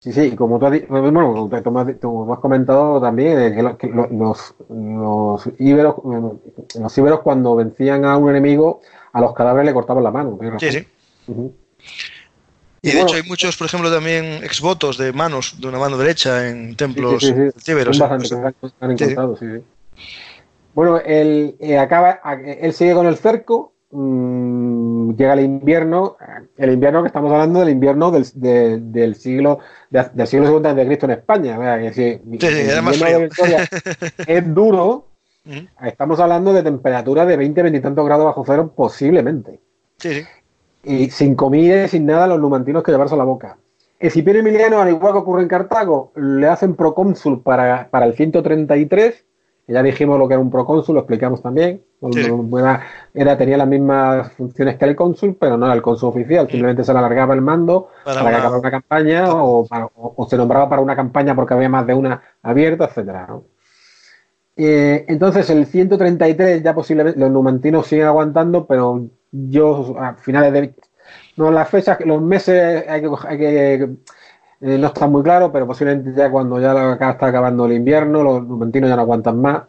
Sí, 0.00 0.12
sí, 0.14 0.20
y 0.32 0.36
como 0.36 0.58
tú 0.58 0.64
has, 0.66 0.88
bueno, 0.88 1.48
tú- 1.50 1.78
has- 1.78 2.00
tú 2.00 2.32
has 2.32 2.38
comentado 2.38 3.00
también, 3.02 3.38
eh, 3.38 3.54
que, 3.54 3.62
lo- 3.62 3.76
que 3.76 3.86
lo- 3.86 4.08
los, 4.08 4.54
los 4.70 5.42
íberos, 5.58 5.96
eh, 5.96 6.78
los 6.80 6.98
íberos 6.98 7.20
cuando 7.20 7.54
vencían 7.54 8.06
a 8.06 8.16
un 8.16 8.30
enemigo, 8.30 8.80
a 9.12 9.20
los 9.20 9.34
cadáveres 9.34 9.66
le 9.66 9.74
cortaban 9.74 10.02
la 10.02 10.10
mano. 10.10 10.38
Sí, 10.58 10.72
sí. 10.72 10.86
Y 11.28 11.32
Y 12.88 12.92
de 12.92 12.96
bueno- 12.96 13.08
hecho 13.08 13.16
hay 13.16 13.28
muchos, 13.28 13.56
por 13.58 13.66
ejemplo, 13.66 13.92
también 13.92 14.24
exvotos 14.42 14.96
de 14.96 15.12
manos, 15.12 15.60
de 15.60 15.68
una 15.68 15.78
mano 15.78 15.98
derecha 15.98 16.48
en 16.48 16.76
templos 16.76 17.20
Sí, 17.22 17.26
sí, 17.34 17.34
sí, 17.34 17.60
sí. 17.62 17.70
íberos. 17.72 17.98
Son 17.98 18.06
¿eh? 18.06 18.10
bastante 18.10 18.56
han 18.80 18.96
sí, 18.98 19.04
sí. 19.04 19.10
encontrado. 19.12 19.38
Bueno, 20.74 20.98
él 21.04 21.56
eh, 21.60 21.76
acaba, 21.76 22.20
él 22.42 22.72
sigue 22.72 22.94
con 22.94 23.06
el 23.06 23.16
cerco, 23.18 23.74
mm, 23.90 24.79
llega 25.16 25.32
el 25.34 25.40
invierno, 25.40 26.16
el 26.56 26.72
invierno 26.72 27.02
que 27.02 27.08
estamos 27.08 27.32
hablando 27.32 27.60
del 27.60 27.70
invierno 27.70 28.10
del, 28.10 28.26
de- 28.34 28.78
del 28.80 29.14
siglo 29.16 29.58
de- 29.90 30.10
del 30.12 30.26
siglo 30.26 30.56
antes 30.56 30.76
de 30.76 30.86
Cristo 30.86 31.06
en 31.06 31.12
España. 31.12 31.56
si 31.92 32.20
el 32.24 32.54
sí, 32.54 32.70
era 32.70 32.82
más 32.82 32.98
Victoria 33.22 33.68
es 34.26 34.54
duro, 34.54 35.06
estamos 35.84 36.20
hablando 36.20 36.52
de 36.52 36.62
temperaturas 36.62 37.26
de 37.26 37.36
20, 37.36 37.62
20 37.62 37.78
y 37.78 37.82
tantos 37.82 38.04
grados 38.06 38.24
bajo 38.26 38.44
cero 38.46 38.72
posiblemente. 38.74 39.60
Sí, 39.98 40.12
sí. 40.14 40.22
y 40.84 41.10
sin 41.10 41.34
comida 41.34 41.84
y 41.84 41.88
sin 41.88 42.06
nada 42.06 42.26
los 42.26 42.40
numantinos 42.40 42.82
que 42.82 42.90
llevarse 42.92 43.14
a 43.14 43.18
la 43.18 43.24
boca. 43.24 43.56
Escipión 43.98 44.36
Emiliano, 44.38 44.80
al 44.80 44.88
igual 44.88 45.12
que 45.12 45.18
ocurre 45.18 45.42
en 45.42 45.48
Cartago, 45.48 46.10
le 46.16 46.46
hacen 46.46 46.74
procónsul 46.74 47.42
para, 47.42 47.88
para 47.90 48.06
el 48.06 48.14
133, 48.14 49.14
que 49.14 49.29
ya 49.72 49.82
dijimos 49.82 50.18
lo 50.18 50.26
que 50.28 50.34
era 50.34 50.40
un 50.42 50.50
procónsul, 50.50 50.94
lo 50.94 51.00
explicamos 51.02 51.42
también, 51.42 51.82
Sí. 52.12 52.20
era, 52.58 52.82
era- 53.14 53.36
tenía 53.38 53.56
las 53.56 53.68
mismas 53.68 54.32
funciones 54.32 54.76
que 54.76 54.84
el 54.84 54.96
cónsul, 54.96 55.36
pero 55.38 55.56
no 55.56 55.66
era 55.66 55.74
el 55.74 55.82
cónsul 55.82 56.08
oficial, 56.10 56.48
simplemente 56.48 56.82
se 56.84 56.92
le 56.92 56.98
alargaba 56.98 57.34
el 57.34 57.40
mando 57.42 57.88
Para 58.04 58.20
para, 58.20 58.20
que 58.20 58.26
una- 58.28 58.38
acabara 58.38 58.60
una 58.60 58.70
campaña 58.70 59.34
o, 59.34 59.66
para- 59.66 59.86
o- 59.86 60.14
o 60.16 60.26
se 60.28 60.36
nombraba 60.36 60.68
para 60.68 60.82
una 60.82 60.96
campaña 60.96 61.34
porque 61.34 61.54
había 61.54 61.68
más 61.68 61.86
de 61.86 61.94
una 61.94 62.20
abierta, 62.42 62.84
etcétera. 62.86 63.26
¿no? 63.28 63.44
Eh, 64.56 65.04
entonces, 65.08 65.48
el 65.50 65.66
133 65.66 66.62
ya 66.62 66.74
posiblemente 66.74 67.18
los 67.18 67.30
numantinos 67.30 67.86
siguen 67.86 68.06
aguantando, 68.06 68.66
pero 68.66 69.06
yo 69.30 69.94
a 69.98 70.14
finales 70.14 70.52
de. 70.52 70.74
No, 71.36 71.50
las 71.50 71.68
fechas, 71.68 71.98
los 72.04 72.20
meses 72.20 72.84
hay 72.88 73.00
que. 73.00 73.08
hay 73.26 73.38
que- 73.38 73.90
eh, 74.60 74.78
no 74.78 74.88
está 74.88 75.06
muy 75.06 75.22
claro, 75.22 75.50
pero 75.52 75.66
posiblemente 75.66 76.12
ya 76.14 76.30
cuando 76.30 76.60
ya 76.60 76.74
la- 76.74 76.92
acá 76.92 77.10
está 77.12 77.26
acabando 77.26 77.66
el 77.66 77.72
invierno, 77.72 78.22
los 78.22 78.46
numantinos 78.46 78.88
ya 78.90 78.96
no 78.96 79.02
aguantan 79.02 79.40
más. 79.40 79.62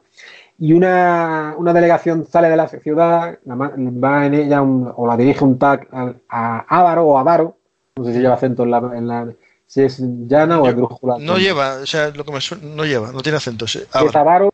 Y 0.59 0.73
una, 0.73 1.55
una 1.57 1.73
delegación 1.73 2.25
sale 2.25 2.49
de 2.49 2.55
la 2.57 2.67
ciudad, 2.67 3.39
la 3.45 3.55
va 3.55 4.25
en 4.25 4.33
ella 4.33 4.61
un- 4.61 4.91
o 4.95 5.07
la 5.07 5.17
dirige 5.17 5.43
un 5.43 5.57
tag 5.57 5.87
al- 5.91 6.17
a 6.29 6.65
Ávaro 6.67 7.05
o 7.07 7.17
Avaro, 7.17 7.57
no 7.95 8.05
sé 8.05 8.13
si 8.13 8.19
lleva 8.19 8.35
acento 8.35 8.63
en 8.63 8.71
la, 8.71 8.77
en 8.95 9.07
la- 9.07 9.27
si 9.65 9.81
es 9.83 9.99
llana 10.27 10.59
o 10.59 10.67
esdrújula. 10.67 11.15
No 11.19 11.37
lleva, 11.37 11.75
o 11.81 11.85
sea, 11.85 12.09
lo 12.09 12.23
que 12.25 12.31
me 12.31 12.41
suena, 12.41 12.63
no 12.75 12.83
lleva, 12.85 13.11
no 13.11 13.21
tiene 13.21 13.37
acentos. 13.37 13.87
Ah, 13.93 14.03
es 14.05 14.15
Avaro, 14.15 14.53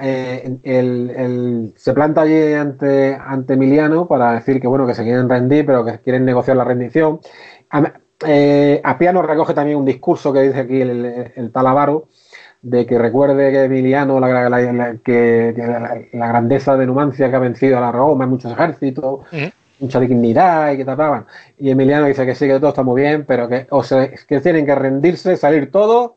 eh, 0.00 0.56
el- 0.62 1.10
el- 1.10 1.74
se 1.76 1.92
planta 1.92 2.22
allí 2.22 2.54
ante, 2.54 3.14
ante 3.14 3.54
Emiliano 3.54 4.06
para 4.06 4.32
decir 4.32 4.60
que 4.60 4.66
bueno 4.68 4.86
que 4.86 4.94
se 4.94 5.02
quieren 5.02 5.28
rendir, 5.28 5.66
pero 5.66 5.84
que 5.84 5.98
quieren 5.98 6.24
negociar 6.24 6.56
la 6.56 6.64
rendición. 6.64 7.20
A, 7.70 7.92
eh, 8.26 8.80
Apiano 8.84 9.22
recoge 9.22 9.54
también 9.54 9.78
un 9.78 9.84
discurso 9.84 10.32
que 10.32 10.42
dice 10.42 10.60
aquí 10.60 10.80
el, 10.80 11.32
el 11.34 11.52
tal 11.52 11.66
Avaro, 11.66 12.08
de 12.62 12.86
que 12.86 12.98
recuerde 12.98 13.52
que 13.52 13.64
Emiliano, 13.64 14.18
la, 14.18 14.48
la- 14.48 14.72
la- 14.72 14.96
que, 14.96 15.52
que 15.54 15.62
la, 16.18 16.28
grandeza 16.28 16.76
de 16.76 16.86
Numancia 16.86 17.28
que 17.30 17.36
ha 17.36 17.40
vencido 17.40 17.78
a 17.78 17.80
la 17.80 17.92
Roma 17.92 18.26
muchos 18.26 18.50
ejércitos, 18.52 19.20
mucha 19.78 20.00
dignidad 20.00 20.72
y 20.72 20.78
que 20.78 20.84
tapaban. 20.84 21.26
Y 21.58 21.70
Emiliano 21.70 22.06
dice 22.06 22.24
que 22.26 22.34
sí, 22.34 22.46
que 22.46 22.58
todo 22.58 22.70
está 22.70 22.82
muy 22.82 23.00
bien, 23.02 23.24
pero 23.26 23.48
que, 23.48 23.66
o 23.70 23.82
sea, 23.84 24.08
que 24.26 24.40
tienen 24.40 24.64
que 24.66 24.74
rendirse, 24.74 25.36
salir 25.36 25.70
todos 25.70 26.12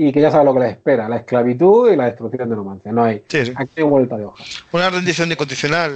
y 0.00 0.12
que 0.12 0.20
ya 0.20 0.30
sabe 0.30 0.44
lo 0.44 0.54
que 0.54 0.60
les 0.60 0.70
espera, 0.70 1.08
la 1.08 1.16
esclavitud 1.16 1.90
y 1.90 1.96
la 1.96 2.04
destrucción 2.04 2.48
de 2.48 2.54
Numancia. 2.54 2.92
No 2.92 3.02
hay, 3.02 3.24
Sí, 3.26 3.46
sí. 3.46 3.52
aquí 3.56 3.72
hay 3.78 3.82
vuelta 3.82 4.16
de 4.16 4.26
hoja. 4.26 4.44
Una 4.70 4.90
rendición 4.90 5.32
incondicional. 5.32 5.92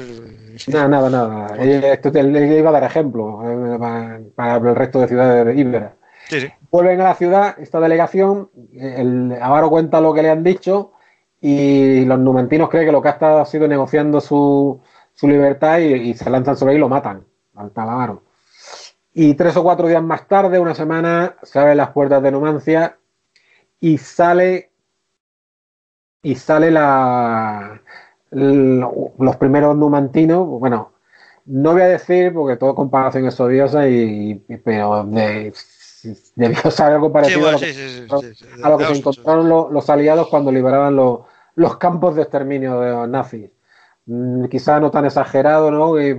Nada, 0.67 0.89
nada, 0.89 1.09
nada. 1.09 1.57
Eh, 1.65 1.93
Esto 1.93 2.11
te, 2.11 2.21
le 2.25 2.59
iba 2.59 2.71
a 2.71 2.73
dar 2.73 2.83
ejemplo 2.83 3.41
eh, 3.45 4.29
para, 4.35 4.57
el 4.57 4.75
resto 4.75 4.99
de 4.99 5.07
ciudades 5.07 5.57
íberas. 5.57 5.93
Sí. 6.29 6.49
Vuelven 6.73 7.01
a 7.01 7.05
la 7.05 7.15
ciudad, 7.15 7.55
esta 7.61 7.79
delegación, 7.79 8.51
eh, 8.75 8.97
el 8.99 9.39
Avaro 9.41 9.71
cuenta 9.71 10.01
lo 10.01 10.13
que 10.13 10.23
le 10.23 10.31
han 10.31 10.43
dicho 10.43 10.95
y 11.41 12.05
los 12.05 12.19
numantinos 12.19 12.71
creen 12.71 12.87
que 12.87 12.93
lo 12.93 13.03
que 13.03 13.09
ha 13.09 13.13
estado 13.13 13.39
ha 13.39 13.47
sido 13.47 13.69
negociando 13.69 14.21
su, 14.21 14.81
su 15.15 15.29
libertad 15.29 15.79
y, 15.79 15.93
y 15.95 16.15
se 16.15 16.29
lanzan 16.29 16.57
sobre 16.57 16.73
él 16.73 16.79
y 16.79 16.81
lo 16.81 16.89
matan 16.89 17.25
al 17.55 17.71
tal 17.71 17.89
Avaro. 17.89 18.25
Y 19.15 19.35
tres 19.35 19.57
o 19.57 19.63
cuatro 19.63 19.87
días 19.87 20.03
más 20.03 20.27
tarde, 20.27 20.59
una 20.59 20.75
semana, 20.75 21.37
se 21.45 21.61
abren 21.61 21.77
las 21.77 21.91
puertas 21.91 22.21
de 22.21 22.33
Numancia 22.33 22.97
y 23.83 23.99
sale 23.99 24.71
y 26.23 26.37
sale 26.37 26.71
la 26.71 27.83
lo- 28.31 29.13
los 29.19 29.37
primeros 29.37 29.77
numantinos, 29.77 30.47
bueno, 30.47 30.93
no 31.47 31.73
voy 31.73 31.83
a 31.83 31.89
decir 31.89 32.33
porque 32.33 32.57
todo 32.57 32.75
comparación 32.75 33.27
es 33.27 33.39
odiosa 33.41 33.89
y, 33.89 34.43
y- 34.49 34.57
pero 34.59 35.05
de, 35.05 35.53
debió 36.37 36.71
ser 36.71 36.87
algo 36.87 37.09
Sí, 37.09 37.13
parecido 37.13 37.41
bueno, 37.41 37.49
a 37.49 37.53
lo 37.53 37.59
sí, 37.59 37.67
que, 37.67 37.73
sí, 37.75 37.89
sí, 38.09 38.35
sí, 38.35 38.35
sí. 38.35 38.63
a 38.63 38.69
lo 38.71 38.79
que 38.79 38.85
se 38.87 38.93
encontraron 38.95 39.49
lo- 39.49 39.69
los 39.71 39.91
aliados 39.91 40.29
cuando 40.29 40.53
liberaban 40.53 40.95
los, 40.97 41.21
los 41.57 41.77
campos 41.77 42.15
de 42.15 42.23
exterminio 42.23 42.81
de 42.81 42.91
los 42.93 43.09
nazis. 43.09 43.51
Mm, 44.07 44.45
quizá 44.47 44.79
no 44.81 44.91
tan 44.93 45.05
exagerado, 45.07 45.71
¿no? 45.73 46.01
Y- 46.01 46.15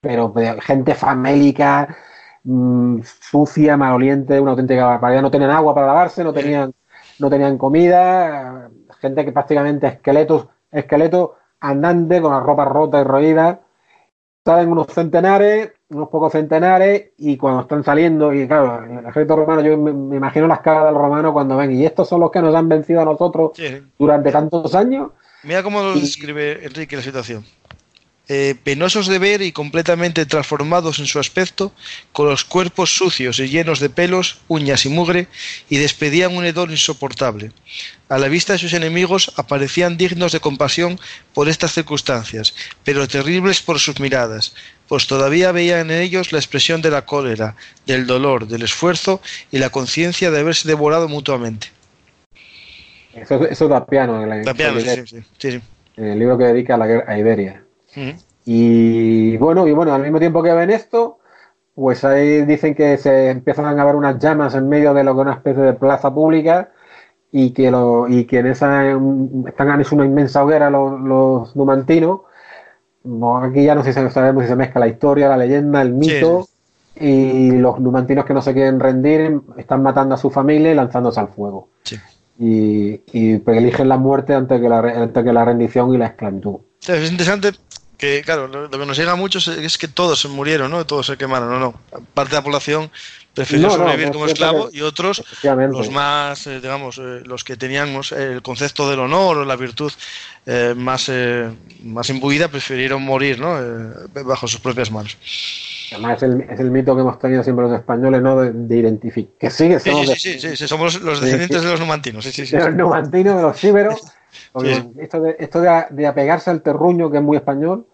pero, 0.00 0.34
gente 0.60 0.94
famélica, 0.94 1.96
mm, 2.44 3.00
sucia, 3.20 3.76
maloliente, 3.76 4.40
una 4.40 4.52
auténtica 4.52 4.86
barbaridad. 4.86 5.22
No 5.22 5.30
tenían 5.30 5.50
agua 5.50 5.74
para 5.74 5.88
lavarse, 5.88 6.22
no 6.22 6.32
tenían, 6.32 6.72
no 7.18 7.30
tenían 7.30 7.58
comida, 7.58 8.70
gente 9.00 9.24
que 9.24 9.32
prácticamente 9.32 9.86
esqueletos, 9.86 10.46
esqueletos 10.70 11.30
andantes 11.60 12.20
con 12.20 12.32
las 12.32 12.42
ropas 12.42 12.68
rotas 12.68 13.04
y 13.04 13.08
roídas. 13.08 13.58
Salen 14.44 14.70
unos 14.70 14.88
centenares, 14.88 15.72
unos 15.88 16.08
pocos 16.10 16.32
centenares, 16.32 17.12
y 17.16 17.38
cuando 17.38 17.62
están 17.62 17.82
saliendo, 17.82 18.32
y 18.34 18.46
claro, 18.46 18.84
el 18.84 19.06
ejército 19.06 19.36
romano, 19.36 19.62
yo 19.62 19.78
me, 19.78 19.92
me 19.92 20.16
imagino 20.16 20.46
las 20.46 20.60
caras 20.60 20.84
del 20.84 20.94
romano 20.94 21.32
cuando 21.32 21.56
ven, 21.56 21.72
y 21.72 21.86
estos 21.86 22.08
son 22.08 22.20
los 22.20 22.30
que 22.30 22.42
nos 22.42 22.54
han 22.54 22.68
vencido 22.68 23.00
a 23.00 23.06
nosotros 23.06 23.52
sí. 23.54 23.82
durante 23.98 24.30
tantos 24.30 24.74
años. 24.74 25.12
Mira 25.44 25.62
cómo 25.62 25.82
lo 25.82 25.94
describe 25.94 26.64
Enrique 26.64 26.96
la 26.96 27.02
situación. 27.02 27.44
Eh, 28.26 28.54
penosos 28.64 29.06
de 29.06 29.18
ver 29.18 29.42
y 29.42 29.52
completamente 29.52 30.24
transformados 30.24 30.98
en 30.98 31.04
su 31.06 31.18
aspecto, 31.18 31.74
con 32.12 32.26
los 32.26 32.42
cuerpos 32.42 32.96
sucios 32.96 33.38
y 33.38 33.50
llenos 33.50 33.80
de 33.80 33.90
pelos, 33.90 34.38
uñas 34.48 34.86
y 34.86 34.88
mugre, 34.88 35.26
y 35.68 35.76
despedían 35.76 36.34
un 36.34 36.46
hedor 36.46 36.70
insoportable. 36.70 37.52
A 38.08 38.16
la 38.16 38.28
vista 38.28 38.54
de 38.54 38.58
sus 38.58 38.72
enemigos 38.72 39.30
aparecían 39.36 39.98
dignos 39.98 40.32
de 40.32 40.40
compasión 40.40 40.98
por 41.34 41.50
estas 41.50 41.74
circunstancias, 41.74 42.54
pero 42.82 43.06
terribles 43.06 43.60
por 43.60 43.78
sus 43.78 44.00
miradas, 44.00 44.54
pues 44.88 45.06
todavía 45.06 45.52
veían 45.52 45.90
en 45.90 46.00
ellos 46.00 46.32
la 46.32 46.38
expresión 46.38 46.80
de 46.80 46.90
la 46.90 47.04
cólera, 47.04 47.56
del 47.86 48.06
dolor, 48.06 48.48
del 48.48 48.62
esfuerzo 48.62 49.20
y 49.52 49.58
la 49.58 49.68
conciencia 49.68 50.30
de 50.30 50.40
haberse 50.40 50.66
devorado 50.66 51.08
mutuamente. 51.08 51.68
Eso, 53.14 53.46
eso 53.46 53.68
da 53.68 53.84
piano 53.84 54.22
en, 54.22 54.28
la- 54.30 54.42
sí, 54.42 54.62
en 54.62 54.80
sí, 54.80 55.06
sí, 55.06 55.22
sí, 55.38 55.50
sí. 55.52 55.60
el 55.98 56.18
libro 56.18 56.38
que 56.38 56.44
dedica 56.44 56.74
a 56.76 56.78
la 56.78 56.86
guerra 56.86 57.04
a 57.12 57.18
Iberia. 57.18 57.63
Y 58.44 59.36
bueno, 59.38 59.66
y 59.66 59.72
bueno, 59.72 59.94
al 59.94 60.02
mismo 60.02 60.18
tiempo 60.18 60.42
que 60.42 60.52
ven 60.52 60.70
esto, 60.70 61.18
pues 61.74 62.04
ahí 62.04 62.44
dicen 62.44 62.74
que 62.74 62.96
se 62.98 63.30
empiezan 63.30 63.78
a 63.78 63.84
ver 63.84 63.96
unas 63.96 64.18
llamas 64.18 64.54
en 64.54 64.68
medio 64.68 64.94
de 64.94 65.04
lo 65.04 65.14
que 65.14 65.20
es 65.20 65.26
una 65.26 65.34
especie 65.34 65.62
de 65.62 65.72
plaza 65.72 66.12
pública 66.12 66.70
y 67.32 67.50
que, 67.50 67.70
lo, 67.70 68.06
y 68.08 68.24
que 68.26 68.38
en 68.38 68.46
esa 68.46 68.84
están 69.46 69.80
es 69.80 69.90
una 69.92 70.04
inmensa 70.04 70.44
hoguera 70.44 70.70
los, 70.70 71.00
los 71.00 71.56
numantinos. 71.56 72.20
Bueno, 73.02 73.44
aquí 73.44 73.64
ya 73.64 73.74
no 73.74 73.82
sé 73.82 73.92
si 73.92 74.10
sabemos 74.10 74.44
si 74.44 74.48
se 74.48 74.56
mezcla 74.56 74.80
la 74.80 74.88
historia, 74.88 75.28
la 75.28 75.36
leyenda, 75.36 75.82
el 75.82 75.92
mito. 75.92 76.44
Sí, 76.44 76.50
y 77.00 77.50
los 77.58 77.80
numantinos 77.80 78.24
que 78.24 78.34
no 78.34 78.40
se 78.40 78.52
quieren 78.52 78.78
rendir 78.78 79.40
están 79.56 79.82
matando 79.82 80.14
a 80.14 80.18
su 80.18 80.30
familia 80.30 80.70
y 80.70 80.76
lanzándose 80.76 81.18
al 81.18 81.28
fuego. 81.28 81.68
Sí. 81.82 81.96
Y, 82.38 83.00
y 83.12 83.42
eligen 83.46 83.88
la 83.88 83.96
muerte 83.96 84.32
antes 84.32 84.60
que 84.60 84.68
la, 84.68 84.78
antes 84.78 85.24
que 85.24 85.32
la 85.32 85.44
rendición 85.44 85.92
y 85.92 85.98
la 85.98 86.06
esclavitud. 86.06 86.58
Es 86.86 87.10
interesante 87.10 87.50
que, 88.04 88.22
claro, 88.24 88.46
lo, 88.48 88.70
que 88.70 88.78
nos 88.86 88.96
llega 88.96 89.12
a 89.12 89.16
muchos 89.16 89.48
es 89.48 89.78
que 89.78 89.88
todos 89.88 90.20
se 90.20 90.28
murieron, 90.28 90.70
¿no? 90.70 90.84
Todos 90.86 91.06
se 91.06 91.16
quemaron, 91.16 91.48
no, 91.50 91.58
no. 91.58 91.74
Parte 92.14 92.30
de 92.30 92.36
la 92.36 92.42
población 92.44 92.90
prefirió 93.32 93.66
No, 93.68 93.74
sobrevivir 93.74 94.06
no, 94.08 94.12
como 94.12 94.26
esclavo 94.26 94.70
que- 94.70 94.78
y 94.78 94.82
otros, 94.82 95.24
los 95.42 95.90
más, 95.90 96.46
eh, 96.46 96.60
digamos, 96.60 96.98
eh, 96.98 97.22
los 97.24 97.42
que 97.42 97.56
teníamos 97.56 98.12
el 98.12 98.42
concepto 98.42 98.88
del 98.88 99.00
honor 99.00 99.38
o 99.38 99.44
la 99.44 99.56
virtud 99.56 99.92
eh, 100.46 100.74
más, 100.76 101.10
más 101.82 102.10
imbuida, 102.10 102.48
prefirieron 102.48 103.02
morir, 103.02 103.40
¿no? 103.40 103.56
Bajo 104.24 104.46
sus 104.46 104.60
propias 104.60 104.90
manos. 104.90 105.16
Además, 105.92 106.16
es 106.18 106.22
el, 106.24 106.40
es 106.42 106.60
el 106.60 106.70
mito 106.70 106.94
que 106.94 107.00
hemos 107.02 107.18
tenido 107.18 107.42
siempre 107.42 107.66
los 107.66 107.74
españoles, 107.78 108.20
¿no? 108.22 108.40
De, 108.40 108.52
de 108.52 108.76
identificar. 108.76 109.32
Que 109.38 109.50
sigue 109.50 109.78
Sí, 109.80 109.90
sí, 109.90 109.96
sí, 110.00 110.06
de- 110.06 110.16
sí, 110.16 110.40
sí, 110.50 110.56
sí, 110.56 110.68
somos 110.68 111.00
los 111.00 111.20
descendientes 111.20 111.62
de 111.62 111.70
los 111.70 111.80
numantinos, 111.80 112.24
sí, 112.24 112.42
de 112.44 112.58
los 112.58 112.74
numantinos, 112.74 113.36
de 113.36 113.42
los 113.42 113.64
íberos. 113.70 114.00
porque 114.52 114.74
Sí. 114.74 114.88
Esto, 114.98 115.20
de, 115.20 115.36
esto 115.38 115.60
de, 115.60 115.84
de 115.90 116.06
apegarse 116.06 116.50
al 116.50 116.62
terruño, 116.62 117.10
que 117.10 117.18
es 117.18 117.22
muy 117.22 117.36
español, 117.36 117.86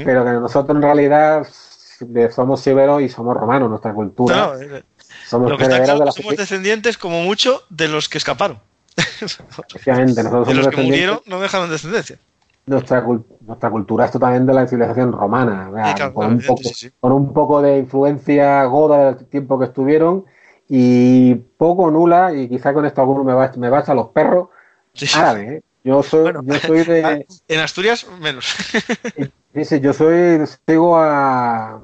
Mm. 0.00 0.04
pero 0.04 0.24
que 0.24 0.30
nosotros 0.32 0.76
en 0.76 0.82
realidad 0.82 1.46
somos 2.34 2.66
íberos 2.66 3.02
y 3.02 3.08
somos 3.08 3.36
romanos, 3.36 3.68
nuestra 3.70 3.92
cultura. 3.94 4.36
No, 4.36 4.54
no, 4.54 4.60
eh, 4.76 4.82
somos 5.26 5.50
lo 5.50 5.56
que 5.56 5.62
está 5.64 5.76
herederos 5.76 5.96
claro 5.96 6.10
de 6.10 6.16
que 6.16 6.22
somos 6.22 6.36
descendientes 6.36 6.98
como 6.98 7.22
mucho 7.22 7.62
de 7.70 7.88
los 7.88 8.08
que 8.08 8.18
escaparon. 8.18 8.58
Efectivamente, 9.20 10.22
nosotros 10.22 10.48
De 10.48 10.54
los 10.54 10.68
que 10.68 10.82
murieron 10.82 11.20
no 11.26 11.40
dejaron 11.40 11.70
descendencia. 11.70 12.18
nuestra, 12.66 13.04
cul- 13.04 13.24
nuestra 13.40 13.70
cultura 13.70 14.06
es 14.06 14.10
totalmente 14.12 14.52
de 14.52 14.60
la 14.60 14.66
civilización 14.66 15.12
romana. 15.12 15.66
Sí, 15.66 15.94
claro, 15.94 16.14
con, 16.14 16.26
un 16.26 16.38
poco, 16.40 16.60
evidente, 16.60 16.68
sí, 16.74 16.88
sí. 16.88 16.94
con 17.00 17.12
un 17.12 17.32
poco 17.32 17.62
de 17.62 17.78
influencia 17.78 18.64
goda 18.64 19.12
del 19.14 19.26
tiempo 19.26 19.58
que 19.58 19.66
estuvieron 19.66 20.24
y 20.68 21.34
poco 21.34 21.90
nula, 21.90 22.32
y 22.34 22.48
quizá 22.48 22.72
con 22.72 22.86
esto 22.86 23.02
alguno 23.02 23.22
me 23.22 23.34
va, 23.34 23.52
me 23.56 23.68
va 23.68 23.80
a 23.80 23.94
los 23.94 24.08
perros, 24.08 24.48
Sí, 24.94 25.06
sí. 25.06 25.18
árabe, 25.18 25.56
¿eh? 25.56 25.62
Yo 25.82 26.02
soy, 26.02 26.22
Bueno, 26.22 26.40
yo 26.44 26.58
soy 26.60 26.84
de... 26.84 27.26
En 27.48 27.60
Asturias, 27.60 28.06
menos. 28.20 28.54
Dice, 29.54 29.80
yo 29.80 29.92
soy, 29.92 30.40
sigo 30.66 30.96
a, 30.98 31.80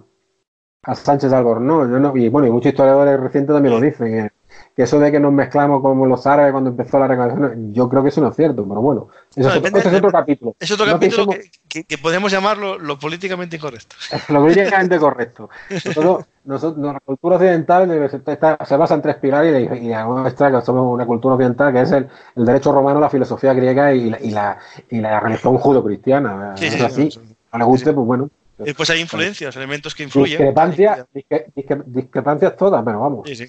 a 0.82 0.94
Sánchez 0.94 1.32
Albornoz, 1.32 1.88
yo 1.88 1.98
no, 2.00 2.16
y 2.16 2.28
bueno, 2.28 2.48
y 2.48 2.50
muchos 2.50 2.70
historiadores 2.72 3.20
recientes 3.20 3.54
también 3.54 3.74
lo 3.74 3.80
dicen, 3.80 4.18
eh, 4.18 4.30
que 4.74 4.82
eso 4.82 4.98
de 4.98 5.12
que 5.12 5.20
nos 5.20 5.32
mezclamos 5.32 5.80
como 5.82 6.04
los 6.06 6.26
árabes 6.26 6.52
cuando 6.52 6.70
empezó 6.70 6.98
la 6.98 7.06
reclamación, 7.06 7.72
yo 7.72 7.88
creo 7.88 8.02
que 8.02 8.08
eso 8.08 8.20
no 8.20 8.28
es 8.30 8.36
cierto, 8.36 8.66
pero 8.66 8.80
bueno, 8.80 9.08
eso 9.36 9.48
No, 9.48 9.54
es, 9.54 9.62
depende- 9.62 9.78
ese 9.80 9.88
es 9.88 9.94
otro 9.94 10.10
capítulo. 10.10 10.56
Es 10.58 10.70
otro 10.72 10.86
No 10.86 10.92
capítulo 10.92 11.26
pensemos- 11.26 11.36
que, 11.44 11.58
que- 11.68 11.84
que 11.84 11.98
podemos 11.98 12.32
llamarlo 12.32 12.78
lo 12.78 12.98
políticamente 12.98 13.56
incorrecto. 13.56 13.94
Lo 14.30 14.40
políticamente 14.40 14.98
correcto. 14.98 15.50
Nosotros, 15.70 16.24
nosotros- 16.44 16.78
nuestra 16.78 17.00
cultura 17.04 17.36
occidental 17.36 18.10
está- 18.26 18.58
se 18.64 18.76
basa 18.76 18.94
en 18.94 19.02
tres 19.02 19.16
pilares 19.16 19.70
y, 19.70 19.86
y 19.86 19.88
la 19.90 20.04
nuestra, 20.04 20.50
que 20.50 20.60
somos 20.64 20.92
una 20.92 21.06
cultura 21.06 21.34
occidental, 21.36 21.72
que 21.72 21.82
es 21.82 21.92
el, 21.92 22.08
el 22.34 22.44
derecho 22.44 22.72
romano, 22.72 22.98
la 22.98 23.10
filosofía 23.10 23.52
griega 23.54 23.92
y 23.94 24.10
la, 24.10 24.20
y 24.20 24.30
la, 24.30 24.58
y 24.88 25.00
la 25.00 25.20
religión 25.20 25.56
judio-cristiana. 25.58 26.56
Sí, 26.56 26.70
sí, 26.70 26.82
así. 26.82 27.10
No 27.52 27.58
le 27.58 27.64
guste, 27.64 27.92
pues 27.92 28.06
bueno. 28.06 28.30
Y 28.64 28.72
pues 28.74 28.90
hay 28.90 29.00
influencias, 29.00 29.56
elementos 29.56 29.94
que 29.94 30.02
influyen. 30.02 30.36
Discrepancias, 30.38 31.06
discre- 31.14 31.46
discre- 31.54 31.84
discrepancias 31.86 32.56
todas, 32.56 32.84
pero 32.84 33.00
vamos. 33.00 33.26
Sí, 33.28 33.34
sí. 33.34 33.46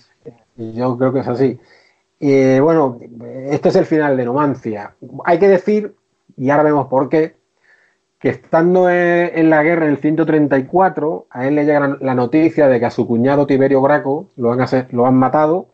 Yo 0.56 0.98
creo 0.98 1.12
que 1.12 1.20
es 1.20 1.28
así. 1.28 1.60
Y 2.20 2.60
bueno, 2.60 3.00
este 3.50 3.70
es 3.70 3.76
el 3.76 3.86
final 3.86 4.16
de 4.16 4.26
Numancia. 4.26 4.94
Hay 5.26 5.38
que 5.40 5.48
decir, 5.50 5.94
y 6.38 6.50
ahora 6.50 6.64
vemos 6.64 6.88
por 6.88 7.10
qué, 7.10 7.36
que 8.20 8.30
estando 8.30 8.90
en, 8.90 9.32
en 9.38 9.50
la 9.50 9.64
guerra 9.64 9.86
en 9.86 9.92
el 9.92 9.98
134, 9.98 11.26
a 11.30 11.48
él 11.48 11.56
le 11.56 11.66
llega 11.66 11.98
la 12.00 12.14
noticia 12.16 12.68
de 12.68 12.80
que 12.80 12.86
a 12.86 12.92
su 12.92 13.06
cuñado 13.08 13.48
Tiberio 13.48 13.82
Graco 13.82 14.30
lo 14.38 14.52
han, 14.54 14.66
lo 14.92 15.08
han 15.08 15.16
matado. 15.16 15.68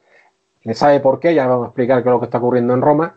Le 0.64 0.74
sabe 0.74 1.00
por 1.00 1.20
qué, 1.20 1.34
ya 1.36 1.46
vamos 1.48 1.66
a 1.66 1.68
explicar 1.68 2.02
qué 2.02 2.10
es 2.10 2.14
lo 2.14 2.20
que 2.20 2.26
está 2.26 2.40
ocurriendo 2.40 2.74
en 2.74 2.82
Roma. 2.82 3.16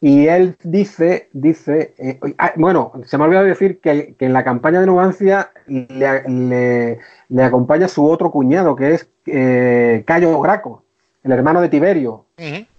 Y 0.00 0.28
él 0.28 0.54
dice, 0.62 1.28
dice, 1.32 1.94
eh, 1.98 2.20
ah, 2.38 2.52
bueno, 2.56 2.92
se 3.04 3.18
me 3.18 3.24
ha 3.24 3.26
olvidado 3.26 3.46
decir 3.46 3.80
que, 3.80 4.14
que 4.16 4.26
en 4.26 4.32
la 4.32 4.44
campaña 4.44 4.80
de 4.80 4.86
Numancia 4.86 5.50
le, 5.66 6.22
le- 6.28 6.98
le 7.28 7.42
acompaña 7.42 7.88
su 7.88 8.06
otro 8.08 8.30
cuñado, 8.30 8.76
que 8.76 8.94
es 8.94 9.08
eh, 9.26 10.04
Cayo 10.06 10.38
Graco, 10.40 10.84
el 11.24 11.32
hermano 11.32 11.60
de 11.60 11.68
Tiberio. 11.68 12.26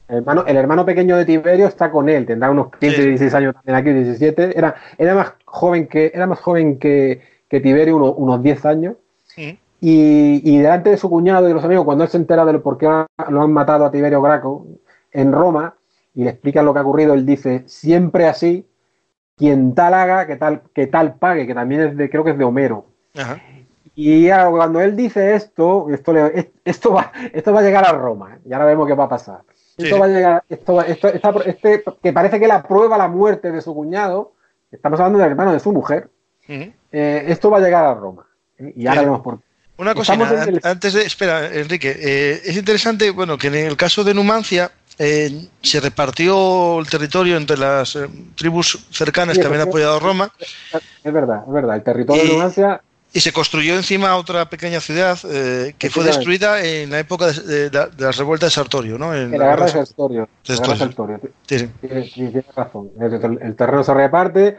El 0.07 0.15
hermano, 0.17 0.43
el 0.47 0.57
hermano 0.57 0.85
pequeño 0.85 1.17
de 1.17 1.25
Tiberio 1.25 1.67
está 1.67 1.91
con 1.91 2.07
él, 2.09 2.25
tendrá 2.25 2.49
unos 2.49 2.71
15, 2.79 2.95
Sí. 2.95 3.01
16 3.09 3.33
años 3.35 3.53
también 3.53 3.75
aquí, 3.75 3.91
17. 3.93 4.57
Era, 4.57 4.75
era 4.97 5.13
más 5.13 5.33
joven 5.45 5.87
que, 5.87 6.11
era 6.15 6.25
más 6.25 6.39
joven 6.39 6.79
que, 6.79 7.21
que 7.49 7.59
Tiberio, 7.59 7.97
unos, 7.97 8.13
unos 8.17 8.41
10 8.41 8.65
años. 8.65 8.95
Y, 9.81 10.41
y 10.43 10.57
delante 10.57 10.89
de 10.89 10.97
su 10.97 11.09
cuñado 11.09 11.45
y 11.45 11.49
de 11.49 11.53
los 11.53 11.63
amigos, 11.63 11.85
cuando 11.85 12.03
él 12.05 12.09
se 12.09 12.17
entera 12.17 12.43
de 12.45 12.59
por 12.59 12.77
qué 12.77 12.85
lo 13.29 13.41
han 13.41 13.51
matado 13.53 13.85
a 13.85 13.91
Tiberio 13.91 14.21
Graco 14.21 14.65
en 15.11 15.31
Roma 15.31 15.75
y 16.13 16.23
le 16.23 16.31
explican 16.31 16.65
lo 16.65 16.73
que 16.73 16.79
ha 16.79 16.83
ocurrido, 16.83 17.13
él 17.13 17.25
dice, 17.25 17.63
siempre 17.67 18.27
así, 18.27 18.65
quien 19.37 19.73
tal 19.75 19.93
haga, 19.93 20.27
que 20.27 20.35
tal, 20.35 20.61
que 20.73 20.87
tal 20.87 21.15
pague, 21.15 21.47
que 21.47 21.53
también 21.53 21.81
es 21.81 21.97
de, 21.97 22.09
creo 22.09 22.23
que 22.23 22.31
es 22.31 22.37
de 22.37 22.43
Homero. 22.43 22.85
Ajá. 23.15 23.41
Y 23.95 24.29
cuando 24.29 24.79
él 24.81 24.95
dice 24.95 25.35
esto, 25.35 25.87
esto, 25.89 26.13
le- 26.13 26.51
esto, 26.65 26.93
va, 26.93 27.11
esto 27.33 27.51
va 27.53 27.59
a 27.59 27.63
llegar 27.63 27.85
a 27.85 27.91
Roma, 27.91 28.35
¿eh? 28.35 28.39
y 28.49 28.53
ahora 28.53 28.65
vemos 28.65 28.87
qué 28.87 28.93
va 28.93 29.05
a 29.05 29.09
pasar. 29.09 29.41
Esto 29.77 29.97
va 29.99 30.05
a 30.05 30.09
llegar, 30.09 30.43
esto, 30.49 30.81
esto, 30.81 31.07
esta- 31.07 31.29
este, 31.45 31.83
que 32.03 32.11
parece 32.13 32.37
que 32.39 32.45
él 32.45 32.51
aprueba 32.51 32.97
la 32.97 33.07
muerte 33.07 33.51
de 33.51 33.61
su 33.61 33.73
cuñado, 33.73 34.33
estamos 34.71 34.99
hablando 34.99 35.19
del 35.19 35.29
hermano 35.31 35.53
de 35.53 35.59
su 35.59 35.71
mujer, 35.71 36.09
eh, 36.47 37.23
esto 37.27 37.49
va 37.49 37.57
a 37.57 37.61
llegar 37.61 37.85
a 37.85 37.93
Roma. 37.93 38.25
¿eh? 38.57 38.73
Y 38.75 38.87
ahora 38.87 39.01
vemos 39.01 39.21
por 39.21 39.39
qué. 39.39 39.45
Una 39.77 39.91
el- 39.91 40.55
an- 40.57 40.59
antes 40.71 40.93
de. 40.93 41.03
Espera, 41.03 41.45
Enrique. 41.53 41.89
es 42.43 42.57
interesante, 42.57 43.11
bueno, 43.11 43.37
que 43.37 43.47
en 43.47 43.55
el 43.55 43.77
caso 43.77 44.03
de 44.03 44.13
Numancia 44.13 44.71
eh, 44.99 45.47
se 45.61 45.79
repartió 45.79 46.79
el 46.79 46.87
territorio 46.89 47.37
entre 47.37 47.57
las 47.57 47.95
eh, 47.95 48.07
tribus 48.35 48.77
cercanas 48.91 49.35
Sí, 49.35 49.41
que 49.41 49.47
habían 49.47 49.67
apoyado 49.67 49.95
a 49.95 49.99
Roma 49.99 50.31
Es 51.03 51.13
verdad, 51.13 51.43
es 51.47 51.53
verdad. 51.53 51.75
El 51.77 51.83
territorio 51.83 52.23
Y- 52.23 52.27
de 52.27 52.33
Numancia, 52.33 52.81
y 53.11 53.21
se 53.21 53.31
construyó 53.33 53.75
encima 53.75 54.15
otra 54.17 54.49
pequeña 54.49 54.79
ciudad 54.81 55.17
eh, 55.31 55.73
que 55.79 55.89
fue 55.89 56.03
destruida 56.03 56.63
en 56.63 56.91
la 56.91 56.99
época 56.99 57.25
de, 57.31 57.41
de 57.41 57.71
la- 57.71 57.87
de 57.87 58.03
las 58.05 58.17
revueltas 58.17 58.47
de 58.51 58.55
Sartorio, 58.55 58.99
¿no? 58.99 59.15
En 59.15 59.33
en 59.33 59.39
la 59.39 59.47
guerra 59.47 59.65
de 59.65 59.71
Sar- 59.71 59.85
Sertorio. 59.87 60.29
de. 60.47 60.55
Sertorio. 60.55 61.19
Sí, 61.47 61.57
sí. 61.59 61.69
Tienes 61.81 62.13
tienes 62.13 62.45
razón. 62.55 62.91
El, 62.99 63.39
el 63.41 63.55
terreno 63.55 63.83
se 63.83 63.93
reparte 63.95 64.57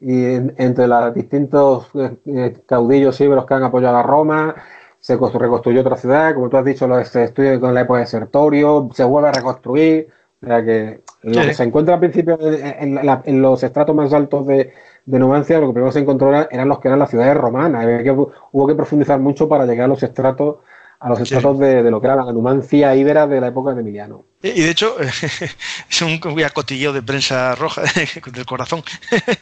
y 0.00 0.24
en- 0.24 0.52
entre 0.58 0.88
los 0.88 1.14
distintos 1.14 1.86
eh, 1.94 2.56
caudillos 2.66 3.20
íberos 3.20 3.46
que 3.46 3.54
han 3.54 3.62
apoyado 3.62 3.98
a 3.98 4.02
Roma, 4.02 4.56
se 5.02 5.16
reconstruyó 5.16 5.80
otra 5.80 5.96
ciudad, 5.96 6.32
como 6.32 6.48
tú 6.48 6.56
has 6.56 6.64
dicho, 6.64 6.86
lo- 6.86 7.04
se 7.04 7.24
estudia 7.24 7.58
con 7.58 7.74
la 7.74 7.80
época 7.80 7.98
de 7.98 8.06
Sertorio, 8.06 8.88
se 8.94 9.02
vuelve 9.02 9.28
a 9.30 9.32
reconstruir. 9.32 10.08
O 10.42 10.46
sea 10.46 10.64
que 10.64 11.00
lo 11.22 11.40
Sí. 11.42 11.48
que 11.48 11.54
se 11.54 11.64
encuentra 11.64 11.94
al 11.94 12.00
principio 12.00 12.38
en, 12.40 12.98
en 12.98 13.06
la- 13.06 13.20
en 13.24 13.42
los 13.42 13.62
estratos 13.64 13.94
más 13.96 14.12
altos 14.12 14.46
de, 14.46 14.72
de 15.04 15.18
Numancia, 15.18 15.58
lo 15.60 15.66
que 15.68 15.72
primero 15.74 15.90
se 15.92 15.98
encontró 16.00 16.28
era- 16.30 16.48
eran 16.52 16.68
los 16.68 16.78
que 16.78 16.86
eran 16.88 17.00
las 17.00 17.10
ciudades 17.10 17.36
romanas. 17.36 17.82
Había 17.82 18.02
que- 18.04 18.10
hubo 18.12 18.66
que 18.68 18.74
profundizar 18.76 19.18
mucho 19.18 19.48
para 19.48 19.66
llegar 19.66 19.86
a 19.86 19.88
los 19.88 20.02
estratos 20.04 20.56
a 21.04 21.08
los 21.08 21.28
Sí. 21.28 21.34
de, 21.34 21.82
de 21.82 21.90
lo 21.90 22.00
que 22.00 22.06
era 22.06 22.16
la 22.16 22.32
Numancia 22.32 22.94
íbera 22.94 23.26
de 23.26 23.40
la 23.40 23.48
época 23.48 23.74
de 23.74 23.80
Emiliano. 23.80 24.24
Y 24.42 24.48
y 24.50 24.60
de 24.60 24.70
hecho, 24.70 24.96
es 25.90 26.02
un 26.02 26.18
cotilleo 26.18 26.92
de 26.92 27.02
prensa 27.02 27.54
roja 27.56 27.82
del 28.32 28.46
corazón. 28.46 28.82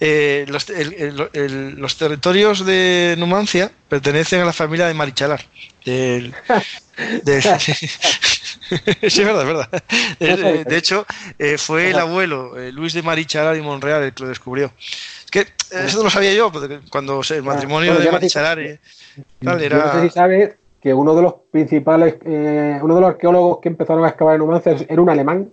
Eh, 0.00 0.44
los, 0.48 0.68
el- 0.70 0.94
el- 0.94 1.30
el- 1.34 1.74
los 1.76 1.96
territorios 1.96 2.64
de 2.64 3.14
Numancia 3.18 3.70
pertenecen 3.88 4.40
a 4.40 4.44
la 4.44 4.52
familia 4.52 4.86
de 4.86 4.94
Marichalar. 4.94 5.44
Del- 5.84 6.34
sí, 7.58 7.86
es 9.02 9.18
verdad, 9.18 9.42
es 9.42 9.46
verdad. 9.46 9.68
Eh, 10.20 10.64
De 10.66 10.76
hecho, 10.76 11.06
eh, 11.38 11.58
fue 11.58 11.90
el 11.90 11.98
abuelo, 11.98 12.58
eh, 12.58 12.72
Luis 12.72 12.92
de 12.94 13.02
Marichalar 13.02 13.56
y 13.56 13.60
Monreal, 13.62 14.02
el 14.02 14.14
que 14.14 14.22
lo 14.24 14.28
descubrió. 14.30 14.72
Es 14.78 15.30
que 15.30 15.46
eso 15.70 15.98
no 15.98 16.04
lo 16.04 16.10
sabía 16.10 16.32
yo, 16.32 16.50
porque 16.50 16.80
cuando 16.90 17.18
o 17.18 17.22
sea, 17.22 17.36
el 17.36 17.42
matrimonio 17.42 17.92
bueno, 17.92 17.98
de 18.00 18.04
no 18.06 18.10
sé- 18.10 18.12
Marichalar 18.12 18.58
tal 19.44 19.54
no 19.54 19.58
sé 19.58 19.66
era... 19.66 20.02
si 20.02 20.10
sabes 20.10 20.50
que 20.84 20.92
uno 20.92 21.14
de 21.16 21.22
los 21.22 21.34
principales, 21.50 22.16
eh, 22.26 22.78
uno 22.82 22.94
de 22.96 23.00
los 23.00 23.08
arqueólogos 23.10 23.58
que 23.62 23.70
empezaron 23.70 24.04
a 24.04 24.08
excavar 24.08 24.34
en 24.34 24.40
Numancia 24.40 24.76
era 24.86 25.00
un 25.00 25.08
alemán 25.08 25.48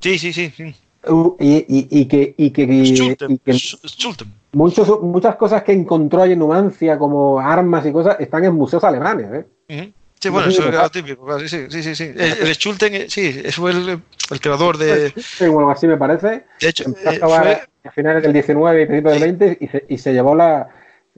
Sí, 0.00 0.16
sí, 0.16 0.32
sí. 0.32 0.48
sí. 0.56 0.72
uh, 1.08 1.34
y, 1.40 1.56
y- 1.68 1.88
y 1.90 2.06
que, 2.06 2.34
y 2.38 2.50
que, 2.52 2.62
y- 2.62 2.94
Schulten, 2.96 3.32
y 3.32 3.38
que 3.38 3.52
Schulten. 3.52 4.28
muchos, 4.52 5.02
muchas 5.02 5.34
cosas 5.34 5.64
que 5.64 5.72
encontró 5.72 6.22
ahí 6.22 6.32
en 6.32 6.38
Numancia, 6.38 6.96
como 6.98 7.40
armas 7.40 7.84
y 7.84 7.90
cosas, 7.92 8.16
están 8.20 8.44
en 8.44 8.54
museos 8.54 8.84
alemanes. 8.84 9.26
¿eh? 9.32 9.46
Ujú. 9.76 9.92
Sí, 10.20 10.28
bueno, 10.28 10.46
No 10.46 10.52
sé 10.52 10.58
eso 10.60 10.68
era 10.68 10.82
lo 10.84 10.90
típico, 10.90 11.40
sí, 11.40 11.48
sí, 11.68 11.82
sí, 11.82 11.94
sí. 11.96 12.04
El, 12.04 12.20
el 12.46 12.54
Schulten, 12.54 12.94
eh, 12.94 13.06
sí, 13.08 13.32
fue 13.50 13.72
el, 13.72 14.00
el 14.30 14.40
creador 14.40 14.78
de... 14.78 15.12
Sí, 15.16 15.48
bueno, 15.48 15.68
así 15.70 15.88
me 15.88 15.96
parece. 15.96 16.44
De 16.60 16.68
hecho, 16.68 16.84
eh, 16.90 17.18
fue, 17.20 17.60
a 17.84 17.90
finales 17.90 18.22
del 18.22 18.32
19 18.32 18.82
y 18.82 18.86
principios 18.86 19.14
del 19.14 19.22
20 19.36 19.58
y 19.60 19.66
se, 19.66 19.84
y 19.88 19.98
se 19.98 20.12
llevó 20.12 20.36
la 20.36 20.68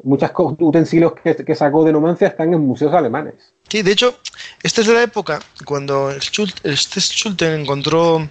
muchas 0.02 0.32
utensilios 0.36 1.12
que, 1.14 1.36
que 1.36 1.54
sacó 1.54 1.84
de 1.84 1.92
Numancia 1.92 2.28
están 2.28 2.52
en 2.54 2.60
museos 2.60 2.92
alemanes. 2.94 3.34
sí, 3.68 3.82
de 3.82 3.92
hecho, 3.92 4.18
esta 4.62 4.80
es 4.80 4.86
de 4.86 4.94
la 4.94 5.02
época 5.02 5.38
cuando 5.64 6.10
el 6.10 6.20
Schult- 6.20 6.60
este 6.64 7.00
Schulten 7.00 7.60
encontró 7.60 8.26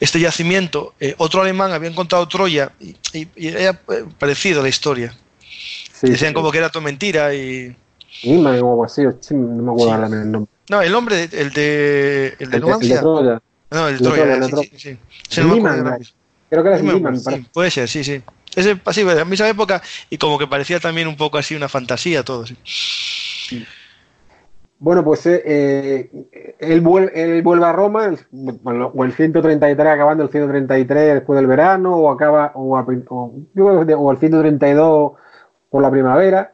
este 0.00 0.20
yacimiento, 0.20 0.94
eh, 1.00 1.14
otro 1.18 1.40
alemán 1.42 1.72
había 1.72 1.90
encontrado 1.90 2.26
Troya 2.28 2.72
y, 2.80 2.94
y- 3.12 3.28
y 3.36 3.48
era 3.48 3.70
eh, 3.70 4.04
parecido 4.18 4.60
a 4.60 4.62
la 4.62 4.68
historia. 4.68 5.14
Sí, 5.92 6.10
Decían 6.10 6.30
sí. 6.30 6.34
como 6.34 6.50
que 6.52 6.58
era 6.58 6.70
todo 6.70 6.82
mentira 6.82 7.34
y 7.34 7.74
Niman 8.24 8.54
o 8.62 8.70
algo 8.70 8.84
así, 8.84 9.02
no 9.02 9.62
me 9.62 9.70
acuerdo 9.72 9.92
ahora 9.94 10.06
el 10.08 10.30
nombre. 10.30 10.52
No, 10.70 10.82
el 10.82 10.94
hombre, 10.94 11.22
el 11.24 11.30
de, 11.30 11.38
el 11.40 11.50
de 11.52 12.26
El 12.26 12.38
de- 12.38 12.44
el 12.44 12.50
de 12.50 12.60
Numancia. 12.60 13.00
Troya. 13.00 13.42
No, 13.70 13.88
el 13.88 13.94
el 13.94 13.98
de 14.00 14.04
Troya, 14.04 14.22
Troya, 14.24 14.44
sí, 14.44 14.50
Troya. 14.50 14.68
sí, 14.70 14.78
sí. 14.78 14.98
Sí. 15.28 15.40
Creo 16.50 16.62
que 16.62 16.68
era 16.70 17.00
parece. 17.02 17.30
sí, 17.36 17.46
puede 17.52 17.70
ser, 17.70 17.88
sí, 17.88 18.04
sí. 18.04 18.22
Ese, 18.56 18.80
así, 18.84 19.02
a 19.08 19.24
mí 19.24 19.34
esa 19.34 19.48
época, 19.48 19.82
y 20.10 20.18
como 20.18 20.38
que 20.38 20.46
parecía 20.46 20.80
también 20.80 21.08
un 21.08 21.16
poco 21.16 21.38
así 21.38 21.54
una 21.54 21.68
fantasía 21.68 22.22
todo. 22.24 22.44
Sí. 22.46 23.64
Bueno, 24.80 25.02
pues 25.04 25.26
eh, 25.26 25.42
eh, 25.44 26.54
él, 26.60 26.80
vuelve, 26.80 27.10
él 27.20 27.42
vuelve 27.42 27.66
a 27.66 27.72
Roma, 27.72 28.06
el- 28.06 28.18
bueno, 28.30 28.92
o 28.94 29.04
el 29.04 29.12
133, 29.12 29.92
acabando 29.92 30.22
el 30.22 30.30
133 30.30 31.14
después 31.14 31.36
del 31.36 31.48
verano, 31.48 31.96
o 31.96 32.10
acaba, 32.12 32.52
o, 32.54 32.76
a 32.76 32.86
o, 33.08 33.32
o 33.96 34.12
el 34.12 34.18
132 34.18 35.12
por 35.68 35.82
la 35.82 35.90
primavera. 35.90 36.52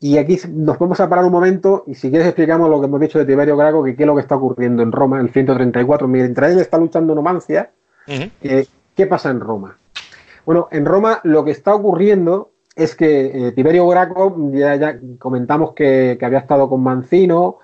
Y 0.00 0.18
aquí 0.18 0.38
nos 0.48 0.78
vamos 0.78 1.00
a 1.00 1.08
parar 1.08 1.24
un 1.24 1.32
momento 1.32 1.84
y 1.86 1.94
si 1.94 2.10
quieres 2.10 2.28
explicamos 2.28 2.68
lo 2.68 2.80
que 2.80 2.86
hemos 2.86 3.00
dicho 3.00 3.18
de 3.18 3.24
Tiberio 3.24 3.56
Graco, 3.56 3.82
que 3.82 3.96
qué 3.96 4.02
es 4.02 4.06
lo 4.06 4.14
que 4.14 4.20
está 4.20 4.36
ocurriendo 4.36 4.82
en 4.82 4.92
Roma, 4.92 5.20
el 5.20 5.30
134, 5.30 6.06
mientras 6.06 6.52
él 6.52 6.60
está 6.60 6.76
luchando 6.78 7.14
Numancia, 7.14 7.70
Ujú. 8.06 8.30
eh, 8.42 8.66
¿qué 8.94 9.06
pasa 9.06 9.30
en 9.30 9.40
Roma? 9.40 9.76
Bueno, 10.46 10.68
en 10.70 10.86
Roma 10.86 11.20
lo 11.24 11.44
que 11.44 11.50
está 11.50 11.74
ocurriendo 11.74 12.52
es 12.74 12.94
que 12.94 13.48
eh, 13.48 13.52
Tiberio 13.52 13.86
Graco, 13.88 14.34
ya, 14.52 14.76
ya 14.76 14.98
comentamos 15.18 15.72
que, 15.74 16.16
que 16.18 16.24
había 16.24 16.38
estado 16.38 16.68
con 16.68 16.82
Mancino 16.82 17.58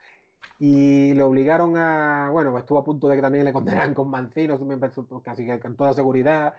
y 0.58 1.14
le 1.14 1.22
obligaron 1.22 1.76
a, 1.76 2.30
bueno, 2.32 2.56
estuvo 2.58 2.78
a 2.78 2.84
punto 2.84 3.08
de 3.08 3.16
que 3.16 3.22
también 3.22 3.44
le 3.44 3.52
condenaran 3.52 3.94
con 3.94 4.08
Mancino, 4.10 4.58
pensó, 4.80 5.06
casi 5.22 5.46
que 5.46 5.60
con 5.60 5.76
toda 5.76 5.92
seguridad. 5.94 6.54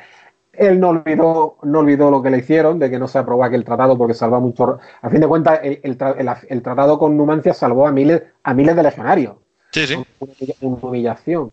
Él 0.53 0.79
no 0.79 0.89
olvidó, 0.89 1.57
no 1.63 1.79
olvidó 1.79 2.11
lo 2.11 2.21
que 2.21 2.29
le 2.29 2.37
hicieron, 2.37 2.77
de 2.79 2.89
que 2.89 2.99
no 2.99 3.07
se 3.07 3.17
aprobó 3.17 3.43
aquel 3.43 3.65
tratado 3.65 3.97
porque 3.97 4.13
salvó 4.13 4.35
a 4.35 4.39
muchos. 4.39 4.79
A 5.01 5.09
fin 5.09 5.19
de 5.19 5.27
cuentas, 5.27 5.59
el, 5.63 5.79
el 5.83 5.97
tra- 5.97 6.15
el- 6.17 6.29
el 6.47 6.61
tratado 6.61 6.99
con 6.99 7.17
Numancia 7.17 7.53
salvó 7.53 7.87
a 7.87 7.91
miles, 7.91 8.21
a 8.43 8.53
miles 8.53 8.75
de 8.75 8.83
legionarios 8.83 9.35
Sí, 9.71 9.87
sí. 9.87 9.95
una 9.95 10.05
humilla- 10.19 10.55
una 10.61 10.77
humillación. 10.83 11.51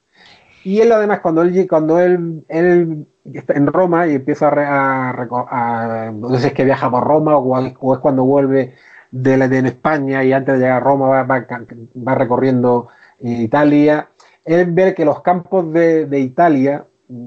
Y 0.62 0.80
él 0.80 0.92
además 0.92 1.20
cuando 1.20 1.40
él 1.42 1.66
cuando 1.66 1.98
él, 1.98 2.44
él 2.48 3.06
está 3.24 3.54
en 3.54 3.66
Roma 3.66 4.06
y 4.06 4.14
empieza 4.16 4.48
a, 4.48 5.10
a, 5.10 6.10
no 6.12 6.28
sé 6.30 6.38
si 6.40 6.46
es 6.48 6.52
que 6.52 6.64
viaja 6.64 6.90
por 6.90 7.04
Roma 7.04 7.36
o, 7.36 7.58
es 7.94 8.00
cuando 8.00 8.24
vuelve 8.24 8.74
de, 9.10 9.36
la- 9.36 9.48
de 9.48 9.58
en 9.58 9.66
España 9.66 10.24
y 10.24 10.32
antes 10.32 10.54
de 10.54 10.60
llegar 10.60 10.78
a 10.78 10.84
Roma 10.84 11.08
va, 11.08 11.22
va 11.24 11.46
va 11.46 12.14
recorriendo 12.14 12.88
Italia, 13.20 14.08
él 14.44 14.66
ve 14.72 14.94
que 14.94 15.04
los 15.04 15.20
campos 15.22 15.72
de, 15.72 16.06
de 16.06 16.20
Italia 16.20 16.84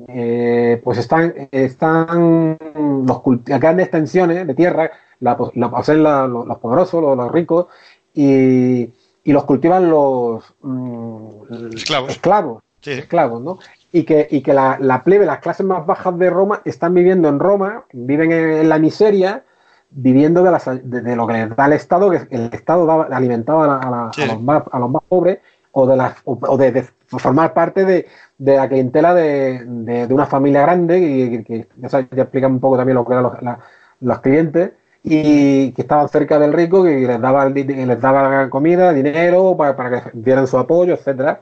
eh, 0.08 0.82
pues 0.84 0.98
están, 0.98 1.34
están 1.52 2.58
los 3.06 3.22
grandes 3.46 3.86
extensiones 3.88 4.48
de 4.48 4.56
tierra, 4.56 4.90
la, 5.20 5.38
pos- 5.38 5.52
la 5.56 5.70
los, 6.28 6.48
los 6.48 6.58
poderosos, 6.60 7.02
los, 7.02 7.18
los 7.18 7.32
ricos, 7.32 7.68
y, 8.14 8.90
y 9.24 9.32
los 9.34 9.44
cultivan 9.44 9.90
los 9.90 10.44
mm, 10.62 11.74
Esclavos. 11.76 12.10
esclavos, 12.12 12.64
sí. 12.82 12.92
esclavos, 12.92 13.42
¿no? 13.42 13.60
Y 13.96 14.06
que, 14.06 14.28
y 14.32 14.42
que 14.42 14.54
la, 14.54 14.78
la 14.82 15.04
plebe, 15.04 15.24
las 15.26 15.38
clases 15.38 15.64
más 15.66 15.86
bajas 15.86 16.18
de 16.18 16.32
Roma, 16.32 16.62
están 16.66 16.96
viviendo 16.96 17.30
en 17.30 17.38
Roma, 17.38 17.84
viven 17.94 18.32
en, 18.32 18.68
la 18.68 18.80
miseria, 18.80 19.44
viviendo 19.92 20.42
de, 20.44 20.50
las, 20.52 20.66
de, 20.66 21.02
de 21.02 21.16
lo 21.16 21.28
que 21.28 21.34
les 21.34 21.56
da 21.56 21.68
el 21.68 21.74
Estado, 21.74 22.10
que 22.10 22.22
el 22.32 22.50
Estado 22.52 22.88
daba, 22.88 23.04
alimentaba 23.12 23.66
a, 23.66 23.68
la- 23.68 23.78
a 23.78 23.92
la- 23.92 24.12
Sí. 24.14 24.24
a 24.24 24.26
los 24.26 24.42
más, 24.42 24.64
a 24.72 24.80
los 24.80 24.90
más 24.90 25.04
pobres, 25.08 25.38
o 25.74 25.86
de, 25.86 25.96
las, 25.96 26.16
o, 26.26 26.40
o 26.42 26.58
de, 26.58 26.72
de 26.72 26.84
formar 27.06 27.54
parte 27.54 27.86
de, 27.86 28.08
de 28.40 28.56
la 28.58 28.68
clientela 28.68 29.14
de, 29.14 29.64
de- 29.64 30.12
una 30.12 30.26
familia 30.26 30.64
grande, 30.64 30.98
y 30.98 31.30
que, 31.30 31.44
que 31.44 31.68
ya, 31.78 31.90
sabes, 31.90 32.08
ya 32.16 32.24
explican 32.24 32.54
un 32.54 32.60
poco 32.60 32.78
también 32.78 32.96
lo 32.96 33.06
que 33.06 33.14
eran 33.14 33.24
los, 33.24 33.34
los 34.02 34.20
clientes, 34.22 34.72
y 35.04 35.72
que 35.74 35.82
estaban 35.84 36.10
cerca 36.10 36.40
del 36.40 36.54
rico, 36.54 36.84
que 36.84 37.06
les 37.06 37.22
daba, 37.22 37.48
les 37.48 38.02
daba 38.02 38.50
comida, 38.50 38.92
dinero, 38.92 39.56
para, 39.56 39.76
para 39.76 39.90
que 40.02 40.10
dieran 40.14 40.48
su 40.48 40.58
apoyo, 40.58 40.96
etcétera. 40.96 41.42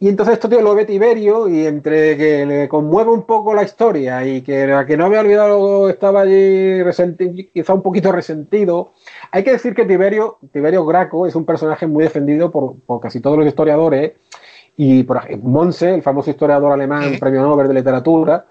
Y 0.00 0.08
entonces 0.08 0.34
esto 0.34 0.48
tío 0.48 0.60
lo 0.62 0.76
ve 0.76 0.84
Tiberio 0.84 1.48
y 1.48 1.66
entre 1.66 2.16
que 2.16 2.46
le 2.46 2.68
conmueve 2.68 3.10
un 3.10 3.24
poco 3.24 3.52
la 3.52 3.64
historia 3.64 4.24
y 4.24 4.42
que 4.42 4.72
a 4.72 4.86
que 4.86 4.96
no 4.96 5.06
había 5.06 5.20
olvidado 5.20 5.88
estaba 5.88 6.20
allí 6.20 6.82
resentido, 6.84 7.32
quizá 7.52 7.74
un 7.74 7.82
poquito 7.82 8.12
resentido. 8.12 8.92
Hay 9.32 9.42
que 9.42 9.50
decir 9.52 9.74
que 9.74 9.84
Tiberio, 9.84 10.38
Tiberio 10.52 10.86
Graco 10.86 11.26
es 11.26 11.34
un 11.34 11.44
personaje 11.44 11.88
muy 11.88 12.04
defendido 12.04 12.50
por, 12.52 12.76
por 12.86 13.00
casi 13.00 13.18
todos 13.20 13.38
los 13.38 13.46
historiadores 13.48 14.12
y 14.76 15.02
por 15.02 15.20
Monse, 15.42 15.94
el 15.94 16.02
famoso 16.02 16.30
historiador 16.30 16.70
alemán, 16.70 17.16
premio 17.18 17.42
Nobel 17.42 17.66
de 17.66 17.74
literatura, 17.74 18.44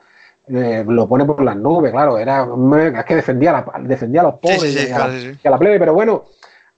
eh, 0.49 0.83
lo 0.85 1.07
pone 1.07 1.23
por 1.23 1.41
las 1.41 1.55
nubes, 1.55 1.91
claro, 1.93 2.17
era 2.17 2.45
es 2.99 3.05
que 3.05 3.15
defendía 3.15 3.51
a, 3.57 3.79
la- 3.79 3.87
defendía 3.87 4.19
a 4.19 4.23
los 4.25 4.35
pobres 4.35 4.63
sí, 4.73 4.91
a, 4.91 4.99
la, 4.99 5.05
a 5.45 5.49
la 5.49 5.57
plebe, 5.57 5.79
pero 5.79 5.93
bueno, 5.93 6.25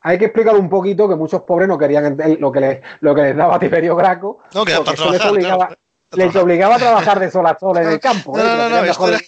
hay 0.02 0.18
que 0.18 0.26
explicar 0.26 0.56
un 0.56 0.70
poquito 0.70 1.08
que 1.10 1.16
muchos 1.16 1.42
pobres 1.44 1.68
no 1.68 1.78
querían 1.78 2.18
lo 2.40 2.52
que 2.52 2.60
les, 2.60 2.82
lo 3.02 3.14
que 3.16 3.22
les 3.22 3.36
daba 3.36 3.60
Tiberio 3.60 3.96
Graco. 3.96 4.40
No, 4.54 4.64
que 4.66 4.74
para 4.74 4.94
eso 4.94 5.10
les 5.12 5.20
trabajar, 5.20 5.32
obligaba, 5.32 5.58
claro, 5.68 5.76
les 6.12 6.18
trabajar. 6.32 6.44
obligaba 6.44 6.76
a 6.76 6.78
trabajar 6.80 7.20
de 7.20 7.32
sol 7.32 7.46
a 7.48 7.58
sol 7.60 7.78
en 7.78 7.88
el 7.90 8.00
campo. 8.00 8.38
No, 8.38 8.44
¿eh? 8.44 8.48
no, 8.58 8.70
no, 8.70 8.78
era- 8.84 9.20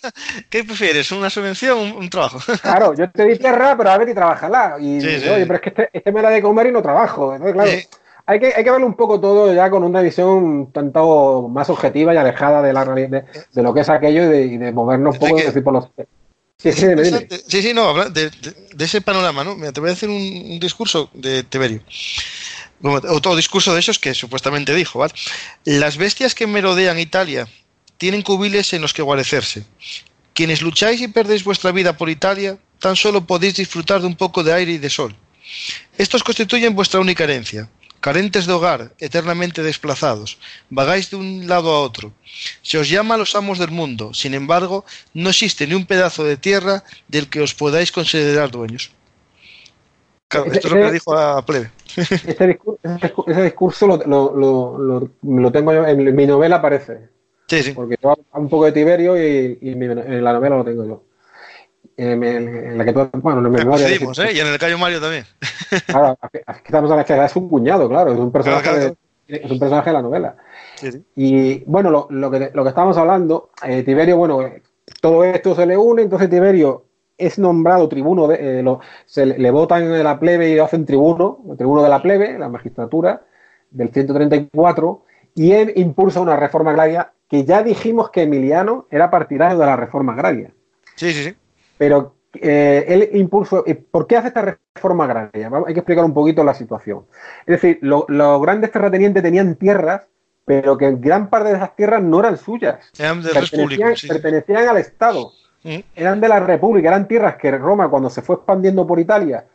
¿Qué 0.49 0.63
prefieres? 0.63 1.11
¿Una 1.11 1.29
subvención 1.29 1.77
o 1.77 1.81
un, 1.81 1.91
un 1.93 2.09
trabajo? 2.09 2.39
Claro, 2.61 2.93
yo 2.93 3.09
te 3.11 3.25
di 3.25 3.37
tierra, 3.37 3.75
pero 3.77 3.89
a 3.91 3.97
ver 3.97 4.09
y 4.09 4.13
trabajala. 4.13 4.77
Y 4.79 5.01
Sí, 5.01 5.19
sí. 5.19 5.29
oye, 5.29 5.45
pero 5.45 5.55
es 5.55 5.61
que 5.61 5.69
este, 5.69 5.89
este 5.93 6.11
me 6.11 6.21
da 6.21 6.29
de 6.29 6.41
comer 6.41 6.67
y 6.67 6.71
no 6.71 6.81
trabajo. 6.81 7.33
Entonces, 7.33 7.53
claro, 7.53 7.69
Sí. 7.71 7.87
hay, 8.25 8.39
que, 8.39 8.53
hay 8.55 8.63
que 8.63 8.71
verlo 8.71 8.85
un 8.87 8.95
poco 8.95 9.19
todo 9.19 9.53
ya 9.53 9.69
con 9.69 9.83
una 9.83 10.01
visión 10.01 10.71
tanto 10.71 11.47
más 11.49 11.69
objetiva 11.69 12.13
y 12.13 12.17
alejada 12.17 12.61
de 12.61 12.71
la 12.73 12.83
realidad, 12.85 13.09
de, 13.23 13.25
de 13.53 13.61
lo 13.63 13.73
que 13.73 13.81
es 13.81 13.89
aquello 13.89 14.23
y 14.23 14.27
de, 14.27 14.41
y 14.43 14.57
de 14.57 14.71
movernos 14.71 15.15
un 15.15 15.19
poco 15.19 15.35
que- 15.35 15.43
decir, 15.45 15.63
por 15.63 15.73
los. 15.73 15.89
Sí, 17.47 17.61
sí, 17.61 17.73
no, 17.73 18.09
de, 18.09 18.29
de- 18.29 18.85
ese 18.85 19.01
panorama, 19.01 19.43
¿no? 19.43 19.55
Mira, 19.55 19.71
te 19.71 19.79
voy 19.79 19.89
a 19.89 19.93
hacer 19.93 20.09
un, 20.09 20.59
discurso 20.59 21.09
de 21.13 21.43
Tiberio. 21.43 21.81
Otro 22.83 23.35
discurso 23.35 23.73
de 23.73 23.79
esos 23.79 23.99
que 23.99 24.13
supuestamente 24.13 24.73
dijo. 24.73 25.05
Las 25.65 25.97
bestias 25.97 26.35
que 26.35 26.47
merodean 26.47 26.99
Italia 26.99 27.47
tienen 27.97 28.21
cubiles 28.21 28.73
en 28.73 28.81
los 28.81 28.93
que 28.93 29.01
guarecerse. 29.01 29.65
Quienes 30.33 30.61
lucháis 30.61 31.01
y 31.01 31.07
perdéis 31.07 31.43
vuestra 31.43 31.71
vida 31.71 31.97
por 31.97 32.09
Italia, 32.09 32.57
tan 32.79 32.95
solo 32.95 33.25
podéis 33.25 33.55
disfrutar 33.55 34.01
de 34.01 34.07
un 34.07 34.15
poco 34.15 34.43
de 34.43 34.53
aire 34.53 34.73
y 34.73 34.77
de 34.77 34.89
sol. 34.89 35.15
Estos 35.97 36.23
constituyen 36.23 36.75
vuestra 36.75 36.99
única 36.99 37.23
herencia. 37.23 37.69
Carentes 38.01 38.47
de 38.47 38.53
hogar, 38.53 38.91
eternamente 38.99 39.61
desplazados, 39.61 40.39
vagáis 40.69 41.11
de 41.11 41.17
un 41.17 41.47
lado 41.47 41.69
a 41.71 41.79
otro. 41.81 42.11
Se 42.63 42.77
os 42.79 42.89
llama 42.89 43.15
los 43.15 43.35
amos 43.35 43.59
del 43.59 43.69
mundo, 43.69 44.13
sin 44.13 44.33
embargo, 44.33 44.83
no 45.13 45.29
existe 45.29 45.67
ni 45.67 45.75
un 45.75 45.85
pedazo 45.85 46.23
de 46.23 46.35
tierra 46.35 46.83
del 47.07 47.29
que 47.29 47.41
os 47.41 47.53
podáis 47.53 47.91
considerar 47.91 48.49
dueños. 48.49 48.91
Claro, 50.27 50.51
esto 50.51 50.67
es 50.67 50.73
lo 50.73 50.79
que 50.79 50.91
dijo 50.93 51.15
a 51.15 51.45
Plebe. 51.45 51.69
Ese 51.95 52.47
discurso, 52.47 52.79
ese 52.83 53.13
discu- 53.13 53.23
ese 53.29 53.43
discurso 53.43 53.85
lo, 53.85 53.97
lo, 53.97 54.35
lo, 54.35 54.77
lo- 54.79 55.11
lo 55.21 55.51
tengo 55.51 55.73
yo, 55.73 55.85
en 55.85 56.15
mi 56.15 56.25
novela 56.25 56.55
aparece. 56.55 57.09
Sí, 57.47 57.61
sí. 57.63 57.73
Porque 57.73 57.97
yo 58.01 58.15
un 58.33 58.47
poco 58.49 58.65
de 58.65 58.71
Tiberio 58.71 59.15
y, 59.21 59.59
y 59.61 59.75
mi- 59.75 59.85
en 59.85 60.23
la 60.23 60.33
novela 60.33 60.55
lo 60.55 60.63
tengo 60.63 60.85
yo. 60.85 61.03
En, 61.97 62.23
en- 62.23 62.47
en 62.65 62.77
la 62.77 62.85
que 62.85 62.93
tú, 62.93 63.09
bueno, 63.21 63.39
en 63.45 63.51
memoria. 63.51 63.85
Coincidimos, 63.85 64.17
¿eh? 64.19 64.31
Y 64.33 64.39
en 64.39 64.47
el 64.47 64.57
Cayo 64.57 64.77
Mario 64.77 64.99
también. 65.01 65.25
Claro, 65.85 66.17
aquí 66.21 66.39
estamos 66.65 66.91
hablando 66.91 67.05
que 67.05 67.23
es 67.25 67.35
un 67.35 67.47
cuñado, 67.49 67.87
claro, 67.87 68.11
es 68.13 68.19
un 68.19 68.31
personaje, 68.31 68.63
Claro, 68.63 68.77
claro. 68.79 68.95
De, 69.27 69.37
es 69.37 69.51
un 69.51 69.59
personaje 69.59 69.89
de 69.89 69.93
la 69.93 70.01
novela. 70.01 70.35
Sí, 70.75 70.91
sí. 70.91 71.03
Y 71.15 71.63
bueno, 71.65 71.89
lo, 71.89 72.07
lo 72.09 72.29
que, 72.31 72.51
lo 72.53 72.63
que 72.63 72.69
estábamos 72.69 72.97
hablando, 72.97 73.51
eh, 73.65 73.83
Tiberio, 73.83 74.17
bueno, 74.17 74.41
eh, 74.41 74.61
todo 74.99 75.23
esto 75.23 75.55
se 75.55 75.65
le 75.65 75.77
une, 75.77 76.01
entonces 76.01 76.29
Tiberio 76.29 76.85
es 77.17 77.39
nombrado 77.39 77.87
tribuno, 77.87 78.27
de, 78.27 78.59
eh, 78.59 78.63
lo- 78.63 78.81
se 79.05 79.25
le, 79.25 79.37
le 79.37 79.51
votan 79.51 79.83
en 79.83 80.03
la 80.03 80.19
plebe 80.19 80.49
y 80.49 80.55
lo 80.55 80.65
hacen 80.65 80.85
tribuno, 80.85 81.39
el 81.49 81.55
tribuno 81.57 81.83
de 81.83 81.89
la 81.89 82.01
plebe, 82.01 82.37
la 82.37 82.49
magistratura, 82.49 83.21
del 83.69 83.89
134, 83.93 85.05
y 85.35 85.53
él 85.53 85.71
impulsa 85.77 86.19
una 86.19 86.35
reforma 86.35 86.71
agraria 86.71 87.13
que 87.29 87.45
ya 87.45 87.63
dijimos 87.63 88.09
que 88.09 88.23
Emiliano 88.23 88.87
era 88.91 89.09
partidario 89.09 89.57
de 89.57 89.65
la 89.65 89.77
reforma 89.77 90.13
agraria. 90.13 90.51
Sí, 90.95 91.13
sí, 91.13 91.23
sí. 91.23 91.35
Pero 91.81 92.13
eh, 92.35 92.85
él 92.87 93.09
impulsó. 93.13 93.63
¿y 93.65 93.73
¿Por 93.73 94.05
qué 94.05 94.15
hace 94.17 94.27
esta 94.27 94.55
reforma 94.75 95.05
agraria? 95.05 95.49
Hay 95.65 95.73
que 95.73 95.79
explicar 95.79 96.05
un 96.05 96.13
poquito 96.13 96.43
la 96.43 96.53
situación. 96.53 97.07
Es 97.47 97.59
decir, 97.59 97.79
lo- 97.81 98.05
los 98.07 98.39
grandes 98.39 98.71
terratenientes 98.71 99.23
tenían 99.23 99.55
tierras, 99.55 100.07
pero 100.45 100.77
que 100.77 100.91
gran 100.91 101.31
parte 101.31 101.49
de 101.49 101.55
esas 101.55 101.75
tierras 101.75 102.03
no 102.03 102.19
eran 102.19 102.37
suyas. 102.37 102.87
Eran 103.31 103.45
Pertenecían. 103.49 103.95
Sí, 103.97 104.07
pertenecían 104.09 104.67
al 104.69 104.77
Estado. 104.77 105.31
Mm. 105.63 105.77
Eran 105.95 106.21
de 106.21 106.29
la 106.29 106.39
República, 106.39 106.89
eran 106.89 107.07
tierras 107.07 107.37
que 107.37 107.49
Roma, 107.57 107.89
cuando 107.89 108.11
se 108.11 108.21
fue 108.21 108.35
expandiendo 108.35 108.85
por 108.85 108.99
Italia, 108.99 109.45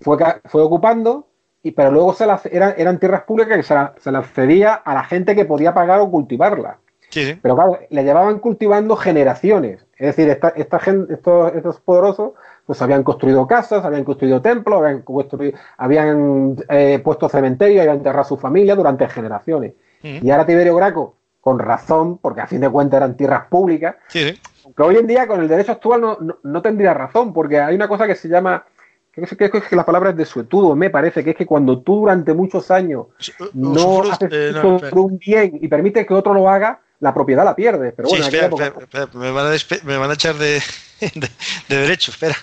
fue, 0.00 0.16
fue 0.46 0.62
ocupando, 0.62 1.28
y, 1.62 1.70
pero 1.70 1.92
luego 1.92 2.14
se 2.14 2.26
las, 2.26 2.46
eran, 2.46 2.74
eran 2.76 2.98
tierras 2.98 3.22
públicas 3.22 3.56
que 3.56 3.62
se, 3.62 3.74
la- 3.74 3.94
se 4.00 4.10
las 4.10 4.26
cedía 4.32 4.74
a 4.74 4.92
la 4.92 5.04
gente 5.04 5.36
que 5.36 5.44
podía 5.44 5.72
pagar 5.72 6.00
o 6.00 6.10
cultivarlas. 6.10 6.78
Sí, 7.16 7.24
sí. 7.32 7.38
Pero 7.40 7.54
claro, 7.54 7.78
le 7.88 8.04
llevaban 8.04 8.38
cultivando 8.40 8.94
generaciones. 8.94 9.86
Es 9.96 10.08
decir, 10.08 10.28
esta, 10.28 10.48
esta 10.50 10.78
gen- 10.78 11.06
estos, 11.08 11.54
estos 11.54 11.80
poderosos 11.80 12.32
pues 12.66 12.82
habían 12.82 13.02
construido 13.04 13.46
casas, 13.46 13.84
habían 13.86 14.04
construido 14.04 14.42
templos, 14.42 14.80
habían, 14.82 15.00
construido- 15.00 15.56
habían 15.78 16.56
eh, 16.68 17.00
puesto 17.02 17.28
cementerios, 17.30 17.80
habían 17.80 17.96
enterrado 17.96 18.20
a 18.20 18.24
su 18.24 18.36
familia 18.36 18.74
durante 18.76 19.08
generaciones. 19.08 19.72
Y 20.02 20.30
ahora 20.30 20.44
Tiberio 20.44 20.76
Graco, 20.76 21.14
con 21.40 21.58
razón, 21.58 22.18
porque 22.18 22.42
a 22.42 22.46
fin 22.46 22.60
de 22.60 22.68
cuentas 22.68 22.98
eran 22.98 23.16
tierras 23.16 23.46
públicas, 23.46 23.96
Sí, 24.08 24.20
sí. 24.28 24.40
aunque 24.64 24.82
hoy 24.82 24.96
en 24.96 25.06
día 25.06 25.26
con 25.26 25.40
el 25.40 25.48
derecho 25.48 25.72
actual 25.72 26.00
no, 26.02 26.18
no, 26.20 26.36
no 26.42 26.60
tendría 26.60 26.92
razón, 26.92 27.32
porque 27.32 27.58
hay 27.58 27.74
una 27.74 27.88
cosa 27.88 28.06
que 28.06 28.14
se 28.14 28.28
llama 28.28 28.62
creo 29.10 29.26
que, 29.26 29.50
creo 29.50 29.62
que 29.62 29.76
la 29.76 29.86
palabra 29.86 30.10
es 30.10 30.16
desuetudo, 30.16 30.76
me 30.76 30.90
parece, 30.90 31.24
que 31.24 31.30
es 31.30 31.36
que 31.36 31.46
cuando 31.46 31.80
tú 31.80 32.00
durante 32.00 32.34
muchos 32.34 32.70
años 32.70 33.06
no 33.54 34.02
haces 34.12 34.30
eh, 34.30 34.52
no, 34.52 34.60
un 35.02 35.18
bien 35.18 35.58
y 35.62 35.68
permites 35.68 36.06
que 36.06 36.12
otro 36.12 36.34
lo 36.34 36.50
haga, 36.50 36.80
la 37.00 37.12
propiedad 37.14 37.44
la 37.44 37.54
pierdes. 37.54 37.92
Pero 37.96 38.08
Sí, 38.08 38.16
bueno, 38.16 38.26
en 38.26 38.34
espera, 38.34 38.46
época- 38.46 38.66
espera, 38.80 39.08
me, 39.14 39.30
van 39.30 39.46
a 39.52 39.56
me 39.84 39.96
van 39.96 40.10
a 40.10 40.14
echar 40.14 40.34
de, 40.36 40.62
de, 41.00 41.28
de 41.68 41.76
derecho, 41.76 42.10
espera. 42.10 42.36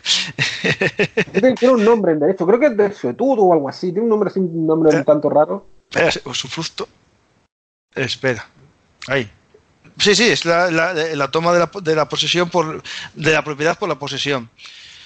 tiene 1.32 1.74
un 1.74 1.84
nombre 1.84 2.14
en 2.14 2.20
derecho, 2.20 2.46
creo 2.46 2.60
que 2.60 2.68
es 2.68 2.78
desuetudo 2.78 3.44
o 3.44 3.54
algo 3.54 3.70
así, 3.70 3.88
tiene 3.88 4.02
un 4.02 4.10
nombre 4.10 4.30
así, 4.30 4.40
un 4.40 4.66
nombre 4.68 4.96
un 4.96 5.04
tanto 5.04 5.30
raro. 5.30 5.66
espera, 5.90 6.12
usufructo. 6.26 6.88
Espera. 7.96 8.48
Ahí. 9.08 9.30
Sí, 10.00 10.16
sí, 10.16 10.30
es 10.30 10.46
la, 10.46 10.72
la, 10.72 10.94
la 10.94 11.28
toma 11.30 11.54
de 11.54 11.60
la, 11.60 11.70
de 11.82 11.96
la 11.96 12.10
posesión 12.10 12.50
por 12.50 12.82
de 13.14 13.32
la 13.32 13.44
propiedad 13.44 13.78
por 13.78 13.88
la 13.90 14.00
posesión. 14.00 14.50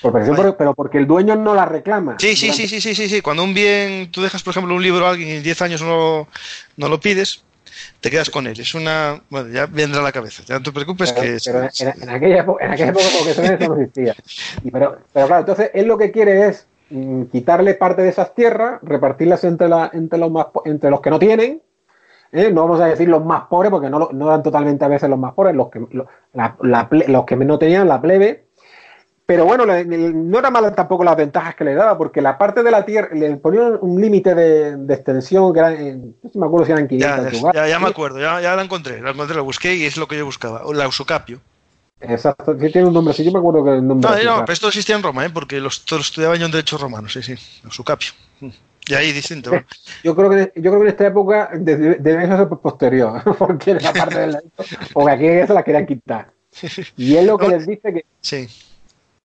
Por 0.02 0.14
pero, 0.58 0.74
porque 0.76 1.00
el 1.00 1.08
dueño 1.08 1.36
no 1.36 1.56
la 1.56 1.66
reclama. 1.66 2.16
Sí, 2.20 2.36
sí, 2.36 2.48
Durante- 2.48 2.68
sí, 2.68 2.82
sí, 2.82 2.82
sí, 2.82 2.96
sí, 2.96 3.10
sí. 3.16 3.22
Cuando 3.22 3.44
un 3.44 3.54
bien, 3.54 4.12
tú 4.12 4.22
dejas, 4.22 4.44
por 4.44 4.52
ejemplo, 4.52 4.76
un 4.76 4.82
libro 4.84 5.06
a 5.06 5.10
alguien 5.10 5.28
y 5.30 5.32
en 5.38 5.44
10 5.44 5.62
años 5.64 5.82
no 5.82 6.28
no 6.78 6.88
lo 6.88 7.00
pides, 7.02 7.44
te 8.02 8.10
quedas 8.12 8.30
con 8.30 8.48
él. 8.48 8.60
Es 8.60 8.74
una. 8.76 9.22
Bueno, 9.30 9.50
ya 9.50 9.66
vendrá 9.66 10.00
a 10.00 10.04
la 10.04 10.12
cabeza. 10.12 10.44
Ya 10.46 10.56
no 10.56 10.64
te 10.64 10.72
preocupes 10.72 11.12
Pero, 11.12 11.22
que. 11.22 11.36
es- 11.36 11.44
pero 11.46 11.64
en, 11.64 12.04
en 12.04 12.10
aquella 12.10 12.40
época, 12.42 12.66
en 12.66 12.72
aquella 12.72 12.90
época 12.90 13.06
porque 13.18 13.32
eso 13.32 13.70
no 13.70 13.82
existía. 13.82 14.16
Y 14.64 14.72
pero, 14.72 14.98
pero 15.14 15.28
claro, 15.28 15.40
entonces 15.42 15.72
él 15.74 15.86
lo 15.88 15.98
que 15.98 16.12
quiere 16.12 16.48
es 16.48 16.68
mm, 16.90 17.24
quitarle 17.26 17.74
parte 17.76 18.02
de 18.02 18.10
esas 18.10 18.34
tierras, 18.36 18.80
repartirlas 18.82 19.44
entre, 19.44 19.68
la, 19.70 19.90
entre, 19.94 20.20
los, 20.20 20.32
más, 20.32 20.48
entre 20.66 20.90
los 20.90 21.02
que 21.02 21.10
no 21.10 21.20
tienen. 21.20 21.62
¿eh? 22.32 22.52
No 22.52 22.64
vamos 22.64 22.82
a 22.82 22.88
decir 22.88 23.08
los 23.08 23.24
más 23.24 23.44
pobres, 23.50 23.72
porque 23.72 23.90
no, 23.90 24.10
no 24.12 24.28
eran 24.28 24.44
totalmente 24.44 24.84
a 24.84 24.90
veces 24.90 25.10
los 25.10 25.20
más 25.20 25.34
pobres, 25.34 25.56
los 25.56 25.70
que, 25.70 25.80
la- 26.34 26.56
la 26.62 26.88
los 27.08 27.26
que 27.26 27.36
no 27.38 27.58
tenían 27.60 27.88
la 27.88 28.02
plebe. 28.02 28.47
Pero 29.28 29.44
bueno, 29.44 29.66
le- 29.66 29.84
le- 29.84 30.14
no 30.14 30.40
era 30.40 30.50
mala 30.50 30.74
tampoco 30.74 31.04
las 31.04 31.18
ventajas 31.18 31.54
que 31.54 31.66
le 31.66 31.76
daba, 31.76 31.98
porque 31.98 32.22
la 32.22 32.38
parte 32.38 32.64
de 32.64 32.72
la 32.72 32.86
tierra 32.86 33.10
le 33.14 33.36
ponían 33.36 33.78
un 33.82 34.00
límite 34.02 34.34
de, 34.34 34.78
de 34.78 34.94
extensión 34.94 35.52
que 35.54 35.60
era, 35.60 35.74
en- 35.74 36.16
no 36.24 36.30
sé 36.30 36.34
si 36.34 36.40
me 36.40 36.46
acuerdo 36.46 36.66
si 36.66 36.72
eran 36.72 36.88
500 36.88 37.42
ya, 37.54 37.68
ya, 37.68 37.78
me 37.78 37.90
acuerdo, 37.90 38.20
ya, 38.22 38.40
ya 38.42 38.56
la 38.56 38.64
encontré, 38.64 39.02
la 39.02 39.12
encontré, 39.12 39.36
la 39.36 39.42
busqué 39.42 39.76
y 39.76 39.84
es 39.84 39.98
lo 39.98 40.08
que 40.08 40.18
yo 40.18 40.26
buscaba. 40.26 40.62
La 40.74 40.88
usocapio. 40.88 41.42
Exacto, 42.00 42.56
sí 42.58 42.72
tiene 42.72 42.88
un 42.88 42.94
nombre, 42.94 43.14
sí, 43.14 43.26
yo 43.26 43.32
me 43.34 43.40
acuerdo 43.40 43.66
que 43.66 43.72
el 43.72 43.86
nombre. 43.86 44.10
No, 44.10 44.36
no, 44.36 44.42
pero 44.42 44.54
esto 44.54 44.70
existía 44.70 44.96
en 44.96 45.04
Roma, 45.04 45.26
¿eh? 45.26 45.30
porque 45.30 45.60
los, 45.60 45.84
todos 45.84 46.04
estudiaban 46.08 46.40
yo 46.40 46.46
en 46.46 46.52
Derecho 46.54 46.78
Romano, 46.78 47.10
sí, 47.10 47.22
sí, 47.22 47.36
usocapio. 47.68 48.12
Y 48.90 48.94
ahí 48.94 49.12
distinto. 49.12 49.52
¿no? 49.52 49.62
Yo 50.06 50.16
creo 50.16 50.30
que 50.30 50.54
yo 50.56 50.72
creo 50.72 50.76
que 50.80 50.84
en 50.84 50.88
esta 50.88 51.08
época 51.08 51.50
debe, 51.54 51.96
debe 52.00 52.26
ser 52.26 52.48
posterior, 52.48 53.22
porque 53.38 53.74
la 53.74 53.92
parte 53.92 54.20
del 54.20 54.38
porque 54.94 55.12
aquí 55.12 55.26
eso 55.28 55.54
la 55.54 55.64
querían 55.64 55.86
quitar. 55.86 56.32
Y 56.96 57.18
él 57.18 57.28
lo 57.28 57.38
que 57.38 57.50
les 57.50 57.68
dice 57.68 57.94
que 57.94 58.06
Sí, 58.22 58.48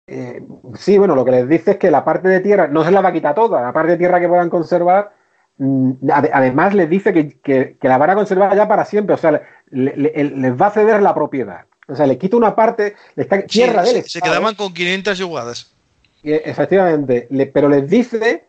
eh, 0.08 0.42
sí, 0.74 0.98
bueno, 0.98 1.14
lo 1.14 1.24
que 1.24 1.30
les 1.32 1.48
dice 1.48 1.72
es 1.72 1.76
que 1.76 1.90
la 1.90 2.04
parte 2.04 2.28
de 2.28 2.40
tierra 2.40 2.66
no 2.66 2.82
se 2.84 2.90
la 2.90 3.00
va 3.00 3.10
a 3.10 3.12
quitar 3.12 3.34
toda, 3.34 3.60
la 3.62 3.72
parte 3.72 3.92
de 3.92 3.98
tierra 3.98 4.18
que 4.20 4.28
puedan 4.28 4.48
conservar, 4.50 5.12
mm, 5.58 5.90
ade- 6.10 6.30
además 6.32 6.74
les 6.74 6.88
dice 6.88 7.12
que, 7.12 7.38
que- 7.40 7.76
que 7.80 7.88
la 7.88 7.98
van 7.98 8.10
a 8.10 8.14
conservar 8.14 8.56
ya 8.56 8.66
para 8.66 8.84
siempre, 8.84 9.14
o 9.14 9.18
sea, 9.18 9.32
le- 9.32 9.42
le- 9.70 9.96
le- 9.96 10.24
les 10.24 10.52
va 10.60 10.68
a 10.68 10.70
ceder 10.70 11.02
la 11.02 11.14
propiedad. 11.14 11.66
O 11.86 11.94
sea, 11.94 12.06
le 12.06 12.18
quita 12.18 12.36
una 12.36 12.54
parte, 12.54 12.94
le 13.16 13.22
está, 13.22 13.40
Sí, 13.42 13.46
tierra 13.46 13.82
del 13.82 14.02
se, 14.04 14.20
quedaban 14.20 14.54
con 14.54 14.72
500 14.74 15.16
yugadas. 15.18 15.72
Eh, 16.22 16.42
Efectivamente, 16.44 17.26
le- 17.30 17.46
pero 17.46 17.68
les 17.68 17.88
dice 17.88 18.47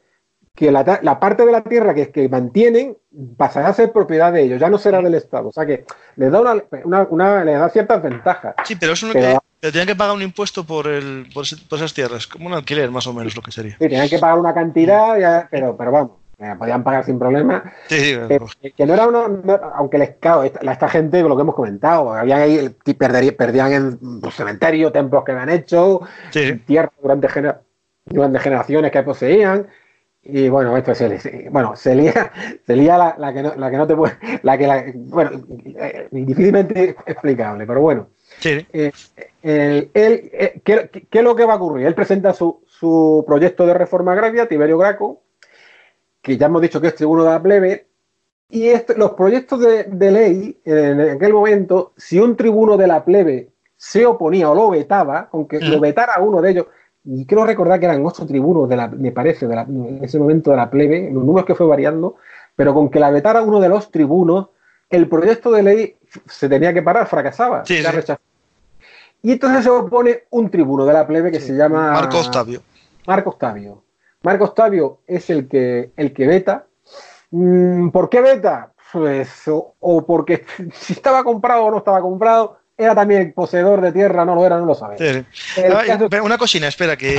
que 0.56 0.72
la, 0.72 1.00
la 1.04 1.20
parte 1.20 1.46
de 1.46 1.52
la 1.52 1.62
tierra 1.64 1.94
que, 1.94 2.10
que 2.12 2.28
mantienen 2.28 2.98
pasará 3.38 3.70
a 3.70 3.74
ser 3.74 3.92
propiedad 3.92 4.32
de 4.34 4.44
ellos, 4.44 4.60
ya 4.60 4.70
no 4.70 4.78
será 4.78 5.02
del 5.02 5.14
Estado. 5.16 5.48
O 5.50 5.52
sea 5.52 5.66
que 5.66 5.86
les 6.18 6.32
da, 6.32 6.42
una, 6.42 6.64
una- 6.84 7.08
una- 7.10 7.44
les 7.46 7.58
da 7.60 7.70
ciertas 7.70 8.02
ventajas. 8.04 8.56
Sí, 8.66 8.76
pero 8.76 8.94
eso 8.94 9.08
no 9.08 9.14
que 9.14 9.38
pero 9.62 9.72
tenían 9.74 9.88
que 9.88 9.96
pagar 9.96 10.16
un 10.16 10.22
impuesto 10.22 10.66
por, 10.66 10.88
el, 10.88 11.28
por, 11.34 11.44
ese- 11.46 11.58
por 11.70 11.78
esas 11.80 11.94
tierras, 11.94 12.28
como 12.28 12.48
un 12.48 12.54
alquiler 12.54 12.90
más 12.92 13.08
o 13.08 13.14
menos 13.14 13.36
lo 13.36 13.42
que 13.42 13.52
sería. 13.52 13.74
Sí, 13.74 13.78
tenían 13.90 14.08
que 14.10 14.20
pagar 14.20 14.38
una 14.40 14.54
cantidad, 14.54 15.18
ya- 15.20 15.48
pero, 15.52 15.76
pero 15.78 15.92
vamos, 15.92 16.12
eh, 16.38 16.56
podían 16.58 16.84
pagar 16.84 17.04
sin 17.06 17.20
problema. 17.20 17.64
Sí, 17.88 18.00
sí, 18.00 18.18
Pero 18.28 18.48
que- 18.62 18.72
que 18.72 18.86
no 18.86 18.94
era 18.94 19.08
una, 19.08 19.28
no- 19.28 19.60
aunque 19.76 19.98
les 19.98 20.12
claro, 20.18 20.44
esta, 20.44 20.60
esta 20.72 20.88
gente, 20.90 21.22
lo 21.24 21.36
que 21.36 21.42
hemos 21.42 21.56
comentado, 21.56 22.14
habían 22.14 22.40
ahí, 22.42 22.58
el- 22.58 22.76
perdería- 22.98 23.36
perdían 23.36 23.72
en 23.74 24.20
pues, 24.22 24.36
cementerio, 24.36 24.92
templos 24.92 25.24
que 25.26 25.32
habían 25.34 25.50
hecho, 25.50 26.02
sí, 26.32 26.54
tierras 26.66 26.92
durante 27.02 28.40
generaciones 28.40 28.92
que 28.92 29.04
poseían. 29.04 29.68
Y 30.22 30.50
bueno, 30.50 30.76
esto 30.78 30.94
se, 30.94 31.18
se- 31.20 31.48
bueno, 31.50 31.76
se 31.76 31.96
lía, 31.96 32.32
se 32.66 32.76
lía 32.76 32.98
la, 32.98 33.16
la 33.18 33.34
que 33.34 33.42
no, 33.42 33.56
la 33.56 33.72
que 33.72 33.78
no 33.78 33.88
te 33.88 33.96
puede, 33.96 34.14
la 34.44 34.58
que 34.58 34.68
la, 34.68 34.84
bueno, 34.96 35.32
eh, 35.66 36.08
difícilmente 36.12 36.96
explicable, 37.06 37.66
pero 37.66 37.82
bueno. 37.82 38.10
sí. 38.40 38.66
Eh, 38.74 38.92
el- 39.42 39.90
eh, 40.34 40.62
¿qué, 40.64 40.90
qué- 41.10 41.20
es 41.20 41.24
lo 41.24 41.36
que 41.36 41.46
va 41.46 41.54
a 41.54 41.56
ocurrir? 41.56 41.88
Él 41.88 41.96
presenta 41.96 42.34
su, 42.34 42.62
su 42.68 43.24
proyecto 43.26 43.66
de 43.66 43.74
reforma 43.74 44.12
agraria, 44.12 44.48
Tiberio 44.48 44.78
Graco, 44.78 45.22
que 46.22 46.38
ya 46.38 46.48
hemos 46.48 46.62
dicho 46.62 46.82
que 46.82 46.88
es 46.88 46.96
tribuno 46.96 47.24
de 47.24 47.30
la 47.32 47.42
plebe, 47.42 47.88
y 48.50 48.68
este- 48.68 48.98
los 48.98 49.12
proyectos 49.12 49.62
de, 49.62 49.86
de 49.86 50.12
ley, 50.12 50.60
en 50.66 51.00
aquel 51.02 51.34
momento, 51.34 51.94
si 51.96 52.20
un 52.20 52.36
tribuno 52.36 52.76
de 52.76 52.88
la 52.88 53.06
plebe 53.06 53.50
se 53.78 54.06
oponía 54.06 54.50
o 54.52 54.56
lo 54.56 54.70
vetaba, 54.72 55.30
aunque 55.32 55.60
Mm. 55.60 55.70
lo 55.70 55.80
vetara 55.80 56.20
uno 56.20 56.42
de 56.42 56.52
ellos, 56.52 56.66
y 57.04 57.26
quiero 57.26 57.46
recordar 57.46 57.80
que 57.80 57.86
eran 57.86 58.06
ocho 58.06 58.26
tribunos, 58.26 58.68
de 58.70 58.76
la, 58.76 58.88
me 58.88 59.12
parece, 59.12 59.48
de 59.48 59.56
la- 59.56 59.64
en 59.64 60.04
ese 60.04 60.20
momento 60.20 60.52
de 60.52 60.58
la 60.58 60.70
plebe, 60.70 61.10
los 61.12 61.24
números 61.24 61.46
que 61.46 61.56
fue 61.56 61.66
variando, 61.68 62.16
pero 62.56 62.74
con 62.74 62.90
que 62.90 63.00
la 63.00 63.10
vetara 63.12 63.42
uno 63.42 63.60
de 63.60 63.70
los 63.70 63.90
tribunos, 63.92 64.50
el 64.90 65.08
proyecto 65.08 65.52
de 65.52 65.64
ley 65.64 65.98
se 66.28 66.50
tenía 66.50 66.74
que 66.74 66.82
parar, 66.82 67.08
fracasaba. 67.08 67.66
Sí, 67.66 67.78
era 67.78 67.92
sí. 68.02 68.14
Y 69.22 69.34
entonces 69.34 69.64
se 69.64 69.70
opone 69.70 70.24
un 70.32 70.50
tribuno 70.50 70.86
de 70.86 70.94
la 70.94 71.06
plebe 71.06 71.32
que 71.32 71.40
se 71.40 71.54
llama 71.54 71.92
Marco 71.92 72.20
Octavio. 72.20 72.62
Marco 73.06 73.30
Octavio. 73.32 73.84
Marco 74.24 74.46
Octavio 74.46 75.00
es 75.08 75.30
el 75.30 75.48
que, 75.48 75.92
el 75.96 76.14
que 76.14 76.28
veta. 76.28 76.68
Mm, 77.32 77.90
¿Por 77.90 78.10
qué 78.10 78.22
veta? 78.22 78.72
Pues, 78.92 79.48
o, 79.48 79.76
o 79.80 80.06
porque 80.06 80.46
si 80.74 80.94
estaba 80.94 81.24
comprado 81.24 81.66
o 81.66 81.72
no 81.72 81.78
estaba 81.78 82.02
comprado, 82.02 82.58
era 82.80 82.96
también 82.96 83.34
poseedor 83.34 83.82
de 83.82 83.92
tierra, 83.92 84.24
no 84.24 84.36
lo 84.36 84.46
era, 84.46 84.58
no 84.58 84.66
lo 84.66 84.74
sabe. 84.74 84.96
Sí, 84.98 85.62
Ah, 85.70 86.22
una 86.24 86.38
cocina, 86.38 86.68
espera, 86.70 86.98
que 86.98 87.14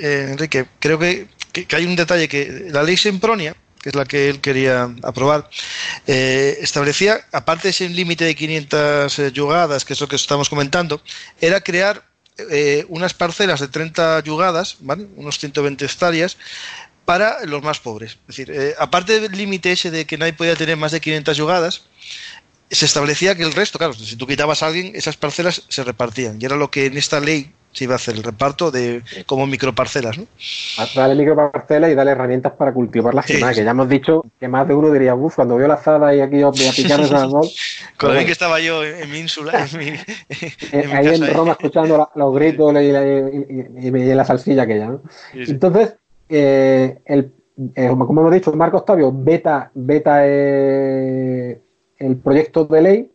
eh, 0.00 0.28
Enrique, 0.30 0.66
creo 0.78 0.98
que, 0.98 1.26
que- 1.52 1.66
que 1.66 1.76
hay 1.76 1.84
un 1.84 1.96
detalle 1.96 2.28
que 2.28 2.66
la 2.70 2.84
ley 2.84 2.96
Sempronia, 2.96 3.56
que 3.82 3.88
es 3.88 3.94
la 3.96 4.04
que 4.04 4.28
él 4.28 4.40
quería 4.40 4.88
aprobar, 5.02 5.50
eh, 6.06 6.58
establecía, 6.60 7.20
aparte 7.32 7.64
de 7.64 7.70
ese 7.70 7.88
límite 7.88 8.24
de 8.24 8.36
500 8.36 9.18
eh, 9.18 9.32
yugadas, 9.32 9.84
que 9.84 9.94
es 9.94 10.00
lo 10.00 10.06
que 10.06 10.16
estamos 10.16 10.48
comentando, 10.48 11.02
era 11.40 11.60
crear 11.60 12.04
eh, 12.50 12.86
unas 12.88 13.12
parcelas 13.12 13.58
de 13.58 13.66
30 13.68 14.20
yugadas, 14.22 14.76
¿vale? 14.80 15.06
unos 15.16 15.38
120 15.40 15.84
hectáreas, 15.84 16.36
para 17.04 17.44
los 17.46 17.62
más 17.64 17.80
pobres. 17.80 18.18
Es 18.28 18.36
decir, 18.36 18.74
aparte 18.78 19.18
del 19.18 19.32
límite 19.32 19.72
ese 19.72 19.90
de 19.90 20.04
que 20.04 20.16
nadie 20.16 20.34
podía 20.34 20.54
tener 20.54 20.76
más 20.76 20.92
de 20.92 21.00
500 21.00 21.36
yugadas, 21.36 21.82
se 22.70 22.86
establecía 22.86 23.34
que 23.34 23.42
el 23.42 23.52
resto, 23.52 23.78
claro, 23.78 23.94
si 23.94 24.16
tú 24.16 24.26
quitabas 24.26 24.62
a 24.62 24.68
alguien, 24.68 24.92
esas 24.94 25.16
parcelas 25.16 25.62
se 25.68 25.84
repartían. 25.84 26.40
Y 26.40 26.44
era 26.44 26.56
lo 26.56 26.70
que 26.70 26.86
en 26.86 26.96
esta 26.96 27.20
ley 27.20 27.52
se 27.72 27.84
iba 27.84 27.94
a 27.94 27.96
hacer, 27.96 28.16
el 28.16 28.22
reparto 28.24 28.70
de 28.70 29.02
como 29.26 29.46
microparcelas, 29.46 30.18
¿no? 30.18 30.26
Dale 30.94 31.14
microparcelas 31.14 31.90
y 31.90 31.94
dale 31.94 32.10
herramientas 32.10 32.52
para 32.52 32.72
Sí, 32.72 33.36
y 33.36 33.40
más, 33.40 33.54
sí. 33.54 33.60
que 33.60 33.64
ya 33.64 33.70
hemos 33.70 33.88
dicho 33.88 34.24
que 34.40 34.48
más 34.48 34.66
de 34.66 34.74
uno 34.74 34.90
diría, 34.90 35.14
uff, 35.14 35.36
cuando 35.36 35.56
veo 35.56 35.68
la 35.68 35.74
azada 35.74 36.14
y 36.14 36.20
aquí 36.20 36.40
yo 36.40 36.50
voy 36.50 36.66
a 36.66 36.72
picar 36.72 37.00
ese 37.00 37.14
árbol. 37.14 37.48
Con 37.96 38.12
bien 38.12 38.26
que 38.26 38.32
estaba 38.32 38.58
yo 38.60 38.82
en, 38.82 39.02
en 39.02 39.10
mi 39.10 39.18
ínsula, 39.20 39.66
en 39.72 39.78
mi, 39.78 39.86
Eh, 39.88 40.52
en 40.72 40.88
mi 40.88 40.96
ahí 40.96 41.04
casa, 41.06 41.16
en 41.16 41.22
¿eh? 41.24 41.32
Roma 41.32 41.52
escuchando 41.52 41.96
la- 41.98 42.10
los 42.14 42.34
gritos 42.34 42.72
y, 42.72 42.92
la- 42.92 43.06
y- 43.06 43.68
y- 43.82 43.86
y 43.88 44.14
la 44.14 44.24
salsilla 44.24 44.62
aquella, 44.62 44.86
¿no? 44.86 45.02
Sí, 45.32 45.46
sí. 45.46 45.50
Entonces, 45.52 45.94
eh, 46.28 46.98
el, 47.04 47.32
eh, 47.74 47.88
como 47.88 48.20
hemos 48.20 48.32
dicho, 48.32 48.52
Marco 48.52 48.78
Octavio 48.78 49.12
veta, 49.14 49.70
veta 49.74 50.20
eh, 50.24 51.60
el 52.00 52.16
proyecto 52.16 52.64
de 52.64 52.82
ley. 52.82 53.12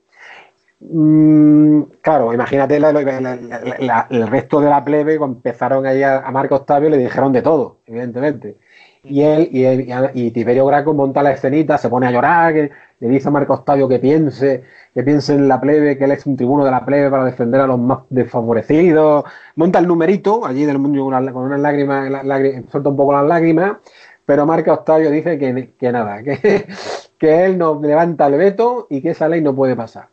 Mm, 0.79 1.83
claro, 2.01 2.33
imagínate 2.33 2.77
el 2.77 4.27
resto 4.27 4.59
de 4.61 4.69
la 4.69 4.83
plebe 4.83 5.15
empezaron 5.15 5.85
ahí 5.85 6.03
a, 6.03 6.19
a 6.19 6.31
Marco 6.31 6.55
Octavio 6.55 6.89
le 6.89 6.97
dijeron 6.97 7.33
de 7.33 7.41
todo, 7.41 7.79
evidentemente. 7.85 8.57
Y 9.03 9.21
él 9.21 9.49
y, 9.51 9.65
y 9.65 10.27
y 10.27 10.31
Tiberio 10.31 10.65
Graco 10.65 10.93
monta 10.93 11.23
la 11.23 11.31
escenita, 11.31 11.77
se 11.77 11.89
pone 11.89 12.07
a 12.07 12.11
llorar, 12.11 12.53
que 12.53 12.71
le 12.99 13.07
dice 13.07 13.27
a 13.27 13.31
Marco 13.31 13.53
Octavio 13.53 13.87
que 13.87 13.99
piense, 13.99 14.63
que 14.93 15.03
piense 15.03 15.33
en 15.33 15.47
la 15.47 15.59
plebe, 15.61 15.97
que 15.97 16.05
él 16.05 16.11
es 16.11 16.25
un 16.25 16.35
tribuno 16.35 16.65
de 16.65 16.71
la 16.71 16.85
plebe 16.85 17.09
para 17.09 17.25
defender 17.25 17.61
a 17.61 17.67
los 17.67 17.79
más 17.79 17.99
desfavorecidos. 18.09 19.25
Monta 19.55 19.79
el 19.79 19.87
numerito 19.87 20.45
allí 20.45 20.65
del 20.65 20.79
mundo 20.79 21.03
con 21.05 21.43
unas 21.43 21.59
lágrimas, 21.59 22.09
lágrimas, 22.25 22.63
suelta 22.71 22.89
un 22.89 22.95
poco 22.97 23.13
las 23.13 23.25
lágrimas, 23.25 23.77
pero 24.25 24.45
Marco 24.45 24.73
Octavio 24.73 25.11
dice 25.11 25.37
que, 25.37 25.91
nada, 25.91 26.21
que 27.19 27.45
él 27.45 27.57
no 27.57 27.79
levanta 27.81 28.27
el 28.27 28.33
veto 28.37 28.87
y 28.89 29.01
que 29.01 29.11
esa 29.11 29.27
ley 29.29 29.41
no 29.41 29.55
puede 29.55 29.75
pasar. 29.75 30.07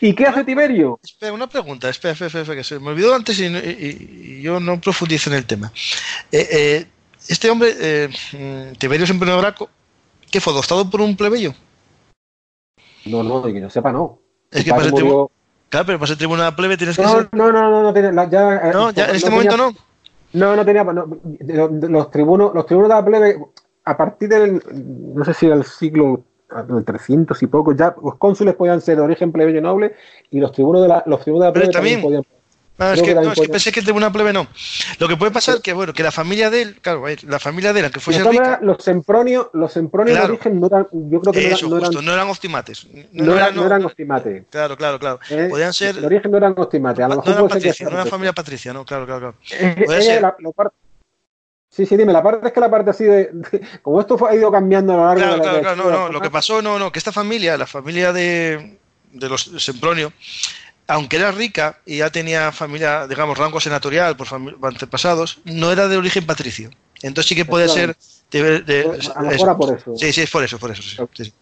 ¿Y 0.00 0.14
qué 0.14 0.26
hace 0.26 0.44
Tiberio? 0.44 0.98
Espera, 1.02 1.32
una 1.32 1.46
pregunta, 1.46 1.88
espera, 1.88 2.12
espera, 2.12 2.26
espera, 2.26 2.42
espera, 2.42 2.56
que 2.58 2.64
se 2.64 2.78
me 2.78 2.90
olvidó 2.90 3.14
antes 3.14 3.38
y, 3.40 3.48
no- 3.48 3.58
y- 3.58 4.36
y 4.38 4.42
yo 4.42 4.60
no 4.60 4.78
profundizo 4.80 5.30
en 5.30 5.36
el 5.36 5.46
tema. 5.46 5.72
Eh, 6.30 6.46
eh, 6.52 6.86
este 7.28 7.48
hombre, 7.50 7.74
eh, 7.80 8.08
mm, 8.32 8.76
Tiberio 8.78 9.06
Sempronius 9.06 9.40
Graco, 9.40 9.70
¿qué 10.30 10.40
fue 10.40 10.52
adoptado 10.52 10.88
por 10.90 11.00
un 11.00 11.16
plebeyo? 11.16 11.54
No, 13.06 13.22
no, 13.22 13.42
que 13.42 13.58
yo 13.60 13.70
sepa, 13.70 13.90
no. 13.92 14.18
Es 14.50 14.64
que 14.64 14.70
para 14.70 14.90
murió- 14.90 15.30
claro, 15.68 15.86
pero 15.86 15.98
para 15.98 16.08
ser 16.08 16.18
tribunal 16.18 16.54
plebe 16.54 16.76
tienes 16.76 16.96
que 16.96 17.02
No, 17.02 17.08
ser... 17.12 17.28
no, 17.32 17.50
no, 17.52 17.70
no, 17.70 17.82
no, 17.82 17.92
tiene- 17.92 18.12
la- 18.12 18.28
ya, 18.28 18.70
No, 18.72 18.90
ya 18.90 19.04
en 19.06 19.16
este 19.16 19.30
tenía- 19.30 19.30
momento 19.30 19.56
no. 19.56 19.74
No, 20.32 20.56
no 20.56 20.64
tenía. 20.64 20.84
no, 20.84 21.06
de- 21.24 21.68
de- 21.68 21.88
los 21.88 22.10
tribunos, 22.10 22.52
los 22.54 22.66
tribunos 22.66 22.90
de 22.90 22.94
la 22.96 23.04
plebe, 23.04 23.38
a 23.84 23.96
partir 23.96 24.28
del. 24.28 24.62
No 25.14 25.24
sé 25.24 25.32
si 25.32 25.46
del 25.46 25.64
siglo 25.64 26.22
del 26.68 26.84
300 26.84 27.42
y 27.42 27.46
poco, 27.46 27.74
ya 27.74 27.94
los 28.02 28.16
cónsules 28.16 28.54
podían 28.54 28.80
ser 28.80 28.96
de 28.96 29.02
origen 29.02 29.32
plebeyo 29.32 29.60
noble 29.60 29.94
y 30.30 30.40
los 30.40 30.52
tribunos 30.52 30.82
de 30.82 30.88
la, 30.88 31.02
los 31.06 31.20
tribunos 31.20 31.44
de 31.44 31.48
la 31.48 31.52
plebe 31.52 31.68
también, 31.72 32.00
también- 32.02 32.22
podían. 32.22 32.36
Ah, 32.78 32.92
es 32.92 33.00
que, 33.00 33.08
que 33.08 33.14
no, 33.14 33.32
es 33.32 33.40
que 33.40 33.48
pensé 33.48 33.72
que 33.72 33.80
el 33.80 33.86
tribunal 33.86 34.12
plebe 34.12 34.34
no. 34.34 34.46
Lo 35.00 35.08
que 35.08 35.16
puede 35.16 35.32
pasar 35.32 35.62
que, 35.62 35.72
bueno, 35.72 35.94
que 35.94 36.02
la 36.02 36.12
familia 36.12 36.50
de 36.50 36.60
él, 36.60 36.76
claro, 36.82 37.04
la 37.26 37.38
familia 37.38 37.72
de 37.72 37.78
él, 37.80 37.86
aunque 37.86 38.00
fuese 38.00 38.22
rica, 38.22 38.58
los 38.60 38.84
sempronios, 38.84 39.46
los 39.54 39.72
sempronios 39.72 40.14
Claro. 40.18 40.26
de 40.28 40.34
origen 40.34 40.60
no 40.60 40.66
eran, 40.66 40.86
yo 40.92 41.22
creo 41.22 41.32
que 41.32 41.48
no, 41.48 41.54
eso, 41.54 41.66
eran, 41.66 41.70
no 41.70 41.76
eran, 41.78 41.86
justo, 41.86 42.02
no 42.02 42.12
eran 42.12 42.28
optimates. 42.28 42.86
no 43.12 43.34
eran, 43.34 43.56
no 43.56 43.64
eran 43.64 43.82
ostimates. 43.82 44.44
Claro, 44.50 44.76
claro, 44.76 44.98
claro. 44.98 45.20
¿eh? 45.30 45.46
Podían 45.48 45.72
ser. 45.72 45.94
De 45.94 46.04
origen 46.06 46.30
no 46.30 46.36
eran 46.36 46.52
ostimates. 46.54 47.02
A 47.02 47.08
lo 47.08 47.14
No 47.14 47.20
mejor 47.22 47.32
eran 47.32 47.48
patricia, 47.48 47.86
no 47.88 47.92
eran 47.96 48.06
familia 48.08 48.32
patricia, 48.34 48.72
no, 48.74 48.84
claro, 48.84 49.06
claro, 49.06 49.20
claro. 49.20 49.36
Eh, 49.58 49.86
eh, 49.88 50.02
ser. 50.02 50.20
la- 50.20 50.36
la 50.38 50.50
parte- 50.52 50.76
Sí, 51.76 51.84
sí, 51.84 51.94
dime, 51.94 52.10
la 52.12 52.22
parte 52.22 52.46
es 52.46 52.52
que 52.54 52.60
la 52.60 52.70
parte 52.70 52.88
así 52.90 53.04
de. 53.04 53.28
de- 53.32 53.60
como 53.82 54.00
esto 54.00 54.16
fue- 54.16 54.30
ha 54.30 54.34
ido 54.34 54.50
cambiando 54.50 54.94
a 54.94 54.96
lo 54.96 55.02
largo 55.04 55.16
Claro, 55.20 55.32
de 55.32 55.38
la 55.38 55.42
claro, 55.60 55.60
claro, 55.76 55.90
no, 55.90 56.06
no. 56.06 56.12
Lo 56.12 56.20
que 56.22 56.30
pasó, 56.30 56.62
no, 56.62 56.78
no, 56.78 56.90
que 56.90 56.98
esta 56.98 57.12
familia, 57.12 57.58
la 57.58 57.66
familia 57.66 58.14
de, 58.14 58.78
de 59.12 59.28
los 59.28 59.42
Sempronio, 59.58 60.10
aunque 60.88 61.16
era 61.16 61.32
rica 61.32 61.76
y 61.84 61.98
ya 61.98 62.08
tenía 62.08 62.50
familia, 62.50 63.06
digamos, 63.06 63.36
rango 63.36 63.60
senatorial 63.60 64.16
por 64.16 64.26
antepasados, 64.62 65.40
no 65.44 65.70
era 65.70 65.86
de 65.86 65.98
origen 65.98 66.24
patricio. 66.24 66.70
Entonces 67.02 67.28
sí 67.28 67.34
que 67.36 67.44
puede 67.44 67.68
ser. 67.68 67.94
de- 68.30 68.60
de- 68.62 68.98
A 69.14 69.22
lo 69.22 69.28
mejor 69.28 69.56
por 69.56 69.76
eso. 69.76 69.96
Sí, 69.96 70.12
sí, 70.12 70.22
es 70.22 70.30
por 70.30 70.42
eso, 70.42 70.58
por 70.58 70.70
eso. 70.72 70.82
sí, 70.82 70.96
sí, 71.24 71.32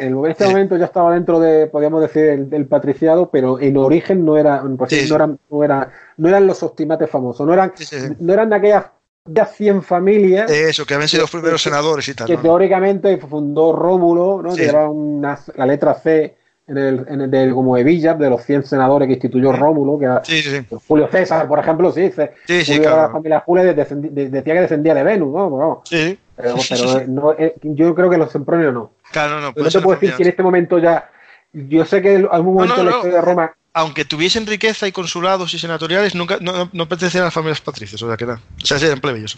en 0.00 0.26
este 0.26 0.42
Sí. 0.44 0.50
momento 0.50 0.76
ya 0.76 0.86
estaba 0.86 1.14
dentro 1.14 1.38
de, 1.38 1.66
podríamos 1.68 2.00
decir, 2.00 2.24
el- 2.24 2.50
del 2.50 2.66
patriciado, 2.66 3.30
pero 3.30 3.60
en 3.60 3.76
origen 3.76 4.24
no 4.24 4.36
era, 4.36 4.60
pues, 4.76 4.90
Sí, 4.90 5.06
no 5.08 5.14
eran, 5.16 5.38
no 5.50 5.62
era, 5.62 5.92
no 6.16 6.28
eran 6.28 6.46
los 6.48 6.62
optimates 6.64 7.08
famosos, 7.08 7.46
no 7.46 7.52
eran, 7.52 7.72
no 8.18 8.32
eran 8.32 8.52
aquellas 8.52 8.86
ya 9.26 9.46
100 9.46 9.82
familias 9.82 10.50
Eso, 10.50 10.84
que 10.86 10.94
habían 10.94 11.08
sido 11.08 11.22
los 11.22 11.30
primeros 11.30 11.62
senadores 11.62 12.08
y 12.08 12.14
tal. 12.14 12.26
que 12.26 12.36
¿no? 12.36 12.42
teóricamente 12.42 13.16
fundó 13.18 13.72
Rómulo, 13.72 14.40
¿no? 14.42 14.52
Sí. 14.52 14.62
que 14.62 14.70
una- 14.74 15.38
la 15.56 15.66
letra 15.66 15.94
C 15.94 16.36
en 16.68 16.78
el, 16.78 17.06
en 17.08 17.20
el 17.22 17.30
del- 17.30 17.54
como 17.54 17.76
hebilla 17.76 18.14
de 18.14 18.28
los 18.28 18.42
100 18.42 18.64
senadores 18.64 19.06
que 19.06 19.14
instituyó 19.14 19.52
Rómulo, 19.52 19.98
que 19.98 20.04
era 20.06 20.22
Sí, 20.24 20.42
sí. 20.42 20.66
Julio 20.88 21.08
César, 21.08 21.46
por 21.46 21.58
ejemplo, 21.60 21.92
sí, 21.92 22.10
ce- 22.10 22.32
Sí, 22.46 22.64
sí, 22.64 22.72
Julio 22.76 22.82
claro. 22.90 23.02
la 23.02 23.08
familia 23.10 23.40
Julia 23.46 23.64
descendi- 23.76 24.10
de- 24.10 24.30
decía 24.30 24.54
que 24.54 24.60
descendía 24.62 24.94
de 24.94 25.02
Venus, 25.04 25.32
¿no? 25.32 25.82
Sí, 25.84 26.18
pero- 26.36 26.54
pero 26.68 27.06
no, 27.06 27.32
eh, 27.32 27.54
yo 27.62 27.94
creo 27.94 28.10
que 28.10 28.16
los 28.18 28.32
sempronios 28.32 28.74
no. 28.74 28.90
claro, 29.12 29.36
no, 29.40 29.48
No 29.48 29.54
puede 29.54 29.70
te 29.70 29.80
puedo 29.80 29.98
decir 30.00 30.16
que 30.16 30.22
en 30.24 30.28
este 30.30 30.42
momento 30.42 30.78
ya. 30.78 31.08
Yo 31.52 31.84
sé 31.86 32.02
que 32.02 32.14
en 32.14 32.28
algún 32.30 32.54
momento 32.54 32.74
no, 32.76 32.80
en 32.80 32.86
la 32.86 32.90
no. 32.90 32.96
historia 32.98 33.16
de 33.16 33.22
Roma. 33.24 33.52
Aunque 33.78 34.06
tuviesen 34.06 34.46
riqueza 34.46 34.88
y 34.88 34.92
consulados 34.92 35.52
y 35.52 35.58
senatoriales, 35.58 36.14
nunca 36.14 36.38
no, 36.40 36.52
no- 36.52 36.70
no 36.72 36.88
pertenecían 36.88 37.24
a 37.24 37.26
las 37.26 37.34
familias 37.34 37.60
patricias, 37.60 38.00
o 38.02 38.06
sea 38.08 38.16
que 38.16 38.24
nada. 38.24 38.40
O 38.62 38.64
sea, 38.64 38.78
eran 38.78 39.00
plebeyos. 39.00 39.36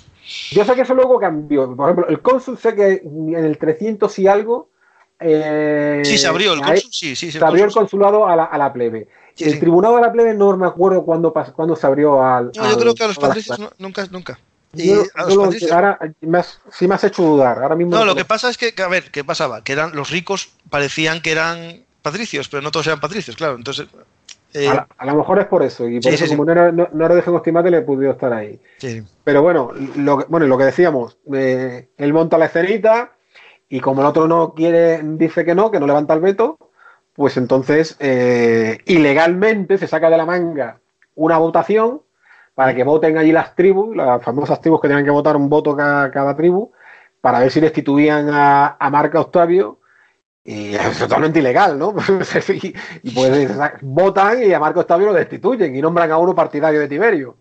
Yo 0.52 0.64
sé 0.64 0.74
que 0.76 0.82
eso 0.82 0.94
luego 0.94 1.18
cambió. 1.18 1.74
Por 1.74 1.90
ejemplo, 1.90 2.06
el 2.08 2.20
cónsul 2.20 2.56
sé 2.56 2.72
que 2.76 3.02
en 3.04 3.34
el 3.34 3.58
300 3.58 4.16
y 4.20 4.28
algo. 4.28 4.70
eh, 5.18 6.02
Sí, 6.04 6.16
se 6.18 6.28
abrió 6.28 6.52
el 6.52 6.60
cónsul, 6.62 6.92
sí, 6.92 7.16
sí, 7.16 7.32
Se 7.32 7.44
abrió 7.44 7.64
el 7.64 7.72
consulado 7.72 8.28
a 8.28 8.36
la, 8.36 8.44
a 8.44 8.56
la 8.58 8.72
plebe. 8.72 9.08
Sí, 9.34 9.42
el 9.44 9.54
sí. 9.54 9.58
tribunado 9.58 9.96
de 9.96 10.02
la 10.02 10.12
plebe 10.12 10.32
no 10.34 10.56
me 10.56 10.68
acuerdo 10.68 11.02
cuándo, 11.04 11.32
cuándo 11.32 11.74
se 11.74 11.86
abrió 11.88 12.22
al. 12.22 12.52
No, 12.54 12.70
yo 12.70 12.78
creo 12.78 12.94
que 12.94 13.02
a 13.02 13.08
los 13.08 13.18
patricios 13.18 13.58
no- 13.58 13.72
nunca, 13.78 14.06
nunca. 14.12 14.38
Y 14.74 14.86
Yo- 14.88 15.02
a 15.16 15.22
yo 15.22 15.26
los 15.26 15.34
lo- 15.34 15.42
patricios- 15.46 15.72
ahora 15.72 15.98
me 16.20 16.38
has- 16.38 16.60
sí 16.70 16.86
me 16.86 16.94
has 16.94 17.02
hecho 17.02 17.24
dudar. 17.24 17.60
Ahora 17.60 17.74
mismo 17.74 17.96
No, 17.96 18.04
lo 18.04 18.12
sé. 18.12 18.18
que 18.18 18.24
pasa 18.24 18.48
es 18.50 18.56
que, 18.56 18.72
a 18.80 18.86
ver, 18.86 19.10
¿qué 19.10 19.24
pasaba? 19.24 19.64
Que 19.64 19.72
eran 19.72 19.96
los 19.96 20.10
ricos 20.10 20.50
parecían 20.70 21.20
que 21.22 21.32
eran 21.32 21.82
patricios, 22.02 22.48
pero 22.48 22.62
no 22.62 22.70
todos 22.70 22.86
eran 22.86 23.00
patricios, 23.00 23.34
claro. 23.34 23.56
Entonces, 23.56 23.88
eh, 24.54 24.68
A, 24.68 25.06
lo 25.06 25.14
mejor 25.14 25.38
es 25.38 25.46
por 25.46 25.62
eso. 25.62 25.88
Y 25.88 26.00
por 26.00 26.10
Sí, 26.10 26.16
eso, 26.16 26.24
sí, 26.24 26.30
sí. 26.30 26.36
como 26.36 26.44
no 26.52 26.72
no, 26.72 26.88
no 26.92 27.04
era 27.06 27.14
de 27.14 27.20
estimate, 27.20 27.70
le 27.70 27.78
he 27.78 27.82
podido 27.82 28.12
estar 28.12 28.32
ahí. 28.32 28.60
sí. 28.78 29.02
Pero 29.24 29.42
bueno, 29.42 29.72
lo 29.96 30.18
que, 30.18 30.24
bueno, 30.28 30.46
lo 30.46 30.56
que 30.58 30.64
decíamos, 30.64 31.18
eh, 31.32 31.88
él 31.96 32.12
monta 32.12 32.38
la 32.38 32.46
escenita 32.46 33.12
y 33.68 33.80
como 33.80 34.00
el 34.00 34.06
otro 34.06 34.26
no 34.26 34.54
quiere, 34.54 35.00
dice 35.02 35.44
que 35.44 35.54
no, 35.54 35.70
que 35.70 35.78
no 35.80 35.86
levanta 35.86 36.14
el 36.14 36.20
veto, 36.20 36.58
pues 37.14 37.36
entonces 37.36 37.96
eh, 38.00 38.78
ilegalmente 38.86 39.76
se 39.76 39.86
saca 39.86 40.08
de 40.08 40.16
la 40.16 40.24
manga 40.26 40.80
una 41.14 41.36
votación 41.38 42.00
para 42.54 42.74
que 42.74 42.84
voten 42.84 43.18
allí 43.18 43.32
las 43.32 43.54
tribus, 43.54 43.94
las 43.94 44.22
famosas 44.22 44.60
tribus 44.60 44.80
que 44.80 44.88
tenían 44.88 45.04
que 45.04 45.10
votar 45.10 45.36
un 45.36 45.48
voto 45.48 45.76
cada, 45.76 46.10
cada 46.10 46.34
tribu, 46.36 46.72
para 47.20 47.40
ver 47.40 47.50
si 47.50 47.60
destituían 47.60 48.28
a, 48.30 48.76
a 48.78 48.90
Marco 48.90 49.20
Octavio. 49.20 49.77
Y 50.50 50.74
es 50.74 50.98
totalmente 50.98 51.40
ilegal, 51.40 51.78
¿no? 51.78 51.94
y, 52.48 52.74
y 53.02 53.10
pues 53.10 53.50
votan 53.82 54.42
y 54.42 54.54
a 54.54 54.58
Marco 54.58 54.80
Octavio 54.80 55.08
lo 55.08 55.12
destituyen 55.12 55.76
y 55.76 55.82
nombran 55.82 56.10
a 56.10 56.16
uno 56.16 56.34
partidario 56.34 56.80
de 56.80 56.88
Tiberio. 56.88 57.36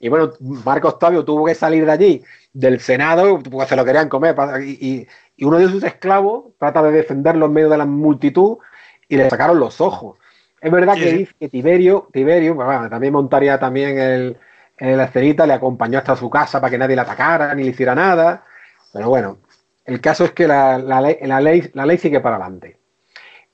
Y 0.00 0.10
bueno, 0.10 0.32
Marco 0.40 0.88
Octavio 0.88 1.24
tuvo 1.24 1.46
que 1.46 1.54
salir 1.54 1.86
de 1.86 1.92
allí, 1.92 2.24
del 2.52 2.78
Senado, 2.80 3.38
porque 3.38 3.68
se 3.70 3.74
lo 3.74 3.86
querían 3.86 4.10
comer. 4.10 4.36
Y, 4.62 5.06
uno 5.40 5.58
de 5.58 5.68
sus 5.68 5.82
esclavos 5.82 6.52
trata 6.58 6.82
de 6.82 6.92
defenderlo 6.92 7.46
en 7.46 7.52
medio 7.54 7.70
de 7.70 7.78
la 7.78 7.86
multitud 7.86 8.58
y 9.08 9.16
le 9.16 9.30
sacaron 9.30 9.58
los 9.58 9.80
ojos. 9.80 10.18
Es 10.60 10.70
verdad 10.70 10.92
Sí, 10.92 11.00
que 11.00 11.12
dice 11.12 11.34
que 11.40 11.48
Tiberio, 11.48 12.10
Tiberio, 12.12 12.54
bueno, 12.54 12.90
también 12.90 13.14
montaría 13.14 13.58
también 13.58 13.98
el, 13.98 14.36
el 14.76 15.00
escenita, 15.00 15.46
le 15.46 15.54
acompañó 15.54 15.98
hasta 15.98 16.14
su 16.14 16.28
casa 16.28 16.60
para 16.60 16.70
que 16.70 16.76
nadie 16.76 16.96
le 16.96 17.02
atacara 17.02 17.54
ni 17.54 17.64
le 17.64 17.70
hiciera 17.70 17.94
nada. 17.94 18.44
Pero 18.92 19.08
bueno, 19.08 19.38
el 19.86 20.00
caso 20.00 20.24
es 20.24 20.32
que 20.32 20.46
la, 20.48 20.78
la 20.78 21.00
ley, 21.00 21.18
la, 21.22 21.40
ley, 21.40 21.70
la 21.74 21.86
ley 21.86 21.98
sigue 21.98 22.20
para 22.20 22.36
adelante. 22.36 22.78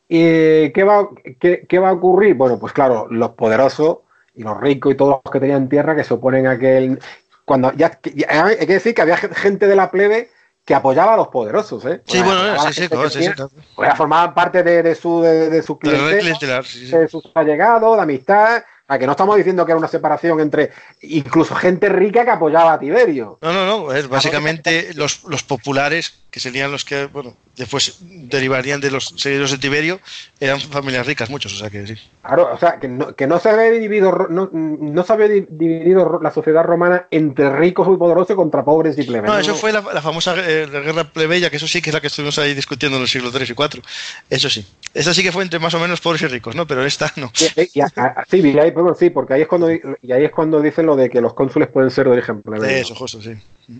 ¿Y 0.08 0.70
qué 0.72 0.84
va, 0.84 1.08
qué, 1.40 1.66
qué 1.68 1.78
va 1.78 1.90
a 1.90 1.92
ocurrir? 1.94 2.34
Bueno, 2.34 2.58
pues 2.58 2.72
claro, 2.72 3.06
los 3.10 3.30
poderosos 3.30 3.98
y 4.34 4.42
los 4.42 4.60
ricos 4.60 4.92
y 4.92 4.96
todos 4.96 5.20
los 5.24 5.32
que 5.32 5.40
tenían 5.40 5.68
tierra 5.68 5.96
que 5.96 6.04
se 6.04 6.14
oponen 6.14 6.46
a 6.46 6.52
aquel. 6.52 6.98
Cuando 7.44 7.72
ya, 7.72 7.98
ya- 8.14 8.46
hay 8.46 8.56
que 8.66 8.74
decir 8.74 8.94
que 8.94 9.02
había 9.02 9.16
gente 9.16 9.66
de 9.66 9.76
la 9.76 9.90
plebe 9.90 10.28
que 10.64 10.74
apoyaba 10.74 11.14
a 11.14 11.16
los 11.16 11.28
poderosos, 11.28 11.84
¿eh? 11.86 12.02
Sí, 12.06 12.22
bueno, 12.22 12.44
la 12.44 12.58
sí, 12.60 12.82
sí, 12.82 12.88
claro, 12.88 13.04
que 13.04 13.10
sí, 13.10 13.22
sí, 13.24 13.30
tenía, 13.30 13.48
pues, 13.74 13.94
formaban 13.96 14.32
parte 14.34 14.62
de, 14.62 14.82
de 14.82 14.94
su 14.94 15.20
de, 15.22 15.50
de 15.50 15.62
su 15.62 15.74
De 15.74 15.78
clientela, 15.80 16.62
sí. 16.62 16.86
de 16.90 17.08
sus 17.08 17.24
allegados, 17.34 17.96
de 17.96 18.02
amistad. 18.02 18.62
Que 18.98 19.06
no 19.06 19.12
estamos 19.12 19.36
diciendo 19.36 19.64
que 19.66 19.72
era 19.72 19.78
una 19.78 19.88
separación 19.88 20.40
entre 20.40 20.70
incluso 21.02 21.54
gente 21.54 21.88
rica 21.88 22.24
que 22.24 22.30
apoyaba 22.30 22.74
a 22.74 22.78
Tiberio. 22.78 23.38
No, 23.42 23.52
no, 23.52 23.66
no, 23.66 23.92
es 23.92 24.08
básicamente 24.08 24.92
los, 24.94 25.24
los 25.24 25.42
populares, 25.42 26.14
que 26.30 26.40
serían 26.40 26.70
los 26.72 26.84
que, 26.84 27.06
bueno, 27.06 27.36
después 27.56 27.98
derivarían 28.00 28.80
de 28.80 28.90
los 28.90 29.14
seguidores 29.16 29.50
de 29.50 29.58
Tiberio, 29.58 30.00
eran 30.40 30.60
familias 30.60 31.06
ricas, 31.06 31.28
muchos, 31.30 31.52
o 31.54 31.56
sea 31.56 31.68
que 31.70 31.86
sí. 31.86 31.94
Claro, 32.22 32.50
o 32.52 32.58
sea, 32.58 32.78
que 32.78 32.88
no, 32.88 33.14
que 33.14 33.26
no 33.26 33.38
se 33.40 33.50
había 33.50 33.70
dividido, 33.70 34.28
no, 34.30 34.48
no 34.52 35.02
se 35.04 35.12
había 35.12 35.28
di- 35.28 35.46
dividido 35.48 36.20
la 36.22 36.30
sociedad 36.30 36.62
romana 36.62 37.06
entre 37.10 37.50
ricos 37.50 37.88
y 37.92 37.96
poderosos 37.98 38.36
contra 38.36 38.64
pobres 38.64 38.96
y 38.98 39.02
plebes. 39.02 39.30
No, 39.30 39.38
eso 39.38 39.54
fue 39.54 39.72
la, 39.72 39.80
la 39.92 40.00
famosa 40.00 40.34
eh, 40.38 40.66
la 40.72 40.80
guerra 40.80 41.04
plebeya, 41.04 41.50
que 41.50 41.56
eso 41.56 41.66
sí 41.66 41.82
que 41.82 41.90
es 41.90 41.94
la 41.94 42.00
que 42.00 42.06
estuvimos 42.06 42.38
ahí 42.38 42.54
discutiendo 42.54 42.96
en 42.96 43.02
los 43.02 43.10
siglos 43.10 43.32
3 43.32 43.50
y 43.50 43.54
4. 43.54 43.82
Eso 44.30 44.48
sí. 44.48 44.64
Esa 44.94 45.12
sí 45.12 45.22
que 45.22 45.32
fue 45.32 45.42
entre 45.42 45.58
más 45.58 45.74
o 45.74 45.80
menos 45.80 46.00
pobres 46.00 46.22
y 46.22 46.28
ricos, 46.28 46.54
¿no? 46.54 46.66
Pero 46.66 46.84
esta 46.86 47.12
no. 47.16 47.30
Y- 47.56 47.60
y 47.80 47.82
sí, 48.30 48.40
y 48.40 48.58
ahí, 48.58 48.70
bueno, 48.82 48.94
sí, 48.94 49.10
porque 49.10 49.34
ahí 49.34 49.42
es 49.42 49.48
cuando 49.48 49.70
y 49.70 50.12
ahí 50.12 50.24
es 50.24 50.30
cuando 50.30 50.60
dicen 50.60 50.86
lo 50.86 50.96
de 50.96 51.08
que 51.08 51.20
los 51.20 51.34
cónsules 51.34 51.68
pueden 51.68 51.90
ser 51.90 52.06
de 52.06 52.12
origen 52.12 52.42
plebeo. 52.42 52.68
Eso, 52.68 52.94
justo, 52.94 53.20
sí. 53.20 53.32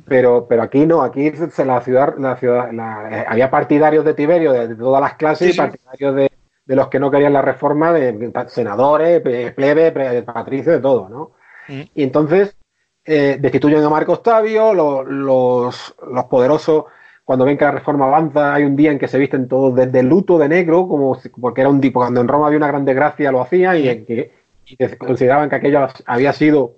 Pero, 0.07 0.47
pero 0.49 0.63
aquí 0.63 0.87
no, 0.87 1.03
aquí 1.03 1.31
la 1.65 1.81
ciudad, 1.81 2.15
la 2.19 2.37
ciudad, 2.37 2.71
la- 2.73 3.09
eh, 3.21 3.25
había 3.29 3.51
partidarios 3.51 4.05
de 4.05 4.15
Tiberio 4.15 4.53
de, 4.53 4.69
de 4.69 4.75
todas 4.77 5.01
las 5.01 5.15
clases 5.15 5.47
Sí, 5.47 5.51
y 5.51 5.53
sí. 5.53 5.59
partidarios 5.59 6.15
de, 6.15 6.31
de 6.65 6.77
los 6.77 6.89
que 6.89 7.01
no 7.01 7.11
querían 7.11 7.33
la 7.33 7.43
reforma, 7.43 7.93
de, 7.93 8.33
senadores, 8.49 9.21
plebe, 9.55 10.23
patricios, 10.23 10.77
de 10.77 10.81
todo, 10.81 11.09
¿no? 11.09 11.31
Mm. 11.69 11.83
Y 11.95 12.03
entonces 12.03 12.57
eh, 13.05 13.37
destituyen 13.41 13.83
a 13.83 13.91
Marco 13.91 14.13
Octavio, 14.13 14.73
lo- 14.73 15.03
los, 15.03 15.95
los 16.11 16.25
poderosos, 16.27 16.85
cuando 17.25 17.45
ven 17.45 17.57
que 17.59 17.65
la 17.65 17.71
reforma 17.73 18.07
avanza, 18.07 18.55
hay 18.55 18.65
un 18.65 18.77
día 18.77 18.91
en 18.93 18.99
que 18.99 19.09
se 19.09 19.19
visten 19.19 19.49
todos 19.49 19.75
de, 19.75 19.87
de 19.87 20.03
luto, 20.03 20.39
de 20.39 20.49
negro, 20.49 20.87
como 20.89 21.15
si- 21.17 21.29
porque 21.29 21.61
era 21.61 21.71
un 21.71 21.81
tipo, 21.81 22.01
cuando 22.01 22.21
en 22.21 22.29
Roma 22.29 22.47
había 22.47 22.59
una 22.59 22.69
gran 22.69 22.85
desgracia 22.85 23.31
lo 23.33 23.43
hacían 23.43 23.79
y, 23.79 23.89
en 23.89 24.07
que, 24.07 24.33
y 24.67 24.77
consideraban 24.97 25.49
que 25.51 25.57
aquello 25.57 25.87
había 26.07 26.33
sido 26.33 26.77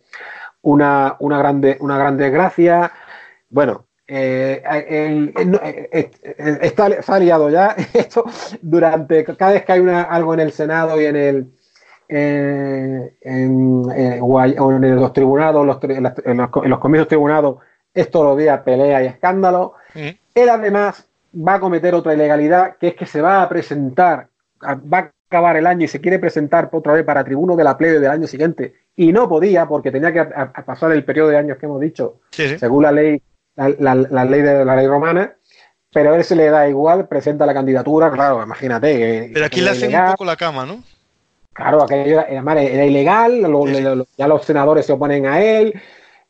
una, 0.62 1.16
una, 1.20 1.39
grande, 1.39 1.77
una 1.81 1.98
gran 1.98 2.16
desgracia. 2.16 2.93
Bueno, 3.51 3.86
eh, 4.06 4.62
el- 4.89 5.32
el- 5.36 5.51
no, 5.51 5.59
eh, 5.62 5.89
eh, 5.93 6.11
está, 6.62 6.89
está 6.89 7.19
liado 7.19 7.48
ya 7.51 7.74
esto 7.94 8.24
durante 8.62 9.24
cada 9.24 9.52
vez 9.52 9.65
que 9.65 9.73
hay 9.73 9.81
una, 9.81 10.02
algo 10.02 10.35
en 10.35 10.40
el 10.40 10.52
Senado 10.52 11.01
y 11.01 11.06
en 11.06 11.16
el 11.16 11.47
eh, 12.09 13.15
en, 13.23 13.82
eh, 13.97 14.19
o 14.23 14.40
en 14.43 14.97
los 14.97 15.12
tribunados, 15.12 15.65
los 15.66 15.82
en, 15.85 16.02
las- 16.02 16.15
en 16.24 16.36
los, 16.36 16.51
en 16.62 16.70
los 16.70 16.78
comicios 16.78 17.09
tribunados, 17.09 17.59
es 17.94 18.11
todos 18.11 18.27
los 18.27 18.39
días 18.39 18.61
pelea 18.61 19.02
y 19.02 19.06
escándalo. 19.06 19.74
Él 20.35 20.48
además 20.48 21.09
va 21.35 21.55
a 21.55 21.61
cometer 21.61 21.94
otra 21.94 22.15
ilegalidad, 22.15 22.77
que 22.77 22.89
es 22.89 22.94
que 22.94 23.06
se 23.06 23.20
va 23.23 23.43
a 23.43 23.48
presentar, 23.48 24.28
va 24.62 24.98
a 24.98 25.11
acabar 25.35 25.56
el 25.56 25.66
año 25.66 25.85
y 25.85 25.89
se 25.89 26.01
quiere 26.01 26.19
presentar 26.19 26.69
otra 26.73 26.93
vez 26.93 27.05
para 27.05 27.24
tribuno 27.24 27.56
de 27.56 27.65
la 27.65 27.77
plebe 27.77 27.98
del 27.98 28.11
año 28.11 28.27
siguiente, 28.27 28.74
y 28.94 29.12
no 29.12 29.28
podía 29.28 29.66
porque 29.66 29.90
tenía 29.90 30.12
que 30.12 30.20
a- 30.20 30.52
a 30.55 30.65
pasar 30.65 30.93
el 30.93 31.05
periodo 31.05 31.28
de 31.31 31.36
años 31.39 31.59
que 31.59 31.66
hemos 31.66 31.81
dicho, 31.81 32.20
Sí, 32.31 32.48
sí. 32.48 32.59
según 32.59 32.85
la 32.85 32.93
ley, 32.93 33.20
la, 33.56 33.69
la- 33.78 33.94
la 33.94 34.24
ley 34.24 34.43
de 34.43 34.65
la 34.65 34.77
ley 34.77 34.86
romana, 34.86 35.35
pero 35.93 36.12
a 36.12 36.16
él 36.16 36.24
se 36.24 36.36
le 36.36 36.48
da 36.51 36.69
igual, 36.69 37.09
presenta 37.09 37.47
la 37.47 37.55
candidatura, 37.55 38.11
claro, 38.11 38.43
imagínate. 38.43 39.31
Pero 39.32 39.47
aquí 39.47 39.61
le 39.61 39.70
hacen 39.70 39.85
un 39.89 39.90
ilegal. 39.90 40.12
poco 40.12 40.24
la 40.24 40.36
cama, 40.36 40.66
¿no? 40.66 40.82
Claro, 41.52 41.82
aquello 41.82 42.20
era, 42.20 42.23
era, 42.23 42.43
madre, 42.43 42.74
era 42.74 42.85
ilegal, 42.85 43.43
lo- 43.43 43.66
Sí, 43.66 43.74
sí. 43.77 43.82
lo- 43.82 43.94
lo- 43.97 44.06
ya 44.16 44.27
los 44.28 44.44
senadores 44.44 44.86
se 44.86 44.93
oponen 44.93 45.27
a 45.27 45.40
él, 45.40 45.74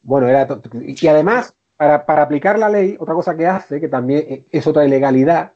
Bueno, 0.06 0.28
era 0.28 0.46
y 0.82 1.08
además, 1.08 1.54
para, 1.78 2.04
para, 2.04 2.20
aplicar 2.22 2.58
la 2.58 2.68
ley, 2.68 2.94
otra 3.00 3.14
cosa 3.14 3.34
que 3.34 3.46
hace, 3.46 3.80
que 3.80 3.88
también 3.88 4.44
es 4.52 4.66
otra 4.66 4.84
ilegalidad, 4.84 5.52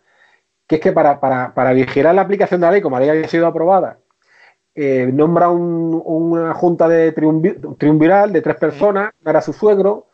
que 0.68 0.76
es 0.76 0.80
que 0.82 0.92
para, 0.92 1.18
para, 1.18 1.54
para 1.54 1.72
vigilar 1.72 2.14
la 2.14 2.22
aplicación 2.22 2.60
de 2.60 2.66
la 2.66 2.72
ley, 2.72 2.82
como 2.82 2.96
la 2.96 3.00
ley 3.00 3.10
había 3.10 3.28
sido 3.28 3.46
aprobada, 3.46 3.98
eh, 4.74 5.10
nombra 5.12 5.48
un, 5.48 6.00
una 6.04 6.54
junta 6.54 6.86
de 6.86 7.10
triunviral 7.12 8.32
de 8.32 8.42
tres 8.42 8.56
personas, 8.56 9.12
era 9.24 9.40
su 9.40 9.52
suegro, 9.52 10.06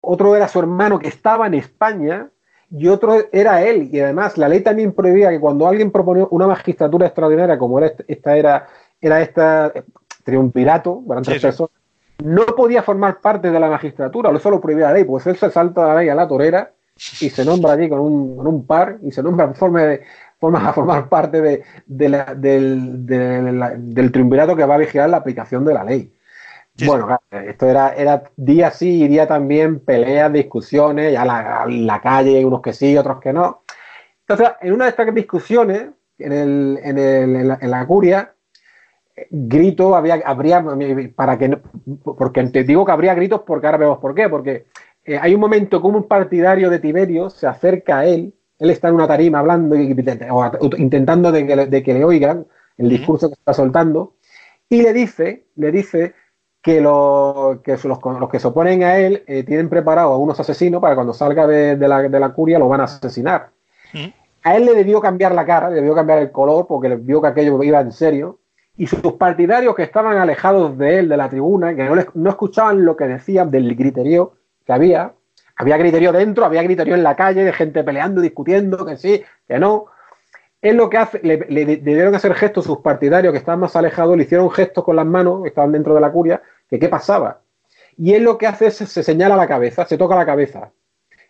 otro 0.00 0.34
era 0.36 0.48
su 0.48 0.60
hermano 0.60 0.98
que 0.98 1.08
estaba 1.08 1.46
en 1.46 1.54
España 1.54 2.30
y 2.70 2.88
otro 2.88 3.16
era 3.32 3.62
él. 3.62 3.90
Y 3.92 4.00
además 4.00 4.38
la 4.38 4.48
ley 4.48 4.60
también 4.60 4.92
prohibía 4.92 5.30
que 5.30 5.40
cuando 5.40 5.66
alguien 5.66 5.90
proponía 5.90 6.26
una 6.30 6.46
magistratura 6.46 7.06
extraordinaria 7.06 7.58
como 7.58 7.78
era 7.78 7.92
esta 8.06 8.36
era, 8.36 8.68
era 9.00 9.20
esta 9.20 9.72
eh, 9.74 9.82
triunvirato, 10.24 11.02
eran 11.10 11.24
tres 11.24 11.42
personas, 11.42 11.72
no 12.24 12.46
podía 12.46 12.82
formar 12.84 13.20
parte 13.20 13.50
de 13.50 13.58
la 13.58 13.68
magistratura, 13.68 14.30
eso 14.30 14.48
lo 14.48 14.60
prohibía 14.60 14.86
la 14.86 14.94
ley, 14.94 15.04
pues 15.04 15.26
él 15.26 15.36
se 15.36 15.50
salta 15.50 15.88
la 15.88 15.96
ley 15.96 16.08
a 16.08 16.14
la 16.14 16.28
torera 16.28 16.72
y 17.20 17.30
se 17.30 17.44
nombra 17.44 17.72
allí 17.72 17.88
con 17.88 18.00
un, 18.00 18.36
con 18.36 18.46
un 18.46 18.66
par 18.66 18.98
y 19.02 19.10
se 19.10 19.22
nombra 19.22 19.46
en 19.46 19.54
forma 19.54 19.82
de, 19.82 20.02
formas 20.42 20.64
a 20.64 20.72
formar 20.72 21.08
parte 21.08 21.40
de, 21.40 21.62
del, 21.86 23.06
del, 23.06 24.10
triunvirato 24.10 24.56
que 24.56 24.64
va 24.64 24.74
a 24.74 24.78
vigilar 24.78 25.08
la 25.08 25.18
aplicación 25.18 25.64
de 25.64 25.72
la 25.72 25.84
ley. 25.84 26.12
bueno, 26.84 27.16
esto 27.30 27.68
era, 27.68 27.90
era 27.90 28.24
día 28.36 28.72
sí 28.72 29.04
y 29.04 29.06
día 29.06 29.28
también 29.28 29.78
peleas, 29.78 30.32
discusiones, 30.32 31.12
ya 31.12 31.24
la, 31.24 31.64
la 31.68 32.00
calle, 32.00 32.44
unos 32.44 32.60
que 32.60 32.72
sí, 32.72 32.96
otros 32.96 33.20
que 33.20 33.32
no. 33.32 33.62
Entonces, 34.26 34.56
en 34.62 34.72
una 34.72 34.86
de 34.86 34.90
estas 34.90 35.14
discusiones, 35.14 35.90
en, 36.18 36.32
el, 36.32 36.80
en, 36.82 36.98
el, 36.98 37.56
en, 37.60 37.70
la, 37.70 37.86
curia, 37.86 38.34
grito, 39.30 39.94
había, 39.94 40.22
habría, 40.24 40.64
para 41.14 41.38
que, 41.38 41.56
porque 42.02 42.42
te 42.48 42.64
digo 42.64 42.84
que 42.84 42.92
habría 42.92 43.14
gritos 43.14 43.42
porque 43.46 43.66
ahora 43.66 43.78
vemos 43.78 43.98
por 43.98 44.12
qué, 44.12 44.28
porque 44.28 44.66
eh, 45.04 45.18
hay 45.20 45.34
un 45.34 45.40
momento 45.40 45.80
como 45.80 45.98
un 45.98 46.08
partidario 46.08 46.70
de 46.70 46.78
Tiberio 46.78 47.30
se 47.30 47.46
acerca 47.46 48.00
a 48.00 48.06
él 48.06 48.34
él 48.62 48.70
está 48.70 48.88
en 48.88 48.94
una 48.94 49.08
tarima 49.08 49.40
hablando 49.40 49.74
y, 49.74 49.90
intentando 50.78 51.32
de 51.32 51.82
que, 51.82 51.94
le 51.94 52.04
oigan 52.04 52.46
el 52.78 52.88
discurso 52.88 53.28
que 53.28 53.34
está 53.34 53.52
soltando 53.54 54.14
y 54.68 54.82
le 54.82 54.92
dice, 54.92 55.46
le 55.56 55.72
dice 55.72 56.14
que, 56.62 56.80
lo, 56.80 57.60
que 57.64 57.72
los, 57.72 57.98
los, 58.20 58.30
que 58.30 58.38
se 58.38 58.46
oponen 58.46 58.84
a 58.84 58.98
él 58.98 59.24
eh, 59.26 59.42
tienen 59.42 59.68
preparado 59.68 60.12
a 60.12 60.16
unos 60.16 60.38
asesinos 60.38 60.80
para 60.80 60.94
cuando 60.94 61.12
salga 61.12 61.48
de, 61.48 61.76
la, 61.76 62.02
de 62.02 62.20
la, 62.20 62.28
curia 62.32 62.60
lo 62.60 62.68
van 62.68 62.82
a 62.82 62.84
asesinar. 62.84 63.50
A 64.44 64.56
él 64.56 64.64
le 64.64 64.74
debió 64.74 65.00
cambiar 65.00 65.34
la 65.34 65.44
cara, 65.44 65.68
le 65.68 65.76
debió 65.76 65.96
cambiar 65.96 66.20
el 66.20 66.30
color 66.30 66.68
porque 66.68 66.88
le 66.88 66.96
vio 66.96 67.20
que 67.20 67.28
aquello 67.28 67.60
iba 67.64 67.80
en 67.80 67.90
serio. 67.90 68.38
Y 68.76 68.86
sus 68.86 69.14
partidarios 69.14 69.74
que 69.74 69.82
estaban 69.82 70.18
alejados 70.18 70.78
de 70.78 71.00
él, 71.00 71.08
de 71.08 71.16
la 71.16 71.28
tribuna, 71.28 71.74
que 71.74 71.82
no, 71.82 71.96
no 72.14 72.30
escuchaban 72.30 72.84
lo 72.84 72.96
que 72.96 73.08
decían 73.08 73.50
del 73.50 73.74
griterío 73.74 74.34
que 74.64 74.72
había, 74.72 75.12
había 75.56 75.76
griterío 75.76 76.12
dentro, 76.12 76.44
había 76.44 76.62
griterío 76.62 76.94
en 76.94 77.02
la 77.02 77.16
calle, 77.16 77.44
de 77.44 77.52
gente 77.52 77.84
peleando, 77.84 78.20
discutiendo, 78.20 78.84
que 78.84 78.96
sí, 78.96 79.22
que 79.46 79.58
no. 79.58 79.86
Es 80.60 80.74
lo 80.74 80.88
que 80.88 80.98
hace, 80.98 81.20
le, 81.22 81.36
debieron 81.36 82.14
hacer 82.14 82.34
gestos 82.34 82.64
sus 82.66 82.78
partidarios 82.78 83.32
que 83.32 83.38
estaban 83.38 83.60
más 83.60 83.74
alejados, 83.74 84.16
le 84.16 84.22
hicieron 84.22 84.50
gestos 84.50 84.84
con 84.84 84.96
las 84.96 85.06
manos, 85.06 85.42
que 85.42 85.48
estaban 85.48 85.72
dentro 85.72 85.94
de 85.94 86.00
la 86.00 86.12
curia, 86.12 86.42
que 86.68 86.78
qué 86.78 86.88
pasaba. 86.88 87.40
Y 87.96 88.14
él 88.14 88.22
lo 88.22 88.38
que 88.38 88.46
hace 88.46 88.68
es 88.68 88.76
se 88.76 89.02
señala 89.02 89.36
la 89.36 89.48
cabeza, 89.48 89.84
se 89.86 89.98
toca 89.98 90.14
la 90.14 90.24
cabeza. 90.24 90.72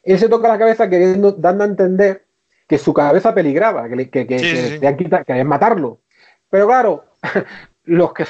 Él 0.02 0.18
se 0.18 0.28
toca 0.28 0.48
la 0.48 0.58
cabeza 0.58 0.88
queriendo, 0.88 1.32
dando 1.32 1.64
a 1.64 1.66
entender 1.66 2.26
que 2.68 2.78
su 2.78 2.92
cabeza 2.92 3.34
peligraba, 3.34 3.88
que, 3.88 4.10
que, 4.10 4.26
que, 4.26 5.24
que 5.26 5.44
matarlo. 5.44 6.00
Pero 6.50 6.66
claro, 6.66 7.04
los 7.84 8.12
que 8.12 8.26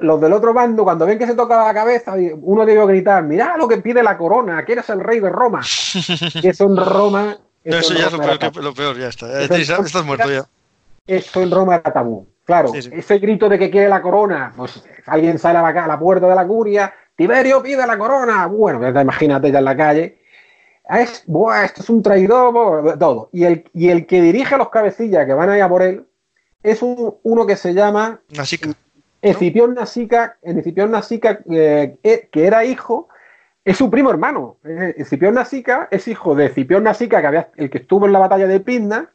los 0.00 0.20
del 0.20 0.32
otro 0.32 0.54
bando, 0.54 0.84
cuando 0.84 1.06
ven 1.06 1.18
que 1.18 1.26
se 1.26 1.34
toca 1.34 1.64
la 1.64 1.74
cabeza, 1.74 2.14
uno 2.40 2.64
debe 2.64 2.86
gritar, 2.86 3.22
mira 3.24 3.56
lo 3.56 3.66
que 3.66 3.78
pide 3.78 4.02
la 4.02 4.16
corona, 4.16 4.58
aquí 4.58 4.72
eres 4.72 4.88
el 4.90 5.00
rey 5.00 5.20
de 5.20 5.30
Roma. 5.30 5.60
que 6.40 6.48
eso 6.48 6.64
en 6.64 6.76
Roma... 6.76 7.36
Eso, 7.64 7.94
ya 7.94 8.06
es 8.06 8.12
lo 8.56 8.74
peor, 8.74 8.98
ya 8.98 9.08
está. 9.08 9.42
estás 9.42 10.04
muerto 10.04 10.30
ya. 10.30 10.44
Eso 11.06 11.40
en 11.40 11.50
Roma 11.50 11.76
era 11.76 11.92
tabú. 11.92 12.26
Claro, 12.44 12.72
ese 12.74 13.18
grito 13.18 13.48
de 13.48 13.58
que 13.58 13.70
quiere 13.70 13.88
la 13.88 14.02
corona, 14.02 14.52
pues 14.54 14.84
alguien 15.06 15.38
sale 15.38 15.58
a 15.58 15.86
la, 15.86 15.98
puerta 15.98 16.26
de 16.26 16.34
la 16.34 16.46
curia, 16.46 16.92
Tiberio 17.16 17.62
pide 17.62 17.86
la 17.86 17.96
corona. 17.96 18.46
Bueno, 18.46 18.86
imagínate 19.00 19.50
ya 19.50 19.60
en 19.60 19.64
la 19.64 19.76
calle. 19.76 20.18
Es, 20.86 21.24
esto 21.64 21.80
es 21.80 21.88
un 21.88 22.02
traidor, 22.02 22.98
todo. 22.98 23.30
Y 23.32 23.44
el, 23.44 23.64
y 23.72 23.88
el 23.88 24.06
que 24.06 24.20
dirige 24.20 24.56
a 24.56 24.58
los 24.58 24.68
cabecillas 24.68 25.24
que 25.24 25.32
van 25.32 25.48
allá 25.48 25.68
por 25.70 25.82
él, 25.82 26.06
es 26.64 26.80
uno 26.82 27.46
que 27.46 27.56
se 27.56 27.74
llama 27.74 28.20
Nasica. 28.30 28.70
Escipión 29.22 29.74
Nasica, 29.74 30.38
Escipión 30.42 30.90
Nasica 30.90 31.40
eh, 31.50 31.96
eh, 32.02 32.28
que 32.32 32.46
era 32.46 32.64
hijo, 32.64 33.08
es 33.64 33.76
su 33.76 33.90
primo 33.90 34.10
hermano. 34.10 34.56
Escipión 34.96 35.34
Nasica 35.34 35.88
es 35.90 36.08
hijo 36.08 36.34
de 36.34 36.46
Escipión 36.46 36.82
Nasica, 36.84 37.20
que 37.20 37.26
había, 37.26 37.48
el 37.56 37.70
que 37.70 37.78
estuvo 37.78 38.06
en 38.06 38.12
la 38.12 38.18
batalla 38.18 38.46
de 38.46 38.60
Pindna, 38.60 39.10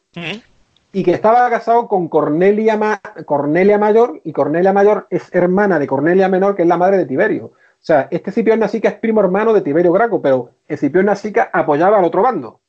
y 0.92 1.04
que 1.04 1.12
estaba 1.12 1.48
casado 1.50 1.86
con 1.86 2.08
Cornelia, 2.08 3.00
Cornelia 3.26 3.78
Mayor, 3.78 4.20
y 4.24 4.32
Cornelia 4.32 4.72
Mayor 4.72 5.06
es 5.10 5.32
hermana 5.32 5.78
de 5.78 5.86
Cornelia 5.86 6.28
Menor, 6.28 6.56
que 6.56 6.62
es 6.62 6.68
la 6.68 6.76
madre 6.76 6.98
de 6.98 7.06
Tiberio. 7.06 7.46
O 7.46 7.82
sea, 7.82 8.08
este 8.10 8.30
Escipión 8.30 8.58
Nasica 8.58 8.88
es 8.88 8.94
primo 8.96 9.20
hermano 9.20 9.52
de 9.52 9.60
Tiberio 9.60 9.92
Graco, 9.92 10.20
pero 10.20 10.50
Escipión 10.66 11.06
Nasica 11.06 11.50
apoyaba 11.52 11.98
al 11.98 12.04
otro 12.04 12.22
bando 12.22 12.60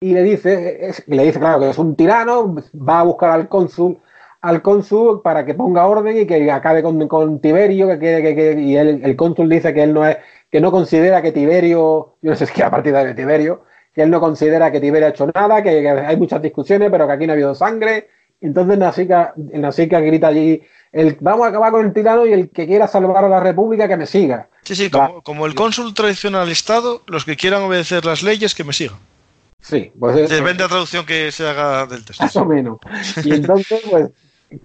y 0.00 0.12
le 0.12 0.22
dice, 0.22 0.92
le 1.06 1.24
dice, 1.24 1.38
claro, 1.38 1.60
que 1.60 1.70
es 1.70 1.78
un 1.78 1.96
tirano, 1.96 2.54
va 2.74 3.00
a 3.00 3.04
buscar 3.04 3.30
al 3.30 3.48
cónsul, 3.48 3.98
al 4.40 4.62
cónsul 4.62 5.22
para 5.22 5.44
que 5.44 5.54
ponga 5.54 5.86
orden 5.86 6.16
y 6.18 6.26
que 6.26 6.50
acabe 6.50 6.82
con, 6.82 7.40
Tiberio, 7.40 7.88
que, 7.88 7.98
que, 7.98 8.60
y 8.60 8.76
el 8.76 9.16
cónsul 9.16 9.48
dice 9.48 9.74
que 9.74 9.82
él 9.82 9.92
no 9.92 10.06
es, 10.06 10.18
que 10.50 10.60
no 10.60 10.70
considera 10.70 11.22
que 11.22 11.32
Tiberio, 11.32 12.14
yo 12.22 12.30
no 12.30 12.36
sé 12.36 12.46
si 12.46 12.52
es 12.52 12.56
que 12.56 12.62
a 12.62 12.70
partir 12.70 12.94
de 12.94 13.14
Tiberio, 13.14 13.64
que 13.94 14.02
él 14.02 14.10
no 14.10 14.20
considera 14.20 14.70
que 14.70 14.80
Tiberio 14.80 15.08
ha 15.08 15.10
hecho 15.10 15.26
nada, 15.34 15.62
que, 15.62 15.88
hay 15.88 16.16
muchas 16.16 16.42
discusiones, 16.42 16.90
pero 16.90 17.06
que 17.06 17.12
aquí 17.12 17.26
no 17.26 17.32
ha 17.32 17.34
habido 17.34 17.54
sangre. 17.54 18.08
Entonces 18.40 18.78
Nasica, 18.78 19.34
Nasica 19.36 19.98
grita 19.98 20.28
allí, 20.28 20.62
el, 20.92 21.16
vamos 21.20 21.46
a 21.46 21.48
acabar 21.48 21.72
con 21.72 21.84
el 21.84 21.92
tirano 21.92 22.24
y 22.24 22.32
el 22.32 22.50
que 22.50 22.66
quiera 22.66 22.86
salvar 22.86 23.24
a 23.24 23.28
la 23.28 23.40
República 23.40 23.88
que 23.88 23.96
me 23.96 24.06
siga. 24.06 24.48
Sí, 24.62 24.76
sí, 24.76 24.90
como, 24.90 25.22
como, 25.22 25.46
el 25.46 25.56
cónsul 25.56 25.92
traiciona 25.92 26.42
al 26.42 26.50
Estado, 26.50 27.02
los 27.06 27.24
que 27.24 27.36
quieran 27.36 27.62
obedecer 27.62 28.04
las 28.04 28.22
leyes 28.22 28.54
que 28.54 28.62
me 28.62 28.72
sigan. 28.72 28.98
Sí, 29.60 29.92
pues 29.98 30.14
Depende 30.28 30.54
de 30.54 30.62
la 30.64 30.68
traducción 30.68 31.04
que 31.04 31.30
se 31.32 31.46
haga 31.46 31.86
del 31.86 32.04
texto. 32.04 32.24
Más 32.24 32.36
o 32.36 32.44
menos. 32.44 32.78
Y 33.24 33.34
entonces, 33.34 33.82
pues, 33.90 34.10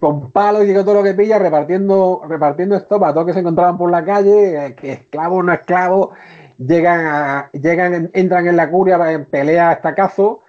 con 0.00 0.30
palos 0.30 0.64
y 0.66 0.72
todo 0.72 0.94
lo 0.94 1.02
que 1.02 1.14
pilla, 1.14 1.38
repartiendo, 1.38 2.22
repartiendo 2.26 2.76
esto 2.76 2.98
para 2.98 3.12
todos 3.12 3.26
que 3.26 3.32
se 3.34 3.40
encontraban 3.40 3.76
por 3.76 3.90
la 3.90 4.04
calle, 4.04 4.66
eh, 4.66 4.74
que 4.74 4.92
esclavo 4.92 5.42
no 5.42 5.52
esclavo, 5.52 6.12
llegan, 6.58 7.06
a, 7.06 7.50
llegan 7.52 8.10
entran 8.14 8.46
en 8.46 8.56
la 8.56 8.70
curia, 8.70 9.12
en 9.12 9.26
pelea 9.26 9.70
hasta 9.70 9.94
caso, 9.94 10.40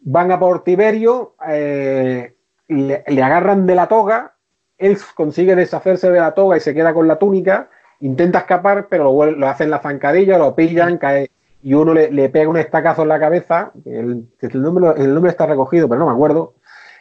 van 0.00 0.30
a 0.30 0.38
por 0.38 0.62
Tiberio, 0.62 1.34
eh, 1.48 2.34
le, 2.68 3.02
le, 3.06 3.22
agarran 3.22 3.66
de 3.66 3.74
la 3.74 3.88
toga, 3.88 4.34
él 4.78 4.98
consigue 5.14 5.56
deshacerse 5.56 6.10
de 6.10 6.20
la 6.20 6.34
toga 6.34 6.56
y 6.56 6.60
se 6.60 6.74
queda 6.74 6.94
con 6.94 7.08
la 7.08 7.18
túnica, 7.18 7.70
intenta 8.00 8.40
escapar, 8.40 8.86
pero 8.88 9.04
lo, 9.04 9.30
lo 9.32 9.48
hacen 9.48 9.70
la 9.70 9.80
zancadilla, 9.80 10.38
lo 10.38 10.54
pillan, 10.54 10.98
cae 10.98 11.30
y 11.62 11.74
uno 11.74 11.94
le, 11.94 12.28
pega 12.28 12.48
un 12.48 12.56
estacazo 12.56 13.02
en 13.02 13.08
la 13.08 13.18
cabeza, 13.18 13.72
el, 13.84 14.28
el, 14.40 14.62
número, 14.62 14.94
el 14.96 15.12
nombre 15.12 15.30
está 15.30 15.46
recogido, 15.46 15.88
pero 15.88 15.98
no 15.98 16.06
me 16.06 16.12
acuerdo, 16.12 16.54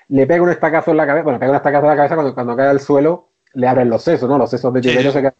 le 0.09 0.25
pega 0.25 0.43
un 0.43 0.49
estacazo 0.49 0.91
en 0.91 0.97
la 0.97 1.05
cabeza, 1.05 1.23
bueno, 1.23 1.39
pega 1.39 1.51
un 1.51 1.57
estacazo 1.57 1.83
en 1.83 1.89
la 1.89 1.95
cabeza 1.95 2.15
cuando, 2.15 2.33
cuando 2.33 2.55
cae 2.55 2.67
al 2.67 2.79
suelo, 2.79 3.29
le 3.53 3.67
abren 3.67 3.89
los 3.89 4.01
sesos, 4.01 4.29
¿no? 4.29 4.37
Los 4.37 4.49
sesos 4.49 4.73
de 4.73 4.81
Tiberio 4.81 5.11
se, 5.11 5.33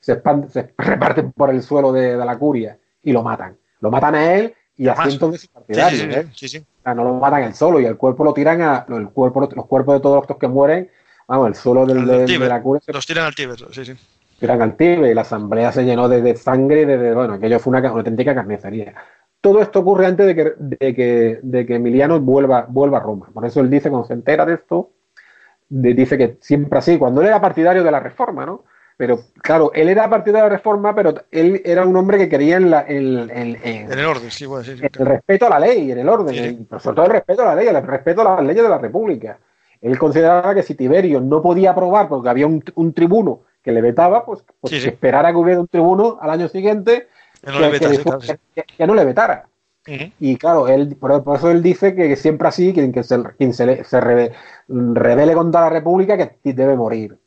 se, 0.00 0.22
se, 0.48 0.74
reparten 0.78 1.32
por 1.32 1.50
el 1.50 1.62
suelo 1.62 1.92
de, 1.92 2.16
la 2.16 2.36
curia 2.36 2.78
y 3.02 3.12
lo 3.12 3.22
matan. 3.22 3.56
Lo 3.80 3.90
matan 3.90 4.14
a 4.14 4.34
él 4.34 4.54
y 4.76 4.88
a 4.88 4.96
cientos 4.96 5.32
de 5.32 5.38
sus 5.38 5.48
partidarios, 5.48 6.02
¿eh? 6.02 6.26
O 6.32 6.82
sea, 6.82 6.94
no 6.94 7.04
lo 7.04 7.14
matan 7.14 7.44
él 7.44 7.54
solo 7.54 7.80
y 7.80 7.86
el 7.86 7.96
cuerpo 7.96 8.24
lo 8.24 8.34
tiran 8.34 8.60
a, 8.62 8.86
el 8.88 9.08
cuerpo, 9.08 9.48
los 9.54 9.66
cuerpos 9.66 9.94
de 9.94 10.00
todos 10.00 10.24
los 10.28 10.38
que 10.38 10.48
mueren, 10.48 10.90
vamos, 11.28 11.48
el 11.48 11.54
suelo 11.54 11.86
del, 11.86 12.06
de, 12.06 12.38
la 12.38 12.62
curia. 12.62 12.82
Los 12.88 13.06
tiran 13.06 13.26
al 13.26 13.34
Tíber, 13.34 13.58
sí, 13.72 13.84
sí 13.84 13.94
eran 14.40 14.76
y 14.78 15.14
la 15.14 15.22
asamblea 15.22 15.72
se 15.72 15.84
llenó 15.84 16.08
de, 16.08 16.36
sangre, 16.36 16.86
de, 16.86 17.14
bueno, 17.14 17.34
aquello 17.34 17.58
fue 17.58 17.78
una, 17.78 17.88
auténtica 17.88 18.34
carnicería. 18.34 18.94
Todo 19.40 19.60
esto 19.60 19.80
ocurre 19.80 20.06
antes 20.06 20.26
de 20.26 20.34
que, 20.34 20.52
de 20.58 20.94
que, 20.94 21.40
de 21.42 21.66
que 21.66 21.74
Emiliano 21.74 22.20
vuelva, 22.20 22.66
vuelva 22.68 22.98
a 22.98 23.02
Roma. 23.02 23.28
Por 23.32 23.44
eso 23.44 23.60
él 23.60 23.70
dice, 23.70 23.90
cuando 23.90 24.08
se 24.08 24.14
entera 24.14 24.46
de 24.46 24.54
esto, 24.54 24.90
dice 25.68 26.16
que 26.18 26.36
siempre 26.40 26.78
así, 26.78 26.98
cuando 26.98 27.20
él 27.20 27.28
era 27.28 27.40
partidario 27.40 27.84
de 27.84 27.90
la 27.90 28.00
reforma, 28.00 28.46
¿no? 28.46 28.64
Pero 28.96 29.18
claro, 29.42 29.72
él 29.74 29.88
era 29.88 30.08
partidario 30.08 30.44
de 30.44 30.50
la 30.50 30.56
reforma, 30.56 30.94
pero 30.94 31.14
él 31.32 31.60
era 31.64 31.84
un 31.84 31.96
hombre 31.96 32.16
que 32.16 32.28
quería 32.28 32.58
en, 32.58 32.70
la, 32.70 32.82
el 32.82 34.06
orden, 34.06 34.30
sí, 34.30 34.46
bueno, 34.46 34.64
sí, 34.64 34.72
el 34.80 35.06
respeto 35.06 35.46
a 35.46 35.50
la 35.50 35.58
ley, 35.58 35.90
en 35.90 35.98
el 35.98 36.08
orden, 36.08 36.66
pero 36.70 36.80
sobre 36.80 36.94
todo 36.94 37.06
el 37.06 37.12
respeto 37.12 37.42
a 37.42 37.46
la 37.46 37.54
ley, 37.56 37.66
el 37.66 37.82
respeto 37.84 38.20
a 38.20 38.36
las 38.36 38.44
leyes 38.44 38.62
de 38.62 38.68
la 38.68 38.78
República. 38.78 39.38
Él 39.80 39.98
consideraba 39.98 40.54
que 40.54 40.62
si 40.62 40.76
Tiberio 40.76 41.20
no 41.20 41.42
podía 41.42 41.72
aprobar 41.72 42.08
porque 42.08 42.28
había 42.28 42.46
un, 42.46 42.62
un 42.76 42.94
tribuno 42.94 43.42
que 43.64 43.72
le 43.72 43.80
vetaba, 43.80 44.24
pues, 44.26 44.44
pues 44.60 44.70
que 44.82 44.88
esperara 44.90 45.32
que 45.32 45.38
hubiera 45.38 45.60
un 45.60 45.68
tribuno 45.68 46.18
al 46.20 46.30
año 46.30 46.48
siguiente 46.48 47.08
que, 47.42 48.86
no 48.86 48.94
le 48.94 49.04
vetara. 49.04 49.48
Y 50.18 50.36
claro, 50.36 50.68
él, 50.68 50.96
por, 50.96 51.22
eso 51.36 51.50
él 51.50 51.62
dice 51.62 51.94
que, 51.94 52.14
siempre 52.16 52.48
así, 52.48 52.72
quien, 52.72 52.92
que 52.92 53.02
se, 53.02 53.22
quien 53.36 53.52
se, 53.52 53.84
se 53.84 54.00
revele 54.00 55.34
contra 55.34 55.62
la 55.62 55.70
República, 55.70 56.16
que 56.16 56.52
debe 56.52 56.76
morir. 56.76 57.18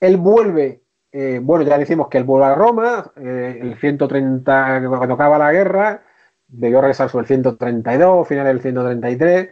Él 0.00 0.16
vuelve, 0.16 0.82
eh, 1.12 1.40
bueno, 1.42 1.64
ya 1.64 1.78
decimos 1.78 2.08
que 2.08 2.18
él 2.18 2.24
vuelve 2.24 2.46
a 2.46 2.54
Roma, 2.54 3.12
eh, 3.16 3.58
el 3.60 3.78
130, 3.78 4.84
cuando 4.88 5.14
acaba 5.14 5.38
la 5.38 5.52
guerra, 5.52 6.02
debió 6.48 6.80
regresar 6.80 7.10
sobre 7.10 7.22
el 7.22 7.28
132, 7.28 8.28
final 8.28 8.46
del 8.46 8.60
133, 8.60 9.48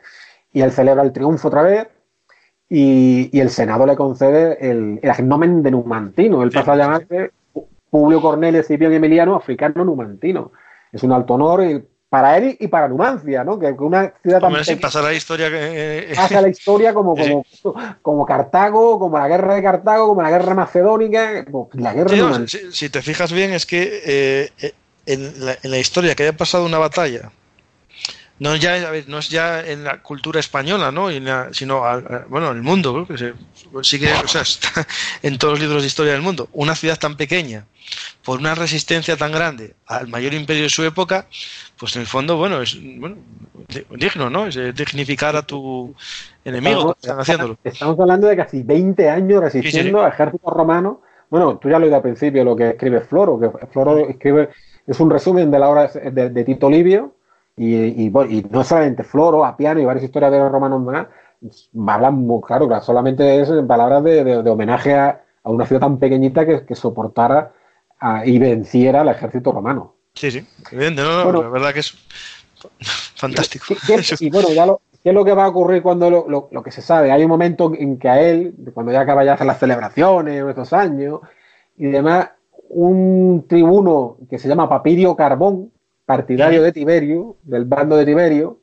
y 0.53 0.63
él 0.63 0.71
celebra 0.71 1.03
el 1.03 1.13
triunfo 1.13 1.49
otra 1.49 1.63
vez, 1.63 1.89
y, 2.69 3.31
y 3.37 3.41
el 3.41 3.51
Senado 3.51 3.87
le 3.87 3.97
concede 3.97 4.59
el, 4.71 4.99
el 5.03 5.11
agnomen 5.11 5.63
de 5.63 5.71
numantino. 5.71 6.43
Él 6.43 6.51
pasa 6.51 6.73
a 6.73 6.77
llamarse 6.77 7.31
Publio 7.91 8.21
Cornelio 8.21 8.61
Escipión 8.61 8.93
Emiliano 8.93 9.37
Africano 9.37 9.85
Numantino. 9.85 10.53
Es 10.93 11.03
un 11.03 11.13
alto 11.13 11.35
honor 11.35 11.65
y 11.65 11.85
para 12.15 12.39
él 12.39 12.57
y 12.61 12.69
para 12.69 12.87
Numancia, 12.87 13.43
¿no? 13.43 13.59
Que 13.59 13.73
una 13.73 14.13
ciudad 14.23 14.41
tan 14.41 14.53
pequeña 14.53 14.81
pasa 14.81 15.03
la 15.03 15.13
historia 15.13 15.51
que... 15.51 16.13
pasa 16.15 16.41
la 16.41 16.49
historia 16.57 16.95
como, 16.95 17.17
como, 17.17 17.45
como 18.03 18.25
Cartago, 18.25 19.01
como 19.01 19.19
la 19.19 19.27
guerra 19.27 19.57
de 19.57 19.63
Cartago, 19.65 20.07
como 20.07 20.23
la 20.23 20.31
guerra 20.31 20.55
macedónica, 20.55 21.45
la 21.73 21.93
guerra 21.93 22.11
Sí, 22.11 22.17
de 22.17 22.23
no, 22.23 22.47
si 22.47 22.89
te 22.89 23.03
fijas 23.03 23.33
bien, 23.33 23.53
es 23.53 23.67
que 23.67 24.01
eh, 24.07 24.51
eh, 24.61 24.73
en, 25.07 25.45
la, 25.45 25.57
en 25.61 25.71
la 25.73 25.79
historia 25.79 26.15
que 26.15 26.23
haya 26.23 26.37
pasado 26.37 26.65
una 26.65 26.79
batalla, 26.79 27.33
no 28.39 28.57
ya 28.57 28.75
a 28.75 28.91
ver, 28.91 29.09
no 29.09 29.19
es 29.19 29.29
ya 29.29 29.61
en 29.65 29.85
la 29.85 30.03
cultura 30.03 30.41
española, 30.41 30.91
¿no? 30.91 31.09
La- 31.11 31.49
sino 31.53 31.85
a- 31.85 31.95
a- 31.95 32.25
bueno, 32.29 32.51
en 32.51 32.57
el 32.59 32.63
mundo, 32.63 33.07
que 33.07 33.17
se, 33.17 33.35
sigue, 33.83 34.13
o 34.13 34.29
sea, 34.29 34.43
está 34.43 34.87
en 35.23 35.39
todos 35.39 35.55
los 35.55 35.61
libros 35.61 35.83
de 35.83 35.87
historia 35.89 36.13
del 36.13 36.23
mundo. 36.23 36.49
Una 36.53 36.75
ciudad 36.75 36.99
tan 36.99 37.17
pequeña, 37.17 37.67
por 38.25 38.39
una 38.41 38.55
resistencia 38.55 39.17
tan 39.17 39.33
grande 39.33 39.75
al 39.87 40.09
mayor 40.09 40.35
imperio 40.35 40.65
de 40.65 40.69
su 40.71 40.83
época, 40.85 41.27
pues 41.79 41.95
en 41.97 42.03
el 42.03 42.09
fondo, 42.09 42.37
bueno, 42.37 42.61
es 42.63 42.77
bueno, 42.99 43.17
di- 43.69 43.85
digno, 43.97 44.31
¿no? 44.31 44.47
Es 44.47 44.57
eh, 44.57 44.73
dignificar 44.73 45.37
a 45.37 45.43
tu 45.43 45.95
enemigo, 46.45 46.77
Estamos, 46.81 46.97
están 47.03 47.21
haciéndolo. 47.21 47.59
estamos 47.65 48.01
hablando 48.01 48.27
de 48.27 48.37
casi 48.37 48.63
20 48.63 49.09
años 49.09 49.43
resistiendo 49.43 49.99
Sí, 49.99 50.05
al 50.05 50.13
ejército 50.13 50.51
romano. 50.51 51.03
Bueno, 51.31 51.59
tú 51.59 51.69
ya 51.69 51.79
lo 51.79 51.85
he 51.85 51.87
oído 51.87 51.97
al 51.97 52.03
principio, 52.03 52.45
lo 52.45 52.55
que 52.57 52.71
escribe 52.71 53.01
Floro, 53.01 53.41
que 53.41 53.67
Floro 53.69 53.99
escribe, 54.09 54.51
es 54.87 55.01
un 55.01 55.11
resumen 55.11 55.51
de 55.51 55.59
la 55.59 55.69
obra 55.69 55.89
de, 55.89 56.31
de 56.31 56.45
Tito 56.45 56.71
Livio, 56.71 57.15
y, 57.57 58.05
y, 58.05 58.09
bueno, 58.11 58.31
y 58.33 58.43
no 58.51 58.65
solamente 58.65 59.05
Floro, 59.05 59.45
Apiano 59.45 59.81
y 59.81 59.85
varios 59.85 60.05
historiadores 60.05 60.51
romanos 60.51 60.81
más, 60.83 61.07
hablan 61.95 62.15
muy 62.15 62.41
claro, 62.43 62.67
claro, 62.67 62.83
solamente 62.83 63.41
es 63.41 63.49
en 63.51 63.67
palabras 63.67 64.03
de, 64.03 64.25
de- 64.25 64.43
de 64.43 64.51
homenaje 64.51 64.95
a, 64.95 65.23
a 65.43 65.51
una 65.51 65.67
ciudad 65.67 65.81
tan 65.81 65.99
pequeñita 65.99 66.45
que, 66.47 66.65
que 66.65 66.75
soportara 66.75 67.53
a- 68.01 68.27
y 68.27 68.39
venciera 68.39 69.03
al 69.03 69.09
ejército 69.09 69.53
romano. 69.53 69.95
Sí, 70.15 70.31
sí, 70.31 70.47
evidente, 70.73 71.03
no, 71.03 71.17
no, 71.19 71.25
Bueno. 71.25 71.43
la 71.43 71.49
verdad 71.49 71.73
que 71.73 71.81
es 71.81 71.93
fantástico. 73.17 73.67
¿Qué- 73.87 73.97
qué- 74.03 74.17
y 74.21 74.31
bueno, 74.31 74.49
ya 74.53 74.67
lo, 74.67 74.81
¿qué 75.03 75.11
es 75.11 75.15
lo 75.15 75.25
que 75.25 75.35
va 75.35 75.45
a 75.45 75.49
ocurrir 75.49 75.83
cuando 75.83 76.11
lo, 76.11 76.29
lo- 76.29 76.49
lo 76.51 76.63
que 76.63 76.71
se 76.71 76.83
sabe? 76.83 77.13
Hay 77.13 77.23
un 77.23 77.29
momento 77.31 77.73
en 77.77 77.99
que 77.99 78.09
a 78.09 78.21
él, 78.21 78.55
cuando 78.73 78.91
ya 78.93 79.01
acaba 79.01 79.23
ya 79.23 79.31
de 79.31 79.35
hacer 79.35 79.47
las 79.47 79.59
celebraciones, 79.61 80.45
estos 80.45 80.73
años 80.73 81.21
y 81.77 81.87
demás, 81.87 82.31
un 82.71 83.45
tribuno 83.49 84.17
que 84.29 84.39
se 84.39 84.49
llama 84.49 84.69
Papirio 84.69 85.15
Carbón, 85.15 85.71
partidario 86.07 86.63
de 86.63 86.73
Tiberio, 86.73 87.37
del 87.43 87.65
bando 87.65 87.97
de 87.97 88.05
Tiberio, 88.05 88.59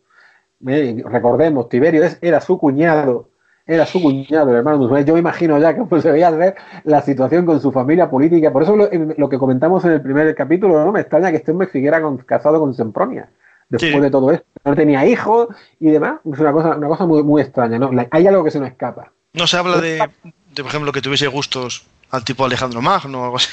eh, 0.68 1.04
recordemos, 1.06 1.70
Tiberio 1.70 2.04
es- 2.04 2.18
era 2.22 2.40
su 2.42 2.58
cuñado, 2.58 3.30
era 3.66 3.86
su 3.86 4.02
cuñado, 4.02 4.50
el 4.52 4.58
hermano. 4.58 5.00
Yo 5.02 5.14
me 5.14 5.20
imagino 5.20 5.58
ya 5.58 5.74
que 5.76 5.84
pues, 5.84 6.04
se 6.04 6.12
veía 6.12 6.30
ver 6.32 6.56
la 6.84 7.02
situación 7.02 7.46
con 7.46 7.60
su 7.62 7.72
familia 7.72 8.10
política. 8.10 8.52
Por 8.52 8.64
eso 8.64 8.76
lo, 8.76 8.90
lo 9.18 9.30
que 9.30 9.38
comentamos 9.38 9.84
en 9.86 9.92
el 9.92 10.02
primer 10.02 10.34
capítulo, 10.36 10.84
no 10.84 10.92
me 10.92 11.02
extraña 11.02 11.32
que 11.32 11.38
este 11.38 11.52
hombre 11.52 11.70
siguiera 11.72 12.02
con- 12.02 12.18
casado 12.20 12.60
con 12.60 12.74
Sempronia 12.74 13.30
después 13.70 13.94
Sí. 13.94 14.00
de 14.00 14.12
todo 14.12 14.32
esto. 14.32 14.46
No 14.66 14.76
tenía 14.76 15.06
hijos 15.06 15.48
y 15.80 15.90
demás. 15.92 16.20
Es 16.32 16.40
una 16.40 16.52
cosa, 16.52 16.76
una 16.76 16.88
cosa 16.90 17.06
muy, 17.06 17.24
muy 17.24 17.42
extraña, 17.42 17.80
¿no? 17.80 17.90
Hay 18.12 18.28
algo 18.28 18.44
que 18.44 18.52
se 18.52 18.60
nos 18.60 18.70
escapa. 18.70 19.12
No 19.34 19.48
se 19.48 19.58
habla 19.58 19.78
de, 19.80 19.98
de, 20.24 20.62
por 20.62 20.66
ejemplo, 20.68 20.92
que 20.92 21.02
tuviese 21.02 21.28
gustos 21.28 21.88
al 22.10 22.26
tipo 22.26 22.44
Alejandro 22.44 22.82
Magno 22.82 23.22
o 23.22 23.24
algo 23.26 23.38
así. 23.38 23.48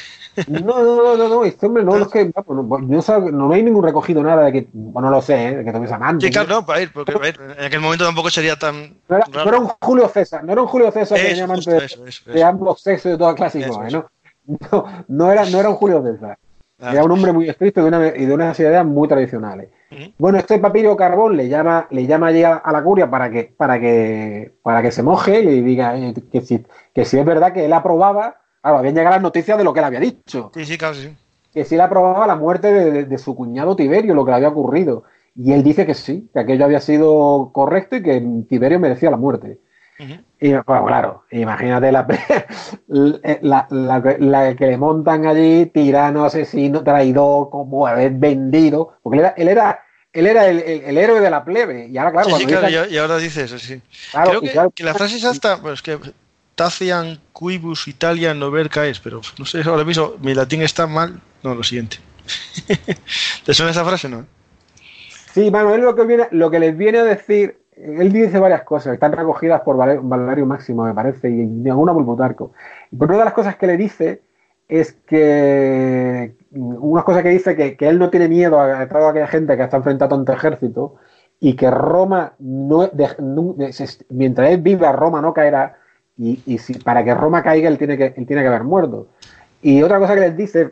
No, 0.46 0.60
no, 0.60 0.96
no, 1.02 1.16
no, 1.16 1.28
no, 1.28 1.44
este 1.44 1.66
hombre 1.66 1.84
no, 1.84 1.96
no 1.96 2.04
es 2.04 2.08
que 2.08 2.24
no, 2.26 2.44
no 2.80 3.30
no 3.32 3.52
hay 3.54 3.62
ningún 3.62 3.82
recogido 3.82 4.22
nada 4.22 4.44
de 4.44 4.52
que, 4.52 4.68
bueno, 4.72 5.08
no 5.10 5.16
lo 5.16 5.22
sé, 5.22 5.48
¿eh? 5.48 5.56
de 5.56 5.64
que 5.64 5.72
tuviese 5.72 5.94
amantes. 5.94 6.26
Sí, 6.26 6.32
claro, 6.32 6.48
no, 6.48 6.66
para 6.66 6.82
ir, 6.82 6.92
porque 6.92 7.12
a 7.12 7.18
ver, 7.18 7.38
en 7.58 7.64
aquel 7.64 7.80
momento 7.80 8.04
tampoco 8.04 8.30
sería 8.30 8.56
tan 8.56 8.96
No 9.08 9.16
era, 9.16 9.24
raro. 9.32 9.44
no 9.44 9.48
era 9.48 9.58
un 9.58 9.68
Julio 9.80 10.08
César, 10.08 10.44
no 10.44 10.52
era 10.52 10.62
un 10.62 10.68
Julio 10.68 10.90
César 10.92 11.18
que 11.18 11.24
tenía 11.24 11.44
amantes 11.44 11.64
justo 11.64 11.80
de, 11.80 11.86
eso, 11.86 12.06
eso, 12.06 12.30
de 12.30 12.38
eso. 12.38 12.46
ambos 12.46 12.80
sexos 12.80 13.12
de 13.12 13.18
toda 13.18 13.34
clase. 13.34 13.66
¿no? 13.66 14.06
No, 14.72 15.04
no 15.08 15.32
era, 15.32 15.44
no 15.46 15.58
era 15.60 15.68
un 15.68 15.76
Julio 15.76 16.02
César. 16.02 16.38
Ah. 16.80 16.92
Era 16.92 17.02
un 17.02 17.10
hombre 17.10 17.32
muy 17.32 17.48
estricto 17.48 17.80
y 17.80 17.82
de, 17.82 17.88
una, 17.88 18.06
y 18.16 18.24
de 18.24 18.32
unas 18.34 18.58
ideas 18.60 18.86
muy 18.86 19.08
tradicionales. 19.08 19.68
Ujú. 19.90 20.12
Bueno, 20.16 20.38
este 20.38 20.58
Papirio 20.58 20.96
Carbón 20.96 21.36
le 21.36 21.48
llama, 21.48 21.88
le 21.90 22.06
llama 22.06 22.28
allí 22.28 22.44
a, 22.44 22.54
a 22.54 22.72
la 22.72 22.82
curia 22.84 23.10
para 23.10 23.30
que, 23.30 23.52
para 23.56 23.80
que, 23.80 24.52
para 24.62 24.80
que 24.80 24.92
se 24.92 25.02
moje 25.02 25.40
y 25.40 25.44
le 25.44 25.62
diga 25.62 25.98
eh, 25.98 26.14
que, 26.30 26.40
si, 26.40 26.64
que 26.94 27.04
si 27.04 27.18
es 27.18 27.24
verdad 27.24 27.52
que 27.52 27.64
él 27.64 27.72
aprobaba, 27.72 28.36
claro, 28.68 28.78
habían 28.78 28.94
llegado 28.94 29.14
las 29.16 29.22
noticias 29.22 29.56
de 29.58 29.64
lo 29.64 29.72
que 29.72 29.80
él 29.80 29.84
había 29.86 30.00
dicho, 30.00 30.50
Sí, 30.54 30.64
sí, 30.64 30.78
claro, 30.78 30.94
sí. 30.94 31.14
que 31.52 31.64
si 31.64 31.74
él 31.74 31.80
aprobaba 31.80 32.26
la 32.26 32.36
muerte 32.36 32.72
de, 32.72 32.90
de- 32.90 33.04
de 33.04 33.18
su 33.18 33.34
cuñado 33.34 33.74
Tiberio, 33.76 34.14
lo 34.14 34.24
que 34.24 34.30
le 34.30 34.36
había 34.36 34.48
ocurrido. 34.48 35.04
Y 35.34 35.52
él 35.52 35.62
dice 35.62 35.86
que 35.86 35.94
sí, 35.94 36.28
que 36.32 36.40
aquello 36.40 36.64
había 36.64 36.80
sido 36.80 37.50
correcto 37.52 37.96
y 37.96 38.02
que 38.02 38.22
Tiberio 38.48 38.78
merecía 38.80 39.10
la 39.10 39.16
muerte. 39.16 39.58
Y 40.40 40.50
bueno, 40.52 40.84
claro, 40.86 41.24
imagínate 41.32 41.90
la, 41.92 42.06
la, 42.86 43.66
la- 43.70 44.16
la 44.18 44.54
que 44.54 44.66
le 44.66 44.76
montan 44.76 45.26
allí, 45.26 45.66
tirano, 45.66 46.24
asesino, 46.24 46.82
traidor, 46.84 47.50
como 47.50 47.86
haber 47.86 48.12
vendido, 48.12 48.94
porque 49.02 49.18
él 49.18 49.24
era, 49.24 49.34
él 49.36 49.48
era, 49.48 49.80
él 50.12 50.26
era 50.26 50.46
el, 50.46 50.58
el- 50.60 50.82
el 50.84 50.98
héroe 50.98 51.20
de 51.20 51.30
la 51.30 51.44
plebe, 51.44 51.88
y 51.88 51.98
ahora 51.98 52.12
claro, 52.12 52.28
Sí, 52.30 52.34
sí, 52.42 52.46
claro, 52.46 52.86
y, 52.90 52.96
ahora 52.98 53.16
dice 53.18 53.44
eso, 53.44 53.58
sí. 53.58 53.80
claro, 54.12 54.30
Creo 54.30 54.40
que, 54.42 54.50
claro, 54.52 54.70
que 54.70 54.84
la 54.84 54.94
frase 54.94 55.16
exacta, 55.16 55.58
pues 55.60 55.82
que 55.82 55.98
Tacian 56.58 57.20
quibus 57.32 57.86
Italia 57.86 58.34
nover 58.34 58.68
caes, 58.68 58.98
pero 58.98 59.20
no 59.38 59.44
sé, 59.44 59.62
ahora 59.64 59.84
mismo 59.84 60.14
mi 60.20 60.34
latín 60.34 60.60
está 60.62 60.88
mal. 60.88 61.20
No, 61.44 61.54
lo 61.54 61.62
siguiente. 61.62 61.98
¿Te 63.46 63.54
suena 63.54 63.70
esa 63.70 63.84
frase, 63.84 64.08
no? 64.08 64.26
Sí, 65.32 65.50
Manuel 65.52 65.82
lo 65.82 65.94
que, 65.94 66.04
viene, 66.04 66.26
lo 66.32 66.50
que 66.50 66.58
les 66.58 66.76
viene 66.76 66.98
a 66.98 67.04
decir, 67.04 67.58
él 67.76 68.12
dice 68.12 68.40
varias 68.40 68.62
cosas, 68.64 68.94
están 68.94 69.12
recogidas 69.12 69.60
por 69.60 69.76
Vale- 69.76 70.00
Valerio 70.02 70.46
Máximo, 70.46 70.82
me 70.84 70.92
parece, 70.94 71.28
y 71.30 71.32
ninguna 71.32 71.94
por 71.94 72.04
Plutarco. 72.04 72.52
Y 72.90 72.96
una 73.02 73.18
de 73.18 73.24
las 73.24 73.34
cosas 73.34 73.54
que 73.56 73.68
le 73.68 73.76
dice 73.76 74.20
es 74.68 74.96
que, 75.06 76.34
unas 76.50 77.04
cosas 77.04 77.22
que 77.22 77.28
dice 77.28 77.54
que, 77.54 77.76
que 77.76 77.88
él 77.88 78.00
no 78.00 78.10
tiene 78.10 78.26
miedo 78.28 78.58
a, 78.58 78.80
a 78.80 78.88
toda 78.88 79.10
aquella 79.10 79.28
gente 79.28 79.56
que 79.56 79.62
está 79.62 79.76
enfrentando 79.76 80.14
a 80.16 80.18
tanto 80.18 80.32
ejército 80.32 80.96
y 81.38 81.54
que 81.54 81.70
Roma, 81.70 82.32
no, 82.40 82.88
de- 82.88 83.14
no- 83.20 83.54
mientras 84.08 84.50
él 84.50 84.60
viva, 84.60 84.90
Roma 84.90 85.22
no 85.22 85.32
caerá, 85.32 85.78
y, 86.18 86.42
y 86.46 86.58
si, 86.58 86.74
para 86.74 87.04
que 87.04 87.14
Roma 87.14 87.42
caiga, 87.42 87.68
él 87.68 87.78
tiene 87.78 87.96
que, 87.96 88.12
él 88.16 88.26
tiene 88.26 88.42
que 88.42 88.48
haber 88.48 88.64
muerto. 88.64 89.06
Y 89.62 89.82
otra 89.82 89.98
cosa 89.98 90.14
que 90.14 90.20
les 90.20 90.36
dice, 90.36 90.70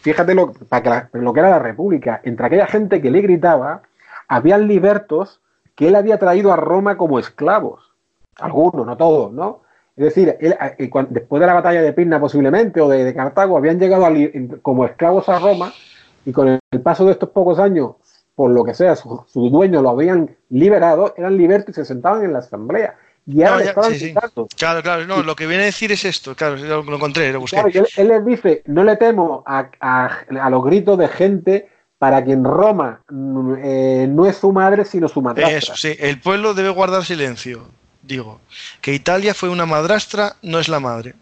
fíjate 0.00 0.34
lo, 0.34 0.52
para 0.52 0.82
que 0.82 0.88
la- 0.88 1.10
lo 1.12 1.32
que 1.32 1.40
era 1.40 1.50
la 1.50 1.58
República, 1.58 2.20
entre 2.24 2.46
aquella 2.46 2.66
gente 2.66 3.02
que 3.02 3.10
le 3.10 3.20
gritaba, 3.20 3.82
habían 4.28 4.66
libertos 4.68 5.40
que 5.74 5.88
él 5.88 5.96
había 5.96 6.18
traído 6.18 6.52
a 6.52 6.56
Roma 6.56 6.96
como 6.96 7.18
esclavos. 7.18 7.92
Algunos, 8.38 8.86
no 8.86 8.96
todos, 8.96 9.32
¿no? 9.32 9.60
Es 9.96 10.04
decir, 10.06 10.36
él, 10.40 10.56
después 11.10 11.40
de 11.40 11.46
la 11.46 11.54
batalla 11.54 11.80
de 11.80 11.92
Pirna 11.92 12.18
posiblemente 12.18 12.80
o 12.80 12.88
de, 12.88 13.04
de 13.04 13.14
Cartago, 13.14 13.56
habían 13.56 13.78
llegado 13.78 14.06
a 14.06 14.10
como 14.60 14.84
esclavos 14.84 15.28
a 15.28 15.38
Roma 15.38 15.72
y 16.24 16.32
con 16.32 16.48
el, 16.48 16.58
el 16.72 16.80
paso 16.80 17.04
de 17.06 17.12
estos 17.12 17.28
pocos 17.28 17.60
años, 17.60 17.92
por 18.34 18.50
lo 18.50 18.64
que 18.64 18.74
sea, 18.74 18.96
sus 18.96 19.20
su 19.30 19.50
dueños 19.50 19.84
lo 19.84 19.90
habían 19.90 20.30
liberado, 20.50 21.14
eran 21.16 21.36
libertos 21.36 21.70
y 21.70 21.80
se 21.80 21.84
sentaban 21.84 22.24
en 22.24 22.32
la 22.32 22.40
asamblea. 22.40 22.96
Y 23.26 23.42
ahora 23.42 23.56
No, 23.58 23.64
ya, 23.64 23.70
estaban 23.70 23.92
sí, 23.92 23.98
sí. 23.98 24.06
quitando. 24.08 24.48
Claro, 24.56 24.82
claro, 24.82 25.06
no, 25.06 25.22
lo 25.22 25.34
que 25.34 25.46
viene 25.46 25.62
a 25.62 25.66
decir 25.66 25.90
es 25.92 26.04
esto, 26.04 26.34
claro, 26.34 26.56
lo, 26.56 26.94
encontré, 26.96 27.32
lo 27.32 27.40
busqué. 27.40 27.56
Claro, 27.56 27.70
él, 27.72 27.86
él 27.96 28.08
les 28.08 28.24
dice, 28.26 28.62
no 28.66 28.84
le 28.84 28.96
temo 28.96 29.42
a, 29.46 29.68
a- 29.80 30.18
a 30.40 30.50
los 30.50 30.64
gritos 30.64 30.98
de 30.98 31.08
gente 31.08 31.68
para 31.98 32.22
quien 32.22 32.44
Roma 32.44 33.00
mm, 33.08 33.54
eh, 33.62 34.06
no 34.10 34.26
es 34.26 34.36
su 34.36 34.52
madre, 34.52 34.84
sino 34.84 35.08
su 35.08 35.22
madrastra. 35.22 35.56
Eso, 35.56 35.74
sí, 35.76 35.96
el 35.98 36.20
pueblo 36.20 36.52
debe 36.52 36.68
guardar 36.68 37.04
silencio. 37.04 37.66
Digo, 38.02 38.40
que 38.82 38.92
Italia 38.92 39.32
fue 39.32 39.48
una 39.48 39.64
madrastra, 39.64 40.36
no 40.42 40.58
es 40.58 40.68
la 40.68 40.80
madre. 40.80 41.14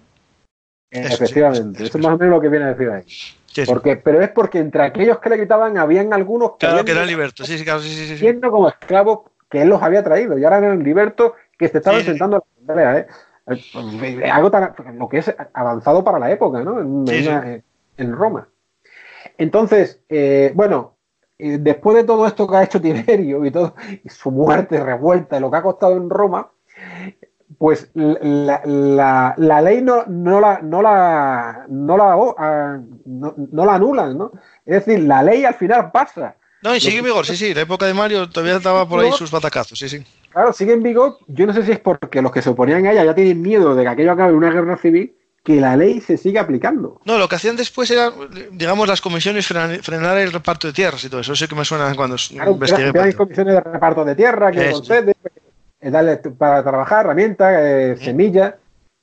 Eso, 0.91 1.15
Efectivamente, 1.15 1.79
sí, 1.79 1.85
eso 1.85 1.99
es 1.99 2.05
más 2.05 2.15
o 2.15 2.19
menos 2.19 2.35
lo 2.35 2.41
que 2.41 2.49
viene 2.49 2.65
a 2.67 2.75
decir 2.75 2.91
ahí. 2.91 3.03
Sí, 3.07 3.37
sí. 3.47 3.63
Porque, 3.67 3.97
pero 3.97 4.21
es 4.21 4.31
porque 4.31 4.59
entre 4.59 4.83
aquellos 4.83 5.21
que 5.21 5.31
le 5.31 5.37
gritaban 5.37 5.79
habían 5.79 6.13
algunos 6.13 6.53
que 6.53 6.57
Claro 6.59 6.73
habían 6.81 6.87
que 6.87 6.93
eran 6.93 7.07
libertos, 7.07 7.47
sí, 7.47 7.59
sí, 7.59 7.65
claro, 7.65 8.51
como 8.51 8.69
esclavos 8.69 9.21
que 9.49 9.63
él 9.63 9.69
los 9.69 9.83
había 9.83 10.03
traído 10.03 10.39
y 10.39 10.45
ahora 10.45 10.59
eran 10.59 10.83
libertos 10.83 11.33
que 11.59 11.69
se 11.69 11.79
estaban 11.79 12.01
Sí, 12.01 12.05
sí. 12.07 12.11
sentando 12.13 12.37
en 12.37 12.67
la 12.67 12.73
asamblea. 12.75 12.99
¿eh? 12.99 13.07
Eh, 14.23 14.31
Algo 14.31 14.51
tan 14.51 14.73
lo 14.99 15.09
que 15.09 15.19
es 15.19 15.35
avanzado 15.55 16.05
para 16.05 16.19
la 16.19 16.31
época, 16.31 16.63
¿no? 16.63 16.81
En, 16.81 17.07
Sí, 17.07 17.29
eh, 17.29 17.63
en 17.97 18.13
Roma. 18.17 18.49
Entonces, 19.39 20.01
eh, 20.09 20.53
bueno, 20.55 20.97
eh, 21.39 21.59
después 21.61 21.97
de 21.97 22.05
todo 22.05 22.27
esto 22.27 22.47
que 22.47 22.57
ha 22.57 22.63
hecho 22.65 22.81
Tiberio 22.81 23.45
y 23.45 23.51
todo, 23.51 23.75
y 24.05 24.09
su 24.09 24.31
muerte 24.31 24.83
revuelta, 24.83 25.37
y 25.37 25.41
lo 25.41 25.51
que 25.51 25.57
ha 25.57 25.63
costado 25.63 25.97
en 25.97 26.09
Roma, 26.11 26.51
pues 27.59 27.91
la, 27.95 28.63
la- 28.65 29.35
la 29.37 29.61
ley 29.61 29.83
no, 29.83 30.05
no 30.07 30.41
la 30.41 30.61
no 30.63 30.81
la 30.83 31.67
no 31.69 31.97
la 31.97 32.15
ah, 32.39 32.81
no, 33.05 33.35
no 33.37 33.65
la 33.67 33.75
anulan, 33.75 34.17
¿no? 34.17 34.33
Es 34.65 34.85
decir, 34.87 35.05
la 35.05 35.23
ley 35.23 35.45
al 35.45 35.55
final 35.55 35.91
pasa. 35.93 36.37
No, 36.63 36.75
y 36.75 36.81
sigue 36.81 36.99
en 36.99 37.05
vigor, 37.05 37.27
sí, 37.27 37.37
sí, 37.37 37.53
la 37.55 37.63
época 37.63 37.87
de 37.87 37.95
Mario 37.95 38.29
todavía 38.31 38.57
estaba 38.57 38.89
por 38.89 39.01
ahí 39.01 39.11
sus 39.13 39.31
batacazos, 39.31 39.79
sí, 39.79 39.89
sí. 39.89 40.05
Claro, 40.33 40.53
sigue 40.53 40.73
en 40.73 40.83
vigor. 40.83 41.19
Yo 41.27 41.47
no 41.47 41.53
sé 41.53 41.63
si 41.65 41.73
es 41.73 41.79
porque 41.79 42.23
los 42.23 42.33
que 42.33 42.43
se 42.43 42.51
oponían 42.51 42.87
a 42.87 42.93
ella 42.93 43.05
ya 43.05 43.15
tienen 43.15 43.41
miedo 43.43 43.75
de 43.75 43.83
que 43.83 43.89
aquello 43.89 44.13
acabe 44.13 44.31
en 44.31 44.37
una 44.37 44.51
guerra 44.51 44.77
civil 44.77 45.15
que 45.45 45.61
la 45.61 45.77
ley 45.77 46.01
se 46.01 46.17
sigue 46.17 46.39
aplicando. 46.39 47.01
No, 47.05 47.19
lo 47.19 47.29
que 47.29 47.35
hacían 47.35 47.57
después 47.57 47.91
era, 47.91 48.13
digamos, 48.53 48.87
las 48.87 49.01
comisiones 49.01 49.47
frenar, 49.47 49.77
frenar 49.83 50.17
el 50.19 50.33
reparto 50.33 50.69
de 50.69 50.73
tierras 50.73 51.03
y 51.05 51.09
todo 51.11 51.21
eso. 51.21 51.33
Eso 51.33 51.45
sí 51.45 51.49
que 51.49 51.57
me 51.57 51.65
suena 51.65 51.93
cuando 51.97 52.17
Claro, 52.31 52.53
investigué. 52.53 52.93
hay 53.01 53.13
comisiones 53.13 53.55
de 53.55 53.61
reparto 53.61 54.05
de 54.05 54.15
tierra 54.15 54.53
que 54.53 54.69
Eso. 54.69 54.79
concede, 54.79 55.15
eh, 55.81 55.91
darle 55.91 56.17
para 56.17 56.63
trabajar, 56.63 57.05
herramientas, 57.07 57.55
eh, 57.59 57.97
semillas. 58.01 58.55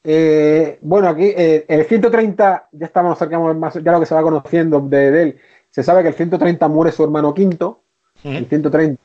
Eh, 0.02 0.80
bueno, 0.82 1.10
aquí 1.10 1.26
eh, 1.36 1.66
el 1.68 1.84
130, 1.86 2.70
ya 2.72 2.86
estamos 2.86 3.12
acercamos 3.18 3.54
más, 3.58 3.74
ya 3.74 3.92
lo 3.92 4.00
que 4.00 4.06
se 4.06 4.16
va 4.16 4.22
conociendo 4.22 4.80
de, 4.80 5.12
de 5.12 5.22
él, 5.24 5.40
se 5.70 5.84
sabe 5.84 6.04
que 6.04 6.08
el 6.08 6.14
130 6.14 6.68
muere 6.70 6.94
su 6.94 7.04
hermano 7.04 7.34
quinto, 7.34 7.84
el 8.24 8.46
130. 8.48 9.00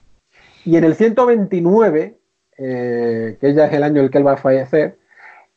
Y 0.64 0.76
en 0.76 0.84
el 0.84 0.94
129, 0.94 2.16
eh, 2.58 3.36
que 3.40 3.54
ya 3.54 3.66
es 3.66 3.72
el 3.72 3.82
año 3.82 3.98
en 3.98 4.04
el 4.06 4.10
que 4.10 4.18
él 4.18 4.26
va 4.26 4.32
a 4.32 4.36
fallecer, 4.36 4.98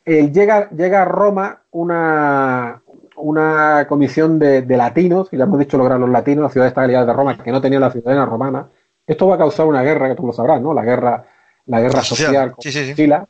eh, 0.06 0.32
llega, 0.32 0.70
llega 0.72 1.02
a 1.02 1.06
Roma 1.06 1.62
una, 1.72 2.82
una 3.18 3.86
comisión 3.88 4.40
de, 4.40 4.62
de 4.62 4.78
latinos, 4.78 5.30
que 5.30 5.38
ya 5.38 5.44
hemos 5.44 5.60
dicho 5.60 5.78
lograr 5.78 6.00
los 6.00 6.10
latinos, 6.10 6.44
la 6.44 6.50
ciudad 6.50 6.68
estabilidad 6.68 7.06
de 7.06 7.14
Roma, 7.14 7.38
que 7.42 7.52
no 7.52 7.62
tenía 7.62 7.80
la 7.80 7.92
ciudadanía 7.92 8.26
romana. 8.26 8.68
Esto 9.06 9.28
va 9.28 9.36
a 9.36 9.38
causar 9.38 9.66
una 9.66 9.84
guerra, 9.84 10.10
que 10.10 10.16
tú 10.16 10.26
lo 10.28 10.34
sabrás, 10.34 10.62
¿no? 10.62 10.74
La 10.74 10.84
guerra, 10.84 11.26
la 11.68 11.80
guerra 11.82 12.02
Social. 12.04 12.28
social, 12.28 12.52
con 12.52 12.62
Sí, 12.62 12.72
sí, 12.72 12.86
sí. 12.88 12.96
Sila. 12.96 13.26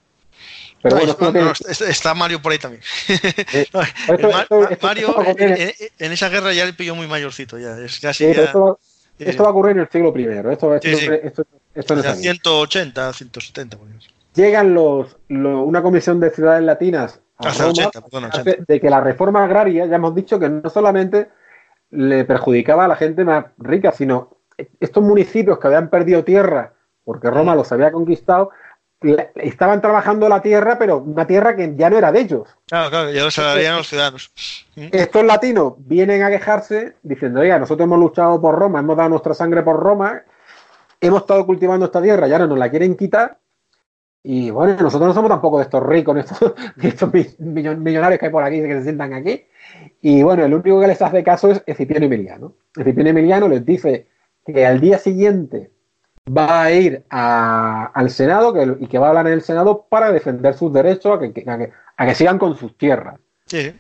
Pero 0.82 0.95
No, 0.95 1.02
bueno, 1.02 1.08
y- 1.08 1.12
esto 1.12 1.22
no 1.26 1.28
no, 1.28 1.32
tiene- 1.34 1.48
no, 1.48 1.52
está- 1.72 1.90
está 1.90 2.14
Mario 2.14 2.41
por 2.41 2.52
ahí 2.52 2.60
también. 2.60 2.82
Eh, 3.54 3.66
No, 3.74 3.82
esto- 3.82 4.14
el 4.28 4.34
Ma- 4.34 4.41
esto- 4.41 4.60
Ma- 4.62 4.68
esto- 4.70 4.88
Mario 4.88 5.16
en, 5.99 6.12
esa 6.12 6.30
guerra 6.30 6.54
ya 6.54 6.66
le 6.66 6.74
pilló 6.74 6.95
muy 6.95 7.08
mayorcito, 7.08 7.58
ya. 7.58 7.78
Es 7.80 7.99
casi 7.99 8.26
ya- 8.34 8.44
esto, 8.44 8.62
va- 8.66 8.78
sí, 9.18 9.24
esto 9.28 9.44
va 9.44 9.49
a 9.49 9.52
ocurrir 9.52 9.72
en 9.76 9.80
el 9.82 9.90
siglo 9.90 10.14
I. 10.16 10.26
Esto, 10.52 10.76
esto. 10.76 11.44
Esto- 11.80 11.94
esto 11.94 11.95
no 11.95 11.99
es 12.02 12.06
ya 12.06 12.12
aquí. 12.14 12.22
180, 12.22 13.14
170. 13.14 13.78
por 13.78 13.88
ejemplo. 13.88 14.08
llegan 14.34 14.74
los, 14.74 15.18
lo- 15.30 15.64
una 15.64 15.82
comisión 15.82 16.20
de 16.20 16.30
ciudades 16.30 16.64
latinas 16.64 17.20
a 17.40 17.49
Hasta 17.49 17.64
Roma 17.64 17.72
80, 17.74 18.02
perdón, 18.02 18.26
hace 18.26 18.41
80. 18.41 18.64
de 18.68 18.80
que 18.82 18.90
la 18.90 19.02
reforma 19.02 19.44
agraria, 19.44 19.86
ya 19.86 19.95
hemos 19.95 20.14
dicho 20.16 20.40
que 20.40 20.48
no 20.49 20.70
solamente 20.70 21.30
le 21.91 22.26
perjudicaba 22.26 22.86
a 22.86 22.88
la 22.88 22.95
gente 22.95 23.24
más 23.24 23.45
rica, 23.58 23.91
sino 23.91 24.38
estos 24.80 25.04
municipios 25.04 25.58
que 25.60 25.68
habían 25.68 25.90
perdido 25.90 26.24
tierra 26.24 26.74
porque 27.04 27.30
Roma 27.32 27.56
los 27.56 27.72
había 27.72 27.91
conquistado, 27.91 28.49
estaban 29.36 29.80
trabajando 29.82 30.28
la 30.28 30.41
tierra, 30.41 30.78
pero 30.78 30.98
una 30.98 31.26
tierra 31.28 31.56
que 31.56 31.76
ya 31.76 31.90
no 31.90 31.98
era 31.98 32.12
de 32.12 32.20
ellos. 32.22 32.48
Claro, 32.68 32.90
claro, 32.90 33.12
ya 33.12 33.24
lo 33.24 33.32
sabían 33.32 33.78
los 33.78 33.88
ciudadanos. 33.88 34.32
Estos 34.76 35.24
latinos 35.24 35.74
vienen 35.78 36.24
a 36.24 36.30
quejarse 36.30 36.95
diciendo, 37.04 37.40
oiga, 37.41 37.60
nosotros 37.60 37.86
hemos 37.86 37.99
luchado 37.99 38.41
por 38.41 38.56
Roma, 38.56 38.80
hemos 38.80 38.98
dado 38.98 39.10
nuestra 39.10 39.34
sangre 39.34 39.62
por 39.62 39.80
Roma, 39.80 40.24
hemos 41.02 41.22
estado 41.22 41.45
cultivando 41.45 41.86
esta 41.86 42.02
tierra 42.02 42.28
y 42.28 42.32
ahora 42.34 42.48
nos 42.48 42.57
la 42.57 42.69
quieren 42.69 42.95
quitar. 42.95 43.38
Y 44.24 44.49
bueno, 44.52 44.76
nosotros 44.82 45.07
no 45.07 45.14
somos 45.14 45.30
tampoco 45.30 45.57
de 45.57 45.64
estos 45.64 45.82
ricos, 45.84 46.15
de 46.15 46.22
estos, 46.90 47.11
de 47.11 47.36
millonarios 47.80 48.19
que 48.19 48.26
hay 48.26 48.32
por 48.32 48.44
aquí, 48.44 48.61
que 48.61 48.74
se 48.74 48.84
sientan 48.84 49.14
aquí. 49.14 49.45
Y 50.02 50.22
bueno, 50.24 50.44
el 50.44 50.53
único 50.53 50.82
que 50.82 50.88
les 50.88 51.02
hace 51.02 51.24
caso 51.24 51.52
es 51.52 51.64
Escipión 51.65 52.03
Emiliano. 52.03 52.53
Escipión 52.76 53.07
Emiliano 53.07 53.48
les 53.48 53.65
dice 53.65 54.07
que 54.45 54.65
al 54.65 54.80
día 54.82 54.98
siguiente 54.98 55.72
va 56.36 56.64
a 56.64 56.72
ir 56.72 57.03
a- 57.10 57.86
al 57.94 58.10
Senado 58.10 58.53
que, 58.53 58.76
y 58.82 58.88
que 58.88 58.98
va 58.99 59.06
a 59.07 59.10
hablar 59.10 59.28
en 59.28 59.34
el 59.34 59.41
Senado 59.41 59.86
para 59.88 60.11
defender 60.11 60.56
sus 60.56 60.74
derechos 60.74 61.15
a 61.15 61.19
que, 61.19 61.28
a 61.49 61.57
que- 61.57 61.72
a 61.95 62.06
que 62.06 62.15
sigan 62.15 62.38
con 62.38 62.56
sus 62.57 62.78
tierras. 62.78 63.15
Sí, 63.45 63.61
sí. 63.61 63.74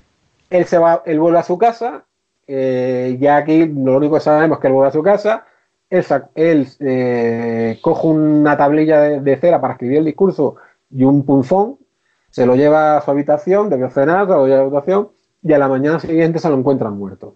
Él 0.49 0.63
se 0.65 0.77
va, 0.77 1.03
él 1.05 1.19
vuelve 1.19 1.39
a 1.39 1.43
su 1.43 1.57
casa. 1.57 2.05
eh, 2.49 3.17
ya 3.19 3.35
aquí 3.37 3.65
lo 3.65 3.97
único 3.97 4.13
que 4.15 4.21
sabemos 4.21 4.57
es 4.57 4.61
que 4.61 4.67
él 4.67 4.73
vuelve 4.73 4.87
a 4.87 4.93
su 4.93 5.03
casa. 5.03 5.45
Él, 5.89 6.05
él, 6.35 6.67
eh, 6.81 7.79
coge 7.81 8.07
una 8.07 8.57
tablilla 8.57 8.99
de, 9.01 9.21
de 9.21 9.37
cera 9.37 9.61
para 9.61 9.73
escribir 9.73 9.99
el 9.99 10.05
discurso 10.05 10.55
y 10.89 11.03
un 11.03 11.23
punzón. 11.23 11.77
Se 12.29 12.45
lo 12.45 12.55
lleva 12.55 12.97
a 12.97 13.01
su 13.01 13.09
habitación, 13.11 13.69
debió 13.69 13.89
cenar, 13.89 14.27
se 14.27 14.33
lo 14.33 14.45
lleva 14.47 14.59
a 14.59 14.63
su 14.63 14.75
habitación 14.75 15.09
y 15.41 15.53
a 15.53 15.57
la 15.57 15.67
mañana 15.69 15.99
siguiente 15.99 16.39
se 16.39 16.49
lo 16.49 16.55
encuentran 16.57 16.97
muerto. 16.97 17.35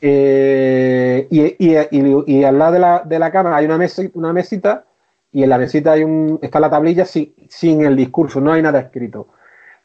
Eh, 0.00 1.26
y, 1.30 1.42
y- 1.58 1.76
y- 1.90 2.24
y 2.26 2.44
al 2.44 2.58
lado 2.58 2.72
de 2.72 2.78
la, 2.78 3.02
de 3.04 3.18
la 3.18 3.30
cama 3.30 3.56
hay 3.56 3.64
una, 3.64 3.78
mesi- 3.78 4.10
una 4.14 4.32
mesita 4.32 4.84
y 5.32 5.42
en 5.42 5.48
la 5.50 5.58
mesita 5.58 5.92
hay 5.92 6.04
un, 6.04 6.38
está 6.42 6.60
la 6.60 6.70
tablilla 6.70 7.04
sin, 7.04 7.34
sin 7.48 7.84
el 7.84 7.96
discurso, 7.96 8.40
no 8.40 8.52
hay 8.52 8.62
nada 8.62 8.80
escrito. 8.80 9.28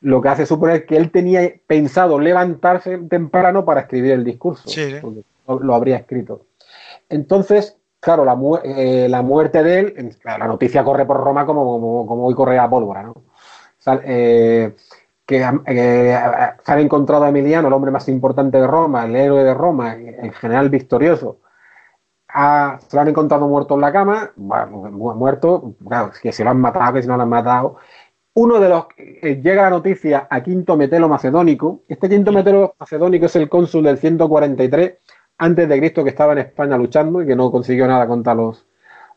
Lo 0.02 0.22
que 0.22 0.30
hace 0.30 0.46
suponer 0.46 0.86
que 0.86 0.98
él 0.98 1.12
tenía 1.12 1.42
pensado 1.68 2.20
levantarse 2.20 2.98
temprano 3.10 3.66
para 3.66 3.82
escribir 3.82 4.12
el 4.12 4.24
discurso, 4.24 4.70
Sí, 4.70 4.96
porque 5.02 5.22
lo 5.64 5.74
habría 5.76 5.98
escrito. 5.98 6.46
Entonces, 7.10 7.78
claro, 8.00 8.24
la, 8.26 8.36
mu- 8.36 8.58
eh, 8.64 9.08
la 9.10 9.22
muerte 9.22 9.64
de 9.64 9.80
él, 9.80 9.94
en- 9.98 10.10
claro, 10.12 10.40
la 10.40 10.48
noticia 10.48 10.84
corre 10.84 11.06
por 11.06 11.18
Roma 11.18 11.46
como, 11.46 11.66
como, 11.66 12.06
como 12.08 12.26
hoy 12.28 12.36
corre 12.36 12.58
a 12.60 12.70
pólvora, 12.70 13.04
¿no? 13.04 13.16
Sal- 13.78 14.02
eh, 14.06 14.76
que 15.26 15.38
eh, 15.68 16.20
se 16.64 16.72
han 16.72 16.80
encontrado 16.80 17.24
a 17.24 17.30
Emiliano, 17.30 17.68
el 17.68 17.74
hombre 17.74 17.92
más 17.92 18.08
importante 18.10 18.60
de 18.60 18.66
Roma, 18.68 19.06
el 19.06 19.16
héroe 19.16 19.44
de 19.44 19.54
Roma, 19.54 19.94
el 19.96 20.32
general 20.34 20.70
victorioso, 20.70 21.40
ha- 22.30 22.80
se 22.88 22.96
lo 22.96 23.02
han 23.02 23.08
encontrado 23.10 23.48
muerto 23.48 23.76
en 23.76 23.82
la 23.82 23.92
cama, 23.92 24.32
bueno, 24.36 24.68
mu- 24.92 25.16
muerto, 25.16 25.76
claro, 25.88 26.12
que 26.22 26.32
si 26.32 26.44
lo 26.44 26.50
han 26.52 26.60
matado, 26.60 26.94
que 26.94 27.02
si 27.02 27.08
no 27.08 27.18
lo 27.18 27.24
han 27.24 27.30
matado. 27.30 27.78
Uno 28.36 28.60
de 28.60 28.70
los 28.70 28.86
eh, 28.98 29.42
llega 29.44 29.64
la 29.64 29.70
noticia 29.72 30.28
a 30.30 30.42
Quinto 30.42 30.78
Metelo 30.78 31.10
Macedónico. 31.10 31.82
Este 31.88 32.08
Quinto 32.10 32.32
Metelo 32.32 32.76
Macedónico 32.80 33.26
es 33.26 33.36
el 33.36 33.50
cónsul 33.50 33.84
del 33.84 33.98
143 33.98 34.94
antes 35.40 35.68
de 35.70 35.80
Cristo 35.80 36.04
que 36.04 36.12
estaba 36.12 36.34
en 36.34 36.40
España 36.40 36.78
luchando 36.78 37.22
y 37.22 37.28
que 37.28 37.36
no 37.36 37.52
consiguió 37.52 37.88
nada 37.88 38.08
contra 38.08 38.36
los, 38.36 38.68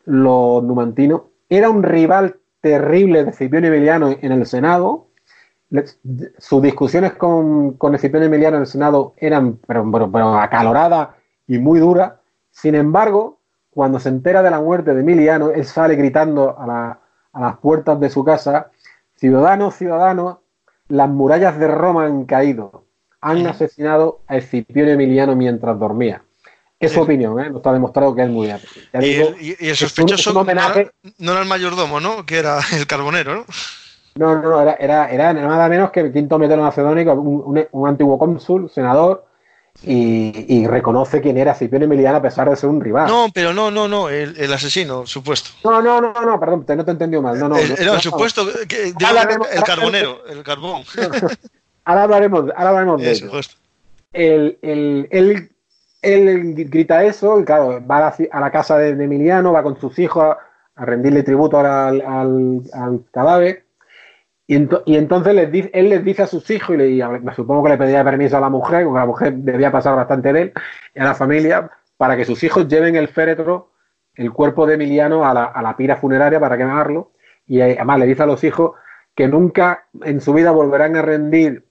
los 0.07 0.63
numantinos. 0.65 1.23
Era 1.49 1.71
un 1.71 1.83
rival 1.83 2.37
terrible 2.61 3.25
de 3.25 3.31
Escipión 3.31 3.65
Emiliano 3.67 4.11
en 4.21 4.33
el 4.33 4.47
Senado. 4.47 5.09
Sus 6.39 6.63
discusiones 6.63 7.15
con, 7.15 7.73
con 7.75 7.95
Escipión 7.95 8.23
Emiliano 8.23 8.57
en 8.57 8.63
el 8.63 8.67
Senado 8.67 9.15
eran 9.17 9.57
pero, 9.67 9.91
pero, 9.91 10.11
pero 10.13 10.35
acaloradas 10.39 11.11
y 11.47 11.59
muy 11.59 11.81
duras. 11.81 12.15
Sin 12.51 12.75
embargo, 12.75 13.39
cuando 13.71 13.99
se 13.99 14.11
entera 14.11 14.43
de 14.43 14.51
la 14.51 14.61
muerte 14.61 14.95
de 14.95 15.01
Emiliano, 15.01 15.51
él 15.51 15.65
sale 15.65 15.97
gritando 15.97 16.59
a, 16.59 16.67
la- 16.67 17.01
a 17.33 17.41
las 17.41 17.57
puertas 17.59 17.99
de 18.01 18.11
su 18.11 18.23
casa, 18.25 18.71
ciudadanos, 19.17 19.75
ciudadanos, 19.77 20.39
las 20.89 21.09
murallas 21.09 21.59
de 21.59 21.69
Roma 21.69 22.05
han 22.05 22.27
caído. 22.27 22.82
Han 23.23 23.47
asesinado 23.47 24.21
a 24.27 24.37
Escipión 24.37 24.89
Emiliano 24.89 25.35
mientras 25.37 25.79
dormía. 25.79 26.23
Es 26.81 26.93
su 26.93 27.01
opinión, 27.01 27.39
¿eh? 27.39 27.49
no 27.49 27.59
está 27.59 27.73
demostrado 27.73 28.13
que 28.15 28.23
él 28.23 28.31
muriera. 28.31 28.59
Y 28.95 29.13
el, 29.15 29.37
y- 29.41 29.51
el 29.61 29.71
es 29.71 29.83
un- 29.83 29.89
sospechoso 29.89 30.15
es 30.17 30.27
un 30.27 30.35
no, 30.35 30.41
homenaje- 30.41 30.81
era, 30.81 30.91
no 31.19 31.33
era 31.33 31.41
el 31.43 31.47
mayordomo, 31.49 32.01
¿no? 32.01 32.27
Que 32.27 32.39
era 32.39 32.59
el 32.77 32.87
carbonero, 32.89 33.37
¿no? 33.37 33.45
No, 34.17 34.35
no, 34.35 34.51
no, 34.51 34.61
era, 34.61 34.75
era, 34.75 35.09
era 35.11 35.33
nada 35.33 35.69
menos 35.69 35.91
que 35.93 36.01
el 36.01 36.13
quinto 36.13 36.39
metero 36.39 36.61
macedónico, 36.63 37.13
un, 37.15 37.57
un- 37.59 37.67
un 37.71 37.89
antiguo 37.89 38.19
cónsul, 38.19 38.69
senador, 38.69 39.25
y, 39.85 40.45
y 40.55 40.67
reconoce 40.67 41.21
quién 41.23 41.39
era 41.39 41.53
Escipión 41.53 41.85
Emiliano 41.85 42.19
a 42.19 42.23
pesar 42.23 42.51
de 42.51 42.57
ser 42.57 42.69
un 42.69 42.81
rival. 42.81 43.07
No, 43.09 43.29
pero 43.33 43.55
no, 43.55 43.71
no, 43.71 43.87
no, 43.89 44.09
el, 44.11 44.37
el 44.37 44.53
asesino, 44.53 45.07
supuesto. 45.07 45.51
no, 45.65 45.81
no, 45.81 46.01
no, 46.01 46.13
no, 46.13 46.41
perdón, 46.41 46.67
te, 46.67 46.75
no 46.75 46.85
te 46.85 46.91
he 46.91 46.95
entendido 46.95 47.23
mal. 47.23 47.39
No, 47.39 47.49
no, 47.49 47.57
el, 47.57 47.69
no, 47.71 47.75
el- 47.77 47.87
no, 47.87 48.01
supuesto, 48.01 48.45
que, 48.69 48.93
haremos- 48.93 49.47
el 49.53 49.63
carbonero, 49.63 50.27
el 50.27 50.43
carbón. 50.43 50.83
Ahora 51.85 52.03
hablaremos, 52.05 52.41
ahora 52.55 52.69
hablaremos 52.71 53.01
de 53.01 53.11
Eso, 54.13 54.59
él, 55.13 55.49
él 56.03 56.55
grita 56.69 57.05
eso, 57.05 57.41
y 57.41 57.45
claro, 57.45 57.81
va 57.87 58.09
a 58.09 58.41
la, 58.41 58.51
casa 58.51 58.77
de, 58.79 58.95
de 58.95 59.05
Emiliano, 59.05 59.53
va 59.53 59.63
con 59.63 59.79
sus 59.81 59.99
hijos 59.99 60.25
a, 60.25 60.39
a 60.75 60.85
rendirle 60.85 61.23
tributo 61.23 61.59
al, 61.59 62.01
al- 62.01 62.63
al 62.73 63.05
cadáver. 63.13 63.65
Y, 64.47 64.57
ento- 64.57 64.83
y 64.85 64.97
entonces 64.97 65.35
les 65.35 65.51
dice, 65.51 65.71
él 65.73 65.89
les 65.89 66.05
dice 66.05 66.23
a 66.23 66.27
sus 66.27 66.51
hijos, 66.51 66.75
y, 66.75 66.79
le, 66.79 66.89
y 66.91 67.01
a- 67.01 67.09
me 67.09 67.35
supongo 67.35 67.63
que 67.65 67.71
le 67.71 67.79
pedía 67.79 68.05
permiso 68.05 68.37
a 68.37 68.41
la 68.41 68.51
mujer, 68.51 68.85
porque 68.85 68.99
la 68.99 69.07
mujer 69.07 69.33
debía 69.35 69.71
pasar 69.73 69.95
bastante 69.97 70.33
de 70.33 70.43
él, 70.43 70.53
y 70.95 71.01
a 71.01 71.05
la 71.05 71.15
familia, 71.15 71.71
para 71.97 72.17
que 72.17 72.25
sus 72.25 72.43
hijos 72.43 72.67
lleven 72.69 72.97
el 72.97 73.09
féretro, 73.09 73.71
el 74.15 74.33
cuerpo 74.33 74.67
de 74.67 74.75
Emiliano, 74.75 75.25
a 75.25 75.33
la, 75.33 75.45
a 75.45 75.63
la 75.63 75.77
pira 75.77 75.97
funeraria 75.97 76.39
para 76.41 76.59
quemarlo. 76.59 77.13
Y 77.47 77.61
eh, 77.61 77.75
además 77.77 77.99
le 78.01 78.07
dice 78.07 78.25
a 78.25 78.27
los 78.27 78.43
hijos 78.45 78.73
que 79.15 79.29
nunca 79.29 79.87
en 80.03 80.21
su 80.21 80.33
vida 80.35 80.51
volverán 80.51 80.97
a 80.97 81.03
rendir 81.03 81.65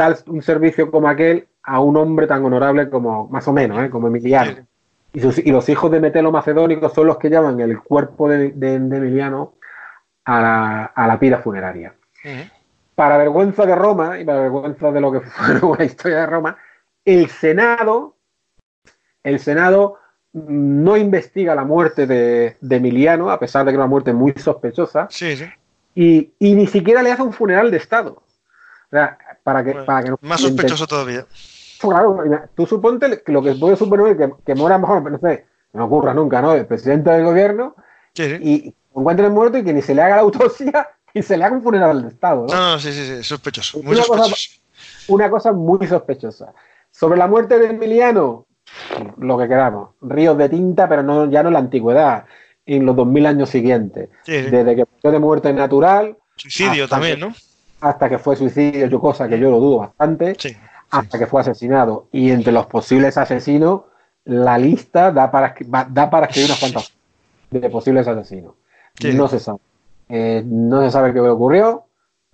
tal 0.00 0.16
un 0.28 0.40
servicio 0.40 0.90
como 0.90 1.08
aquel 1.08 1.46
a 1.62 1.78
un 1.80 1.94
hombre 1.98 2.26
tan 2.26 2.42
honorable 2.42 2.88
como, 2.88 3.28
más 3.28 3.46
o 3.48 3.52
menos, 3.52 3.82
¿eh? 3.84 3.90
como 3.90 4.06
Emiliano. 4.06 4.66
Y, 5.12 5.20
sus- 5.20 5.38
y 5.38 5.50
los 5.50 5.68
hijos 5.68 5.90
de 5.90 6.00
Metelo 6.00 6.32
Macedónico 6.32 6.88
son 6.88 7.06
los 7.08 7.18
que 7.18 7.28
llevan 7.28 7.60
el 7.60 7.80
cuerpo 7.82 8.26
de, 8.28 8.52
de- 8.52 8.78
de 8.78 8.96
Emiliano 8.96 9.54
a 10.24 10.40
la, 10.40 10.84
a 10.86 11.06
la 11.06 11.18
pira 11.18 11.38
funeraria. 11.38 11.92
Para 12.94 13.18
vergüenza 13.18 13.66
de 13.66 13.74
Roma 13.74 14.18
y 14.18 14.24
para 14.24 14.40
vergüenza 14.40 14.90
de 14.90 15.00
lo 15.02 15.12
que 15.12 15.20
fue 15.60 15.76
la 15.78 15.84
historia 15.84 16.20
de 16.20 16.26
Roma, 16.26 16.56
el 17.04 17.28
Senado, 17.28 18.16
el 19.22 19.38
Senado 19.38 19.98
no 20.32 20.96
investiga 20.96 21.54
la 21.54 21.64
muerte 21.64 22.06
de, 22.06 22.56
de 22.60 22.76
Emiliano, 22.76 23.30
a 23.30 23.38
pesar 23.38 23.64
de 23.66 23.72
que 23.72 23.74
era 23.74 23.84
una 23.84 23.90
muerte 23.90 24.12
muy 24.14 24.32
sospechosa, 24.32 25.08
Sí, 25.10 25.36
sí. 25.36 25.44
y, 25.94 26.32
y 26.38 26.54
ni 26.54 26.66
siquiera 26.66 27.02
le 27.02 27.10
hace 27.12 27.22
un 27.22 27.32
funeral 27.32 27.70
de 27.70 27.76
Estado. 27.78 28.12
O 28.12 28.90
sea, 28.90 29.18
para 29.42 29.64
que, 29.64 29.72
Bueno, 29.72 29.86
para 29.86 30.02
que 30.02 30.10
no- 30.10 30.18
más 30.22 30.40
sospechoso 30.40 30.86
todavía. 30.86 31.26
Claro, 31.80 32.18
mira, 32.22 32.48
tú 32.54 32.66
suponte 32.66 33.22
que 33.22 33.32
lo 33.32 33.42
que 33.42 33.52
puede 33.54 33.76
suponer 33.76 34.16
que, 34.16 34.30
que 34.44 34.54
muera 34.54 34.76
mejor, 34.78 35.10
no 35.10 35.18
sé, 35.18 35.46
no 35.72 35.86
ocurra 35.86 36.12
nunca, 36.12 36.42
¿no? 36.42 36.52
El 36.52 36.66
presidente 36.66 37.10
del 37.10 37.24
gobierno 37.24 37.74
Sí, 38.14 38.24
sí. 38.24 38.36
y 38.42 38.74
encuentren 38.94 39.32
muerto 39.32 39.56
y 39.58 39.64
que 39.64 39.72
ni 39.72 39.80
se 39.82 39.94
le 39.94 40.02
haga 40.02 40.16
la 40.16 40.22
autopsia 40.22 40.88
y 41.14 41.22
se 41.22 41.36
le 41.36 41.44
haga 41.44 41.56
un 41.56 41.62
funeral 41.62 42.02
de 42.02 42.08
Estado, 42.08 42.46
¿no? 42.46 42.54
No, 42.54 42.72
no, 42.72 42.78
sí, 42.78 42.92
sí, 42.92 43.06
sí, 43.06 43.22
sospechoso. 43.22 43.82
Muy 43.82 43.94
Una 43.96 44.04
cosa- 44.04 44.24
sospechoso. 44.24 44.60
una 45.08 45.30
cosa 45.30 45.52
muy 45.52 45.86
sospechosa. 45.86 46.52
Sobre 46.90 47.16
la 47.18 47.26
muerte 47.28 47.58
de 47.58 47.68
Emiliano, 47.68 48.46
lo 49.18 49.38
que 49.38 49.48
queramos. 49.48 49.90
Ríos 50.02 50.36
de 50.36 50.48
tinta, 50.48 50.88
pero 50.88 51.02
no, 51.02 51.30
ya 51.30 51.42
no 51.42 51.48
en 51.48 51.52
la 51.54 51.60
antigüedad, 51.60 52.24
en 52.66 52.84
los 52.84 52.94
2000 52.96 53.26
años 53.26 53.48
siguientes. 53.48 54.08
Sí, 54.24 54.32
sí. 54.44 54.50
Desde 54.50 54.76
que 54.76 54.84
fue 55.00 55.10
de 55.12 55.18
muerte 55.18 55.52
natural. 55.52 56.16
Suicidio 56.36 56.88
también, 56.88 57.14
que- 57.14 57.20
¿no? 57.20 57.34
Hasta 57.80 58.08
que 58.08 58.18
fue 58.18 58.36
suicidio, 58.36 58.86
yo 58.86 59.00
cosa 59.00 59.28
que 59.28 59.38
yo 59.38 59.50
lo 59.50 59.58
dudo 59.60 59.78
bastante. 59.78 60.34
Sí. 60.38 60.56
hasta 60.90 61.18
que 61.18 61.26
fue 61.26 61.40
asesinado. 61.40 62.08
Y 62.12 62.30
entre 62.32 62.52
los 62.52 62.66
posibles 62.66 63.16
asesinos, 63.16 63.82
la 64.24 64.58
lista 64.58 65.12
da 65.12 65.30
para, 65.30 65.54
da 65.88 66.10
para 66.10 66.26
escribir 66.26 66.50
unas 66.50 66.58
cuantas 66.60 66.92
de 67.50 67.70
posibles 67.70 68.06
asesinos. 68.08 68.54
Sí. 68.98 69.12
No 69.14 69.28
se 69.28 69.38
sabe. 69.38 69.58
Eh, 70.08 70.42
no 70.44 70.82
se 70.82 70.90
sabe 70.90 71.12
qué 71.12 71.20
ocurrió. 71.20 71.84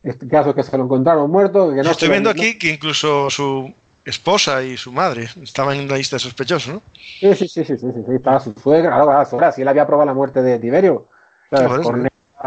Este 0.02 0.26
caso 0.26 0.50
es 0.50 0.56
que 0.56 0.62
se 0.62 0.76
lo 0.78 0.84
encontraron 0.84 1.30
muerto. 1.30 1.70
Que 1.74 1.82
no 1.82 1.90
Estoy 1.90 2.08
viendo 2.08 2.32
no- 2.32 2.40
aquí 2.40 2.58
que 2.58 2.70
incluso 2.72 3.28
su 3.28 3.72
esposa 4.04 4.62
y 4.62 4.76
su 4.76 4.90
madre 4.92 5.28
estaban 5.42 5.76
en 5.76 5.88
la 5.88 5.96
lista 5.96 6.16
de 6.16 6.20
sospechosos, 6.20 6.74
¿no? 6.74 6.82
Sí, 7.20 7.34
sí, 7.34 7.48
sí, 7.48 7.64
sí, 7.64 7.76
sí, 7.76 7.90
Estaba 8.14 8.40
su 8.40 8.52
suegra, 8.54 8.90
claro, 8.90 9.06
claro, 9.06 9.24
su 9.24 9.30
suegra, 9.30 9.52
si 9.52 9.62
él 9.62 9.68
había 9.68 9.86
probado 9.86 10.06
la 10.06 10.14
muerte 10.14 10.42
de 10.42 10.58
Tiberio. 10.58 11.08
era 11.50 11.68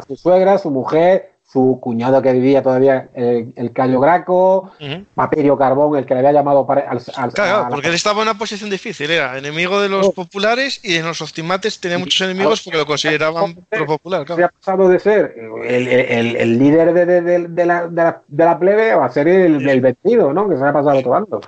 su 0.07 0.15
suegra, 0.15 0.57
su 0.57 0.71
mujer, 0.71 1.28
su 1.51 1.79
cuñado 1.81 2.21
que 2.21 2.31
vivía 2.31 2.61
todavía, 2.61 3.09
eh, 3.15 3.51
el 3.55 3.71
Cayo 3.73 3.99
Graco. 3.99 4.71
Papirio 5.15 5.57
Carbón, 5.57 5.97
el 5.97 6.05
que 6.05 6.13
le 6.13 6.19
había 6.19 6.33
llamado 6.33 6.67
para, 6.67 6.81
al, 6.89 7.01
al- 7.15 7.33
Claro, 7.33 7.57
a 7.57 7.61
la- 7.63 7.69
porque 7.69 7.87
él 7.87 7.95
estaba 7.95 8.21
en 8.21 8.29
una 8.29 8.37
posición 8.37 8.69
difícil, 8.69 9.09
era 9.09 9.35
enemigo 9.35 9.81
de 9.81 9.89
los 9.89 10.11
populares 10.11 10.79
y 10.83 10.95
en 10.97 11.05
los 11.07 11.21
optimates 11.23 11.79
tenía 11.79 11.97
muchos 11.97 12.21
enemigos 12.21 12.61
porque 12.61 12.77
lo 12.77 12.85
consideraban 12.85 13.55
pro 13.67 13.85
popular, 13.87 14.27
se 14.27 14.43
ha 14.43 14.49
pasado 14.49 14.89
de 14.89 14.99
ser 14.99 15.35
el, 15.65 15.87
el- 15.87 16.35
el 16.35 16.59
líder 16.59 16.93
de, 16.93 17.05
de- 17.07 17.21
de- 17.21 17.47
de 17.47 17.65
la, 17.65 17.87
de 17.87 18.03
la- 18.03 18.21
de 18.27 18.45
la 18.45 18.59
plebe 18.59 18.91
a 18.91 19.09
ser 19.09 19.27
el, 19.27 19.67
el 19.67 19.81
vencido, 19.81 20.31
¿no? 20.33 20.47
Que 20.47 20.55
se 20.55 20.63
ha 20.63 20.71
pasado 20.71 20.91
a 20.91 20.95
otro 20.99 21.09
bando. 21.11 21.41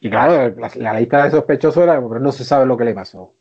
Y 0.00 0.08
claro, 0.08 0.54
la, 0.56 0.70
la 0.76 1.00
lista 1.00 1.24
de 1.24 1.30
sospechosos 1.32 1.82
era, 1.82 1.94
pero 1.94 2.20
no 2.20 2.30
se 2.30 2.44
sabe 2.44 2.64
lo 2.66 2.76
que 2.76 2.84
le 2.84 2.94
pasó. 2.94 3.32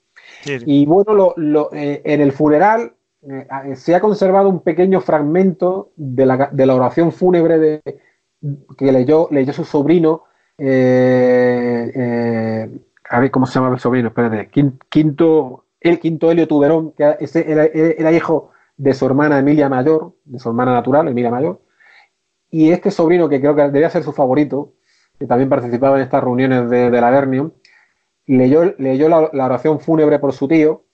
Sí, 0.43 0.57
sí. 0.59 0.65
Y 0.67 0.85
bueno, 0.87 1.13
lo- 1.13 1.33
lo- 1.37 1.69
eh, 1.73 2.01
en 2.05 2.21
el 2.21 2.31
funeral 2.31 2.93
eh, 3.23 3.47
eh, 3.65 3.75
se 3.75 3.95
ha 3.95 3.99
conservado 3.99 4.49
un 4.49 4.61
pequeño 4.61 5.01
fragmento 5.01 5.91
de 5.95 6.25
la, 6.25 6.49
de 6.51 6.65
la 6.65 6.75
oración 6.75 7.11
fúnebre 7.11 7.59
de, 7.59 7.81
que 8.77 8.91
leyó, 8.91 9.29
su 9.53 9.65
sobrino. 9.65 10.23
eh, 10.57 12.69
a 13.09 13.19
ver 13.19 13.31
cómo 13.31 13.45
se 13.45 13.55
llama 13.59 13.73
el 13.73 13.79
sobrino, 13.79 14.07
espérate. 14.09 14.49
Quin- 14.51 14.79
Quinto, 14.89 15.65
el 15.79 15.99
quinto 15.99 16.31
Helio 16.31 16.47
Tuberón, 16.47 16.93
que 16.93 17.03
era, 17.03 18.11
hijo 18.11 18.51
de 18.77 18.93
su 18.93 19.05
hermana 19.05 19.39
Emilia 19.39 19.69
Mayor, 19.69 20.15
de 20.23 20.39
su 20.39 20.49
hermana 20.49 20.73
natural, 20.73 21.07
Emilia 21.07 21.29
Mayor. 21.29 21.61
Y 22.49 22.71
este 22.71 22.91
sobrino, 22.91 23.29
que 23.29 23.39
creo 23.39 23.55
que 23.55 23.69
debía 23.69 23.89
ser 23.89 24.03
su 24.03 24.13
favorito, 24.13 24.73
que 25.19 25.27
también 25.27 25.49
participaba 25.49 25.97
en 25.97 26.03
estas 26.03 26.23
reuniones 26.23 26.69
de, 26.69 26.89
la 26.89 27.09
Vernium, 27.11 27.51
leyó, 28.25 28.73
leyó 28.77 29.09
la 29.09 29.45
oración 29.45 29.79
fúnebre 29.79 30.19
por 30.19 30.33
su 30.33 30.47
tío. 30.47 30.85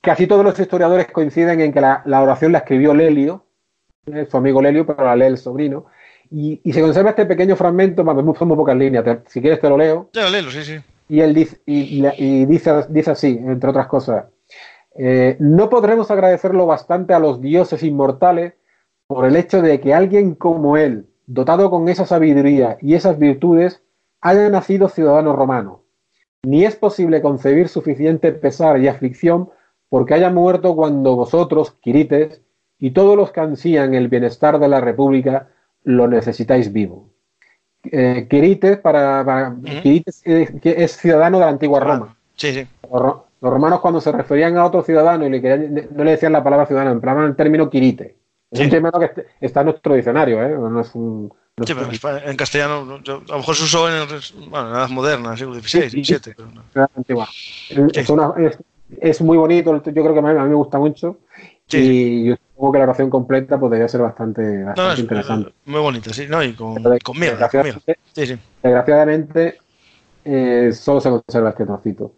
Casi 0.00 0.26
todos 0.26 0.44
los 0.44 0.58
historiadores 0.58 1.10
coinciden 1.10 1.60
en 1.60 1.72
que 1.72 1.80
la, 1.80 2.02
la 2.06 2.22
oración 2.22 2.52
la 2.52 2.58
escribió 2.58 2.94
Lelio, 2.94 3.44
eh, 4.06 4.26
su 4.30 4.36
amigo 4.36 4.62
Lelio, 4.62 4.86
pero 4.86 5.04
la 5.04 5.16
lee 5.16 5.26
el 5.26 5.38
sobrino. 5.38 5.86
Y, 6.30 6.60
y 6.62 6.72
se 6.72 6.80
conserva 6.82 7.10
este 7.10 7.26
pequeño 7.26 7.56
fragmento, 7.56 8.04
son 8.04 8.48
muy 8.48 8.56
pocas 8.56 8.76
líneas, 8.76 9.04
te- 9.04 9.20
si 9.26 9.40
quieres 9.40 9.60
te 9.60 9.68
lo 9.68 9.76
leo. 9.78 10.10
Ya, 10.12 10.28
léelo, 10.28 10.50
sí, 10.50 10.62
sí. 10.62 10.76
Y 11.08 11.20
él 11.20 11.34
dice, 11.34 11.60
y 11.64 12.44
dice, 12.44 12.84
dice 12.90 13.10
así, 13.10 13.40
entre 13.42 13.70
otras 13.70 13.86
cosas, 13.86 14.26
eh, 14.94 15.36
no 15.40 15.70
podremos 15.70 16.10
agradecerlo 16.10 16.66
bastante 16.66 17.14
a 17.14 17.18
los 17.18 17.40
dioses 17.40 17.82
inmortales 17.82 18.54
por 19.06 19.24
el 19.24 19.36
hecho 19.36 19.62
de 19.62 19.80
que 19.80 19.94
alguien 19.94 20.34
como 20.34 20.76
él, 20.76 21.06
dotado 21.26 21.70
con 21.70 21.88
esa 21.88 22.04
sabiduría 22.04 22.76
y 22.82 22.94
esas 22.94 23.18
virtudes, 23.18 23.82
haya 24.20 24.50
nacido 24.50 24.90
ciudadano 24.90 25.34
romano. 25.34 25.84
Ni 26.42 26.66
es 26.66 26.76
posible 26.76 27.22
concebir 27.22 27.68
suficiente 27.68 28.32
pesar 28.32 28.78
y 28.80 28.88
aflicción 28.88 29.48
porque 29.88 30.14
haya 30.14 30.30
muerto 30.30 30.74
cuando 30.76 31.16
vosotros, 31.16 31.72
Quirites, 31.80 32.40
y 32.78 32.90
todos 32.92 33.16
los 33.16 33.32
que 33.32 33.40
ansían 33.40 33.94
el 33.94 34.08
bienestar 34.08 34.58
de 34.58 34.68
la 34.68 34.80
República, 34.80 35.48
lo 35.84 36.06
necesitáis 36.08 36.72
vivo. 36.72 37.10
Eh, 37.90 38.26
Quirites, 38.28 38.78
para, 38.78 39.24
para- 39.24 39.54
Quirites, 39.82 40.22
eh, 40.24 40.58
que 40.60 40.82
es 40.84 40.96
ciudadano 40.96 41.38
de 41.38 41.44
la 41.44 41.50
antigua 41.50 41.80
Roma. 41.80 42.16
Sí, 42.36 42.52
sí. 42.52 42.66
Los, 42.90 43.02
ro- 43.02 43.26
los 43.40 43.52
romanos 43.52 43.80
cuando 43.80 44.00
se 44.00 44.12
referían 44.12 44.56
a 44.56 44.64
otro 44.66 44.82
ciudadano 44.82 45.26
y 45.26 45.30
le 45.30 45.40
querían- 45.40 45.88
no 45.94 46.04
le 46.04 46.10
decían 46.12 46.32
la 46.32 46.42
palabra 46.44 46.66
ciudadano, 46.66 46.90
empleaban 46.92 47.24
el 47.26 47.36
término 47.36 47.70
quirite. 47.70 48.16
Es 48.50 48.58
Sí. 48.58 48.64
un 48.64 48.70
término 48.70 48.98
que 48.98 49.04
est- 49.06 49.18
está 49.40 49.60
en 49.60 49.66
nuestro 49.66 49.94
diccionario, 49.94 50.42
¿eh? 50.42 50.48
No 50.50 50.80
es 50.80 50.94
un, 50.94 51.32
no 51.56 51.66
Sí, 51.66 51.72
es 51.72 52.00
pero 52.00 52.18
en 52.18 52.36
castellano, 52.36 53.00
yo- 53.02 53.22
a 53.28 53.32
lo 53.32 53.38
mejor 53.38 53.54
se 53.56 53.64
usó 53.64 53.88
en, 53.88 53.94
el, 53.94 54.08
bueno, 54.50 54.66
en 54.68 54.72
la 54.72 54.78
edad 54.80 54.88
moderna, 54.90 55.36
siglo 55.36 55.54
XVI. 55.54 55.88
XVII. 56.04 56.34
pero 56.36 56.48
no. 56.50 56.88
antigua. 56.96 57.28
Es, 57.94 58.08
una- 58.10 58.32
es- 58.38 58.58
es 59.00 59.20
muy 59.20 59.36
bonito, 59.36 59.82
yo 59.84 59.92
creo 60.02 60.12
que 60.12 60.18
a 60.18 60.22
mí, 60.22 60.30
a 60.30 60.42
mí 60.42 60.48
me 60.48 60.54
gusta 60.54 60.78
mucho. 60.78 61.18
Sí, 61.66 61.78
y 61.78 62.24
yo 62.28 62.34
supongo 62.36 62.72
que 62.72 62.78
la 62.78 62.84
oración 62.84 63.10
completa 63.10 63.58
pues, 63.60 63.70
debería 63.70 63.88
ser 63.88 64.00
bastante, 64.00 64.40
bastante 64.64 64.82
No, 64.82 64.92
es 64.92 64.98
interesante. 65.00 65.52
muy 65.66 65.80
bonito, 65.80 66.12
sí. 66.14 66.26
No, 66.28 66.42
y 66.42 66.54
con, 66.54 66.82
de- 66.82 66.98
desgraciadamente, 67.20 67.96
Sí, 68.14 68.26
sí. 68.26 68.36
desgraciadamente, 68.62 69.58
eh, 70.24 70.70
solo 70.72 71.00
se 71.00 71.10
conserva 71.10 71.50
este 71.50 71.66
trocito. 71.66 72.12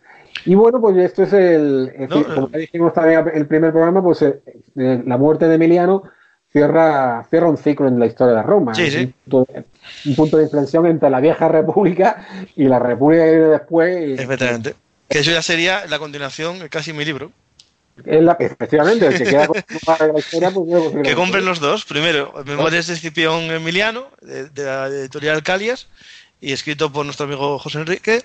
Y 0.47 0.55
bueno, 0.55 0.81
pues 0.81 0.97
esto 0.97 1.25
es 1.25 1.33
el. 1.33 1.93
No, 2.09 2.17
decir, 2.17 2.35
como 2.35 2.47
eh. 2.47 2.51
ya 2.53 2.59
dijimos 2.61 2.93
también 2.95 3.25
el 3.35 3.47
primer 3.47 3.73
programa, 3.73 4.03
pues 4.03 4.23
eh, 4.23 4.41
eh, 4.77 5.03
la 5.05 5.19
muerte 5.19 5.47
de 5.49 5.57
Emiliano 5.57 6.03
cierra, 6.51 7.25
cierra 7.29 7.49
un 7.49 7.57
ciclo 7.57 7.89
en 7.89 7.99
la 7.99 8.07
historia 8.07 8.37
de 8.37 8.43
Roma. 8.43 8.75
Sí, 8.75 8.91
sí. 8.91 9.01
Un, 9.05 9.13
punto, 9.31 9.53
de- 9.53 9.65
un 10.07 10.15
punto 10.17 10.37
de 10.39 10.45
inflexión 10.45 10.87
entre 10.87 11.11
la 11.11 11.21
vieja 11.21 11.49
república 11.49 12.25
y 12.57 12.65
la 12.65 12.79
república 12.79 13.25
que 13.25 13.31
viene 13.33 13.47
después. 13.49 14.09
y- 14.09 14.13
Efectivamente. 14.23 14.75
Que 15.11 15.19
eso 15.19 15.32
ya 15.32 15.43
sería 15.43 15.87
la 15.87 15.99
continuación, 15.99 16.69
casi 16.69 16.93
mi 16.93 17.05
libro. 17.05 17.32
es 18.07 18.23
la- 18.23 18.37
efectivamente, 18.39 19.07
el 19.09 19.19
que 19.19 19.24
queda 19.24 19.47
con 19.49 19.57
la 20.15 20.19
historia, 20.19 20.51
pues, 20.53 21.03
Que 21.07 21.15
compren 21.15 21.45
los 21.45 21.59
dos. 21.61 21.85
Primero, 21.85 22.32
Memorias 22.47 22.87
de 22.87 22.95
Escipión 22.95 23.43
Emiliano, 23.51 24.07
de, 24.23 24.49
de 24.49 24.65
la 24.65 24.87
editorial 24.87 25.43
Calias, 25.43 25.89
y 26.41 26.53
escrito 26.53 26.91
por 26.93 27.05
nuestro 27.05 27.27
amigo 27.27 27.59
José 27.59 27.78
Enrique. 27.81 28.23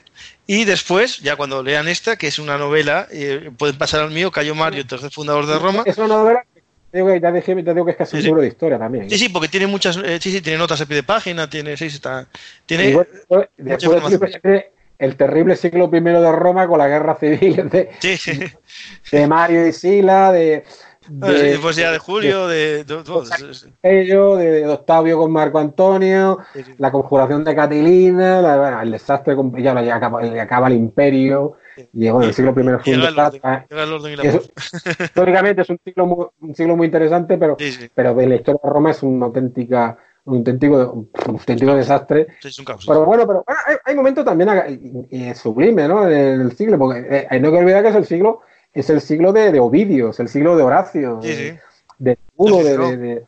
Y 0.47 0.63
después, 0.65 1.17
ya 1.19 1.35
cuando 1.35 1.63
lean 1.63 1.87
esta, 1.87 2.15
que 2.17 2.27
es 2.27 2.37
una 2.39 2.57
novela, 2.57 3.07
eh, 3.11 3.49
pueden 3.57 3.77
pasar 3.77 4.01
al 4.01 4.11
mío, 4.11 4.31
Cayo 4.31 4.53
Mario, 4.55 4.85
tercer 4.85 5.11
fundador 5.11 5.47
de 5.47 5.57
Roma. 5.59 5.83
Es 5.85 5.97
una 5.97 6.07
novela. 6.07 6.45
que- 6.93 7.19
Ya 7.21 7.31
dije, 7.31 7.53
te 7.55 7.73
digo 7.73 7.83
que 7.85 7.91
es 7.91 7.97
casi 7.97 8.11
Sí, 8.11 8.17
un 8.19 8.23
libro 8.23 8.41
de 8.41 8.47
historia 8.47 8.77
también. 8.79 9.09
Sí, 9.09 9.17
sí, 9.17 9.27
porque 9.27 9.49
tiene 9.49 9.67
muchas, 9.67 9.97
eh, 9.97 10.17
sí, 10.21 10.31
sí, 10.31 10.39
tiene 10.41 10.57
notas 10.59 10.79
a 10.79 10.85
pie 10.85 10.95
de 10.97 11.03
página, 11.03 11.49
tiene, 11.49 11.75
sí, 11.75 11.87
está, 11.87 12.25
tiene, 12.65 12.93
bueno, 12.93 13.09
después- 13.11 13.49
después 13.57 13.83
información. 13.83 14.19
de 14.21 14.27
siempre 14.29 14.71
el 14.97 15.15
terrible 15.17 15.55
siglo 15.55 15.89
I 15.91 15.99
de 15.99 16.31
Roma 16.31 16.67
con 16.67 16.77
la 16.79 16.87
guerra 16.87 17.15
civil 17.15 17.69
de, 17.71 17.89
sí, 17.99 18.17
sí. 18.17 18.39
de 19.11 19.27
Mario 19.27 19.67
y 19.67 19.73
Sila, 19.73 20.31
de, 20.31 20.63
de, 21.07 21.33
después 21.51 21.75
ya 21.75 21.91
de 21.91 21.99
Julio, 21.99 22.47
de, 22.47 22.83
de- 22.83 23.03
sí, 23.05 23.67
de, 23.83 24.67
Octavio 24.67 25.17
con 25.17 25.31
Marco 25.31 25.59
Antonio, 25.59 26.39
sí, 26.53 26.63
sí. 26.63 26.75
la 26.77 26.91
conjuración 26.91 27.43
de 27.43 27.55
Catilina, 27.55 28.41
la- 28.41 28.57
bueno, 28.57 28.81
el 28.81 28.91
desastre, 28.91 29.35
con- 29.35 29.55
ya 29.61 29.73
le 29.73 29.91
acaba, 29.91 30.67
el 30.67 30.73
imperio, 30.73 31.57
y 31.93 32.09
bueno, 32.09 32.27
el 32.27 32.33
siglo 32.33 32.51
I 32.51 32.53
fue 32.79 32.93
un 32.93 33.01
desastre. 33.01 33.41
Históricamente 35.03 35.61
es 35.61 35.69
un 35.69 35.79
siglo 35.83 36.05
muy, 36.05 36.25
un 36.41 36.55
siglo 36.55 36.75
muy 36.75 36.85
interesante, 36.87 37.37
pero, 37.37 37.55
Sí, 37.59 37.71
sí, 37.71 37.89
pero 37.93 38.15
la 38.15 38.35
historia 38.35 38.59
de 38.63 38.69
Roma 38.69 38.91
es 38.91 39.03
un 39.03 39.21
auténtica, 39.21 39.97
un 40.25 40.37
auténtico, 40.37 40.91
un 40.93 41.09
auténtico 41.27 41.75
desastre. 41.75 42.27
sí, 42.41 42.47
es 42.49 42.59
un 42.59 42.65
caos. 42.65 42.83
Pero 42.85 43.05
bueno, 43.05 43.25
pero 43.27 43.43
bueno, 43.45 43.61
hay, 43.67 43.75
hay 43.85 43.95
momentos 43.95 44.25
también 44.25 44.49
eh, 45.11 45.33
sublimes, 45.35 45.87
¿no? 45.87 46.09
En 46.09 46.41
el 46.41 46.51
siglo, 46.55 46.77
porque 46.77 47.05
eh, 47.09 47.27
hay 47.29 47.39
no 47.39 47.51
que 47.51 47.57
olvidar 47.57 47.83
que 47.83 47.89
es 47.89 47.95
el 47.95 48.05
siglo, 48.05 48.41
es 48.73 48.89
el 48.89 49.01
siglo 49.01 49.31
de, 49.33 49.51
de 49.51 49.59
Ovidio, 49.59 50.09
es 50.09 50.19
el 50.19 50.27
siglo 50.27 50.55
de 50.57 50.63
Horacio, 50.63 51.19
Sí, 51.21 51.27
de, 51.29 51.35
sí, 51.35 51.57
de 51.99 52.11
de, 52.11 52.17
Cicerón. 52.63 52.89
de, 53.01 53.25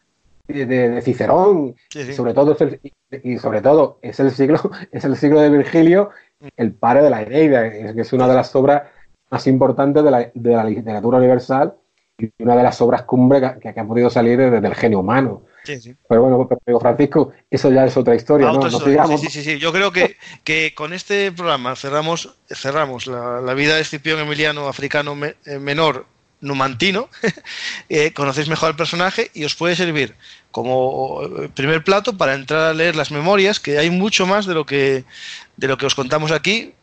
de- 0.48 0.66
de- 0.66 0.90
de 0.90 1.02
Cicerón, 1.02 1.76
sobre 2.16 2.34
todo 2.34 2.54
es 2.54 2.62
el, 2.62 2.80
y, 3.24 3.38
sobre 3.38 3.62
todo 3.62 4.00
es 4.02 4.20
el 4.20 4.32
siglo, 4.32 4.60
es 4.92 5.04
el 5.06 5.16
siglo 5.18 5.42
de 5.42 5.50
Virgilio, 5.50 6.10
el 6.56 6.74
padre 6.74 7.04
de 7.04 7.10
la 7.10 7.22
Eneida, 7.22 7.70
que 7.70 8.02
es 8.02 8.14
una 8.14 8.28
de 8.28 8.34
las 8.36 8.56
obras 8.56 8.84
más 9.30 9.46
importantes 9.48 10.04
de 10.04 10.12
la, 10.12 10.32
de 10.34 10.52
la 10.52 10.64
literatura 10.64 11.18
universal 11.18 11.74
y 12.18 12.32
una 12.40 12.56
de 12.56 12.64
las 12.64 12.80
obras 12.82 13.04
cumbre 13.04 13.42
que, 13.62 13.74
que 13.74 13.80
ha 13.80 13.86
podido 13.86 14.10
salir 14.10 14.38
desde 14.40 14.66
el 14.68 14.74
genio 14.76 15.02
humano. 15.02 15.44
Sí, 15.68 15.82
sí. 15.82 15.96
Pero 16.10 16.22
bueno, 16.24 16.48
pero, 16.48 16.62
digo, 16.66 16.80
Francisco, 16.80 17.32
eso 17.50 17.72
ya 17.72 17.86
es 17.86 17.96
otra 17.98 18.16
historia, 18.16 18.48
Ah, 18.50 19.08
sí, 19.18 19.30
sí, 19.30 19.44
sí. 19.44 19.60
Yo 19.60 19.72
creo 19.72 19.92
que, 19.92 20.18
que 20.44 20.74
con 20.76 20.94
este 20.94 21.32
programa 21.32 21.76
cerramos, 21.76 22.34
cerramos 22.50 23.08
la, 23.08 23.42
la 23.42 23.54
vida 23.54 23.76
de 23.76 23.82
Escipión 23.82 24.20
Emiliano 24.20 24.68
africano 24.68 25.16
me- 25.16 25.36
eh, 25.46 25.60
menor 25.60 26.06
numantino. 26.42 27.10
Eh, 27.90 28.12
conocéis 28.14 28.50
mejor 28.50 28.70
al 28.70 28.76
personaje 28.76 29.32
y 29.34 29.46
os 29.46 29.56
puede 29.56 29.76
servir 29.76 30.16
como 30.52 31.22
eh, 31.24 31.50
primer 31.54 31.84
plato 31.84 32.18
para 32.18 32.34
entrar 32.34 32.62
a 32.66 32.74
leer 32.74 32.96
las 32.98 33.12
memorias, 33.12 33.60
que 33.62 33.78
hay 33.78 33.90
mucho 33.90 34.28
más 34.28 34.46
de 34.46 34.54
lo 34.54 34.66
que, 34.66 35.06
de 35.56 35.68
lo 35.68 35.78
que 35.78 35.86
os 35.86 35.96
contamos 35.96 36.32
aquí, 36.32 36.74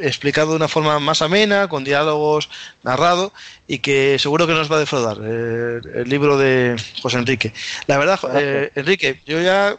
explicado 0.00 0.50
de 0.50 0.56
una 0.56 0.68
forma 0.68 0.98
más 0.98 1.22
amena, 1.22 1.68
con 1.68 1.84
diálogos 1.84 2.48
narrado 2.82 3.32
y 3.66 3.78
que 3.78 4.18
seguro 4.18 4.46
que 4.46 4.54
nos 4.54 4.70
va 4.70 4.76
a 4.76 4.80
defraudar 4.80 5.18
eh, 5.22 5.80
el 5.94 6.08
libro 6.08 6.38
de 6.38 6.76
José 7.02 7.18
Enrique. 7.18 7.52
La 7.86 7.98
verdad, 7.98 8.18
eh, 8.34 8.70
Enrique, 8.74 9.20
yo 9.26 9.40
ya 9.40 9.76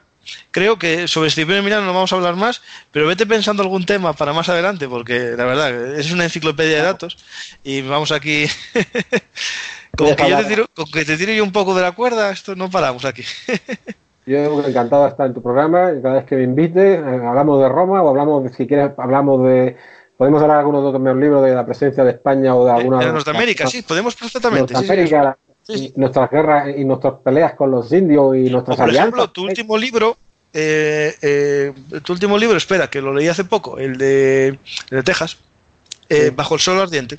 creo 0.52 0.78
que 0.78 1.08
sobre 1.08 1.30
Escipión 1.30 1.58
en 1.58 1.66
Milano 1.66 1.86
no 1.86 1.94
vamos 1.94 2.14
a 2.14 2.16
hablar 2.16 2.36
más, 2.36 2.62
pero 2.92 3.08
vete 3.08 3.26
pensando 3.26 3.64
algún 3.64 3.86
tema 3.86 4.14
para 4.14 4.34
más 4.34 4.50
adelante, 4.50 4.88
porque 4.88 5.34
la 5.36 5.46
verdad 5.46 6.00
es 6.00 6.12
una 6.12 6.26
enciclopedia 6.26 6.78
de 6.78 6.84
datos 6.84 7.18
y 7.64 7.82
vamos 7.82 8.12
aquí. 8.12 8.46
con, 9.98 10.16
que 10.16 10.30
yo 10.30 10.38
te 10.38 10.46
tiro, 10.46 10.68
con 10.74 10.86
que 10.92 11.06
te 11.06 11.18
tire 11.18 11.36
yo 11.36 11.44
un 11.44 11.52
poco 11.52 11.76
de 11.76 11.82
la 11.82 11.94
cuerda, 11.94 12.32
esto 12.32 12.56
no 12.56 12.70
paramos 12.70 13.06
aquí. 13.06 13.24
Yo 14.26 14.66
encantado 14.66 15.04
de 15.04 15.10
estar 15.10 15.28
en 15.28 15.34
tu 15.34 15.42
programa, 15.42 15.92
cada 16.02 16.16
vez 16.16 16.26
que 16.26 16.36
me 16.36 16.44
invites, 16.44 17.00
eh, 17.00 17.22
hablamos 17.26 17.62
de 17.62 17.70
Roma 17.70 18.02
o 18.02 18.10
hablamos, 18.10 18.44
de, 18.44 18.54
si 18.54 18.68
quieres, 18.68 18.92
hablamos 18.98 19.44
de... 19.44 19.76
Podemos 20.18 20.42
hablar 20.42 20.58
de 20.58 20.62
algunos 20.62 20.84
de 20.84 20.90
otros 20.90 21.18
libros 21.18 21.44
de 21.44 21.56
la 21.56 21.66
presencia 21.66 22.04
de 22.04 22.12
España 22.12 22.56
o 22.56 22.66
de 22.66 22.72
alguna... 22.72 23.00
De 23.00 23.12
Norteamérica, 23.12 23.68
sí, 23.68 23.82
podemos 23.82 24.16
perfectamente. 24.16 24.74
Norteamérica, 24.74 25.38
sí, 25.64 25.92
nuestras 25.96 26.30
guerras 26.30 26.70
y 26.78 26.86
nuestras 26.86 27.16
peleas 27.24 27.56
con 27.56 27.72
los 27.72 27.92
indios 27.92 28.36
y 28.36 28.50
nuestras 28.50 28.78
por 28.78 28.90
alianzas. 28.90 29.08
ejemplo, 29.08 29.30
tu 29.32 29.44
último 29.44 29.78
libro, 29.78 30.18
eh, 30.54 31.14
eh, 31.22 31.74
tu 32.04 32.14
último 32.14 32.38
libro, 32.38 32.56
espera, 32.56 32.90
que 32.90 33.02
lo 33.02 33.14
leí 33.14 33.28
hace 33.28 33.44
poco, 33.44 33.80
el 33.80 33.98
de, 33.98 34.48
el 34.48 34.60
de 34.90 35.04
Texas, 35.04 35.40
eh, 36.10 36.28
sí. 36.28 36.30
Bajo 36.30 36.56
el 36.56 36.62
Sol 36.62 36.80
Ardiente, 36.80 37.18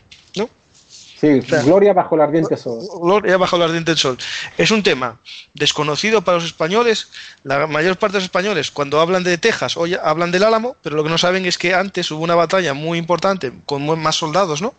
Sí, 1.17 1.41
Gloria 1.65 1.93
bajo 1.93 2.17
el 2.17 2.21
ardiente 2.23 2.57
sol. 2.57 2.81
Gloria 3.01 3.37
bajo 3.37 3.57
el 3.57 3.63
ardiente 3.63 3.97
sol. 3.97 4.19
Es 4.59 4.71
un 4.71 4.83
tema 4.83 5.19
desconocido 5.55 6.23
para 6.23 6.37
los 6.37 6.45
españoles. 6.45 7.09
La 7.45 7.67
mayor 7.67 7.97
parte 7.97 8.15
de 8.15 8.19
los 8.19 8.25
españoles, 8.25 8.71
cuando 8.71 9.01
hablan 9.01 9.25
de 9.25 9.39
Texas, 9.39 9.77
hoy 9.77 9.97
hablan 10.03 10.33
del 10.33 10.45
Álamo, 10.45 10.77
pero 10.83 10.97
lo 10.97 11.05
que 11.05 11.11
no 11.11 11.19
saben 11.19 11.47
es 11.47 11.57
que 11.57 11.75
antes 11.75 12.11
hubo 12.11 12.23
una 12.23 12.35
batalla 12.35 12.75
muy 12.75 12.99
importante 12.99 13.53
con 13.65 13.85
más 14.01 14.17
soldados, 14.17 14.61
¿no? 14.61 14.75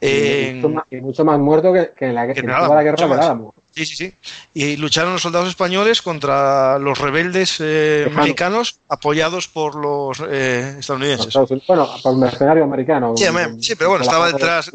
Eh, 0.00 0.50
y, 0.50 0.54
mucho 0.56 0.68
más, 0.68 0.84
y, 0.90 0.96
mucho 0.96 1.24
más, 1.24 1.38
muerto 1.38 1.72
que, 1.72 1.92
que 1.96 2.06
en 2.06 2.14
la, 2.14 2.32
que 2.32 2.40
en 2.40 2.46
toda 2.46 2.74
la 2.74 2.82
guerra 2.82 3.06
del 3.06 3.12
Álamo. 3.12 3.54
Sí, 3.74 3.86
sí, 3.86 3.96
sí. 3.96 4.14
Y 4.52 4.76
lucharon 4.76 5.12
los 5.12 5.22
soldados 5.22 5.48
españoles 5.48 6.02
contra 6.02 6.78
los 6.78 6.98
rebeldes 6.98 7.58
eh, 7.60 8.10
mexicanos 8.12 8.80
apoyados 8.88 9.46
por 9.46 9.76
los 9.76 10.20
eh, 10.28 10.76
estadounidenses. 10.80 11.32
Bueno, 11.68 11.88
por 12.02 12.12
el 12.12 12.18
mercenario 12.18 12.64
americano. 12.64 13.14
Sí, 13.16 13.24
sí 13.60 13.76
pero 13.76 13.90
bueno, 13.90 14.04
estaba 14.04 14.26
detrás. 14.26 14.72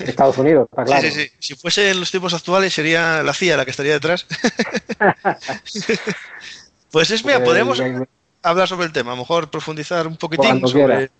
Estados 0.00 0.38
Unidos, 0.38 0.68
está 0.70 0.84
claro. 0.84 1.02
Sí, 1.02 1.10
sí, 1.10 1.20
sí. 1.22 1.32
Si 1.38 1.54
fuese 1.54 1.90
en 1.90 2.00
los 2.00 2.10
tiempos 2.10 2.34
actuales 2.34 2.72
sería 2.72 3.22
la 3.22 3.34
CIA 3.34 3.56
la 3.56 3.64
que 3.64 3.70
estaría 3.70 3.92
detrás. 3.92 4.26
pues 6.90 7.10
es, 7.10 7.24
mira, 7.24 7.42
podemos 7.42 7.80
eh, 7.80 8.06
hablar 8.42 8.68
sobre 8.68 8.86
el 8.86 8.92
tema, 8.92 9.12
a 9.12 9.14
lo 9.14 9.22
mejor 9.22 9.50
profundizar 9.50 10.06
un 10.06 10.16
poquitín 10.16 10.66
sobre, 10.66 11.10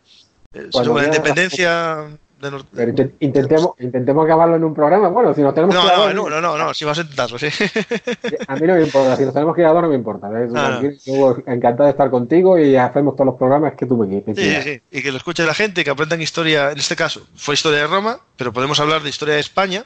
sobre 0.70 1.02
la 1.02 1.08
independencia 1.08 2.08
de 2.42 2.50
Norte. 2.50 2.68
Pero 2.74 3.10
intentemos, 3.20 3.70
intentemos 3.78 4.24
acabarlo 4.24 4.56
en 4.56 4.64
un 4.64 4.74
programa. 4.74 5.08
Bueno, 5.08 5.32
si 5.32 5.40
nos 5.40 5.54
tenemos 5.54 5.74
no, 5.74 5.82
que 5.82 5.88
no, 5.88 6.12
no, 6.12 6.28
no, 6.28 6.40
no, 6.40 6.58
no, 6.58 6.74
si 6.74 6.84
vas 6.84 6.98
a 6.98 7.02
intentarlo, 7.02 7.38
sí. 7.38 7.46
A 8.48 8.56
mí 8.56 8.66
no 8.66 8.74
me 8.74 8.82
importa, 8.82 9.16
si 9.16 9.24
nos 9.24 9.32
tenemos 9.32 9.54
que 9.54 9.62
grabar 9.62 9.84
no 9.84 9.88
me 9.88 9.94
importa. 9.94 10.28
¿eh? 10.28 10.48
No, 10.48 11.36
encantado 11.46 11.84
de 11.84 11.90
estar 11.90 12.10
contigo 12.10 12.58
y 12.58 12.76
hacemos 12.76 13.14
todos 13.14 13.26
los 13.26 13.36
programas 13.36 13.74
que 13.74 13.86
tú 13.86 13.96
me 13.96 14.08
quieres. 14.08 14.36
Sí, 14.36 14.62
sí, 14.62 14.62
sí, 14.62 14.98
y 14.98 15.02
que 15.02 15.12
lo 15.12 15.18
escuche 15.18 15.46
la 15.46 15.54
gente, 15.54 15.84
que 15.84 15.90
aprendan 15.90 16.20
historia, 16.20 16.72
en 16.72 16.78
este 16.78 16.96
caso 16.96 17.22
fue 17.36 17.54
historia 17.54 17.80
de 17.80 17.86
Roma, 17.86 18.18
pero 18.36 18.52
podemos 18.52 18.80
hablar 18.80 19.02
de 19.02 19.08
historia 19.08 19.34
de 19.34 19.40
España, 19.40 19.84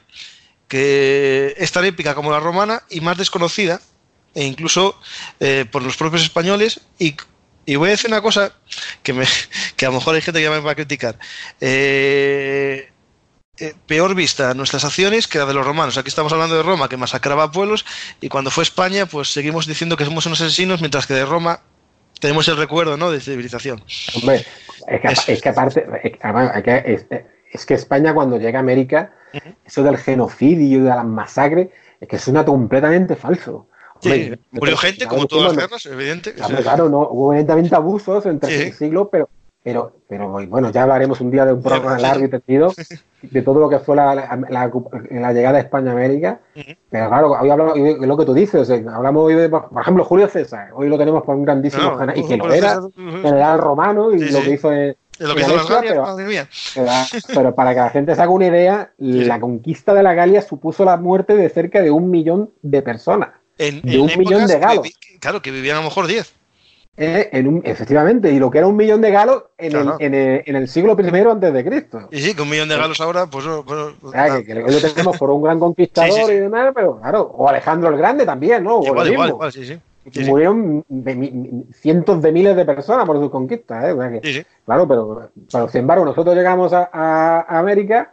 que 0.67 1.55
es 1.59 1.71
tan 1.73 1.85
épica 1.85 2.15
como 2.15 2.31
la 2.31 2.41
romana 2.41 2.83
y 2.91 3.01
más 3.01 3.19
desconocida, 3.19 3.81
e 4.35 4.45
incluso 4.45 4.99
eh, 5.41 5.67
por 5.71 5.83
los 5.83 5.97
propios 5.97 6.23
españoles 6.23 6.81
y 6.99 7.17
y 7.67 7.77
voy 7.77 7.89
a 7.89 7.91
decir 7.91 8.11
una 8.11 8.23
cosa 8.23 8.53
que, 9.03 9.13
me, 9.13 9.25
que 9.77 9.87
a 9.87 9.91
lo 9.91 9.97
mejor 9.97 10.15
hay 10.15 10.23
gente 10.23 10.41
que 10.41 10.49
me 10.49 10.61
va 10.61 10.73
a 10.73 10.75
criticar. 10.75 11.19
Eh, 11.61 12.89
eh, 13.59 13.75
peor 13.87 14.15
vista 14.15 14.55
nuestras 14.55 14.85
acciones 14.85 15.27
que 15.27 15.39
la 15.39 15.47
de 15.47 15.55
los 15.55 15.67
romanos. 15.67 15.99
Aquí 15.99 16.09
estamos 16.09 16.33
hablando 16.33 16.57
de 16.57 16.63
Roma, 16.63 16.89
que 16.89 16.97
masacraba 16.97 17.51
pueblos, 17.51 17.85
y 18.21 18.29
cuando 18.29 18.51
fue 18.51 18.63
España, 18.63 19.07
pues 19.07 19.33
seguimos 19.33 19.67
diciendo 19.67 19.97
que 19.97 20.05
somos 20.05 20.27
unos 20.27 20.41
asesinos, 20.41 20.81
mientras 20.81 21.07
que 21.07 21.15
de 21.15 21.25
Roma 21.25 21.61
tenemos 22.21 22.47
el 22.49 22.57
recuerdo 22.57 22.97
¿no? 22.97 23.11
de 23.11 23.21
civilización. 23.21 23.83
Hombre, 24.15 24.45
es 24.89 25.01
que, 25.01 25.09
es, 25.09 25.29
es 25.29 25.43
que 25.43 25.49
aparte, 25.49 25.87
es 26.03 26.63
que, 26.63 26.83
es, 26.85 27.07
es 27.53 27.67
que 27.67 27.75
España 27.75 28.15
cuando 28.15 28.39
llega 28.39 28.59
a 28.59 28.63
América, 28.63 29.13
uh 29.33 29.39
-huh. 29.39 29.55
eso 29.65 29.83
del 29.83 29.97
genocidio 29.97 30.79
y 30.79 30.83
de 30.83 30.91
las 30.91 31.05
masacres, 31.05 31.69
es 32.01 32.09
que 32.09 32.19
suena 32.19 32.45
completamente 32.45 33.17
falso. 33.17 33.67
Sí, 34.01 34.33
murió 34.51 34.77
gente, 34.77 35.07
como 35.07 35.27
todas 35.27 35.55
las 35.55 35.57
guerras, 35.57 35.87
evidente. 35.87 36.35
Claro, 36.35 36.57
claro, 36.59 36.89
no, 36.89 37.09
hubo 37.09 37.33
evidentemente 37.33 37.75
abusos 37.75 38.27
entre 38.27 38.51
sí. 38.51 38.63
el 38.65 38.73
siglo, 38.73 39.09
pero, 39.09 39.29
pero, 39.63 39.93
pero 40.09 40.29
bueno, 40.47 40.71
ya 40.71 40.83
hablaremos 40.83 41.21
un 41.21 41.31
día 41.31 41.45
de 41.45 41.55
un 41.55 41.63
programa 41.63 41.99
largo 41.99 42.25
y 42.25 42.29
tendido 42.29 42.73
de 43.23 43.43
todo 43.43 43.59
lo 43.59 43.69
que 43.69 43.79
fue 43.79 43.97
la, 43.97 44.15
la, 44.15 44.39
la, 44.49 44.71
la 45.11 45.33
llegada 45.33 45.55
de 45.55 45.65
España 45.65 45.91
a 45.91 45.95
América. 45.95 46.41
Uh 46.55 46.61
-huh. 46.61 46.77
Pero 46.91 47.09
claro, 47.09 47.31
hoy 47.33 47.51
hablamos 47.51 47.75
de 47.75 48.07
lo 48.07 48.17
que 48.17 48.25
tú 48.25 48.35
dices, 48.35 48.71
hablamos 48.71 49.25
hoy 49.25 49.35
de, 49.35 49.49
por 49.49 49.81
ejemplo, 49.81 50.05
Julio 50.05 50.29
César, 50.29 50.71
hoy 50.75 50.89
lo 50.89 50.99
tenemos 50.99 51.25
por 51.25 51.35
un 51.35 51.45
grandísimo 51.45 51.97
general, 51.97 52.19
y 52.19 52.29
que 52.29 52.37
lo 52.37 52.53
era, 52.53 52.79
uh 52.79 52.91
-huh. 52.91 53.23
general 53.23 53.59
romano, 53.59 54.13
y 54.13 54.19
lo 54.31 54.41
que 54.43 54.51
hizo 54.51 54.73
en, 54.73 54.95
lo 55.19 55.35
que 55.35 55.41
hizo 55.41 55.81
pero, 55.81 56.03
madre 56.03 56.27
mía. 56.27 56.47
Pero, 56.75 56.91
pero, 57.35 57.55
para 57.55 57.73
que 57.73 57.81
la 57.81 57.91
gente 57.91 58.15
se 58.15 58.21
haga 58.23 58.31
una 58.31 58.47
idea, 58.47 58.93
sí. 58.99 59.25
la 59.25 59.41
conquista 59.41 59.95
de 59.95 60.03
la 60.03 60.13
Galia 60.15 60.43
supuso 60.43 60.85
la 60.85 60.99
muerte 60.99 61.35
de 61.35 61.49
cerca 61.49 61.81
de 61.81 61.91
un 61.91 62.11
millón 62.11 62.51
de 62.63 62.83
personas. 62.83 63.31
En, 63.59 63.83
de 63.83 63.99
un 63.99 64.11
millón 64.19 64.47
de 64.47 64.59
galos. 64.59 64.85
Que, 64.85 65.19
claro, 65.19 65.41
que 65.43 65.51
vivían 65.51 65.77
a 65.77 65.81
lo 65.81 65.87
mejor 65.87 66.07
10. 66.07 66.35
Eh, 66.99 67.29
en 67.33 67.47
un, 67.47 67.63
efectivamente, 67.65 68.33
y 68.33 68.39
lo 68.39 68.51
que 68.51 68.57
era 68.57 68.67
un 68.67 68.77
millón 68.77 69.03
de 69.03 69.11
galos 69.11 69.45
en, 69.59 69.71
claro. 69.71 69.97
el, 69.99 70.07
en, 70.07 70.15
el, 70.15 70.43
en 70.47 70.57
el, 70.57 70.67
siglo 70.67 70.97
I 70.99 71.19
antes 71.31 71.53
de 71.53 71.65
Cristo. 71.65 72.09
Y 72.11 72.21
sí, 72.21 72.35
que 72.35 72.41
un 72.41 72.49
millón 72.49 72.71
de 72.71 72.77
galos 72.77 73.01
ahora, 73.03 73.27
pues. 73.27 73.45
pues 73.67 73.79
o 74.03 74.11
sea, 74.11 74.39
que, 74.39 74.47
que, 74.47 74.55
lo 74.55 74.81
tenemos 74.81 75.19
por 75.19 75.31
un 75.31 75.43
gran 75.43 75.61
conquistador 75.61 76.11
sí, 76.11 76.25
sí, 76.27 76.33
y 76.33 76.37
demás, 76.37 76.73
pero 76.75 76.99
claro, 76.99 77.23
o 77.35 77.49
Alejandro 77.49 77.91
el 77.91 77.99
Grande 77.99 78.25
también, 78.25 78.65
¿no? 78.65 78.83
Igual, 78.83 79.13
igual, 79.13 79.29
igual, 79.29 79.53
sí, 79.53 79.67
sí. 79.67 79.79
Sí, 80.11 80.25
murieron 80.25 80.85
cientos 81.75 82.23
de 82.23 82.33
miles 82.33 82.55
de 82.57 82.65
personas 82.65 83.05
por 83.05 83.19
sus 83.19 83.31
conquistas. 83.31 83.85
¿eh? 83.85 83.93
O 83.93 84.01
sea 84.01 84.11
que, 84.11 84.33
sí, 84.33 84.47
claro, 84.65 84.87
pero, 84.87 85.31
pero, 85.51 85.69
sin 85.69 85.81
embargo, 85.81 86.05
nosotros 86.05 86.35
llegamos 86.35 86.73
a, 86.73 86.89
a, 86.93 87.59
América. 87.59 88.13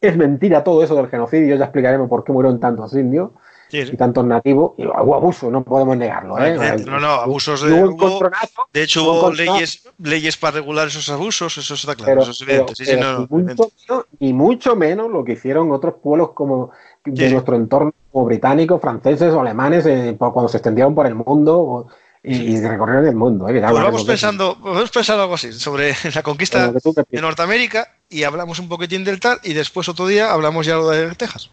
Es 0.00 0.16
mentira 0.18 0.62
todo 0.62 0.84
eso 0.84 0.94
del 0.96 1.08
genocidio. 1.08 1.56
Ya 1.56 1.64
explicaremos 1.64 2.10
por 2.10 2.24
qué 2.24 2.32
murieron 2.32 2.60
tantos 2.60 2.92
indios 2.92 3.30
y 3.70 3.96
tantos 3.96 4.24
nativos. 4.24 4.72
Y 4.78 4.86
hubo 4.86 5.14
abusos, 5.14 5.50
no 5.50 5.62
podemos 5.64 5.96
negarlo. 5.96 6.38
¿eh? 6.38 6.76
No, 6.86 7.00
no, 7.00 7.08
abusos 7.08 7.62
de. 7.62 7.72
Hubo 7.72 7.94
hubo, 7.94 8.30
de 8.72 8.82
hecho, 8.82 9.04
hubo 9.04 9.32
leyes, 9.32 9.88
leyes 9.98 10.36
para 10.36 10.56
regular 10.56 10.88
esos 10.88 11.08
abusos, 11.08 11.56
eso 11.58 11.74
está 11.74 11.94
claro, 11.94 12.12
pero, 12.12 12.22
eso 12.22 12.30
es 12.30 12.40
evidente. 12.42 12.72
Pero, 12.78 12.90
sí, 12.90 13.00
no, 13.00 13.26
ni, 13.30 13.44
mucho 13.44 13.70
menos, 13.88 14.06
ni 14.20 14.32
mucho 14.32 14.76
menos 14.76 15.10
lo 15.10 15.24
que 15.24 15.32
hicieron 15.32 15.72
otros 15.72 15.94
pueblos 16.02 16.30
como 16.32 16.70
de 17.04 17.30
nuestro 17.30 17.56
entorno, 17.56 17.92
como 18.12 18.24
británicos, 18.26 18.80
franceses 18.80 19.32
o 19.32 19.40
alemanes, 19.40 19.86
eh, 19.86 20.16
cuando 20.18 20.48
se 20.48 20.58
extendieron 20.58 20.94
por 20.94 21.06
el 21.06 21.14
mundo. 21.14 21.58
O, 21.58 21.88
y, 22.24 22.58
recorrieron 22.60 23.06
el 23.06 23.16
mundo. 23.16 23.48
¿eh? 23.48 23.60
Pues 23.60 23.82
vamos, 23.82 24.04
pensando, 24.04 24.56
vamos 24.56 24.90
pensando 24.90 25.22
algo 25.22 25.34
así, 25.34 25.52
sobre 25.52 25.94
la 26.14 26.22
conquista 26.22 26.72
de 26.72 27.20
Norteamérica 27.20 27.88
y 28.08 28.24
hablamos 28.24 28.58
un 28.58 28.68
poquitín 28.68 29.04
del 29.04 29.20
tal 29.20 29.38
y 29.42 29.52
después 29.52 29.88
otro 29.88 30.06
día 30.06 30.32
hablamos 30.32 30.64
ya 30.66 30.78
de 30.78 31.14
Texas. 31.14 31.50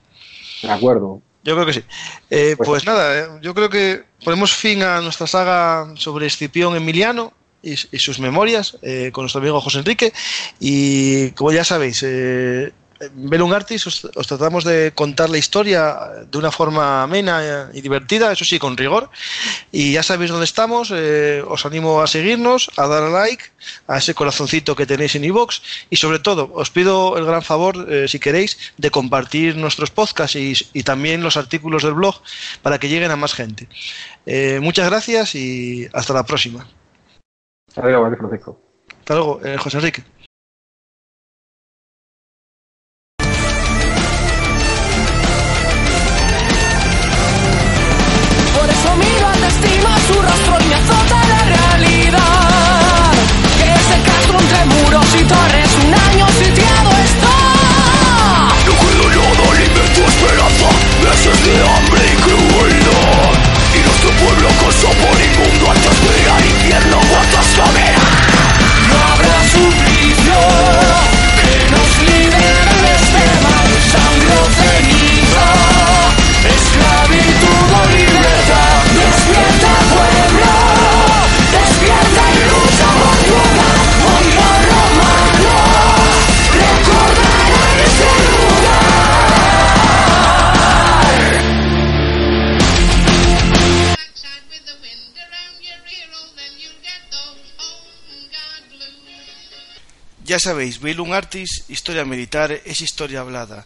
De 0.63 0.71
acuerdo. 0.71 1.21
Yo 1.43 1.55
creo 1.55 1.65
que 1.65 1.73
sí. 1.73 1.84
Eh, 2.30 2.55
pues, 2.55 2.68
pues, 2.68 2.85
nada, 2.85 3.19
eh, 3.19 3.27
yo 3.41 3.53
creo 3.53 3.69
que 3.69 4.03
ponemos 4.23 4.53
fin 4.53 4.84
a 4.84 5.01
nuestra 5.01 5.27
saga 5.27 5.93
sobre 5.95 6.27
Escipión 6.27 6.76
Emiliano 6.76 7.34
y, 7.63 7.72
y 7.72 7.99
sus 7.99 8.19
memorias 8.19 8.77
eh, 8.81 9.11
con 9.11 9.23
nuestro 9.23 9.41
amigo 9.41 9.59
José 9.61 9.80
Enrique. 9.80 10.13
Y 10.59 11.31
como 11.31 11.51
ya 11.51 11.63
sabéis, 11.63 12.03
eh, 12.03 12.72
Belum 13.14 13.52
Artis 13.53 13.88
os, 13.88 14.06
os, 14.06 14.28
tratamos 14.28 14.64
de 14.64 14.91
contar 14.94 15.30
la 15.30 15.38
historia 15.38 15.98
de 16.30 16.38
una 16.38 16.52
forma 16.52 17.03
amena 17.03 17.69
y 17.73 17.82
divertida, 17.82 18.32
eso 18.32 18.45
sí, 18.45 18.60
con 18.60 18.78
rigor. 18.78 19.10
Y 19.72 19.94
ya 19.94 20.03
sabéis 20.03 20.32
dónde 20.32 20.45
estamos, 20.45 20.91
eh, 20.94 21.44
os 21.48 21.65
animo 21.65 22.02
a 22.02 22.07
seguirnos, 22.07 22.69
a 22.78 22.88
dar 22.88 23.03
a 23.03 23.10
like, 23.10 23.44
a 23.88 23.98
ese 23.98 24.14
corazoncito 24.14 24.76
que 24.76 24.86
tenéis 24.86 25.15
en 25.15 25.26
iVoox 25.26 25.61
y 25.90 25.95
sobre 25.95 26.19
todo 26.19 26.52
os 26.53 26.69
pido 26.69 27.18
el 27.18 27.26
gran 27.26 27.41
favor, 27.41 27.88
eh, 27.90 28.07
si 28.07 28.19
queréis, 28.19 28.57
de 28.78 28.91
compartir 28.91 29.56
nuestros 29.57 29.90
podcasts 29.90 30.36
y, 30.36 30.53
y, 30.73 30.84
también 30.84 31.23
los 31.23 31.38
artículos 31.38 31.84
del 31.84 31.94
blog 31.94 32.22
para 32.61 32.80
que 32.80 32.90
lleguen 32.90 33.11
a 33.11 33.15
más 33.15 33.34
gente. 33.34 33.68
Eh, 34.26 34.60
muchas 34.61 34.90
gracias 34.90 35.36
y 35.36 35.88
hasta 35.94 36.14
la 36.14 36.23
próxima. 36.23 36.68
Hasta 37.68 37.82
luego, 37.82 38.15
Francisco. 38.18 38.61
Hasta 38.99 39.15
luego, 39.15 39.41
José 39.60 39.78
Enrique. 39.78 40.03
Y 55.19 55.23
torres 55.23 55.69
un 55.83 55.93
año 55.93 56.27
sitiado 56.29 56.91
está. 57.03 57.35
No 58.65 58.73
queda 58.79 59.07
nada, 59.15 59.43
alimento 59.51 60.01
esperanza, 60.05 60.67
meses 61.03 61.38
de 61.45 61.53
hambre 61.67 62.01
y 62.05 62.15
crueldad. 62.21 63.31
Y 63.75 63.79
nuestro 63.85 64.11
pueblo 64.11 64.47
cosa 64.63 64.89
por 65.01 65.17
inmundo 65.19 65.71
antes 65.71 65.95
de 66.01 66.21
ir 66.21 66.29
al 66.29 66.45
infierno, 66.45 66.97
guardas 67.09 67.47
caverá. 67.57 68.07
No 68.89 68.95
habrá 69.13 69.38
sufrir 69.51 70.15
Ya 100.31 100.39
sabéis, 100.39 100.79
Bellum 100.79 101.11
Artis, 101.11 101.65
historia 101.67 102.05
militar, 102.05 102.61
es 102.63 102.79
historia 102.79 103.19
hablada. 103.19 103.65